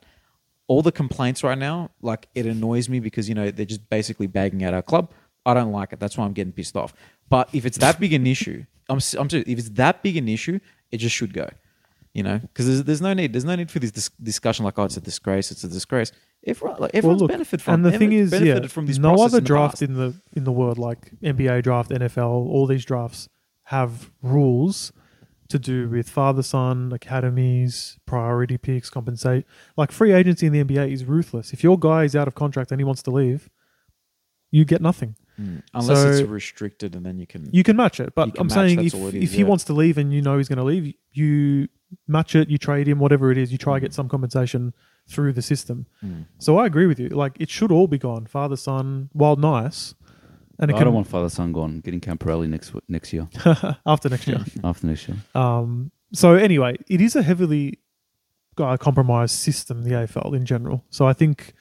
All 0.66 0.82
the 0.82 0.92
complaints 0.92 1.42
right 1.42 1.56
now, 1.58 1.90
like, 2.02 2.28
it 2.34 2.44
annoys 2.46 2.88
me 2.88 3.00
because 3.00 3.28
you 3.28 3.34
know 3.34 3.50
they're 3.50 3.64
just 3.64 3.88
basically 3.88 4.26
bagging 4.26 4.62
out 4.64 4.74
our 4.74 4.82
club. 4.82 5.10
I 5.46 5.54
don't 5.54 5.72
like 5.72 5.92
it. 5.92 5.98
That's 6.00 6.18
why 6.18 6.24
I'm 6.24 6.32
getting 6.34 6.52
pissed 6.52 6.76
off. 6.76 6.92
But 7.28 7.48
if 7.52 7.64
it's 7.64 7.78
that 7.78 7.98
big 7.98 8.12
an 8.12 8.26
issue, 8.26 8.64
I'm 8.88 9.00
I'm 9.18 9.26
if 9.30 9.58
it's 9.58 9.70
that 9.70 10.02
big 10.02 10.16
an 10.16 10.28
issue, 10.28 10.60
it 10.90 10.98
just 10.98 11.14
should 11.14 11.32
go. 11.32 11.48
You 12.14 12.22
know, 12.22 12.38
because 12.38 12.66
there's, 12.66 12.84
there's 12.84 13.00
no 13.00 13.14
need. 13.14 13.32
There's 13.32 13.44
no 13.44 13.54
need 13.54 13.70
for 13.70 13.78
this 13.78 13.92
dis- 13.92 14.10
discussion 14.20 14.64
like, 14.64 14.78
oh, 14.78 14.84
it's 14.84 14.96
a 14.96 15.00
disgrace. 15.00 15.52
It's 15.52 15.62
a 15.62 15.68
disgrace. 15.68 16.10
Everyone, 16.44 16.80
like, 16.80 16.90
everyone's 16.94 17.22
benefited 17.22 17.62
from. 17.62 17.74
and 17.74 17.84
the 17.84 17.96
thing 17.98 18.12
is, 18.12 18.32
yeah, 18.32 18.66
from 18.66 18.86
this 18.86 18.98
no 18.98 19.14
other 19.22 19.38
in 19.38 19.44
draft 19.44 19.74
past. 19.74 19.82
in 19.82 19.94
the 19.94 20.14
in 20.34 20.44
the 20.44 20.52
world, 20.52 20.78
like 20.78 21.12
NBA 21.20 21.62
draft, 21.62 21.90
NFL, 21.90 22.28
all 22.28 22.66
these 22.66 22.84
drafts 22.84 23.28
have 23.64 24.10
rules 24.22 24.92
to 25.48 25.58
do 25.58 25.88
with 25.88 26.08
father 26.08 26.42
son 26.42 26.92
academies, 26.92 27.98
priority 28.06 28.58
picks, 28.58 28.90
compensate. 28.90 29.44
Like 29.76 29.92
free 29.92 30.12
agency 30.12 30.46
in 30.46 30.52
the 30.52 30.64
NBA 30.64 30.92
is 30.92 31.04
ruthless. 31.04 31.52
If 31.52 31.62
your 31.62 31.78
guy 31.78 32.04
is 32.04 32.16
out 32.16 32.28
of 32.28 32.34
contract 32.34 32.70
and 32.70 32.80
he 32.80 32.84
wants 32.84 33.02
to 33.02 33.10
leave, 33.10 33.48
you 34.50 34.64
get 34.64 34.80
nothing. 34.80 35.16
Mm. 35.40 35.62
Unless 35.74 36.02
So- 36.02 36.10
it's 36.10 36.28
restricted, 36.28 36.96
and 36.96 37.06
then 37.06 37.18
you 37.18 37.26
can. 37.26 37.48
You 37.52 37.62
can 37.62 37.76
match 37.76 38.00
it, 38.00 38.14
but 38.14 38.30
I'm 38.38 38.46
match, 38.48 38.54
saying 38.54 38.84
if 38.84 38.94
all 38.94 39.08
if 39.08 39.32
he 39.32 39.40
yeah. 39.40 39.44
wants 39.44 39.64
to 39.64 39.72
leave 39.72 39.98
and 39.98 40.12
you 40.12 40.22
know 40.22 40.36
he's 40.38 40.48
going 40.48 40.58
to 40.58 40.64
leave, 40.64 40.94
you 41.12 41.68
match 42.06 42.34
it, 42.34 42.50
you 42.50 42.58
trade 42.58 42.88
him, 42.88 42.98
whatever 42.98 43.30
it 43.30 43.38
is, 43.38 43.52
you 43.52 43.58
try 43.58 43.74
to 43.74 43.80
get 43.80 43.94
some 43.94 44.08
compensation 44.08 44.74
through 45.06 45.32
the 45.32 45.42
system. 45.42 45.86
Mm. 46.04 46.26
So 46.38 46.58
I 46.58 46.66
agree 46.66 46.86
with 46.86 46.98
you. 46.98 47.08
Like 47.08 47.36
it 47.40 47.50
should 47.50 47.72
all 47.72 47.86
be 47.86 47.98
gone, 47.98 48.26
father 48.26 48.56
son, 48.56 49.10
while 49.12 49.36
nice, 49.36 49.94
and 50.58 50.70
it 50.70 50.74
I 50.74 50.78
can 50.78 50.86
don't 50.86 50.94
want 50.94 51.06
father 51.06 51.28
son 51.28 51.52
gone. 51.52 51.80
Getting 51.80 52.00
Camporeale 52.00 52.48
next 52.48 52.72
next 52.88 53.12
year 53.12 53.28
after 53.86 54.08
next 54.08 54.26
year. 54.26 54.44
after 54.64 54.86
next 54.86 55.08
year. 55.08 55.18
Um, 55.34 55.92
so 56.12 56.34
anyway, 56.34 56.76
it 56.88 57.00
is 57.00 57.16
a 57.16 57.22
heavily 57.22 57.78
uh, 58.58 58.76
compromised 58.76 59.34
system, 59.34 59.82
the 59.82 59.90
AFL 59.90 60.34
in 60.34 60.44
general. 60.44 60.84
So 60.90 61.06
I 61.06 61.12
think 61.12 61.54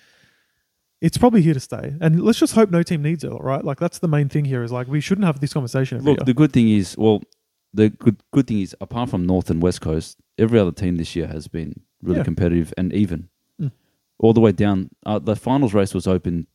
it's 1.01 1.17
probably 1.17 1.41
here 1.41 1.53
to 1.53 1.59
stay, 1.59 1.95
and 2.01 2.21
let's 2.21 2.39
just 2.39 2.53
hope 2.53 2.69
no 2.71 2.83
team 2.83 3.01
needs 3.01 3.23
it. 3.23 3.29
Right? 3.29 3.63
Like 3.63 3.79
that's 3.79 3.99
the 3.99 4.07
main 4.07 4.29
thing 4.29 4.45
here. 4.45 4.63
Is 4.63 4.71
like 4.71 4.87
we 4.87 4.99
shouldn't 5.01 5.25
have 5.25 5.39
this 5.39 5.53
conversation 5.53 6.01
Look, 6.03 6.19
year. 6.19 6.25
the 6.25 6.33
good 6.33 6.51
thing 6.53 6.69
is, 6.69 6.97
well, 6.97 7.21
the 7.73 7.89
good 7.89 8.17
good 8.31 8.47
thing 8.47 8.61
is, 8.61 8.75
apart 8.81 9.09
from 9.09 9.25
North 9.25 9.49
and 9.49 9.61
West 9.61 9.81
Coast, 9.81 10.17
every 10.37 10.59
other 10.59 10.71
team 10.71 10.97
this 10.97 11.15
year 11.15 11.27
has 11.27 11.47
been 11.47 11.81
really 12.01 12.19
Yeah. 12.19 12.23
competitive 12.23 12.73
and 12.77 12.93
even, 12.93 13.29
Mm. 13.61 13.71
all 14.19 14.33
the 14.33 14.41
way 14.41 14.51
down. 14.51 14.89
Uh, 15.05 15.19
the 15.19 15.35
finals 15.35 15.73
race 15.73 15.93
was 15.93 16.07
open 16.07 16.47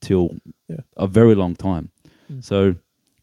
till 0.00 0.36
Yeah. 0.68 0.80
a 0.96 1.06
very 1.06 1.34
long 1.34 1.54
time. 1.56 1.90
Mm. 2.32 2.42
So, 2.42 2.74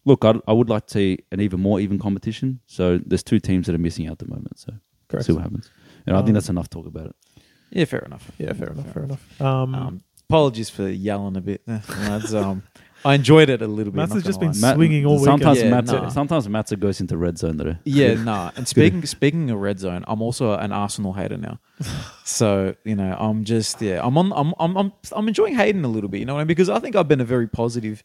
look, 0.05 0.23
I, 0.25 0.33
I 0.47 0.53
would 0.53 0.69
like 0.69 0.87
to 0.87 0.93
see 0.93 1.19
an 1.31 1.39
even 1.41 1.59
more 1.59 1.79
even 1.79 1.99
competition. 1.99 2.59
So 2.67 2.99
there's 3.05 3.23
two 3.23 3.39
teams 3.39 3.67
that 3.67 3.75
are 3.75 3.79
missing 3.79 4.07
out 4.07 4.13
at 4.13 4.19
the 4.19 4.27
moment. 4.27 4.59
So 4.59 4.73
Correct. 5.09 5.25
see 5.25 5.33
what 5.33 5.41
happens. 5.43 5.69
And 6.05 6.15
I 6.15 6.19
Um, 6.19 6.25
think 6.25 6.33
that's 6.35 6.49
enough 6.49 6.69
talk 6.69 6.85
about 6.85 7.07
it. 7.07 7.15
Yeah, 7.71 7.85
fair 7.85 7.99
enough. 8.01 8.31
Yeah, 8.37 8.53
fair 8.53 8.69
enough. 8.71 8.93
Fair 8.93 9.03
enough. 9.03 9.41
Um, 9.41 9.75
Um, 9.75 10.01
apologies 10.33 10.69
for 10.69 10.89
yelling 10.89 11.37
a 11.37 11.41
bit, 11.41 11.61
lads. 11.67 12.33
Um, 12.33 12.63
I 13.05 13.13
enjoyed 13.15 13.49
it 13.49 13.61
a 13.61 13.67
little 13.67 13.91
bit. 13.93 13.97
Matt's 14.09 14.23
just 14.23 14.39
been 14.39 14.53
lie. 14.53 14.57
Matt- 14.59 14.75
swinging 14.75 15.05
all 15.05 15.19
sometimes 15.19 15.57
weekend. 15.57 15.87
Yeah, 15.87 15.93
Matsa, 15.93 16.01
nah. 16.03 16.09
sometimes 16.09 16.47
Matsa 16.47 16.79
goes 16.79 16.99
into 17.01 17.17
red 17.17 17.37
zone 17.37 17.57
though. 17.57 17.75
Yeah, 17.83 18.15
nah. 18.15 18.51
And 18.55 18.67
speaking 18.67 19.05
speaking 19.05 19.51
of 19.51 19.59
red 19.59 19.79
zone, 19.79 20.03
I'm 20.07 20.21
also 20.23 20.53
an 20.53 20.71
Arsenal 20.71 21.13
hater 21.13 21.37
now. 21.37 21.59
So 22.25 22.73
you 22.85 22.95
know, 22.95 23.15
I'm 23.19 23.43
just 23.43 23.81
yeah, 23.81 23.99
I'm 24.01 24.17
on, 24.17 24.31
I'm 24.33 24.53
I'm 24.57 24.77
I'm 24.77 24.93
I'm 25.11 25.27
enjoying 25.27 25.55
hating 25.55 25.83
a 25.83 25.89
little 25.89 26.09
bit. 26.09 26.19
You 26.19 26.25
know 26.25 26.35
what 26.35 26.39
I 26.39 26.43
mean? 26.43 26.47
Because 26.47 26.69
I 26.69 26.79
think 26.79 26.95
I've 26.95 27.09
been 27.09 27.19
a 27.19 27.25
very 27.25 27.47
positive, 27.47 28.01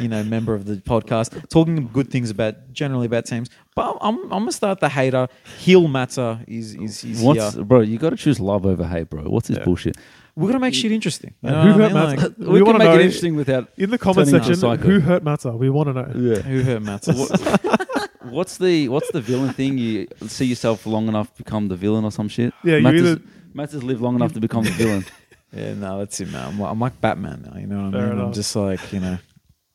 you 0.00 0.08
know, 0.08 0.24
member 0.24 0.54
of 0.54 0.64
the 0.66 0.76
podcast, 0.76 1.48
talking 1.50 1.88
good 1.92 2.10
things 2.10 2.30
about 2.30 2.72
generally 2.72 3.06
about 3.06 3.26
teams. 3.26 3.48
But 3.76 3.92
I'm 3.92 3.98
I'm, 4.00 4.22
I'm 4.24 4.28
gonna 4.40 4.52
start 4.52 4.80
the 4.80 4.88
hater. 4.88 5.28
Heel 5.58 5.86
matter 5.86 6.40
is 6.48 6.74
is 6.74 7.04
is 7.04 7.22
What's 7.22 7.54
here. 7.54 7.64
bro? 7.64 7.80
You 7.80 7.96
got 7.96 8.10
to 8.10 8.16
choose 8.16 8.40
love 8.40 8.66
over 8.66 8.84
hate, 8.84 9.08
bro. 9.08 9.22
What's 9.22 9.46
this 9.48 9.58
Yeah. 9.58 9.64
bullshit? 9.64 9.96
We're 10.40 10.48
gonna 10.48 10.58
make 10.60 10.74
shit 10.74 10.90
interesting. 10.92 11.34
You 11.42 11.50
know 11.50 11.62
who 11.62 11.68
what 11.68 11.80
I 11.80 11.88
hurt 11.88 11.92
mean? 11.94 12.16
Matt's- 12.16 12.22
Like, 12.22 12.38
We 12.38 12.46
we, 12.54 12.58
can 12.58 12.66
wanna 12.66 12.78
make 12.78 12.88
know- 12.88 12.94
it 12.94 13.00
interesting 13.04 13.36
without. 13.36 13.68
In 13.76 13.90
the 13.90 13.98
comment 13.98 14.28
Turning 14.28 14.40
into 14.42 14.52
a 14.52 14.54
section, 14.56 14.78
psycho. 14.78 14.88
who 14.90 15.00
hurt 15.00 15.22
Matter? 15.22 15.52
We 15.52 15.70
want 15.70 15.88
to 15.88 15.92
know. 15.92 16.12
Yeah. 16.34 16.40
who 16.42 16.62
hurt 16.62 16.82
Matt? 16.82 17.06
What's 18.22 18.58
the 18.58 18.88
What's 18.88 19.10
the 19.12 19.20
villain 19.20 19.52
thing? 19.52 19.78
You 19.78 20.06
see 20.26 20.44
yourself 20.46 20.86
long 20.86 21.08
enough 21.08 21.34
become 21.36 21.68
the 21.68 21.76
villain 21.76 22.04
or 22.04 22.10
some 22.12 22.28
shit. 22.28 22.52
Yeah, 22.64 22.76
you 22.76 22.82
Matt 22.82 22.94
either- 22.94 23.08
has, 23.08 23.18
Matt 23.54 23.72
lived 23.74 24.00
long 24.00 24.14
enough 24.14 24.32
to 24.34 24.40
become 24.40 24.64
the 24.64 24.70
villain. 24.70 25.04
yeah, 25.52 25.74
no, 25.74 25.98
that's 25.98 26.20
it, 26.20 26.30
man. 26.30 26.48
I'm, 26.48 26.60
I'm 26.60 26.78
like 26.80 27.00
Batman 27.00 27.48
now. 27.50 27.58
You 27.58 27.66
know 27.66 27.84
what 27.86 27.94
I 27.94 27.98
Fair 27.98 28.02
mean? 28.02 28.12
I'm 28.12 28.18
enough. 28.20 28.34
just 28.34 28.54
like 28.56 28.92
you 28.92 29.00
know, 29.00 29.18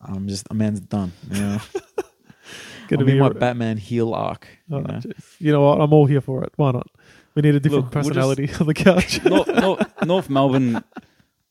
I'm 0.01 0.27
just 0.27 0.47
a 0.49 0.53
man's 0.53 0.79
done. 0.79 1.11
You 1.31 1.41
know, 1.41 1.57
Gonna 2.87 3.01
I'm 3.01 3.05
be 3.07 3.11
in 3.13 3.19
my 3.19 3.27
a- 3.27 3.33
Batman 3.33 3.77
heel 3.77 4.13
arc. 4.13 4.47
Oh, 4.71 4.77
You 4.77 4.83
know? 4.83 4.93
jeez. 4.99 5.35
you 5.39 5.51
know 5.51 5.61
what? 5.63 5.81
I'm 5.81 5.91
all 5.91 6.05
here 6.05 6.21
for 6.21 6.43
it. 6.43 6.53
Why 6.55 6.71
not? 6.71 6.87
We 7.35 7.41
need 7.41 7.55
a 7.55 7.59
different 7.59 7.85
Look, 7.85 7.95
we'll 7.95 8.03
just- 8.03 8.09
personality 8.15 8.49
on 8.61 8.67
the 8.67 8.73
couch. 8.73 9.23
North, 9.25 9.47
North, 9.47 10.05
North 10.05 10.29
Melbourne, 10.29 10.83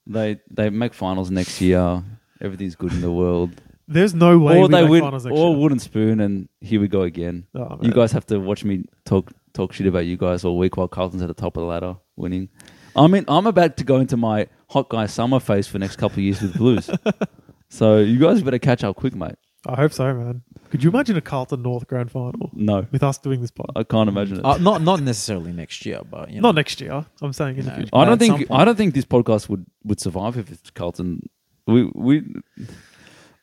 they 0.06 0.40
they 0.50 0.70
make 0.70 0.94
finals 0.94 1.30
next 1.30 1.60
year. 1.60 2.02
Everything's 2.40 2.74
good 2.74 2.92
in 2.92 3.00
the 3.00 3.12
world. 3.12 3.50
There's 3.86 4.14
no 4.14 4.38
way 4.38 4.56
or 4.58 4.62
we 4.62 4.68
they 4.68 4.80
make 4.82 4.90
win, 4.90 5.00
finals 5.02 5.24
next 5.26 5.38
or 5.38 5.50
year. 5.50 5.58
wooden 5.58 5.78
spoon, 5.78 6.20
and 6.20 6.48
here 6.60 6.80
we 6.80 6.88
go 6.88 7.02
again. 7.02 7.46
Oh, 7.54 7.78
You 7.82 7.92
guys 7.92 8.12
have 8.12 8.26
to 8.26 8.38
watch 8.38 8.64
me 8.64 8.84
talk 9.04 9.30
talk 9.52 9.72
shit 9.74 9.86
about 9.86 10.06
you 10.06 10.16
guys 10.16 10.44
all 10.44 10.56
week 10.58 10.76
while 10.78 10.88
Carlton's 10.88 11.22
at 11.22 11.28
the 11.28 11.34
top 11.34 11.56
of 11.56 11.60
the 11.62 11.66
ladder 11.66 11.96
winning. 12.16 12.48
I 12.96 13.06
mean, 13.08 13.24
I'm 13.28 13.46
about 13.46 13.76
to 13.78 13.84
go 13.84 13.96
into 13.96 14.16
my 14.16 14.46
hot 14.70 14.88
guy 14.88 15.06
summer 15.06 15.38
phase 15.40 15.66
for 15.66 15.74
the 15.74 15.78
next 15.80 15.96
couple 15.96 16.14
of 16.20 16.24
years 16.24 16.40
with 16.40 16.56
Blues. 16.56 16.88
so 17.68 17.98
you 17.98 18.18
guys 18.18 18.40
better 18.42 18.58
catch 18.58 18.84
up 18.84 18.96
quick, 18.96 19.14
mate. 19.14 19.34
I 19.66 19.76
hope 19.76 19.92
so, 19.92 20.14
man. 20.14 20.42
Could 20.74 20.82
you 20.82 20.90
imagine 20.90 21.16
a 21.16 21.20
Carlton 21.20 21.62
North 21.62 21.86
grand 21.86 22.10
final 22.10 22.50
No, 22.52 22.84
with 22.90 23.04
us 23.04 23.16
doing 23.18 23.40
this 23.40 23.52
pod? 23.52 23.70
I 23.76 23.84
can't 23.84 24.08
imagine 24.08 24.38
it. 24.38 24.44
Uh, 24.44 24.56
not 24.58 24.82
not 24.82 25.00
necessarily 25.00 25.52
next 25.52 25.86
year, 25.86 26.00
but 26.10 26.28
you 26.30 26.40
know, 26.40 26.48
Not 26.48 26.56
next 26.56 26.80
year. 26.80 27.06
I'm 27.22 27.32
saying 27.32 27.58
in 27.58 27.64
the 27.66 27.70
No. 27.70 27.76
future. 27.76 27.90
I 27.92 28.04
don't 28.04 28.20
at 28.20 28.26
some 28.26 28.38
think. 28.38 28.50
I 28.50 28.64
don't 28.64 28.74
think 28.74 28.92
this 28.92 29.04
podcast 29.04 29.48
would, 29.48 29.64
would 29.84 30.00
survive 30.00 30.36
if 30.36 30.50
it's 30.50 30.70
Carlton. 30.70 31.28
We 31.68 31.92
we 31.94 32.24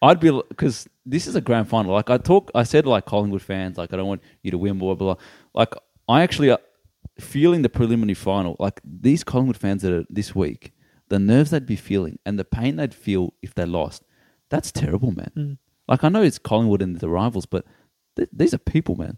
I'd 0.02 0.20
be 0.20 0.30
because 0.50 0.90
this 1.06 1.26
is 1.26 1.36
a 1.38 1.40
grand 1.40 1.70
final. 1.70 1.94
Like 1.94 2.10
I 2.10 2.18
talk, 2.18 2.52
I 2.54 2.64
said 2.64 2.86
like 2.86 3.06
Collingwood 3.06 3.42
fans, 3.42 3.78
like 3.78 3.94
I 3.94 3.96
don't 3.96 4.08
want 4.10 4.24
you 4.44 4.52
to 4.52 4.58
win, 4.58 4.78
blah 4.78 4.94
blah. 4.96 5.14
blah. 5.16 5.24
Like 5.54 5.74
I 6.10 6.24
actually 6.24 6.52
uh, 6.52 6.58
feeling 7.18 7.62
the 7.62 7.70
preliminary 7.70 8.14
final. 8.14 8.58
Like 8.60 8.82
these 8.84 9.24
Collingwood 9.24 9.56
fans 9.56 9.84
that 9.84 9.94
are 9.94 10.04
this 10.10 10.36
week, 10.36 10.74
the 11.08 11.18
nerves 11.18 11.52
they'd 11.52 11.66
be 11.66 11.78
feeling 11.78 12.20
and 12.26 12.38
the 12.38 12.44
pain 12.44 12.76
they'd 12.76 12.94
feel 12.94 13.34
if 13.42 13.56
they 13.56 13.66
lost. 13.66 14.04
That's 14.50 14.70
terrible, 14.70 15.14
man. 15.14 15.60
Like 15.92 16.06
I 16.06 16.10
know 16.10 16.24
it's 16.24 16.40
Collingwood 16.40 16.82
and 16.82 16.98
the 16.98 17.10
rivals, 17.10 17.46
but 17.46 17.66
th- 18.16 18.30
these 18.32 18.54
are 18.54 18.58
people, 18.58 18.96
man. 18.96 19.18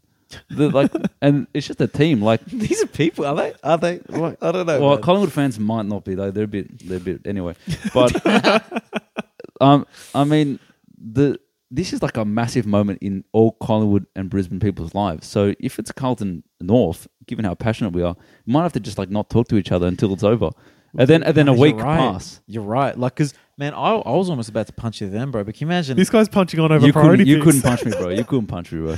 They're 0.49 0.69
like, 0.69 0.91
and 1.21 1.45
it's 1.53 1.67
just 1.67 1.79
a 1.79 1.87
team. 1.87 2.19
Like 2.19 2.43
these 2.45 2.81
are 2.81 2.87
people. 2.87 3.25
Are 3.25 3.35
they? 3.35 3.53
Are 3.63 3.77
they? 3.77 4.01
I 4.11 4.51
don't 4.51 4.65
know. 4.65 4.81
well, 4.81 4.93
man. 4.95 5.01
Collingwood 5.01 5.31
fans 5.31 5.59
might 5.59 5.85
not 5.85 6.03
be 6.03 6.15
though. 6.15 6.31
They're 6.31 6.45
a 6.45 6.47
bit, 6.47 6.87
they're 6.87 6.97
a 6.97 6.99
bit 6.99 7.21
anyway. 7.27 7.55
But 7.93 8.19
um, 9.61 9.85
I 10.15 10.23
mean, 10.23 10.59
the 10.97 11.39
this 11.69 11.93
is 11.93 12.01
like 12.01 12.17
a 12.17 12.25
massive 12.25 12.65
moment 12.65 12.99
in 13.03 13.23
all 13.33 13.51
Collingwood 13.51 14.07
and 14.15 14.27
Brisbane 14.31 14.59
people's 14.59 14.95
lives. 14.95 15.27
So 15.27 15.53
if 15.59 15.77
it's 15.77 15.91
Carlton 15.91 16.43
North, 16.59 17.07
given 17.27 17.45
how 17.45 17.53
passionate 17.53 17.93
we 17.93 18.01
are, 18.01 18.15
we 18.47 18.53
might 18.53 18.63
have 18.63 18.73
to 18.73 18.79
just 18.79 18.97
like 18.97 19.11
not 19.11 19.29
talk 19.29 19.47
to 19.49 19.57
each 19.57 19.71
other 19.71 19.85
until 19.85 20.11
it's 20.11 20.23
over, 20.23 20.49
and 20.97 21.07
then 21.07 21.21
and 21.21 21.35
then 21.35 21.47
a 21.47 21.53
week 21.53 21.75
right. 21.75 21.99
pass. 21.99 22.41
You're 22.47 22.63
right. 22.63 22.97
Like, 22.97 23.15
cause 23.15 23.35
man, 23.57 23.73
I, 23.73 23.95
I 23.95 24.11
was 24.11 24.29
almost 24.29 24.49
about 24.49 24.67
to 24.67 24.73
punch 24.73 25.01
you 25.01 25.09
then, 25.09 25.31
bro. 25.31 25.43
But 25.43 25.55
can 25.55 25.67
you 25.67 25.71
imagine? 25.71 25.97
This 25.97 26.09
guy's 26.09 26.29
punching 26.29 26.59
on 26.59 26.71
over 26.71 26.85
You 26.85 26.93
couldn't, 26.93 27.25
you 27.27 27.41
couldn't 27.41 27.61
punch 27.61 27.85
me, 27.85 27.91
bro. 27.91 28.09
You 28.09 28.23
couldn't 28.23 28.47
punch 28.47 28.71
me, 28.71 28.81
bro. 28.81 28.97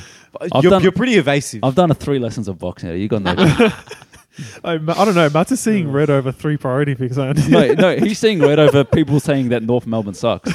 I've 0.51 0.63
you're, 0.63 0.69
done- 0.71 0.83
you're 0.83 0.91
pretty 0.91 1.15
evasive. 1.15 1.63
I've 1.63 1.75
done 1.75 1.91
a 1.91 1.95
three 1.95 2.19
lessons 2.19 2.47
of 2.47 2.57
boxing. 2.59 2.97
You 2.99 3.07
got 3.07 3.21
no. 3.21 3.33
I, 4.63 4.73
I 4.73 4.77
don't 4.77 5.15
know. 5.15 5.29
Matt's 5.29 5.51
is 5.51 5.59
seeing 5.59 5.91
red 5.91 6.09
over 6.09 6.31
three 6.31 6.57
priority 6.57 6.95
picks. 6.95 7.17
I 7.17 7.31
no, 7.33 7.73
no. 7.73 7.95
He's 7.97 8.19
seeing 8.19 8.39
red 8.39 8.59
over 8.59 8.83
people 8.83 9.19
saying 9.19 9.49
that 9.49 9.63
North 9.63 9.87
Melbourne 9.87 10.13
sucks. 10.13 10.51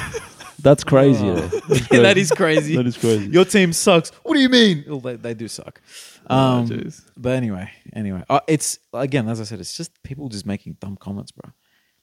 That's 0.59 0.83
crazy. 0.83 1.27
Oh. 1.27 1.35
though. 1.35 1.59
That's 1.59 1.87
crazy. 1.87 2.19
is 2.21 2.31
crazy. 2.31 2.75
That 2.75 2.85
is 2.85 2.97
crazy. 2.97 3.27
Your 3.27 3.45
team 3.45 3.73
sucks. 3.73 4.09
What 4.23 4.35
do 4.35 4.41
you 4.41 4.49
mean? 4.49 4.83
Well, 4.87 4.99
they, 4.99 5.15
they 5.15 5.33
do 5.33 5.47
suck. 5.47 5.81
Oh, 6.29 6.35
Um, 6.37 6.67
jeez. 6.67 7.01
but 7.17 7.31
anyway, 7.31 7.71
anyway, 7.93 8.23
uh, 8.29 8.41
it's 8.47 8.77
again 8.93 9.27
as 9.27 9.41
I 9.41 9.43
said, 9.43 9.59
it's 9.59 9.75
just 9.75 10.03
people 10.03 10.29
just 10.29 10.45
making 10.45 10.77
dumb 10.79 10.97
comments, 10.97 11.31
bro. 11.31 11.51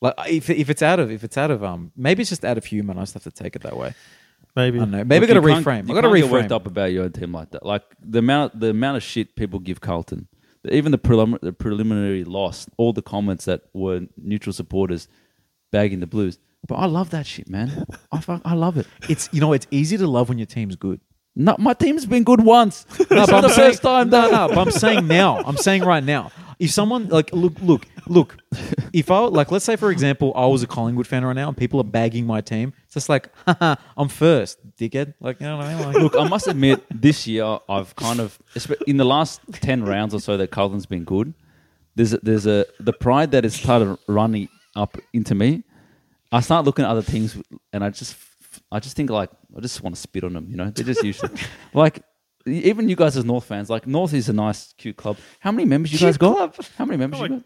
Like 0.00 0.14
if 0.28 0.48
if 0.50 0.70
it's 0.70 0.82
out 0.82 1.00
of 1.00 1.10
if 1.10 1.24
it's 1.24 1.36
out 1.36 1.50
of 1.50 1.64
um 1.64 1.92
maybe 1.96 2.20
it's 2.22 2.30
just 2.30 2.44
out 2.44 2.56
of 2.58 2.64
humor. 2.64 2.92
and 2.92 3.00
I 3.00 3.02
just 3.02 3.14
have 3.14 3.24
to 3.24 3.30
take 3.30 3.56
it 3.56 3.62
that 3.62 3.76
way. 3.76 3.94
Maybe. 4.56 4.78
I 4.78 4.80
don't 4.80 4.90
know. 4.90 5.04
Maybe 5.04 5.26
Look, 5.26 5.30
I 5.30 5.34
got 5.34 5.40
to 5.40 5.48
you 5.48 5.54
can't- 5.54 5.66
reframe. 5.66 5.88
You 5.88 5.92
I 5.92 6.00
got 6.00 6.08
to 6.08 6.14
can't 6.14 6.22
get 6.24 6.32
worked 6.32 6.52
up 6.52 6.66
about 6.66 6.92
your 6.92 7.04
own 7.04 7.12
team 7.12 7.32
like 7.32 7.50
that. 7.50 7.64
Like 7.66 7.82
the 8.02 8.18
amount, 8.20 8.58
the 8.58 8.70
amount 8.70 8.96
of 8.96 9.02
shit 9.02 9.36
people 9.36 9.58
give 9.60 9.80
Carlton, 9.80 10.26
the- 10.62 10.74
even 10.74 10.90
the, 10.92 10.98
prelim- 10.98 11.40
the 11.40 11.52
preliminary 11.52 12.24
loss, 12.24 12.66
all 12.76 12.92
the 12.92 13.02
comments 13.02 13.44
that 13.44 13.62
were 13.72 14.02
neutral 14.16 14.52
supporters 14.52 15.06
bagging 15.70 16.00
the 16.00 16.06
Blues. 16.06 16.38
But 16.66 16.76
I 16.76 16.86
love 16.86 17.10
that 17.10 17.26
shit, 17.26 17.48
man. 17.48 17.84
I 18.12 18.20
fuck, 18.20 18.42
I 18.44 18.54
love 18.54 18.78
it. 18.78 18.86
It's 19.08 19.28
you 19.32 19.40
know 19.40 19.52
it's 19.52 19.66
easy 19.70 19.96
to 19.96 20.06
love 20.08 20.28
when 20.28 20.38
your 20.38 20.46
team's 20.46 20.74
good. 20.76 21.00
No, 21.36 21.54
my 21.58 21.72
team's 21.74 22.04
been 22.06 22.24
good 22.24 22.40
once. 22.44 22.84
No, 23.10 23.26
but 23.26 23.26
the 23.26 23.34
I'm 23.48 23.50
saying, 23.50 23.70
first 23.72 23.82
time. 23.82 24.10
No, 24.10 24.28
no, 24.30 24.48
but 24.48 24.58
I'm 24.58 24.70
saying 24.72 25.06
now. 25.06 25.38
I'm 25.44 25.56
saying 25.56 25.82
right 25.84 26.02
now. 26.02 26.30
If 26.58 26.70
someone 26.72 27.08
like 27.08 27.32
look, 27.32 27.54
look, 27.60 27.86
look. 28.06 28.36
If 28.92 29.10
I 29.10 29.20
like, 29.20 29.52
let's 29.52 29.64
say 29.64 29.76
for 29.76 29.90
example, 29.90 30.32
I 30.34 30.46
was 30.46 30.62
a 30.62 30.66
Collingwood 30.66 31.06
fan 31.06 31.24
right 31.24 31.34
now, 31.34 31.48
and 31.48 31.56
people 31.56 31.80
are 31.80 31.84
bagging 31.84 32.26
my 32.26 32.40
team. 32.40 32.72
It's 32.84 32.94
just 32.94 33.08
like, 33.08 33.30
haha, 33.46 33.76
I'm 33.96 34.08
first, 34.08 34.58
dickhead. 34.76 35.14
Like, 35.20 35.40
you 35.40 35.46
know 35.46 35.56
what 35.58 35.66
I 35.66 35.74
mean? 35.74 35.86
Like, 35.86 35.96
Look, 35.96 36.16
I 36.16 36.26
must 36.28 36.48
admit, 36.48 36.84
this 36.90 37.26
year 37.26 37.58
I've 37.68 37.94
kind 37.96 38.20
of 38.20 38.38
in 38.86 38.96
the 38.96 39.04
last 39.04 39.40
ten 39.52 39.84
rounds 39.84 40.14
or 40.14 40.20
so 40.20 40.36
that 40.36 40.50
Carlton's 40.50 40.86
been 40.86 41.04
good. 41.04 41.34
There's 41.94 42.12
a, 42.12 42.18
there's 42.18 42.46
a 42.46 42.66
the 42.80 42.92
pride 42.92 43.30
that 43.32 43.44
has 43.44 43.54
started 43.54 43.96
running 44.06 44.48
up 44.74 44.98
into 45.12 45.34
me. 45.34 45.64
I 46.30 46.40
start 46.40 46.64
looking 46.64 46.84
at 46.84 46.90
other 46.90 47.02
things 47.02 47.36
and 47.72 47.82
I 47.84 47.90
just 47.90 48.16
I 48.70 48.80
just 48.80 48.96
think 48.96 49.10
like 49.10 49.30
I 49.56 49.60
just 49.60 49.82
want 49.82 49.94
to 49.96 50.00
spit 50.00 50.24
on 50.24 50.32
them. 50.32 50.48
You 50.50 50.56
know, 50.56 50.70
they're 50.70 50.84
just 50.84 51.00
to 51.00 51.30
like 51.74 52.02
even 52.52 52.88
you 52.88 52.96
guys 52.96 53.16
as 53.16 53.24
North 53.24 53.44
fans. 53.44 53.70
Like 53.70 53.86
North 53.86 54.12
is 54.14 54.28
a 54.28 54.32
nice, 54.32 54.72
cute 54.78 54.96
club. 54.96 55.16
How 55.40 55.52
many 55.52 55.64
members 55.66 55.92
you 55.92 55.98
guys 55.98 56.16
Cute 56.18 56.20
got? 56.34 56.70
How 56.76 56.84
many 56.84 56.96
members 56.96 57.20
Like, 57.20 57.30
you 57.30 57.42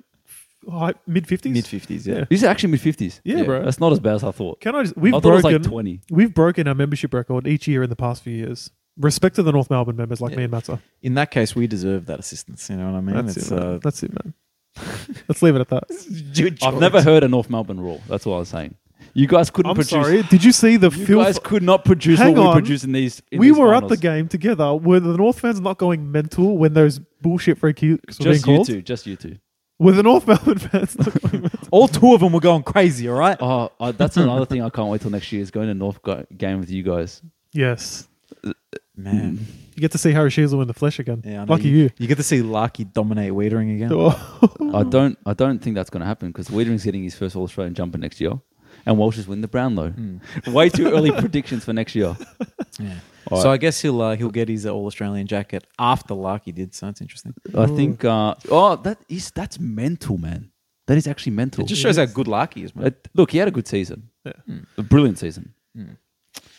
got? 0.68 0.96
Mid 1.06 1.26
fifties. 1.26 1.52
mid 1.52 1.66
fifties, 1.66 2.06
yeah. 2.06 2.18
Yeah. 2.18 2.24
These 2.30 2.44
are 2.44 2.48
actually 2.48 2.70
mid 2.70 2.80
fifties. 2.80 3.20
Yeah, 3.24 3.42
bro. 3.42 3.64
That's 3.64 3.80
not 3.80 3.92
as 3.92 4.00
bad 4.00 4.14
as 4.16 4.24
I 4.24 4.30
thought. 4.30 4.60
Can 4.60 4.74
I 4.74 4.82
just? 4.82 4.96
We've 4.96 5.14
I 5.14 5.20
thought 5.20 5.30
it 5.30 5.32
was 5.34 5.42
broken. 5.42 5.62
like 5.62 5.70
twenty. 5.70 6.00
We've 6.10 6.32
broken 6.32 6.68
our 6.68 6.74
membership 6.74 7.12
record 7.14 7.46
each 7.46 7.66
year 7.66 7.82
in 7.82 7.90
the 7.90 7.96
past 7.96 8.22
few 8.22 8.34
years. 8.34 8.70
Respect 8.98 9.36
to 9.36 9.42
the 9.42 9.52
North 9.52 9.70
Melbourne 9.70 9.96
members 9.96 10.20
like 10.20 10.32
Yeah. 10.32 10.38
me 10.38 10.44
and 10.44 10.52
Matsa. 10.52 10.80
In 11.00 11.14
that 11.14 11.30
case, 11.30 11.56
we 11.56 11.66
deserve 11.66 12.06
that 12.06 12.18
assistance. 12.20 12.68
You 12.68 12.76
know 12.76 12.92
what 12.92 12.98
I 12.98 13.00
mean? 13.00 13.16
That's 13.26 13.36
it's 13.38 13.50
it, 13.50 13.54
man. 13.54 13.62
uh, 13.74 13.78
That's 13.82 14.02
it, 14.02 14.10
man. 14.12 14.34
Let's 15.28 15.42
leave 15.42 15.54
it 15.56 15.60
at 15.60 15.68
that. 15.68 16.58
I've 16.62 16.78
never 16.80 17.02
heard 17.02 17.24
a 17.24 17.28
North 17.28 17.50
Melbourne 17.50 17.80
rule. 17.80 18.00
That's 18.08 18.26
all 18.26 18.34
I 18.34 18.38
was 18.38 18.48
saying. 18.48 18.74
You 19.14 19.26
guys 19.26 19.50
couldn't 19.50 19.70
I'm 19.70 19.74
produce. 19.76 19.90
sorry. 19.90 20.22
Did 20.22 20.42
you 20.42 20.52
see 20.52 20.76
the 20.76 20.90
You 20.90 21.06
filth? 21.06 21.24
guys 21.26 21.38
could 21.38 21.62
not 21.62 21.84
produce 21.84 22.18
Hang 22.18 22.34
what 22.34 22.40
we 22.40 22.46
on. 22.48 22.52
produce 22.54 22.84
in 22.84 22.92
these. 22.92 23.22
In 23.30 23.38
we 23.40 23.48
these 23.48 23.58
were 23.58 23.74
at 23.74 23.82
finals. 23.82 23.90
the 23.90 23.96
game 23.98 24.28
together. 24.28 24.74
Were 24.74 25.00
the 25.00 25.16
North 25.16 25.40
fans 25.40 25.60
not 25.60 25.78
going 25.78 26.10
mental 26.10 26.56
when 26.56 26.72
those 26.72 26.98
bullshit 27.20 27.58
free 27.58 27.74
kicks 27.74 28.18
were 28.18 28.24
Just 28.24 28.44
being 28.44 28.54
you 28.56 28.58
called? 28.58 28.66
two. 28.68 28.82
Just 28.82 29.06
you 29.06 29.16
two. 29.16 29.36
Were 29.78 29.92
the 29.92 30.02
North 30.02 30.26
Melbourne 30.26 30.58
fans 30.70 30.96
not 30.98 31.20
going 31.20 31.42
mental? 31.42 31.68
all 31.70 31.88
two 31.88 32.14
of 32.14 32.20
them 32.20 32.32
were 32.32 32.40
going 32.40 32.62
crazy. 32.62 33.08
All 33.08 33.18
right. 33.18 33.36
Oh, 33.40 33.70
uh, 33.80 33.92
that's 33.92 34.16
another 34.16 34.46
thing 34.46 34.62
I 34.62 34.70
can't 34.70 34.88
wait 34.88 35.00
till 35.02 35.10
next 35.10 35.30
year 35.32 35.42
is 35.42 35.50
going 35.50 35.68
to 35.68 35.74
North 35.74 36.00
go- 36.02 36.24
game 36.36 36.60
with 36.60 36.70
you 36.70 36.82
guys. 36.82 37.20
Yes. 37.52 38.08
Man, 38.96 39.38
You 39.74 39.80
get 39.80 39.92
to 39.92 39.98
see 39.98 40.12
Harry 40.12 40.28
Sheezel 40.30 40.60
in 40.60 40.68
the 40.68 40.74
flesh 40.74 40.98
again. 40.98 41.22
yeah, 41.24 41.42
I 41.42 41.44
know 41.46 41.52
Lucky 41.54 41.68
you. 41.68 41.90
You 41.98 42.06
get 42.06 42.16
to 42.16 42.22
see 42.22 42.42
Larkey 42.42 42.84
dominate 42.84 43.32
Weitering 43.32 43.74
again. 43.74 43.90
Oh. 43.92 44.78
I 44.78 44.82
don't. 44.84 45.18
I 45.26 45.32
don't 45.34 45.58
think 45.60 45.74
that's 45.76 45.88
going 45.90 46.00
to 46.02 46.06
happen 46.06 46.28
because 46.28 46.48
Weitering's 46.48 46.84
getting 46.84 47.02
his 47.02 47.14
first 47.14 47.34
All 47.36 47.44
Australian 47.44 47.74
jumper 47.74 47.96
next 47.98 48.20
year, 48.20 48.32
and 48.86 48.98
Walsh 48.98 49.18
is 49.18 49.26
winning 49.26 49.42
the 49.42 49.48
Brownlow. 49.48 49.90
Mm. 49.90 50.52
Way 50.52 50.68
too 50.68 50.88
early 50.88 51.10
predictions 51.24 51.64
for 51.64 51.72
next 51.72 51.94
year. 51.94 52.16
Yeah. 52.78 52.94
So. 53.30 53.50
I 53.50 53.56
guess 53.56 53.80
he'll 53.80 54.02
uh, 54.02 54.16
he'll 54.16 54.30
get 54.30 54.48
his 54.48 54.66
uh, 54.66 54.74
All 54.74 54.86
Australian 54.86 55.26
jacket 55.26 55.64
after 55.78 56.14
Larkey 56.14 56.52
did. 56.52 56.74
So 56.74 56.86
that's 56.86 57.00
interesting. 57.00 57.34
I 57.56 57.66
think. 57.66 58.04
Uh, 58.04 58.34
oh, 58.50 58.76
that 58.76 58.98
is 59.08 59.30
that's 59.30 59.58
mental, 59.58 60.18
man. 60.18 60.50
That 60.86 60.98
is 60.98 61.06
actually 61.06 61.32
mental. 61.32 61.64
It 61.64 61.68
just 61.68 61.80
shows 61.80 61.96
how 61.96 62.06
good 62.06 62.26
Larkey 62.26 62.64
is, 62.64 62.74
man. 62.74 62.94
Look, 63.14 63.30
he 63.30 63.38
had 63.38 63.48
a 63.48 63.52
good 63.52 63.68
season. 63.68 64.10
Yeah. 64.24 64.32
A 64.76 64.82
brilliant 64.82 65.18
season. 65.18 65.54
Mm. 65.76 65.96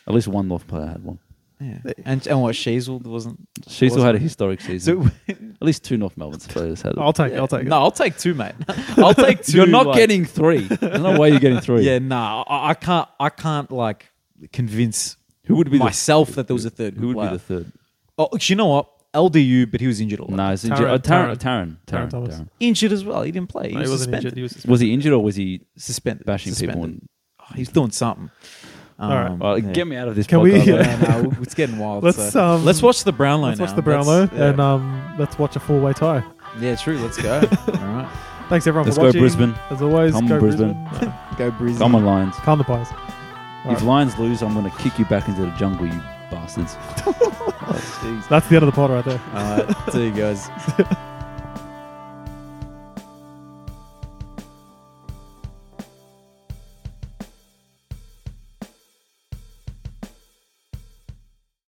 At 0.08 0.14
least 0.14 0.28
one 0.28 0.48
North 0.48 0.66
player 0.68 0.88
had 0.88 1.04
one. 1.04 1.20
Yeah. 1.64 1.94
And 2.06 2.26
and 2.28 2.42
what 2.42 2.56
Sheezel 2.56 3.02
wasn't. 3.04 3.40
She 3.68 3.88
still 3.90 4.00
wasn't- 4.00 4.06
had 4.06 4.16
a 4.16 4.20
historic 4.20 4.62
season. 4.62 5.12
So, 5.12 5.12
At 5.34 5.62
least 5.62 5.84
two 5.84 5.98
North 5.98 6.18
Melbourne 6.18 6.40
players 6.40 6.82
had 6.82 6.94
it. 6.94 6.98
I'll 7.00 7.14
take 7.14 7.32
it. 7.34 7.38
I'll 7.40 7.48
take 7.48 7.62
it. 7.62 7.68
no, 7.68 7.78
I'll 7.80 7.92
take 7.92 8.18
two, 8.18 8.34
mate. 8.34 8.54
I'll 8.98 9.14
take 9.14 9.44
2 9.46 9.56
You're 9.58 9.68
not 9.68 9.88
like- 9.88 9.98
getting 9.98 10.26
three. 10.26 10.60
There's 10.68 11.02
no 11.02 11.18
way 11.20 11.30
you're 11.32 11.40
getting 11.40 11.60
three. 11.62 11.84
Yeah, 11.84 12.00
no, 12.00 12.44
I, 12.48 12.70
I 12.72 12.74
can't. 12.74 13.08
I 13.20 13.30
can't 13.30 13.72
like 13.72 14.12
convince 14.52 15.18
Who 15.46 15.56
would 15.56 15.72
be 15.72 15.78
the- 15.78 15.84
myself 15.84 16.32
that 16.36 16.48
there 16.48 16.54
was 16.56 16.66
a 16.66 16.70
third. 16.70 16.96
Who 16.98 17.08
would 17.08 17.16
player. 17.16 17.30
be 17.32 17.38
the 17.38 17.44
third? 17.44 17.72
Oh, 18.18 18.30
you 18.42 18.56
know 18.56 18.68
what? 18.68 18.90
LDU, 19.14 19.70
but 19.72 19.80
he 19.80 19.86
was 19.88 20.02
injured. 20.02 20.20
A 20.20 20.24
lot. 20.24 20.32
No, 20.32 20.52
it's 20.52 20.64
Tarryn- 20.64 20.72
injured. 20.72 21.04
Tarryn, 21.04 21.30
oh, 21.30 21.36
Tarryn. 21.36 21.38
Tarryn, 21.38 21.38
Tarryn 21.38 21.78
Tarryn, 21.86 22.10
Thomas. 22.10 22.36
Tarryn. 22.36 22.50
injured 22.60 22.92
as 22.92 23.06
well. 23.06 23.22
He 23.22 23.32
didn't 23.32 23.50
play. 23.50 23.70
He 23.70 23.76
No, 23.76 23.82
was 23.82 23.90
he 23.90 23.92
wasn't 23.94 24.00
suspended. 24.06 24.26
injured. 24.26 24.38
He 24.38 24.42
was 24.44 24.52
suspended. 24.54 24.72
Was 24.72 24.80
he 24.82 24.94
injured 24.94 25.14
or 25.14 25.24
was 25.24 25.36
he 25.36 25.62
suspended. 25.78 26.26
bashing 26.26 26.52
suspended. 26.54 26.76
people? 26.76 26.84
And, 26.86 27.08
Oh, 27.40 27.56
he's 27.56 27.68
doing 27.70 27.92
something. 27.92 28.32
All 29.12 29.16
right. 29.18 29.32
Um, 29.32 29.40
well, 29.40 29.58
yeah. 29.60 29.72
Get 29.72 29.88
me 29.88 29.96
out 29.96 30.08
of 30.08 30.16
this 30.16 30.28
Can 30.28 30.40
we- 30.42 30.52
podcast. 30.52 30.66
Yeah. 30.66 30.76
mate. 30.76 31.00
Yeah, 31.02 31.22
no, 31.22 31.32
it's 31.42 31.54
getting 31.54 31.78
wild. 31.80 32.04
Let's, 32.04 32.32
so. 32.32 32.44
um, 32.44 32.66
let's 32.66 32.82
watch 32.82 33.04
the 33.04 33.12
Brownlow. 33.12 33.50
Let's 33.50 33.60
watch 33.60 33.76
the 33.76 33.82
brown 33.82 34.06
line 34.06 34.30
yeah. 34.34 34.50
and 34.50 34.60
um, 34.60 35.16
let's 35.18 35.38
watch 35.40 35.56
a 35.56 35.60
four 35.60 35.80
way 35.80 35.94
tie. 35.94 36.24
Yeah, 36.60 36.76
true. 36.76 36.98
Let's 37.00 37.22
go. 37.22 37.36
All 37.40 37.74
right. 37.74 38.10
Thanks 38.50 38.68
everyone 38.68 38.86
Let's 38.86 38.98
for 38.98 39.02
go 39.04 39.08
watching. 39.08 39.22
Brisbane. 39.22 39.56
As 39.70 39.82
always, 39.82 40.14
Come 40.14 40.28
go 40.28 40.40
Brisbane. 40.40 40.74
Brisbane. 40.90 41.14
Go 41.38 41.50
Brisbane. 41.52 41.80
Come 41.80 41.96
on, 41.96 42.06
Lions. 42.06 42.36
Calm 42.38 42.58
the 42.60 42.64
pies. 42.64 42.88
If 43.66 43.82
Lions 43.82 44.20
lose, 44.20 44.44
I'm 44.44 44.54
going 44.54 44.70
to 44.70 44.78
kick 44.78 45.00
you 45.00 45.06
back 45.06 45.28
into 45.28 45.42
the 45.42 45.52
jungle, 45.52 45.88
you 45.88 46.00
bastards. 46.30 46.76
Oh. 47.08 48.26
That's 48.30 48.48
the 48.50 48.56
end 48.58 48.64
of 48.64 48.68
the 48.68 48.72
pod 48.74 48.92
right 48.92 49.06
there. 49.06 49.22
All 49.34 49.64
right. 49.66 49.92
See 49.94 50.06
you 50.06 50.12
guys. 50.12 50.50